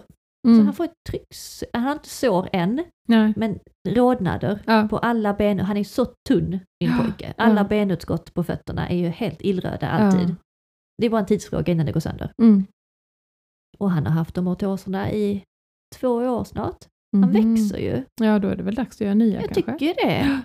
Så 0.47 0.53
Mm. 0.53 0.65
han 0.65 0.73
får 0.73 0.83
ett 0.83 0.93
trycks... 1.09 1.63
Han 1.73 1.83
har 1.83 1.91
inte 1.91 2.09
sår 2.09 2.49
än, 2.53 2.83
Nej. 3.07 3.33
men 3.37 3.59
rodnader 3.89 4.63
Ja. 4.65 4.87
på 4.89 4.97
alla 4.97 5.33
ben. 5.33 5.59
Han 5.59 5.77
är 5.77 5.83
så 5.83 6.05
tunn, 6.29 6.49
min 6.79 6.89
Ja, 6.89 6.97
pojke. 7.03 7.33
Alla 7.37 7.61
ja. 7.61 7.67
benutskott 7.67 8.33
på 8.33 8.43
fötterna 8.43 8.89
är 8.89 8.97
ju 8.97 9.07
helt 9.07 9.41
illröda 9.41 9.89
alltid. 9.89 10.29
Ja. 10.29 10.35
Det 10.97 11.05
är 11.05 11.09
bara 11.09 11.19
en 11.21 11.25
tidsfråga 11.27 11.71
innan 11.71 11.85
det 11.85 11.91
går 11.91 11.99
sönder. 11.99 12.31
Mm. 12.41 12.65
Och 13.77 13.91
han 13.91 14.05
har 14.05 14.13
haft 14.13 14.35
de 14.35 14.47
ortoserna 14.47 15.11
i 15.11 15.43
två 15.95 16.09
år 16.09 16.43
snart. 16.43 16.77
Han 17.11 17.21
Mhm. 17.31 17.31
växer 17.55 17.77
ju. 17.77 18.03
Ja, 18.21 18.39
då 18.39 18.47
är 18.47 18.55
det 18.55 18.63
väl 18.63 18.75
dags 18.75 18.95
att 18.97 19.01
göra 19.01 19.13
nya 19.13 19.41
Jag 19.41 19.49
kanske? 19.53 19.71
tycker 19.71 20.05
det. 20.07 20.39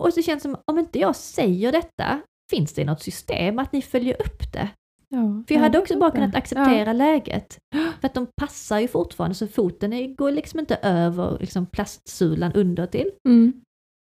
Och 0.00 0.12
så 0.14 0.22
känns 0.22 0.42
det 0.42 0.48
som, 0.48 0.56
om 0.66 0.78
inte 0.78 0.98
jag 0.98 1.16
säger 1.16 1.72
detta, 1.72 2.20
finns 2.50 2.72
det 2.72 2.84
något 2.84 3.02
system 3.02 3.58
att 3.58 3.72
ni 3.72 3.82
följer 3.82 4.14
upp 4.22 4.52
det? 4.52 4.68
Ja. 5.08 5.18
För 5.48 5.54
jag 5.54 5.60
Ja, 5.60 5.64
hade 5.64 5.78
också 5.78 5.98
bara 5.98 6.10
kunnat 6.10 6.34
acceptera 6.34 6.92
läget. 6.92 7.58
För 8.00 8.06
att 8.06 8.14
de 8.14 8.26
passar 8.40 8.78
ju 8.78 8.88
fortfarande, 8.88 9.34
så 9.34 9.46
foten 9.46 10.14
går 10.14 10.30
liksom 10.30 10.60
inte 10.60 10.74
över 10.82 11.38
liksom 11.40 11.66
plastsulan 11.66 12.52
under 12.52 12.86
till. 12.86 13.10
Ja. 13.22 13.30
Mm. 13.30 13.52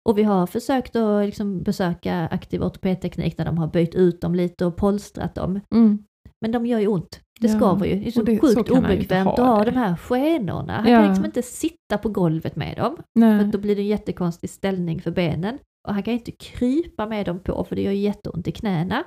Och 0.08 0.18
vi 0.18 0.22
har 0.22 0.46
försökt 0.46 0.96
att 0.96 1.26
liksom 1.26 1.62
besöka 1.62 2.28
aktiv 2.30 2.62
ortopedteknik 2.62 3.38
när 3.38 3.44
de 3.44 3.58
har 3.58 3.66
böjt 3.66 3.94
ut 3.94 4.20
dem 4.20 4.34
lite 4.34 4.66
och 4.66 4.76
polstrat 4.76 5.34
dem. 5.34 5.60
Mm. 5.74 5.98
Men 6.40 6.52
de 6.52 6.66
gör 6.66 6.78
ju 6.78 6.86
ont. 6.86 7.20
Det 7.40 7.48
Ja, 7.48 7.56
skaver 7.58 7.86
ju. 7.86 7.94
Det 8.00 8.06
är 8.06 8.10
så 8.10 8.22
det- 8.22 8.38
sjukt 8.40 8.68
så 8.68 8.78
obekvämt 8.78 9.24
ha 9.26 9.32
att 9.32 9.38
ha 9.38 9.64
det. 9.64 9.70
de 9.70 9.76
här 9.76 9.96
skenorna. 9.96 10.72
Han 10.72 10.90
Ja. 10.92 10.98
kan 10.98 11.08
liksom 11.08 11.24
inte 11.24 11.42
sitta 11.42 11.98
på 12.02 12.08
golvet 12.08 12.56
med 12.56 12.76
dem. 12.76 12.96
För 12.96 13.02
Nej. 13.20 13.40
att 13.40 13.52
då 13.52 13.58
blir 13.58 13.76
det 13.76 13.82
en 13.82 13.86
jättekonstig 13.86 14.50
ställning 14.50 15.00
för 15.02 15.10
benen. 15.10 15.58
Och 15.86 15.94
han 15.94 16.02
kan 16.02 16.14
inte 16.14 16.32
krypa 16.32 17.06
med 17.06 17.26
dem 17.26 17.40
på 17.40 17.64
för 17.64 17.76
det 17.76 17.82
gör 17.82 17.92
jätteont 17.92 18.48
i 18.48 18.52
knäna. 18.52 19.04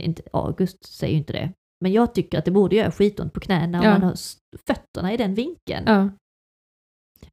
Är 0.00 0.04
Inte, 0.04 0.22
August 0.32 0.84
säger 0.94 1.12
ju 1.12 1.18
inte 1.18 1.32
det. 1.32 1.52
Men 1.80 1.92
jag 1.92 2.14
tycker 2.14 2.38
att 2.38 2.44
det 2.44 2.50
borde 2.50 2.76
göra 2.76 2.90
skitont 2.90 3.32
på 3.32 3.40
knäna 3.40 3.78
om 3.78 3.84
Ja. 3.84 3.90
man 3.92 4.02
har 4.02 4.14
fötterna 4.66 5.12
i 5.12 5.16
den 5.16 5.34
vinkeln. 5.34 5.84
Ja. 5.86 6.10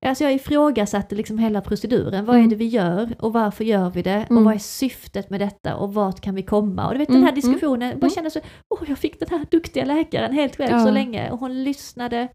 Alltså 0.05 0.23
jag 0.23 0.33
ifrågasatte 0.33 1.15
liksom 1.15 1.37
hela 1.37 1.61
proceduren. 1.61 2.25
Vad 2.25 2.35
är 2.35 2.39
Mm. 2.39 2.49
det 2.49 2.55
vi 2.55 2.65
gör 2.67 3.15
och 3.19 3.33
varför 3.33 3.63
gör 3.63 3.89
vi 3.89 4.01
det? 4.01 4.11
Mm. 4.29 4.37
Och 4.37 4.43
vad 4.43 4.53
är 4.53 4.57
syftet 4.59 5.29
med 5.29 5.39
detta 5.39 5.75
och 5.75 5.93
vart 5.93 6.21
kan 6.21 6.35
vi 6.35 6.43
komma? 6.43 6.87
Och 6.87 6.93
du 6.93 6.97
vet 6.99 7.09
Mm, 7.09 7.21
den 7.21 7.27
här 7.27 7.31
mm, 7.33 7.41
diskussionen, 7.41 7.89
jag 7.89 7.97
bara 7.99 8.05
mm. 8.07 8.15
kände 8.15 8.31
så, 8.31 8.39
åh 8.69 8.79
jag 8.87 8.97
fick 8.97 9.19
den 9.19 9.29
här 9.29 9.45
duktiga 9.51 9.85
läkaren 9.85 10.33
helt 10.33 10.55
själv 10.55 10.71
Ja. 10.71 10.85
så 10.85 10.91
länge. 10.91 11.31
Och 11.31 11.39
hon 11.39 11.63
lyssnade 11.63 12.27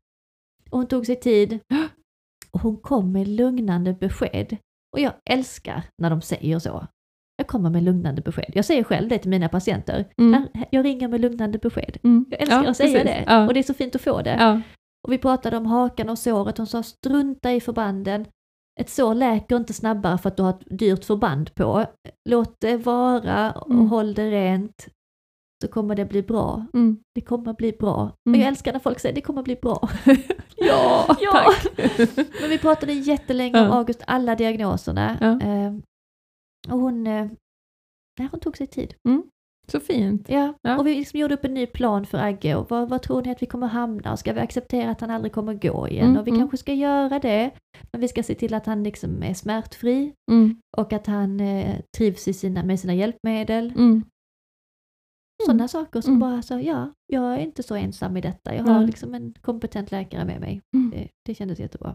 och 0.70 0.78
hon 0.78 0.86
tog 0.86 1.06
sig 1.06 1.16
tid. 1.20 1.58
Och 2.50 2.60
hon 2.60 2.76
kom 2.76 3.12
med 3.12 3.28
lugnande 3.28 3.92
besked. 3.92 4.56
Och 4.92 5.00
jag 5.00 5.12
älskar 5.30 5.82
när 6.02 6.10
de 6.10 6.20
säger 6.20 6.58
så. 6.58 6.86
Jag 7.36 7.46
kommer 7.46 7.70
med 7.70 7.82
lugnande 7.82 8.22
besked. 8.22 8.52
Jag 8.54 8.64
säger 8.64 8.84
själv 8.84 9.08
det 9.08 9.18
till 9.18 9.30
mina 9.30 9.48
patienter. 9.48 10.04
Mm. 10.20 10.48
Jag 10.70 10.84
ringer 10.84 11.08
med 11.08 11.20
lugnande 11.20 11.58
besked. 11.58 11.96
Mm. 12.04 12.26
Jag 12.30 12.40
älskar 12.40 12.64
Ja, 12.64 12.70
att 12.70 12.76
säga 12.76 12.92
precis. 12.92 13.04
det. 13.04 13.24
Ja. 13.26 13.46
Och 13.46 13.54
det 13.54 13.60
är 13.60 13.62
så 13.64 13.74
fint 13.74 13.94
att 13.94 14.00
få 14.00 14.22
det. 14.22 14.36
Ja. 14.40 14.60
Och 15.06 15.12
vi 15.12 15.18
pratade 15.18 15.56
om 15.56 15.66
hakan 15.66 16.08
och 16.08 16.18
såret. 16.18 16.58
Hon 16.58 16.66
sa 16.66 16.82
strunta 16.82 17.52
i 17.52 17.60
förbanden. 17.60 18.26
Ett 18.80 18.90
sår 18.90 19.14
läker 19.14 19.56
inte 19.56 19.72
snabbare 19.72 20.18
för 20.18 20.28
att 20.28 20.36
du 20.36 20.42
har 20.42 20.50
ett 20.50 20.78
dyrt 20.78 21.04
förband 21.04 21.54
på. 21.54 21.86
Låt 22.28 22.60
det 22.60 22.76
vara 22.76 23.52
och 23.52 23.70
Mm. 23.70 23.88
håll 23.88 24.14
det 24.14 24.30
rent. 24.30 24.86
Så 25.62 25.68
kommer 25.68 25.94
det 25.94 26.04
bli 26.04 26.22
bra. 26.22 26.66
Mm. 26.74 26.98
Det 27.14 27.20
kommer 27.20 27.52
bli 27.52 27.72
bra. 27.72 28.00
Mm. 28.00 28.12
Och 28.34 28.36
jag 28.36 28.48
älskar 28.48 28.72
när 28.72 28.80
folk 28.80 29.00
säger 29.00 29.14
det 29.14 29.20
kommer 29.20 29.42
bli 29.42 29.56
bra. 29.56 29.88
ja, 30.56 31.16
Ja. 31.20 31.32
tack. 31.32 31.66
Men 32.40 32.50
vi 32.50 32.58
pratade 32.58 32.92
jättelänge 32.92 33.60
om. 33.60 33.70
August, 33.70 34.02
alla 34.06 34.34
diagnoserna. 34.34 35.18
Ehm, 35.42 35.82
och 36.68 36.78
hon, 36.78 37.06
eh, 37.06 37.26
hon 38.30 38.40
tog 38.40 38.56
sig 38.56 38.66
tid. 38.66 38.94
Så 39.72 39.80
fint. 39.80 40.28
Ja. 40.28 40.54
Ja. 40.62 40.78
Och 40.78 40.86
vi 40.86 40.94
liksom 40.94 41.20
gjorde 41.20 41.34
upp 41.34 41.44
en 41.44 41.54
ny 41.54 41.66
plan 41.66 42.06
för 42.06 42.18
Agge. 42.18 42.54
Och 42.56 42.70
vad, 42.70 42.88
vad 42.88 43.02
tror 43.02 43.22
ni 43.22 43.30
att 43.30 43.42
vi 43.42 43.46
kommer 43.46 43.66
hamna? 43.66 44.12
Och 44.12 44.18
ska 44.18 44.32
vi 44.32 44.40
acceptera 44.40 44.90
att 44.90 45.00
han 45.00 45.10
aldrig 45.10 45.32
kommer 45.32 45.54
gå 45.54 45.88
igen? 45.88 46.06
Mm, 46.06 46.16
och 46.16 46.26
vi 46.26 46.30
mm. 46.30 46.40
kanske 46.40 46.56
ska 46.56 46.72
göra 46.72 47.18
det. 47.18 47.50
Men 47.92 48.00
vi 48.00 48.08
ska 48.08 48.22
se 48.22 48.34
till 48.34 48.54
att 48.54 48.66
han 48.66 48.82
liksom 48.82 49.22
är 49.22 49.34
smärtfri 49.34 50.12
Mm. 50.30 50.56
och 50.76 50.92
att 50.92 51.06
han 51.06 51.40
eh, 51.40 51.76
trivs 51.96 52.28
i 52.28 52.32
sina, 52.32 52.62
med 52.62 52.80
sina 52.80 52.94
hjälpmedel. 52.94 53.72
Mm. 55.42 55.46
Sådana 55.46 55.68
saker 55.68 56.00
som 56.00 56.10
Mm. 56.12 56.20
bara 56.20 56.42
så, 56.42 56.60
ja, 56.60 56.92
jag 57.06 57.34
är 57.34 57.38
inte 57.38 57.62
så 57.62 57.74
ensam 57.74 58.16
i 58.16 58.20
detta. 58.20 58.54
Jag 58.54 58.64
har 58.64 58.84
liksom 58.84 59.14
en 59.14 59.34
kompetent 59.40 59.90
läkare 59.90 60.24
med 60.24 60.40
mig. 60.40 60.60
Mm. 60.76 60.90
Det, 60.90 61.08
det 61.26 61.34
kändes 61.34 61.58
jättebra. 61.60 61.94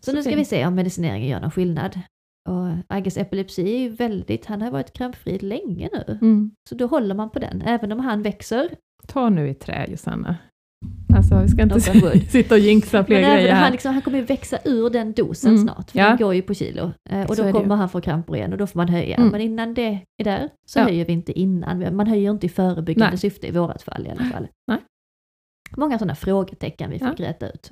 Så, 0.00 0.10
Så 0.10 0.12
nu 0.16 0.22
ska 0.22 0.36
vi 0.36 0.44
se 0.44 0.66
om 0.66 0.74
medicineringen 0.74 1.28
gör 1.28 1.40
någon 1.40 1.50
skillnad. 1.50 2.00
Och 2.48 2.66
Agges 2.88 3.16
epilepsi 3.16 3.62
är 3.74 3.78
ju 3.78 3.88
väldigt, 3.88 4.46
han 4.46 4.62
har 4.62 4.70
varit 4.70 4.92
krampfri 4.92 5.38
länge 5.38 5.88
nu. 5.92 6.18
Mm. 6.22 6.50
Så 6.68 6.74
då 6.74 6.86
håller 6.86 7.14
man 7.14 7.30
på 7.30 7.38
den. 7.38 7.62
Även 7.62 7.92
om 7.92 8.00
han 8.00 8.22
växer 8.22 8.76
Ta 9.06 9.28
nu 9.28 9.48
i 9.48 9.54
trä 9.54 9.86
Josanna. 9.90 10.36
Alltså 11.16 11.38
vi 11.42 11.48
ska 11.48 11.62
inte 11.62 11.80
sitta 12.30 12.54
och 12.54 12.58
jinxa 12.60 13.04
fler 13.04 13.20
Men 13.20 13.30
grejer 13.36 13.52
han, 13.52 13.62
här. 13.64 13.70
liksom, 13.70 13.92
han 13.92 14.02
kommer 14.02 14.18
ju 14.18 14.24
växa 14.24 14.58
ur 14.64 14.90
den 14.90 15.12
dosen 15.12 15.50
Mm. 15.50 15.62
snart, 15.62 15.90
för 15.90 15.98
Ja. 15.98 16.08
den 16.08 16.16
går 16.16 16.34
ju 16.34 16.42
på 16.42 16.54
kilo. 16.54 16.92
Eh, 17.10 17.26
och 17.30 17.36
då 17.36 17.52
kommer 17.52 17.76
han 17.76 17.88
få 17.88 18.00
kramper 18.00 18.36
igen 18.36 18.52
och 18.52 18.58
då 18.58 18.66
får 18.66 18.78
man 18.78 18.88
höja. 18.88 19.16
Mm. 19.16 19.28
Men 19.28 19.40
innan 19.40 19.74
det 19.74 20.00
är 20.18 20.24
där 20.24 20.48
så 20.66 20.78
Ja. 20.78 20.82
höjer 20.84 21.04
vi 21.04 21.12
inte 21.12 21.38
innan. 21.40 21.96
Man 21.96 22.06
höjer 22.06 22.30
inte 22.30 22.46
i 22.46 22.48
förebyggande 22.48 23.10
Nej. 23.10 23.18
syfte 23.18 23.46
i 23.46 23.50
vårat 23.50 23.82
fall 23.82 24.06
i 24.06 24.10
alla 24.10 24.24
fall. 24.24 24.48
Nej. 24.68 24.78
Många 25.76 25.98
sådana 25.98 26.14
frågetecken 26.14 26.90
vi 26.90 26.98
fick 26.98 27.20
Ja. 27.20 27.28
rätta 27.28 27.48
ut. 27.48 27.70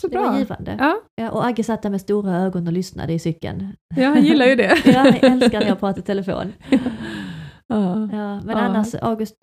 Så 0.00 0.08
Det 0.08 0.18
var 0.18 0.28
bra. 0.30 0.38
givande. 0.38 0.76
Ja, 0.78 1.00
Ja, 1.16 1.30
och 1.30 1.46
Agge 1.46 1.64
satt 1.64 1.82
där 1.82 1.90
med 1.90 2.00
stora 2.00 2.36
ögon 2.36 2.66
och 2.66 2.72
lyssnade 2.72 3.12
i 3.12 3.18
cykeln. 3.18 3.68
ja, 3.96 4.08
han 4.08 4.24
gillar 4.24 4.46
ju 4.46 4.54
det. 4.54 4.78
Ja, 4.84 5.06
jag 5.06 5.24
älskar 5.24 5.60
när 5.60 5.66
jag 5.68 5.80
pratar 5.80 6.00
i 6.00 6.04
telefon. 6.04 6.52
Ja. 7.66 8.08
Ja, 8.12 8.40
men 8.44 8.50
annars, 8.56 8.94
August, 8.94 9.34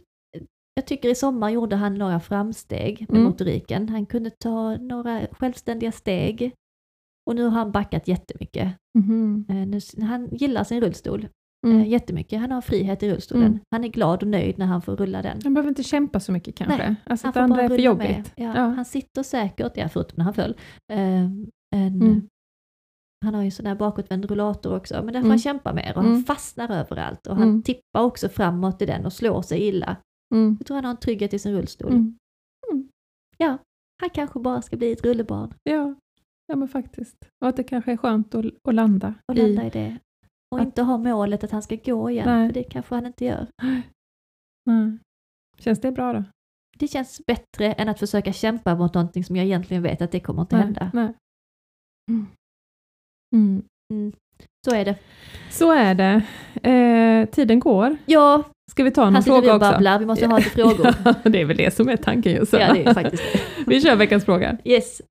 jag 0.77 0.85
tycker 0.87 1.09
i 1.09 1.15
sommar 1.15 1.49
gjorde 1.49 1.75
han 1.75 1.95
några 1.95 2.19
framsteg 2.19 2.99
med 3.09 3.17
Mm. 3.17 3.23
motoriken. 3.23 3.89
Han 3.89 4.05
kunde 4.05 4.29
ta 4.29 4.77
några 4.77 5.27
självständiga 5.31 5.91
steg. 5.91 6.51
Och 7.29 7.35
nu 7.35 7.43
har 7.43 7.49
han 7.51 7.71
backat 7.71 8.07
jättemycket. 8.07 8.63
Eh, 9.49 9.55
Nu, 9.55 9.79
han 10.01 10.29
gillar 10.31 10.63
sin 10.63 10.81
rullstol 10.81 11.27
Mm. 11.67 11.81
eh, 11.81 11.87
jättemycket. 11.87 12.39
Han 12.39 12.51
har 12.51 12.61
frihet 12.61 13.03
i 13.03 13.11
rullstolen. 13.11 13.47
Mm. 13.47 13.59
Han 13.71 13.83
är 13.83 13.87
glad 13.87 14.23
och 14.23 14.29
nöjd 14.29 14.57
när 14.57 14.65
han 14.65 14.81
får 14.81 14.95
rulla 14.95 15.21
den. 15.21 15.39
Han 15.43 15.53
behöver 15.53 15.69
inte 15.69 15.83
kämpa 15.83 16.19
så 16.19 16.31
mycket 16.31 16.55
kanske. 16.55 16.77
Nej, 16.77 16.95
alltså 17.05 17.27
Han 17.27 17.33
får 17.33 17.47
bara 17.47 17.61
är 17.61 17.67
för 17.67 17.75
rulla 17.75 17.83
jobbigt. 17.85 18.09
med. 18.09 18.29
Ja, 18.35 18.53
Ja. 18.55 18.61
Han 18.67 18.85
sitter 18.85 19.23
säkert, 19.23 19.71
ja, 19.77 19.89
förutom 19.89 20.13
när 20.17 20.25
han 20.25 20.33
föll. 20.33 20.55
Eh, 20.93 21.23
en, 21.75 22.01
Mm. 22.01 22.27
Han 23.25 23.35
har 23.35 23.43
ju 23.43 23.51
sån 23.51 23.65
där 23.65 23.75
bakåtvänd 23.75 24.25
rullator 24.25 24.75
också, 24.75 24.93
men 24.95 25.05
där 25.05 25.11
får 25.13 25.17
Mm. 25.19 25.29
han 25.29 25.39
kämpa 25.39 25.73
mer 25.73 25.93
och 25.97 26.01
han 26.03 26.11
Mm. 26.11 26.23
fastnar 26.23 26.69
överallt 26.71 27.27
och 27.27 27.35
han 27.35 27.47
Mm. 27.49 27.63
tippar 27.63 28.01
också 28.03 28.29
framåt 28.29 28.81
i 28.81 28.85
den 28.85 29.05
och 29.05 29.13
slår 29.13 29.41
sig 29.41 29.61
illa. 29.67 29.95
Mm. 30.35 30.55
Jag 30.59 30.67
tror 30.67 30.75
han 30.75 30.85
har 30.85 30.91
en 30.91 30.97
trygghet 30.97 31.33
i 31.33 31.39
sin 31.39 31.53
rullstol. 31.53 31.91
Mm. 31.91 32.17
Ja, 33.37 33.57
han 34.01 34.09
kanske 34.09 34.39
bara 34.39 34.61
ska 34.61 34.77
bli 34.77 34.91
ett 34.91 35.05
rullebarn 35.05 35.53
Ja. 35.63 35.95
ja, 36.47 36.55
men 36.55 36.67
faktiskt. 36.67 37.17
Och 37.41 37.47
att 37.47 37.55
det 37.57 37.63
kanske 37.63 37.91
är 37.91 37.97
skönt 37.97 38.35
att, 38.35 38.45
att 38.67 38.75
landa, 38.75 39.13
och 39.27 39.35
landa 39.35 39.65
i 39.67 39.69
det. 39.69 39.97
Och 40.51 40.59
Att- 40.59 40.65
inte 40.65 40.81
ha 40.81 40.97
målet 40.97 41.43
att 41.43 41.51
han 41.51 41.61
ska 41.61 41.75
gå 41.75 42.09
igen, 42.09 42.25
Nej. 42.27 42.47
för 42.47 42.53
det 42.53 42.63
kanske 42.63 42.95
han 42.95 43.05
inte 43.05 43.25
gör. 43.25 43.47
Nej. 44.65 44.99
Känns 45.57 45.81
det 45.81 45.91
bra 45.91 46.13
då? 46.13 46.23
Det 46.77 46.87
känns 46.87 47.21
bättre 47.27 47.73
än 47.73 47.89
att 47.89 47.99
försöka 47.99 48.33
kämpa 48.33 48.75
mot 48.75 48.93
någonting 48.93 49.23
som 49.23 49.35
jag 49.35 49.45
egentligen 49.45 49.83
vet 49.83 50.01
att 50.01 50.11
det 50.11 50.19
kommer 50.19 50.41
inte 50.41 50.55
Nej. 50.55 50.65
hända. 50.65 50.91
Nej. 50.93 51.13
Mm. 52.11 53.63
Mm. 53.93 54.13
Så 54.67 54.75
är 54.75 54.85
det. 54.85 54.95
Så 55.49 55.71
är 55.71 55.93
det. 55.93 56.21
Eh, 56.69 57.25
tiden 57.29 57.59
går. 57.59 57.97
Ja, 58.05 58.43
Ska 58.71 58.83
vi 58.83 58.91
ta 58.91 59.03
någon 59.03 59.15
här 59.15 59.21
sitter 59.21 59.35
vi 59.35 59.47
fråga 59.47 59.55
och 59.55 59.61
också? 59.61 59.71
babblar, 59.71 59.99
vi 59.99 60.05
måste 60.05 60.27
ha 60.27 60.37
lite 60.37 60.49
frågor. 60.49 60.93
Ja, 61.05 61.13
det 61.29 61.41
är 61.41 61.45
väl 61.45 61.57
det 61.57 61.73
som 61.75 61.89
är 61.89 61.97
tanken 61.97 62.31
just 62.33 62.53
Ja, 62.53 62.73
det 62.73 62.85
är 62.85 62.93
faktiskt 62.93 63.23
det. 63.33 63.39
Vi 63.67 63.81
kör 63.81 63.95
veckans 63.95 64.25
fråga. 64.25 64.57
Yes. 64.65 65.01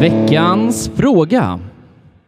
Veckans 0.00 0.90
fråga. 0.96 1.60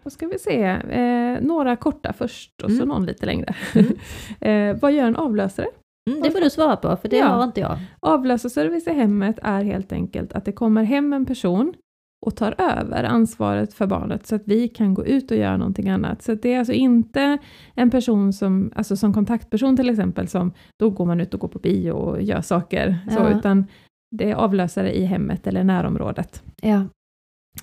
Då 0.06 0.10
ska 0.10 0.26
vi 0.26 0.38
se. 0.38 0.62
Eh, 0.90 1.40
några 1.42 1.76
korta 1.76 2.12
först 2.12 2.62
och 2.62 2.70
så 2.70 2.76
Mm. 2.76 2.88
någon 2.88 3.06
lite 3.06 3.26
längre. 3.26 3.54
eh, 4.40 4.76
vad 4.82 4.92
gör 4.92 5.06
en 5.06 5.16
avlösare? 5.16 5.66
Mm, 6.10 6.22
det 6.22 6.30
får 6.30 6.40
du 6.40 6.50
svara 6.50 6.76
på, 6.76 6.96
för 6.96 7.08
det 7.08 7.16
Ja. 7.16 7.26
har 7.26 7.44
inte 7.44 7.60
jag. 7.60 7.78
Avlösarservice 8.00 8.86
i 8.86 8.92
hemmet 8.92 9.38
är 9.42 9.62
helt 9.64 9.92
enkelt 9.92 10.32
att 10.32 10.44
det 10.44 10.52
kommer 10.52 10.82
hem 10.84 11.12
en 11.12 11.26
person 11.26 11.74
och 12.26 12.36
tar 12.36 12.54
över 12.58 13.04
ansvaret 13.04 13.74
för 13.74 13.86
barnet 13.86 14.26
så 14.26 14.34
att 14.34 14.42
vi 14.44 14.68
kan 14.68 14.94
gå 14.94 15.06
ut 15.06 15.30
och 15.30 15.36
göra 15.36 15.56
någonting 15.56 15.88
annat. 15.88 16.22
Så 16.22 16.34
det 16.34 16.52
är 16.54 16.58
alltså 16.58 16.72
inte 16.72 17.38
en 17.74 17.90
person 17.90 18.32
som, 18.32 18.72
alltså 18.76 18.96
som 18.96 19.12
kontaktperson 19.14 19.76
till 19.76 19.88
exempel, 19.90 20.28
som 20.28 20.52
då 20.80 20.90
går 20.90 21.06
man 21.06 21.20
ut 21.20 21.34
och 21.34 21.40
går 21.40 21.48
på 21.48 21.58
bio 21.58 21.90
och 21.90 22.22
gör 22.22 22.40
saker, 22.40 22.98
så, 23.10 23.18
Ja. 23.20 23.38
utan 23.38 23.66
det 24.16 24.30
är 24.30 24.34
avlösare 24.34 24.96
i 24.96 25.04
hemmet 25.04 25.46
eller 25.46 25.64
närområdet. 25.64 26.42
Ja. 26.62 26.84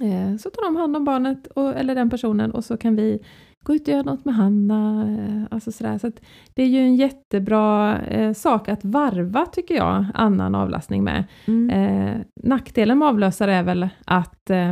Eh, 0.01 0.35
Så 0.37 0.49
tar 0.49 0.65
de 0.65 0.75
hand 0.75 0.95
om 0.97 1.05
barnet, 1.05 1.47
och, 1.47 1.69
eller 1.75 1.95
den 1.95 2.09
personen, 2.09 2.51
och 2.51 2.65
så 2.65 2.77
kan 2.77 2.95
vi 2.95 3.19
gå 3.65 3.75
ut 3.75 3.81
och 3.87 3.93
göra 3.93 4.01
något 4.03 4.25
med 4.25 4.35
Hanna. 4.35 5.07
eh, 5.09 5.43
Alltså 5.55 5.71
sådär. 5.71 5.97
Så 5.97 6.11
det 6.53 6.63
är 6.63 6.67
ju 6.67 6.79
en 6.79 6.95
jättebra 6.95 7.97
eh, 8.01 8.33
sak 8.33 8.69
att 8.69 8.85
varva, 8.85 9.45
tycker 9.45 9.75
jag, 9.75 10.05
annan 10.13 10.55
avlastning 10.55 11.03
med. 11.03 11.23
Mm. 11.45 11.69
Eh, 11.69 12.15
nackdelen 12.43 12.97
med 12.97 13.07
avlösare 13.07 13.53
är 13.53 13.63
väl 13.63 13.89
att 14.05 14.49
eh, 14.49 14.71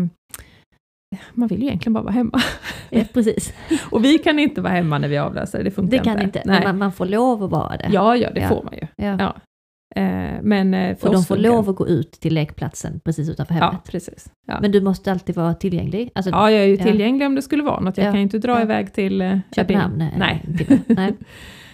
man 1.34 1.48
vill 1.48 1.60
ju 1.62 1.68
egentligen 1.68 1.94
bara 1.94 2.04
vara 2.04 2.14
hemma. 2.14 2.40
ja, 2.90 3.04
precis. 3.14 3.54
och 3.92 4.04
vi 4.06 4.18
kan 4.18 4.40
inte 4.40 4.62
vara 4.62 4.74
hemma 4.74 4.98
när 4.98 5.08
vi 5.08 5.18
avlöser, 5.18 5.64
det 5.64 5.72
funkar 5.72 5.98
Det 5.98 6.04
kan 6.04 6.22
inte, 6.22 6.42
men 6.46 6.56
Nej. 6.56 6.64
man, 6.68 6.78
man 6.78 6.92
får 6.92 7.06
lov 7.06 7.44
att 7.44 7.52
vara 7.52 7.78
det. 7.78 7.88
Ja, 7.92 8.16
ja, 8.16 8.30
det 8.36 8.42
Ja. 8.42 8.48
får 8.48 8.64
man 8.64 8.74
ju. 8.74 8.88
Ja. 9.06 9.16
Ja. 9.20 9.36
Eh, 9.96 10.42
men 10.42 10.74
eh, 10.74 10.98
för 10.98 11.08
och 11.08 11.14
de 11.14 11.24
får 11.24 11.38
lov 11.38 11.70
att 11.70 11.76
gå 11.76 11.88
ut 11.88 12.12
till 12.12 12.34
lekplatsen 12.34 13.00
precis 13.06 13.30
utanför 13.30 13.56
Ja, 13.56 13.66
hemmet. 13.66 13.82
precis. 13.84 14.26
Ja. 14.48 14.58
Men 14.62 14.72
du 14.72 14.82
måste 14.82 15.12
alltid 15.12 15.36
vara 15.36 15.54
tillgänglig. 15.54 16.12
Alltså, 16.16 16.30
ja, 16.32 16.52
jag 16.52 16.62
är 16.64 16.68
ju 16.68 16.76
Ja. 16.76 16.84
tillgänglig 16.84 17.28
om 17.28 17.36
det 17.36 17.42
skulle 17.42 17.64
vara 17.64 17.80
något. 17.80 17.98
Jag 17.98 18.08
Ja. 18.08 18.12
kan 18.12 18.18
ju 18.20 18.24
inte 18.24 18.38
dra 18.38 18.52
Ja. 18.58 18.62
iväg 18.62 18.94
till 18.94 19.22
eh, 19.22 19.38
Köpenhamn? 19.56 19.98
Nej. 20.18 20.46
timme. 20.58 20.80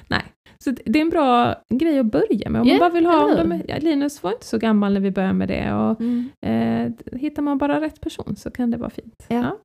Nej. 0.10 0.24
Så 0.60 0.72
det 0.86 1.00
är 1.00 1.02
en 1.02 1.10
bra 1.10 1.56
grej 1.70 2.00
att 2.00 2.06
börja 2.06 2.50
med. 2.50 2.62
Om 2.62 2.68
Ja, 2.68 2.74
man 2.74 2.80
bara 2.80 2.90
vill 2.90 3.06
ha, 3.06 3.36
de, 3.36 3.62
ja, 3.68 3.76
Linus 3.80 4.24
var 4.24 4.32
inte 4.32 4.46
så 4.46 4.58
gammal 4.58 4.94
när 4.94 5.00
vi 5.02 5.12
började 5.12 5.34
med 5.34 5.48
det 5.48 5.74
och 5.74 6.02
Mm. 6.02 6.30
eh, 6.42 7.20
hittar 7.20 7.42
man 7.42 7.58
bara 7.58 7.82
rätt 7.82 8.02
person 8.02 8.36
så 8.36 8.52
kan 8.52 8.72
det 8.72 8.78
vara 8.78 8.90
fint. 8.90 9.26
Ja. 9.28 9.58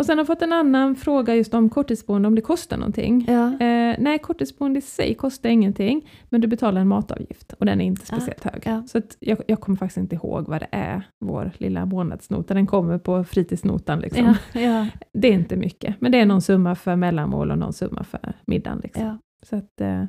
Och 0.00 0.06
sen 0.06 0.18
har 0.18 0.20
jag 0.20 0.26
fått 0.26 0.42
en 0.42 0.52
annan 0.52 0.96
fråga 0.96 1.34
just 1.34 1.54
om 1.54 1.70
korttidsboende, 1.70 2.28
om 2.28 2.34
det 2.34 2.40
kostar 2.40 2.76
någonting. 2.76 3.24
Ja. 3.28 3.46
Eh, 3.46 3.96
nej, 3.98 4.18
korttidsboende 4.18 4.78
i 4.78 4.82
sig 4.82 5.14
kostar 5.14 5.50
ingenting, 5.50 6.10
men 6.28 6.40
du 6.40 6.48
betalar 6.48 6.80
en 6.80 6.88
matavgift 6.88 7.52
och 7.52 7.66
den 7.66 7.80
är 7.80 7.84
inte 7.84 8.06
speciellt 8.06 8.44
hög. 8.44 8.62
ja. 8.64 8.82
Så 8.86 8.98
att 8.98 9.16
jag, 9.20 9.38
jag 9.46 9.60
kommer 9.60 9.76
faktiskt 9.78 9.96
inte 9.96 10.14
ihåg 10.14 10.48
vad 10.48 10.60
det 10.60 10.68
är, 10.70 11.02
vår 11.24 11.50
lilla 11.58 11.86
månadsnota. 11.86 12.54
Den 12.54 12.66
kommer 12.66 12.98
på 12.98 13.24
fritidsnotan. 13.24 14.00
Liksom. 14.00 14.34
Ja. 14.52 14.60
Ja. 14.60 14.86
Det 15.12 15.28
är 15.28 15.32
inte 15.32 15.56
mycket, 15.56 16.00
men 16.00 16.12
det 16.12 16.18
är 16.18 16.26
någon 16.26 16.42
summa 16.42 16.74
för 16.74 16.96
mellanmål 16.96 17.50
och 17.50 17.58
någon 17.58 17.72
summa 17.72 18.04
för 18.04 18.32
middagen. 18.46 18.80
Liksom. 18.82 19.04
Ja. 19.04 19.18
Så 19.42 19.56
att, 19.56 19.80
eh, 19.80 20.00
eh, 20.00 20.06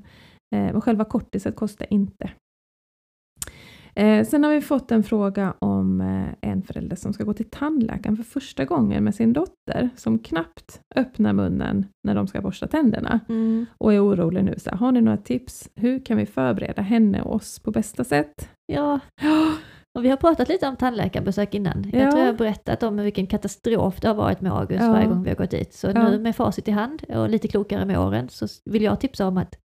men 0.51 0.81
själva 0.81 1.05
korttiset 1.05 1.55
kostar 1.55 1.87
inte. 1.89 2.29
Eh, 3.95 4.25
sen 4.25 4.43
har 4.43 4.51
vi 4.51 4.61
fått 4.61 4.91
en 4.91 5.03
fråga 5.03 5.53
om 5.59 6.01
eh, 6.01 6.49
en 6.51 6.61
förälder 6.61 6.95
som 6.95 7.13
ska 7.13 7.23
gå 7.23 7.33
till 7.33 7.49
tandläkaren 7.49 8.17
för 8.17 8.23
första 8.23 8.65
gången 8.65 9.03
med 9.03 9.15
sin 9.15 9.33
dotter, 9.33 9.89
som 9.95 10.19
knappt 10.19 10.81
öppnar 10.95 11.33
munnen 11.33 11.85
när 12.07 12.15
de 12.15 12.27
ska 12.27 12.41
borsta 12.41 12.67
tänderna 12.67 13.19
Mm. 13.29 13.65
och 13.77 13.93
är 13.93 14.05
orolig 14.05 14.43
nu. 14.43 14.53
Så 14.57 14.69
här, 14.69 14.77
har 14.77 14.91
ni 14.91 15.01
några 15.01 15.17
tips? 15.17 15.69
Hur 15.75 16.05
kan 16.05 16.17
vi 16.17 16.25
förbereda 16.25 16.81
henne 16.81 17.21
och 17.21 17.35
oss 17.35 17.59
på 17.59 17.71
bästa 17.71 18.03
sätt? 18.03 18.49
Ja, 18.65 18.99
och 19.97 20.05
vi 20.05 20.09
har 20.09 20.17
pratat 20.17 20.49
lite 20.49 20.67
om 20.67 20.75
tandläkarbesök 20.75 21.53
innan. 21.55 21.89
Jag 21.93 22.01
Ja. 22.07 22.11
tror 22.11 22.23
jag 22.23 22.31
har 22.31 22.37
berättat 22.37 22.83
om 22.83 22.97
vilken 22.97 23.27
katastrof 23.27 24.01
det 24.01 24.07
har 24.07 24.15
varit 24.15 24.41
med 24.41 24.51
August 24.53 24.83
Ja. 24.83 24.91
varje 24.91 25.07
gång 25.07 25.23
vi 25.23 25.29
har 25.29 25.35
gått 25.37 25.51
dit. 25.51 25.73
Så 25.73 25.87
Ja. 25.95 26.09
nu 26.09 26.19
med 26.19 26.35
facit 26.35 26.67
i 26.67 26.71
hand 26.71 27.03
och 27.09 27.29
lite 27.29 27.47
klokare 27.47 27.85
med 27.85 27.99
åren 27.99 28.29
så 28.29 28.47
vill 28.65 28.81
jag 28.83 28.99
tipsa 28.99 29.27
om 29.27 29.37
att 29.37 29.55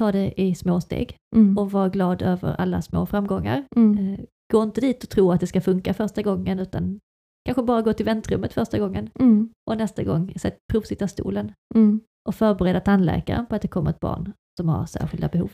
ta 0.00 0.12
det 0.12 0.40
i 0.40 0.54
små 0.54 0.80
steg 0.80 1.16
Mm. 1.36 1.58
och 1.58 1.70
vara 1.72 1.88
glad 1.88 2.22
över 2.22 2.54
alla 2.60 2.82
små 2.82 3.06
framgångar. 3.06 3.64
Mm. 3.76 3.98
Eh, 4.14 4.20
Gå 4.52 4.62
inte 4.62 4.80
dit 4.80 5.02
och 5.04 5.10
tro 5.10 5.30
att 5.32 5.40
det 5.40 5.46
ska 5.46 5.60
funka 5.60 5.94
första 5.94 6.22
gången 6.22 6.58
utan 6.58 6.98
kanske 7.44 7.62
bara 7.62 7.82
gå 7.82 7.92
till 7.92 8.06
väntrummet 8.06 8.52
första 8.52 8.78
gången 8.78 9.10
Mm. 9.20 9.48
och 9.70 9.76
nästa 9.76 10.02
gång 10.04 10.32
sätt 10.36 10.56
provsitta 10.72 11.08
stolen 11.08 11.52
Mm. 11.74 12.00
och 12.28 12.34
förbereda 12.34 12.80
tandläkaren 12.80 13.46
på 13.46 13.54
att 13.54 13.62
det 13.62 13.68
kommer 13.68 13.90
ett 13.90 14.00
barn 14.00 14.32
som 14.60 14.68
har 14.68 14.86
särskilda 14.86 15.28
behov. 15.28 15.50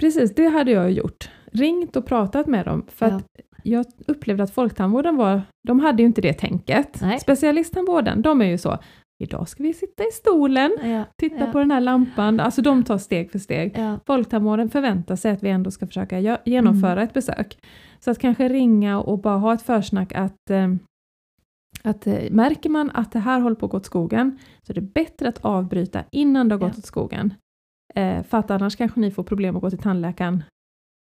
Precis, 0.00 0.34
det 0.34 0.46
hade 0.48 0.70
jag 0.70 0.90
gjort. 0.92 1.30
Ringt 1.52 1.96
och 1.96 2.06
pratat 2.06 2.46
med 2.46 2.64
dem. 2.66 2.84
För 2.88 3.08
Ja. 3.08 3.14
att 3.16 3.26
jag 3.62 3.86
upplevde 4.06 4.42
att 4.42 4.50
folktandvården 4.54 5.16
var, 5.16 5.42
de 5.68 5.80
hade 5.80 6.02
ju 6.02 6.06
inte 6.06 6.20
det 6.20 6.32
tänket. 6.32 6.98
Nej. 7.02 7.20
Specialisttandvården, 7.20 8.22
de 8.22 8.40
är 8.40 8.46
ju 8.46 8.58
så, 8.58 8.78
idag 9.22 9.48
ska 9.48 9.62
vi 9.62 9.74
sitta 9.74 10.02
i 10.02 10.12
stolen, 10.12 10.72
Ja, 10.82 11.04
titta 11.20 11.36
Ja. 11.46 11.52
på 11.52 11.58
den 11.58 11.70
här 11.70 11.80
lampan. 11.80 12.40
Alltså 12.40 12.62
de 12.62 12.84
tar 12.84 12.98
steg 12.98 13.30
för 13.30 13.38
steg. 13.38 13.72
ja, 13.78 13.98
Folktandvården 14.06 14.70
förväntar 14.70 15.16
sig 15.16 15.30
att 15.32 15.42
vi 15.42 15.48
ändå 15.50 15.70
ska 15.70 15.86
försöka 15.86 16.38
genomföra 16.44 16.92
Mm. 16.92 17.04
ett 17.04 17.14
besök. 17.14 17.58
Så 18.00 18.10
att 18.10 18.18
kanske 18.18 18.48
ringa 18.48 19.00
och 19.00 19.18
bara 19.18 19.38
ha 19.38 19.54
ett 19.54 19.62
försnack 19.62 20.12
att, 20.14 20.50
eh, 20.50 20.68
att 21.82 22.06
eh, 22.06 22.30
märker 22.30 22.70
man 22.70 22.90
att 22.94 23.12
det 23.12 23.18
här 23.18 23.40
håller 23.40 23.56
på 23.56 23.66
att 23.66 23.72
gå 23.72 23.76
åt 23.78 23.86
skogen, 23.86 24.38
så 24.62 24.72
är 24.72 24.74
det 24.74 24.80
bättre 24.80 25.28
att 25.28 25.44
avbryta 25.44 26.04
innan 26.12 26.48
det 26.48 26.54
har 26.54 26.60
gått 26.60 26.72
Ja. 26.74 26.78
åt 26.78 26.84
skogen. 26.86 27.34
Eh, 27.94 28.22
för 28.22 28.38
att 28.38 28.50
annars 28.50 28.76
kanske 28.76 29.00
ni 29.00 29.10
får 29.10 29.22
problem 29.22 29.56
att 29.56 29.62
gå 29.62 29.70
till 29.70 29.78
tandläkaren 29.78 30.42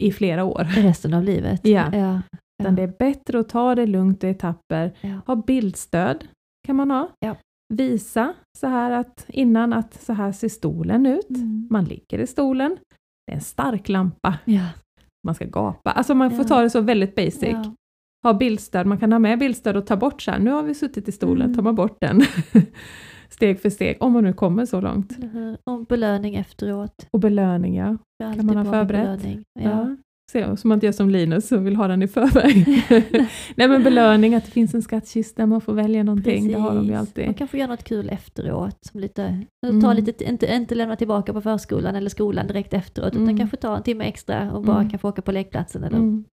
i 0.03 0.13
flera 0.13 0.45
år. 0.45 0.65
resten 0.83 1.15
av 1.15 1.23
livet. 1.23 1.61
Ja. 1.67 2.21
Utan 2.63 2.75
det 2.77 2.83
är 2.83 2.95
bättre 2.99 3.41
att 3.41 3.49
ta 3.49 3.75
det 3.75 3.87
lugnt 3.87 4.25
i 4.25 4.29
etapper. 4.29 4.93
Ha 5.27 5.37
bildstöd 5.37 6.25
kan 6.67 6.77
man 6.77 6.91
ha. 6.91 7.09
Ja. 7.21 7.37
Visa 7.75 8.35
så 8.59 8.67
här 8.67 8.91
att 8.91 9.25
innan 9.29 9.73
att 9.73 9.95
så 9.95 10.13
här 10.13 10.33
ser 10.33 10.49
stolen 10.49 11.07
ut. 11.07 11.31
Mm. 11.31 11.67
Man 11.71 11.85
ligger 11.85 12.19
i 12.19 12.27
stolen. 12.27 12.77
Det 13.27 13.33
är 13.33 13.37
en 13.37 13.41
stark 13.43 13.89
lampa. 13.89 14.39
Ja. 14.45 14.67
Man 15.27 15.35
ska 15.35 15.45
gapa. 15.45 15.91
Alltså 15.91 16.15
man 16.15 16.31
får 16.31 16.39
Ja. 16.41 16.45
ta 16.49 16.61
det 16.63 16.71
så 16.71 16.81
väldigt 16.81 17.15
basic. 17.15 17.43
Ja. 17.43 17.75
Ha 18.25 18.35
bildstöd. 18.35 18.87
Man 18.87 18.99
kan 18.99 19.13
ha 19.13 19.19
med 19.19 19.39
bildstöd 19.39 19.77
och 19.77 19.87
ta 19.87 19.97
bort 19.97 20.23
så 20.23 20.31
här. 20.31 20.39
Nu 20.39 20.51
har 20.51 20.63
vi 20.63 20.75
suttit 20.75 21.09
i 21.09 21.13
stolen, 21.13 21.43
Mm. 21.45 21.55
tar 21.57 21.63
man 21.63 21.75
bort 21.75 21.97
den. 22.01 22.21
steg 23.29 23.61
för 23.61 23.71
steg, 23.71 23.97
om 24.01 24.13
man 24.13 24.25
nu 24.25 24.33
kommer 24.33 24.67
så 24.67 24.81
långt. 24.81 25.17
Hur? 25.33 25.57
Och 25.65 25.87
belöning 25.87 26.35
efteråt. 26.35 27.07
Och 27.11 27.21
belöning 27.21 27.77
ja. 27.77 27.97
Alltid 28.25 28.45
man 28.45 28.57
ha 28.57 28.65
förberett? 28.73 29.23
belöning. 29.23 29.45
Ja. 29.61 29.97
Så 30.57 30.69
man 30.69 30.77
inte 30.77 30.87
gör 30.87 30.93
som 30.93 31.11
Linus 31.11 31.49
som 31.49 31.65
vill 31.65 31.77
ha 31.77 31.89
den 31.89 32.03
i 32.03 32.09
förväg. 32.09 32.67
Nej 33.57 33.69
men 33.69 33.83
belöning, 33.83 34.35
att 34.35 34.45
det 34.45 34.51
finns 34.51 34.75
en 34.75 34.83
skattkista, 34.83 35.47
man 35.47 35.61
får 35.61 35.73
välja 35.73 36.03
någonting, 36.03 36.49
det 36.49 36.55
har 36.59 36.75
de 36.75 36.85
ju 36.85 36.91
Precis. 36.91 37.01
alltid. 37.01 37.25
Man 37.27 37.35
kan 37.35 37.49
få 37.49 37.57
göra 37.57 37.69
något 37.71 37.85
kul 37.85 38.09
efteråt. 38.09 38.79
Som 38.83 39.01
lite, 39.01 39.45
Mm. 39.67 39.81
ta 39.81 39.93
lite, 39.93 40.25
inte, 40.25 40.55
inte 40.55 40.75
lämna 40.75 40.97
tillbaka 40.97 41.33
på 41.33 41.41
förskolan 41.41 41.95
eller 41.95 42.11
skolan 42.11 42.47
direkt 42.47 42.75
efteråt, 42.75 43.09
utan 43.13 43.23
Mm. 43.23 43.39
kanske 43.39 43.57
ta 43.57 43.77
en 43.77 43.83
timme 43.83 44.05
extra 44.05 44.53
och 44.53 44.63
bara 44.63 44.77
Mm. 44.79 44.91
kan 44.91 44.99
få 44.99 45.09
åka 45.09 45.23
på 45.23 45.33
lekplatsen 45.33 45.85
eller 45.85 45.97
Mm. 45.99 46.25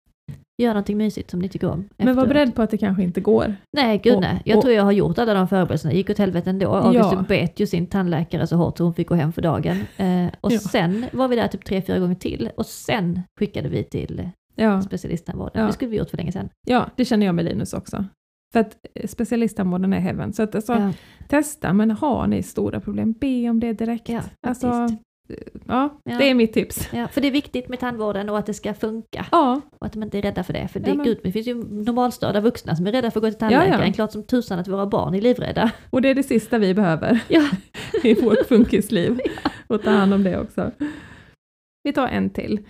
Göra 0.63 0.73
någonting 0.73 0.97
mysigt 0.97 1.31
som 1.31 1.41
ni 1.41 1.49
tycker 1.49 1.71
om. 1.71 1.89
Men 1.97 2.07
var 2.07 2.13
efteråt. 2.13 2.29
beredd 2.29 2.55
på 2.55 2.63
att 2.63 2.71
det 2.71 2.79
kanske 2.79 3.03
inte 3.03 3.21
går. 3.21 3.55
Nej, 3.77 3.99
gud 3.99 4.15
Och- 4.15 4.21
nej. 4.21 4.43
Jag 4.45 4.57
och- 4.57 4.63
tror 4.63 4.75
jag 4.75 4.83
har 4.83 4.93
gjort 4.93 5.19
alla 5.19 5.35
de 5.35 5.49
förberedelserna. 5.49 5.91
Det 5.93 5.97
gick 5.97 6.11
åt 6.11 6.19
helvete 6.19 6.51
ändå. 6.51 6.75
August 6.75 7.13
Ja. 7.13 7.25
bet 7.29 7.61
ju 7.61 7.67
sin 7.67 7.87
tandläkare 7.87 8.47
så 8.47 8.57
hårt 8.57 8.79
så 8.79 8.85
hon 8.85 8.95
fick 8.95 9.09
gå 9.09 9.15
hem 9.15 9.33
för 9.33 9.43
dagen. 9.43 9.77
Eh, 9.97 10.27
och 10.41 10.53
Ja. 10.53 10.59
sen 10.59 11.07
var 11.13 11.29
vi 11.29 11.37
där 11.37 11.49
typ 11.49 11.65
tre, 11.65 11.83
fyra 11.83 11.99
gånger 11.99 12.15
till 12.15 12.51
och 12.57 12.67
sen 12.67 13.21
skickade 13.39 13.69
vi 13.69 13.85
till 13.85 14.31
Ja. 14.55 14.83
specialisttandvården. 14.83 15.61
Ja. 15.61 15.67
Det 15.67 15.73
skulle 15.73 15.91
vi 15.91 15.97
gjort 15.97 16.11
för 16.11 16.17
länge 16.17 16.33
sedan. 16.33 16.49
ja, 16.67 16.87
det 16.97 17.05
känner 17.05 17.27
jag 17.27 17.35
med 17.35 17.45
Linus 17.45 17.73
också. 17.73 18.05
För 18.53 18.61
att 18.61 18.77
eh, 18.95 19.07
specialisttandvården 19.07 19.93
är 19.93 20.01
heaven. 20.01 20.33
Så 20.33 20.43
att 20.43 20.55
alltså, 20.55 20.73
Ja. 20.73 20.93
testa, 21.29 21.73
men 21.73 21.91
har 21.91 22.27
ni 22.27 22.43
stora 22.43 22.81
problem, 22.81 23.13
be 23.13 23.51
om 23.51 23.61
det 23.61 23.73
direkt. 23.73 24.09
Ja, 24.09 24.21
alltså. 24.47 24.89
Ja, 25.67 26.01
Ja. 26.05 26.19
det 26.19 26.31
är 26.31 26.35
mitt 26.35 26.53
tips. 26.53 26.89
Ja, 26.93 27.09
för 27.09 27.21
det 27.21 27.27
är 27.27 27.33
viktigt 27.33 27.69
med 27.69 27.81
tandvården 27.81 28.29
och 28.31 28.39
att 28.39 28.47
det 28.47 28.55
ska 28.55 28.75
funka. 28.75 29.27
Ja, 29.33 29.61
Och 29.79 29.87
att 29.87 29.93
de 29.93 30.03
inte 30.03 30.19
är 30.19 30.23
rädda 30.23 30.45
för 30.45 30.53
det. 30.53 30.69
För 30.69 30.81
det, 30.81 30.89
Ja, 30.89 30.95
men- 30.95 31.05
gud, 31.07 31.19
det 31.23 31.33
finns 31.33 31.47
ju 31.47 31.55
normalstörda 31.55 32.41
vuxna 32.41 32.77
som 32.77 32.87
är 32.87 32.93
rädda 32.93 33.11
för 33.11 33.21
att 33.21 33.25
gå 33.25 33.31
till 33.31 33.39
tandläkaren. 33.39 33.81
Ja, 33.81 33.87
ja. 33.87 33.93
Klart 33.93 34.13
som 34.13 34.23
tusan 34.27 34.59
att 34.59 34.69
våra 34.69 34.87
barn 34.87 35.15
är 35.15 35.21
livrädda. 35.21 35.71
och 35.91 36.03
det 36.03 36.09
är 36.09 36.15
det 36.15 36.23
sista 36.23 36.59
vi 36.59 36.75
behöver 36.75 37.21
Ja, 37.29 37.49
i 38.05 38.15
vårt 38.15 38.47
funkisliv. 38.49 39.21
Och 39.67 39.83
ta 39.83 39.91
hand 39.91 40.15
om 40.15 40.23
det 40.25 40.39
också. 40.39 40.71
Vi 41.83 41.93
tar 41.93 42.09
en 42.09 42.31
till. 42.31 42.61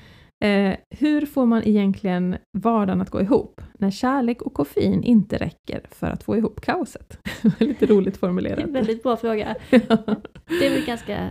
Eh, 0.44 0.76
hur 0.98 1.26
får 1.26 1.46
man 1.46 1.62
egentligen 1.64 2.36
vardagen 2.58 3.00
att 3.00 3.10
gå 3.10 3.20
ihop 3.20 3.60
när 3.78 3.90
kärlek 3.90 4.42
och 4.42 4.54
koffein 4.54 5.02
inte 5.02 5.36
räcker 5.36 5.80
för 5.90 6.06
att 6.06 6.22
få 6.22 6.36
ihop 6.36 6.60
kaoset? 6.60 7.18
Lite 7.58 7.86
roligt 7.86 8.14
det 8.14 8.16
är 8.16 8.18
formulerat. 8.18 8.58
en 8.58 8.72
väldigt 8.72 9.02
bra 9.02 9.16
fråga. 9.16 9.54
Det 9.70 10.66
är 10.66 10.70
väl 10.70 10.84
ganska 10.86 11.28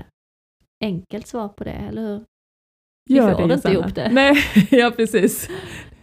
enkelt 0.86 1.28
svar 1.28 1.48
på 1.50 1.64
det, 1.64 1.72
eller 1.72 2.02
hur? 2.02 2.24
Vi 3.10 3.16
Gör 3.16 3.36
får 3.36 3.48
det, 3.48 3.54
inte 3.54 3.72
ihop 3.72 3.96
det. 3.96 4.10
Nej, 4.12 4.36
ja 4.72 4.92
precis. 4.96 5.50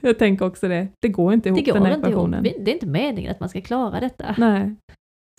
Jag 0.00 0.18
tänker 0.18 0.46
också 0.46 0.68
det. 0.68 0.88
Det 1.02 1.08
går 1.08 1.32
inte 1.32 1.48
ihop 1.48 1.58
Det 1.58 1.64
går 1.70 1.72
den 1.74 1.82
här 1.86 1.94
inte 1.94 2.00
ihop. 2.10 2.12
ekvationen. 2.12 2.42
Vi- 2.42 2.56
Det 2.64 2.70
är 2.70 2.74
inte 2.74 2.86
meningen 2.86 3.30
att 3.30 3.40
man 3.40 3.48
ska 3.48 3.60
klara 3.60 4.00
detta. 4.00 4.34
Nej. 4.38 4.74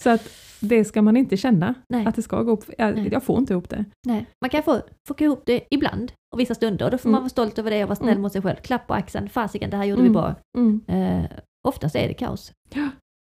Så 0.02 0.10
att 0.10 0.30
det 0.60 0.86
ska 0.86 1.02
man 1.02 1.18
inte 1.18 1.38
känna, 1.38 1.74
Nej. 1.90 2.06
att 2.06 2.16
det 2.16 2.22
ska 2.22 2.42
gå 2.42 2.52
ihop. 2.52 2.64
Jag, 2.78 3.14
jag 3.14 3.24
får 3.24 3.38
inte 3.38 3.54
ihop 3.54 3.70
det. 3.70 3.86
Nej. 4.08 4.26
Man 4.42 4.50
kan 4.50 4.64
få, 4.64 4.82
få 5.08 5.16
ihop 5.20 5.44
det 5.46 5.64
ibland 5.72 6.12
och 6.34 6.40
vissa 6.40 6.56
stunder 6.56 6.86
och 6.86 6.92
då 6.92 6.98
får 6.98 7.10
Mm. 7.10 7.12
man 7.12 7.22
vara 7.22 7.30
stolt 7.30 7.60
över 7.60 7.72
det 7.72 7.84
och 7.84 7.90
vara 7.90 7.96
snäll 7.96 8.10
Mm. 8.10 8.22
mot 8.22 8.32
sig 8.32 8.42
själv. 8.42 8.56
Klapp 8.56 8.88
på 8.88 8.94
axeln, 8.94 9.30
fasiken 9.30 9.70
det 9.70 9.78
här 9.78 9.86
gjorde 9.86 10.02
Mm. 10.02 10.14
vi 10.14 10.20
bra. 10.20 10.36
Mm. 10.58 10.82
Eh, 10.88 11.26
oftast 11.68 11.96
är 11.96 12.08
det 12.08 12.14
kaos. 12.14 12.52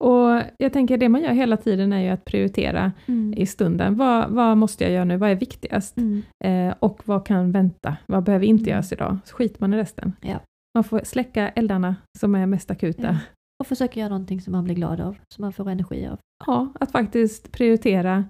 Och 0.05 0.42
jag 0.59 0.72
tänker 0.72 0.99
det 0.99 1.09
man 1.09 1.22
gör 1.22 1.32
hela 1.32 1.57
tiden 1.57 1.92
är 1.92 2.01
ju 2.01 2.09
att 2.09 2.24
prioritera 2.24 2.92
i 3.36 3.46
stunden. 3.46 3.96
Vad, 3.96 4.30
vad 4.30 4.57
måste 4.57 4.84
jag 4.84 4.92
göra 4.92 5.05
nu? 5.05 5.16
Vad 5.16 5.30
är 5.30 5.34
viktigast? 5.34 5.96
Mm. 5.96 6.22
Eh, 6.44 6.74
och 6.78 7.03
vad 7.05 7.26
kan 7.26 7.53
vänta? 7.53 7.96
Vad 8.07 8.24
behöver 8.24 8.46
inte 8.46 8.62
Mm. 8.62 8.70
göras 8.72 8.92
idag? 8.92 9.18
Så 9.24 9.36
skiter 9.36 9.61
man 9.61 9.74
i 9.74 9.76
resten. 9.76 10.12
Ja. 10.20 10.40
Man 10.74 10.84
får 10.84 11.01
släcka 11.05 11.49
eldarna 11.49 11.96
som 12.18 12.34
är 12.34 12.46
mest 12.46 12.70
akuta. 12.70 13.03
Ja. 13.03 13.16
Och 13.61 13.66
försöka 13.66 14.01
göra 14.01 14.09
någonting 14.09 14.40
som 14.40 14.53
man 14.53 14.64
blir 14.64 14.74
glad 14.74 15.01
av, 15.01 15.16
som 15.34 15.42
man 15.42 15.53
får 15.53 15.68
energi 15.70 16.07
av. 16.07 16.18
Ja, 16.46 16.72
att 16.80 16.92
faktiskt 16.92 17.53
prioritera. 17.53 18.24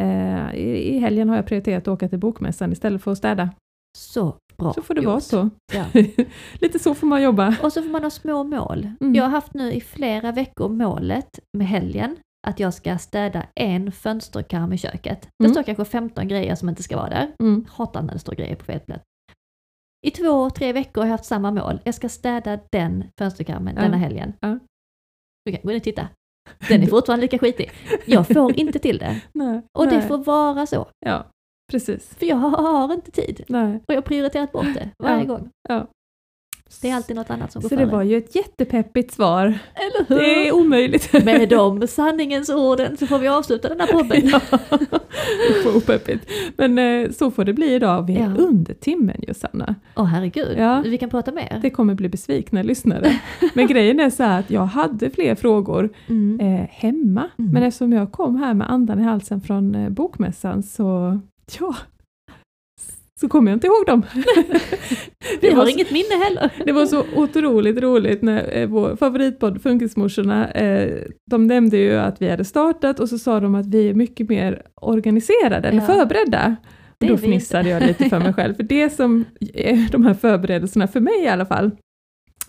Eh, 0.00 0.54
i, 0.54 0.94
I 0.94 0.98
helgen 0.98 1.28
har 1.28 1.36
jag 1.36 1.46
prioriterat 1.46 1.82
att 1.82 1.88
åka 1.88 2.08
till 2.08 2.18
bokmässan 2.18 2.72
istället 2.72 3.02
för 3.02 3.12
att 3.12 3.18
städa. 3.18 3.50
Så 3.98 4.36
bra 4.56 4.72
Så 4.72 4.82
får 4.82 4.94
det 4.94 5.00
gjort. 5.00 5.06
vara 5.10 5.20
så. 5.20 5.50
Ja. 5.72 5.84
Lite 6.60 6.78
så 6.78 6.94
får 6.94 7.06
man 7.06 7.22
jobba. 7.22 7.56
Och 7.62 7.72
så 7.72 7.82
får 7.82 7.90
man 7.90 8.02
ha 8.02 8.10
små 8.10 8.44
mål. 8.44 8.90
Mm. 9.00 9.14
Jag 9.14 9.22
har 9.24 9.30
haft 9.30 9.54
nu 9.54 9.72
i 9.72 9.80
flera 9.80 10.32
veckor 10.32 10.68
målet 10.68 11.38
med 11.58 11.66
helgen 11.68 12.16
att 12.46 12.60
jag 12.60 12.74
ska 12.74 12.98
städa 12.98 13.46
en 13.54 13.92
fönsterkarm 13.92 14.72
i 14.72 14.78
köket. 14.78 15.22
Det 15.38 15.44
Mm. 15.44 15.54
står 15.54 15.62
kanske 15.62 15.84
15 15.84 16.28
grejer 16.28 16.54
som 16.54 16.68
inte 16.68 16.82
ska 16.82 16.96
vara 16.96 17.08
där. 17.10 17.32
Mm. 17.40 17.64
Hatar 17.70 18.02
när 18.02 18.12
det 18.12 18.18
står 18.18 18.32
grejer 18.34 18.54
på 18.56 18.64
fel 18.64 18.80
plats. 18.80 19.04
I 20.06 20.10
två, 20.10 20.50
tre 20.50 20.72
veckor 20.72 21.00
har 21.00 21.08
jag 21.08 21.12
haft 21.12 21.24
samma 21.24 21.50
mål. 21.50 21.80
Jag 21.84 21.94
ska 21.94 22.08
städa 22.08 22.58
den 22.72 23.04
fönsterkarmen 23.18 23.74
Ja. 23.76 23.82
denna 23.82 23.96
helgen. 23.96 24.32
Ja. 24.40 24.58
Du 25.44 25.52
kan 25.52 25.60
gå 25.62 25.70
in 25.70 25.76
och 25.76 25.82
titta. 25.82 26.08
Den 26.68 26.82
är 26.82 26.86
fortfarande 26.86 27.22
lika 27.22 27.38
skitig. 27.38 27.70
Jag 28.06 28.28
får 28.28 28.58
inte 28.58 28.78
till 28.78 28.98
det. 28.98 29.20
Nej, 29.32 29.62
Och 29.78 29.86
det 29.86 29.98
nej. 29.98 30.08
får 30.08 30.18
vara 30.18 30.66
så. 30.66 30.88
Ja, 31.06 31.26
precis. 31.72 32.14
För 32.18 32.26
jag 32.26 32.36
har 32.36 32.94
inte 32.94 33.10
tid. 33.10 33.44
Nej. 33.48 33.74
Och 33.76 33.84
jag 33.86 33.94
har 33.96 34.02
prioriterat 34.02 34.52
bort 34.52 34.66
det 34.74 34.88
varje 34.98 35.18
Ja. 35.18 35.24
gång. 35.24 35.48
Ja. 35.68 35.86
Det 36.82 36.90
är 36.90 36.96
alltid 36.96 37.16
något 37.16 37.30
annat 37.30 37.52
som 37.52 37.62
går 37.62 37.68
Så 37.68 37.76
före. 37.76 37.84
det 37.86 37.92
var 37.92 38.02
ju 38.02 38.16
ett 38.16 38.34
jättepeppigt 38.34 39.12
svar. 39.14 39.44
Eller 39.74 40.08
hur? 40.08 40.18
Det 40.18 40.48
är 40.48 40.52
omöjligt. 40.54 41.24
Med 41.24 41.48
de 41.48 41.86
sanningens 41.86 42.50
orden 42.50 42.96
så 42.96 43.06
får 43.06 43.18
vi 43.18 43.28
avsluta 43.28 43.68
den 43.68 43.80
här 43.80 43.86
podden. 43.86 44.20
ja, 45.64 45.76
opeppigt. 45.76 46.30
Men 46.56 46.78
eh, 46.78 47.10
så 47.10 47.30
får 47.30 47.44
det 47.44 47.52
bli 47.52 47.74
idag. 47.74 48.06
Vi 48.06 48.16
är 48.16 48.20
Ja. 48.30 48.36
under 48.36 48.74
timmen 48.74 49.16
Josanna. 49.28 49.74
Åh 49.96 50.04
herregud, 50.04 50.58
Ja. 50.58 50.82
vi 50.86 50.98
kan 50.98 51.10
prata 51.10 51.32
mer. 51.32 51.58
Det 51.62 51.70
kommer 51.70 51.94
bli 51.94 52.08
besvikna 52.08 52.62
lyssnare. 52.62 53.20
Men 53.54 53.66
grejen 53.66 54.00
är 54.00 54.10
så 54.10 54.22
här 54.22 54.40
att 54.40 54.50
jag 54.50 54.64
hade 54.66 55.10
fler 55.10 55.34
frågor 55.34 55.90
Mm. 56.08 56.40
eh, 56.40 56.66
hemma. 56.70 57.28
Mm. 57.38 57.50
Men 57.52 57.62
eftersom 57.62 57.92
jag 57.92 58.12
kom 58.12 58.36
här 58.36 58.54
med 58.54 58.70
andan 58.70 59.00
i 59.00 59.02
halsen 59.02 59.40
från 59.40 59.74
eh, 59.74 59.88
bokmässan 59.90 60.62
så, 60.62 61.18
ja, 61.60 61.76
så 63.20 63.28
kommer 63.28 63.50
jag 63.50 63.56
inte 63.56 63.66
ihåg 63.66 63.86
dem. 63.86 64.02
Vi 65.40 65.50
har 65.50 65.64
så, 65.64 65.70
inget 65.70 65.90
minne 65.90 66.24
heller. 66.24 66.50
det 66.66 66.72
var 66.72 66.86
så 66.86 67.04
otroligt 67.14 67.78
roligt 67.78 68.22
när 68.22 68.58
eh, 68.58 68.66
vår 68.68 68.96
favoritpodd 68.96 69.62
Funkismorsorna, 69.62 70.50
eh, 70.50 71.02
de 71.30 71.46
nämnde 71.46 71.76
ju 71.76 71.96
att 71.96 72.22
vi 72.22 72.30
hade 72.30 72.44
startat 72.44 73.00
och 73.00 73.08
så 73.08 73.18
sa 73.18 73.40
de 73.40 73.54
att 73.54 73.66
vi 73.66 73.88
är 73.88 73.94
mycket 73.94 74.28
mer 74.28 74.62
organiserade 74.74 75.68
eller 75.68 75.80
Ja. 75.80 75.86
förberedda. 75.86 76.56
Det 76.98 77.10
Och 77.12 77.18
då 77.18 77.26
fnissade 77.26 77.68
jag 77.68 77.82
lite 77.82 78.08
för 78.08 78.18
mig 78.18 78.32
själv, 78.32 78.54
för 78.54 78.62
det 78.62 78.90
som 78.90 79.24
är 79.54 79.92
de 79.92 80.06
här 80.06 80.14
förberedelserna 80.14 80.88
för 80.88 81.00
mig 81.00 81.22
i 81.24 81.28
alla 81.28 81.46
fall, 81.46 81.70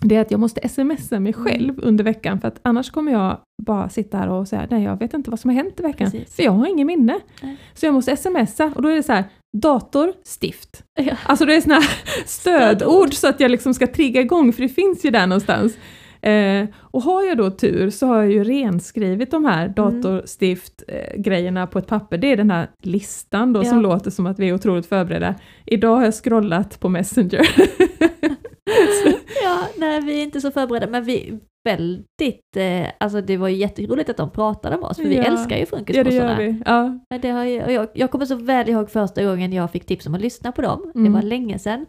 det 0.08 0.16
är 0.16 0.20
att 0.20 0.30
jag 0.30 0.40
måste 0.40 0.68
smsa 0.68 1.20
mig 1.20 1.32
själv 1.32 1.74
under 1.82 2.04
veckan, 2.04 2.40
för 2.40 2.48
att 2.48 2.58
annars 2.62 2.90
kommer 2.90 3.12
jag 3.12 3.38
bara 3.62 3.88
sitta 3.88 4.18
här 4.18 4.28
och 4.28 4.48
säga, 4.48 4.66
nej 4.70 4.82
jag 4.84 4.98
vet 4.98 5.14
inte 5.14 5.30
vad 5.30 5.40
som 5.40 5.50
har 5.50 5.54
hänt 5.56 5.80
i 5.80 5.82
veckan, 5.82 6.10
Precis. 6.10 6.36
för 6.36 6.42
jag 6.42 6.52
har 6.52 6.66
ingen 6.66 6.86
minne. 6.86 7.20
Nej. 7.42 7.56
Så 7.74 7.86
jag 7.86 7.94
måste 7.94 8.16
smsa, 8.16 8.72
och 8.74 8.82
då 8.82 8.88
är 8.88 8.94
det 8.96 9.02
så 9.02 9.12
här, 9.12 9.24
dator, 9.56 10.12
stift. 10.24 10.82
Ja. 11.00 11.16
Alltså 11.26 11.44
det 11.44 11.54
är 11.56 11.60
såna 11.60 11.74
här 11.74 11.90
stödord 12.26 13.14
så 13.14 13.28
att 13.28 13.40
jag 13.40 13.50
liksom 13.50 13.74
ska 13.74 13.86
trigga 13.86 14.20
igång, 14.20 14.52
för 14.52 14.62
det 14.62 14.68
finns 14.68 15.04
ju 15.04 15.10
där 15.10 15.26
någonstans. 15.26 15.76
Eh, 16.22 16.66
och 16.78 17.02
har 17.02 17.22
jag 17.22 17.36
då 17.36 17.50
tur 17.50 17.90
så 17.90 18.06
har 18.06 18.16
jag 18.16 18.32
ju 18.32 18.44
renskrivit 18.44 19.30
de 19.30 19.44
här 19.44 19.68
datorstift-grejerna 19.68 21.66
på 21.66 21.78
ett 21.78 21.86
papper. 21.86 22.18
Det 22.18 22.32
är 22.32 22.36
den 22.36 22.50
här 22.50 22.68
listan 22.82 23.52
då 23.52 23.64
som 23.64 23.76
Ja. 23.76 23.82
låter 23.82 24.10
som 24.10 24.26
att 24.26 24.38
vi 24.38 24.48
är 24.48 24.54
otroligt 24.54 24.86
förberedda. 24.86 25.34
Idag 25.66 25.96
har 25.96 26.04
jag 26.04 26.14
scrollat 26.14 26.80
på 26.80 26.88
Messenger. 26.88 27.48
Ja, 29.42 29.68
nej 29.76 30.00
vi 30.00 30.18
är 30.18 30.22
inte 30.22 30.40
så 30.40 30.50
förberedda 30.50 30.86
men 30.86 31.04
vi 31.04 31.38
väldigt, 31.68 32.56
eh, 32.56 32.86
alltså 33.00 33.20
det 33.20 33.36
var 33.36 33.48
ju 33.48 33.56
jätteroligt 33.56 34.10
att 34.10 34.16
de 34.16 34.30
pratade 34.30 34.76
med 34.76 34.84
oss 34.88 34.96
för 34.96 35.04
vi 35.04 35.16
Ja. 35.16 35.22
älskar 35.24 35.56
ju 35.56 35.60
ja, 35.62 35.64
det 35.70 35.76
Funkismossarna. 35.76 36.42
gör 36.42 36.52
vi. 36.52 36.62
Ja. 36.66 36.98
Men 37.10 37.20
det 37.20 37.28
har 37.30 37.44
ju, 37.44 37.54
jag, 37.54 37.88
jag 37.94 38.10
kommer 38.10 38.26
så 38.26 38.36
väl 38.36 38.68
ihåg 38.68 38.90
första 38.90 39.24
gången 39.24 39.52
jag 39.52 39.70
fick 39.70 39.86
tips 39.86 40.06
om 40.06 40.14
att 40.14 40.20
lyssna 40.20 40.52
på 40.52 40.62
dem. 40.62 40.92
Mm. 40.94 41.04
Det 41.04 41.10
var 41.10 41.22
länge 41.22 41.58
sedan. 41.58 41.86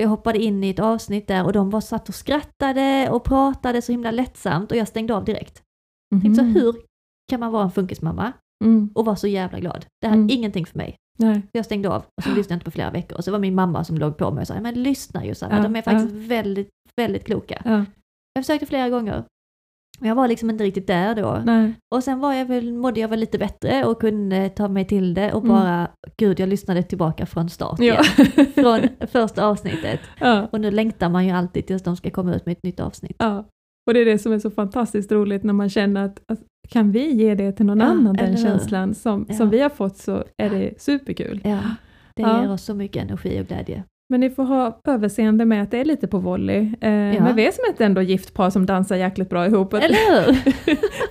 Jag 0.00 0.08
hoppade 0.08 0.38
in 0.38 0.64
i 0.64 0.70
ett 0.70 0.78
avsnitt 0.78 1.28
där 1.28 1.44
och 1.44 1.52
de 1.52 1.70
var 1.70 1.80
satt 1.80 2.08
och 2.08 2.14
skrattade 2.14 3.08
och 3.10 3.24
pratade 3.24 3.82
så 3.82 3.92
himla 3.92 4.10
lättsamt 4.10 4.70
och 4.70 4.76
jag 4.76 4.88
stängde 4.88 5.14
av 5.14 5.24
direkt. 5.24 5.62
Tänkte 6.22 6.34
så 6.34 6.42
Mhm. 6.42 6.54
hur 6.54 6.74
kan 7.30 7.40
man 7.40 7.52
vara 7.52 7.62
en 7.64 7.70
funkismamma 7.70 8.32
Mm. 8.64 8.90
och 8.94 9.04
vara 9.04 9.16
så 9.16 9.26
jävla 9.26 9.58
glad? 9.60 9.86
Det 10.00 10.06
här 10.06 10.14
är 10.14 10.18
Mm. 10.18 10.30
ingenting 10.30 10.66
för 10.66 10.78
mig. 10.78 10.96
Nej. 11.18 11.42
Jag 11.52 11.64
stängde 11.64 11.88
av 11.88 12.02
och 12.16 12.22
så 12.24 12.28
lyssnade 12.28 12.48
jag 12.52 12.56
inte 12.56 12.64
på 12.64 12.70
flera 12.70 12.90
veckor. 12.90 13.18
Och 13.18 13.24
så 13.24 13.32
var 13.32 13.38
min 13.38 13.54
mamma 13.54 13.84
som 13.84 13.98
låg 13.98 14.16
på 14.18 14.30
mig 14.30 14.40
och 14.42 14.46
sa, 14.46 14.60
men 14.60 14.82
lyssna 14.82 15.24
Jossanna, 15.26 15.56
Ja, 15.56 15.62
de 15.62 15.76
är 15.76 15.82
faktiskt 15.82 16.12
väldigt, 16.12 16.68
väldigt 16.96 17.24
kloka. 17.24 17.62
Ja. 17.64 17.84
Jag 18.34 18.44
försökte 18.44 18.66
flera 18.66 18.88
gånger. 18.88 19.24
Men 20.00 20.08
jag 20.08 20.14
var 20.16 20.28
liksom 20.28 20.50
inte 20.50 20.64
riktigt 20.64 20.86
där 20.86 21.14
då. 21.14 21.42
Nej. 21.46 21.74
Och 21.94 22.04
sen 22.04 22.20
var 22.20 22.32
jag 22.32 22.46
väl, 22.46 22.72
mådde 22.72 23.00
jag 23.00 23.08
väl 23.08 23.20
lite 23.20 23.38
bättre 23.38 23.84
och 23.84 24.00
kunde 24.00 24.48
ta 24.48 24.68
mig 24.68 24.84
till 24.86 25.14
det 25.14 25.32
och 25.32 25.44
Mm. 25.44 25.56
bara, 25.56 25.88
gud 26.16 26.40
jag 26.40 26.48
lyssnade 26.48 26.82
tillbaka 26.82 27.26
från 27.26 27.48
start 27.50 27.78
Ja. 27.80 27.84
igen. 27.84 28.46
Från 28.54 28.80
första 29.08 29.46
avsnittet. 29.46 30.00
ja. 30.20 30.48
Och 30.52 30.60
nu 30.60 30.70
längtar 30.70 31.08
man 31.08 31.24
ju 31.26 31.30
alltid 31.30 31.66
tills 31.66 31.82
de 31.82 31.96
ska 31.96 32.10
komma 32.10 32.34
ut 32.34 32.46
med 32.46 32.52
ett 32.52 32.62
nytt 32.62 32.80
avsnitt. 32.80 33.16
Ja. 33.18 33.44
Och 33.86 33.94
det 33.94 34.00
är 34.00 34.04
det 34.04 34.18
som 34.18 34.32
är 34.32 34.38
så 34.38 34.50
fantastiskt 34.50 35.12
roligt 35.12 35.42
när 35.44 35.52
man 35.52 35.70
känner 35.70 36.04
att, 36.04 36.22
att 36.32 36.40
kan 36.68 36.92
vi 36.92 37.12
ge 37.12 37.34
det 37.34 37.52
till 37.52 37.66
någon 37.66 37.80
Ja, 37.80 37.86
annan, 37.86 38.16
den 38.16 38.30
hur? 38.30 38.36
känslan 38.36 38.94
som, 38.94 39.26
Ja. 39.28 39.34
som 39.34 39.50
vi 39.50 39.60
har 39.60 39.70
fått 39.70 39.96
så 39.96 40.24
är 40.36 40.50
det 40.50 40.80
superkul. 40.82 41.40
Ja, 41.44 41.58
det 42.16 42.22
Ja. 42.22 42.42
ger 42.42 42.52
oss 42.52 42.64
så 42.64 42.74
mycket 42.74 43.02
energi 43.02 43.40
och 43.40 43.46
glädje. 43.46 43.82
Men 44.08 44.20
ni 44.20 44.30
får 44.30 44.44
ha 44.44 44.80
överseende 44.88 45.44
med 45.44 45.62
att 45.62 45.70
det 45.70 45.78
är 45.78 45.84
lite 45.84 46.06
på 46.06 46.18
volley. 46.18 46.60
Eh, 46.80 46.90
Men 47.22 47.36
vi 47.36 47.46
är 47.46 47.50
som 47.52 47.64
ett 47.74 47.80
ändå 47.80 48.02
gift 48.02 48.34
par 48.34 48.50
som 48.50 48.66
dansar 48.66 48.96
jäkligt 48.96 49.30
bra 49.30 49.46
ihop. 49.46 49.74
Eller 49.74 49.88
hur? 50.10 50.36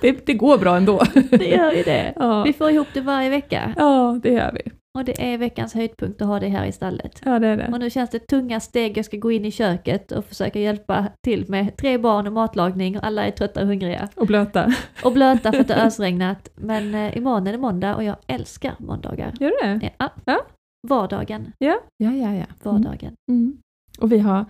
det, 0.02 0.26
det 0.26 0.34
går 0.34 0.58
bra 0.58 0.76
ändå. 0.76 1.00
Det 1.30 1.48
gör 1.50 1.72
ju 1.72 1.82
det. 1.82 2.12
Ja. 2.16 2.42
Vi 2.42 2.52
får 2.52 2.70
ihop 2.70 2.86
det 2.94 3.00
varje 3.00 3.30
vecka. 3.30 3.74
ja, 3.76 4.20
det 4.22 4.32
gör 4.32 4.52
vi. 4.64 4.70
Och 4.98 5.04
det 5.04 5.32
är 5.32 5.38
veckans 5.38 5.74
höjdpunkt 5.74 6.22
att 6.22 6.28
ha 6.28 6.40
det 6.40 6.48
här 6.48 6.66
i 6.66 6.72
stallet. 6.72 7.22
Ja, 7.24 7.38
det 7.38 7.46
är 7.46 7.56
det. 7.56 7.68
Och 7.72 7.80
nu 7.80 7.90
känns 7.90 8.10
det 8.10 8.18
tunga 8.18 8.60
steg, 8.60 8.98
jag 8.98 9.04
ska 9.04 9.16
gå 9.16 9.32
in 9.32 9.44
i 9.44 9.50
köket 9.50 10.12
och 10.12 10.24
försöka 10.24 10.58
hjälpa 10.60 11.06
till 11.24 11.44
med 11.48 11.76
tre 11.76 11.98
barn 11.98 12.26
och 12.26 12.32
matlagning 12.32 12.98
och 12.98 13.06
alla 13.06 13.26
är 13.26 13.30
trötta 13.30 13.60
och 13.60 13.66
hungriga. 13.66 14.08
Och 14.16 14.26
blöta. 14.26 14.74
Och 15.04 15.12
blöta 15.12 15.52
för 15.52 15.60
att 15.60 15.68
det 15.68 15.74
har 15.74 15.86
ösregnat. 15.86 16.48
Men 16.54 16.94
eh, 16.94 17.16
imorgon 17.16 17.46
är 17.46 17.52
det 17.52 17.58
måndag 17.58 17.96
och 17.96 18.04
jag 18.04 18.16
älskar 18.26 18.74
måndagar. 18.78 19.32
Gör 19.40 19.50
du 19.50 19.68
det? 19.68 19.90
Ja. 19.98 20.10
Ja. 20.24 20.40
Vardagen, 20.88 21.52
Ja, 21.58 21.80
ja, 21.96 22.10
ja. 22.12 22.34
ja. 22.34 22.70
Mm. 22.70 22.82
vardagen. 22.82 23.14
Mm. 23.30 23.58
Och 24.00 24.12
vi 24.12 24.18
har, 24.18 24.44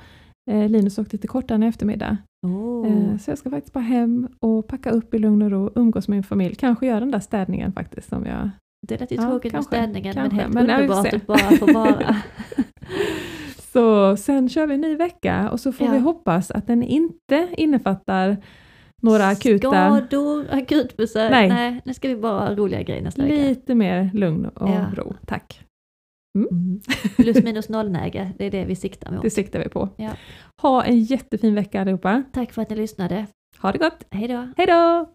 eh, 0.51 0.69
Linus 0.69 0.99
åkte 0.99 1.19
till 1.19 1.29
Kortan 1.29 1.63
i 1.63 1.67
eftermiddag. 1.67 2.17
Oh. 2.47 2.87
Eh, 2.87 3.19
så 3.19 3.31
jag 3.31 3.39
ska 3.39 3.51
faktiskt 3.51 3.73
bara 3.75 3.85
hem 3.85 4.29
och 4.41 4.67
packa 4.69 4.91
upp 4.91 5.15
i 5.15 5.19
lugn 5.19 5.43
och 5.43 5.51
ro, 5.51 5.71
umgås 5.75 6.09
med 6.09 6.17
min 6.17 6.23
familj. 6.23 6.55
Kanske 6.55 6.87
göra 6.87 7.01
den 7.01 7.11
där 7.11 7.21
städningen 7.21 7.73
faktiskt 7.73 8.09
som 8.09 8.27
jag... 8.27 8.51
Det 8.89 9.01
lät 9.01 9.13
ju 9.13 9.17
Ja, 9.17 9.23
tråkigt 9.23 9.53
med 9.53 9.59
kanske, 9.63 9.77
städningen 9.77 10.15
kanske. 10.15 10.37
men 10.37 10.41
helt 10.41 10.55
Men 10.55 10.69
ja, 10.69 10.77
underbart 10.81 11.15
att 11.15 11.27
bara 11.27 11.39
få 11.39 11.67
vara. 11.73 12.17
Så 13.73 14.17
sen 14.17 14.49
kör 14.49 14.67
vi 14.67 14.75
en 14.75 14.81
ny 14.81 14.97
vecka 14.97 15.51
och 15.51 15.61
så 15.61 15.73
får 15.73 15.87
Ja. 15.87 15.93
vi 15.93 15.99
hoppas 15.99 16.51
att 16.51 16.67
den 16.67 16.83
inte 16.83 17.49
innefattar 17.57 18.37
några 19.03 19.27
akuta, 19.27 19.69
Skador, 19.69 20.47
akutbesök. 20.51 21.31
Nej. 21.31 21.49
Nej. 21.49 21.81
nu 21.85 21.95
ska 21.95 22.09
vi 22.09 22.17
bara 22.17 22.41
ha 22.49 22.55
roliga 22.55 22.83
grejer 22.83 23.03
nästa 23.03 23.23
vecka. 23.23 23.35
lite 23.35 23.75
mer 23.75 24.11
lugn 24.15 24.47
och 24.47 24.69
Ja. 24.71 24.87
ro. 24.95 25.15
Tack. 25.27 25.61
Mm. 26.39 26.81
Plus 27.17 27.37
minus 27.45 27.69
nollläge, 27.69 28.31
det 28.39 28.45
är 28.45 28.51
det 28.51 28.65
vi 28.65 28.77
siktar 28.77 29.13
mot. 29.13 29.23
Det 29.23 29.31
siktar 29.31 29.59
vi 29.59 29.69
på. 29.69 29.89
Ja. 29.97 30.11
Ha 30.63 30.85
en 30.85 31.01
jättefin 31.01 31.55
vecka 31.55 31.81
allihopa. 31.81 32.23
Tack 32.33 32.53
för 32.53 32.63
att 32.63 32.71
ni 32.71 32.77
lyssnade. 32.77 33.27
Ha 33.59 33.73
det 33.73 33.79
gott. 33.79 34.05
Hej 34.11 34.29
då! 34.29 34.49
Hej 34.57 34.67
då! 34.67 35.07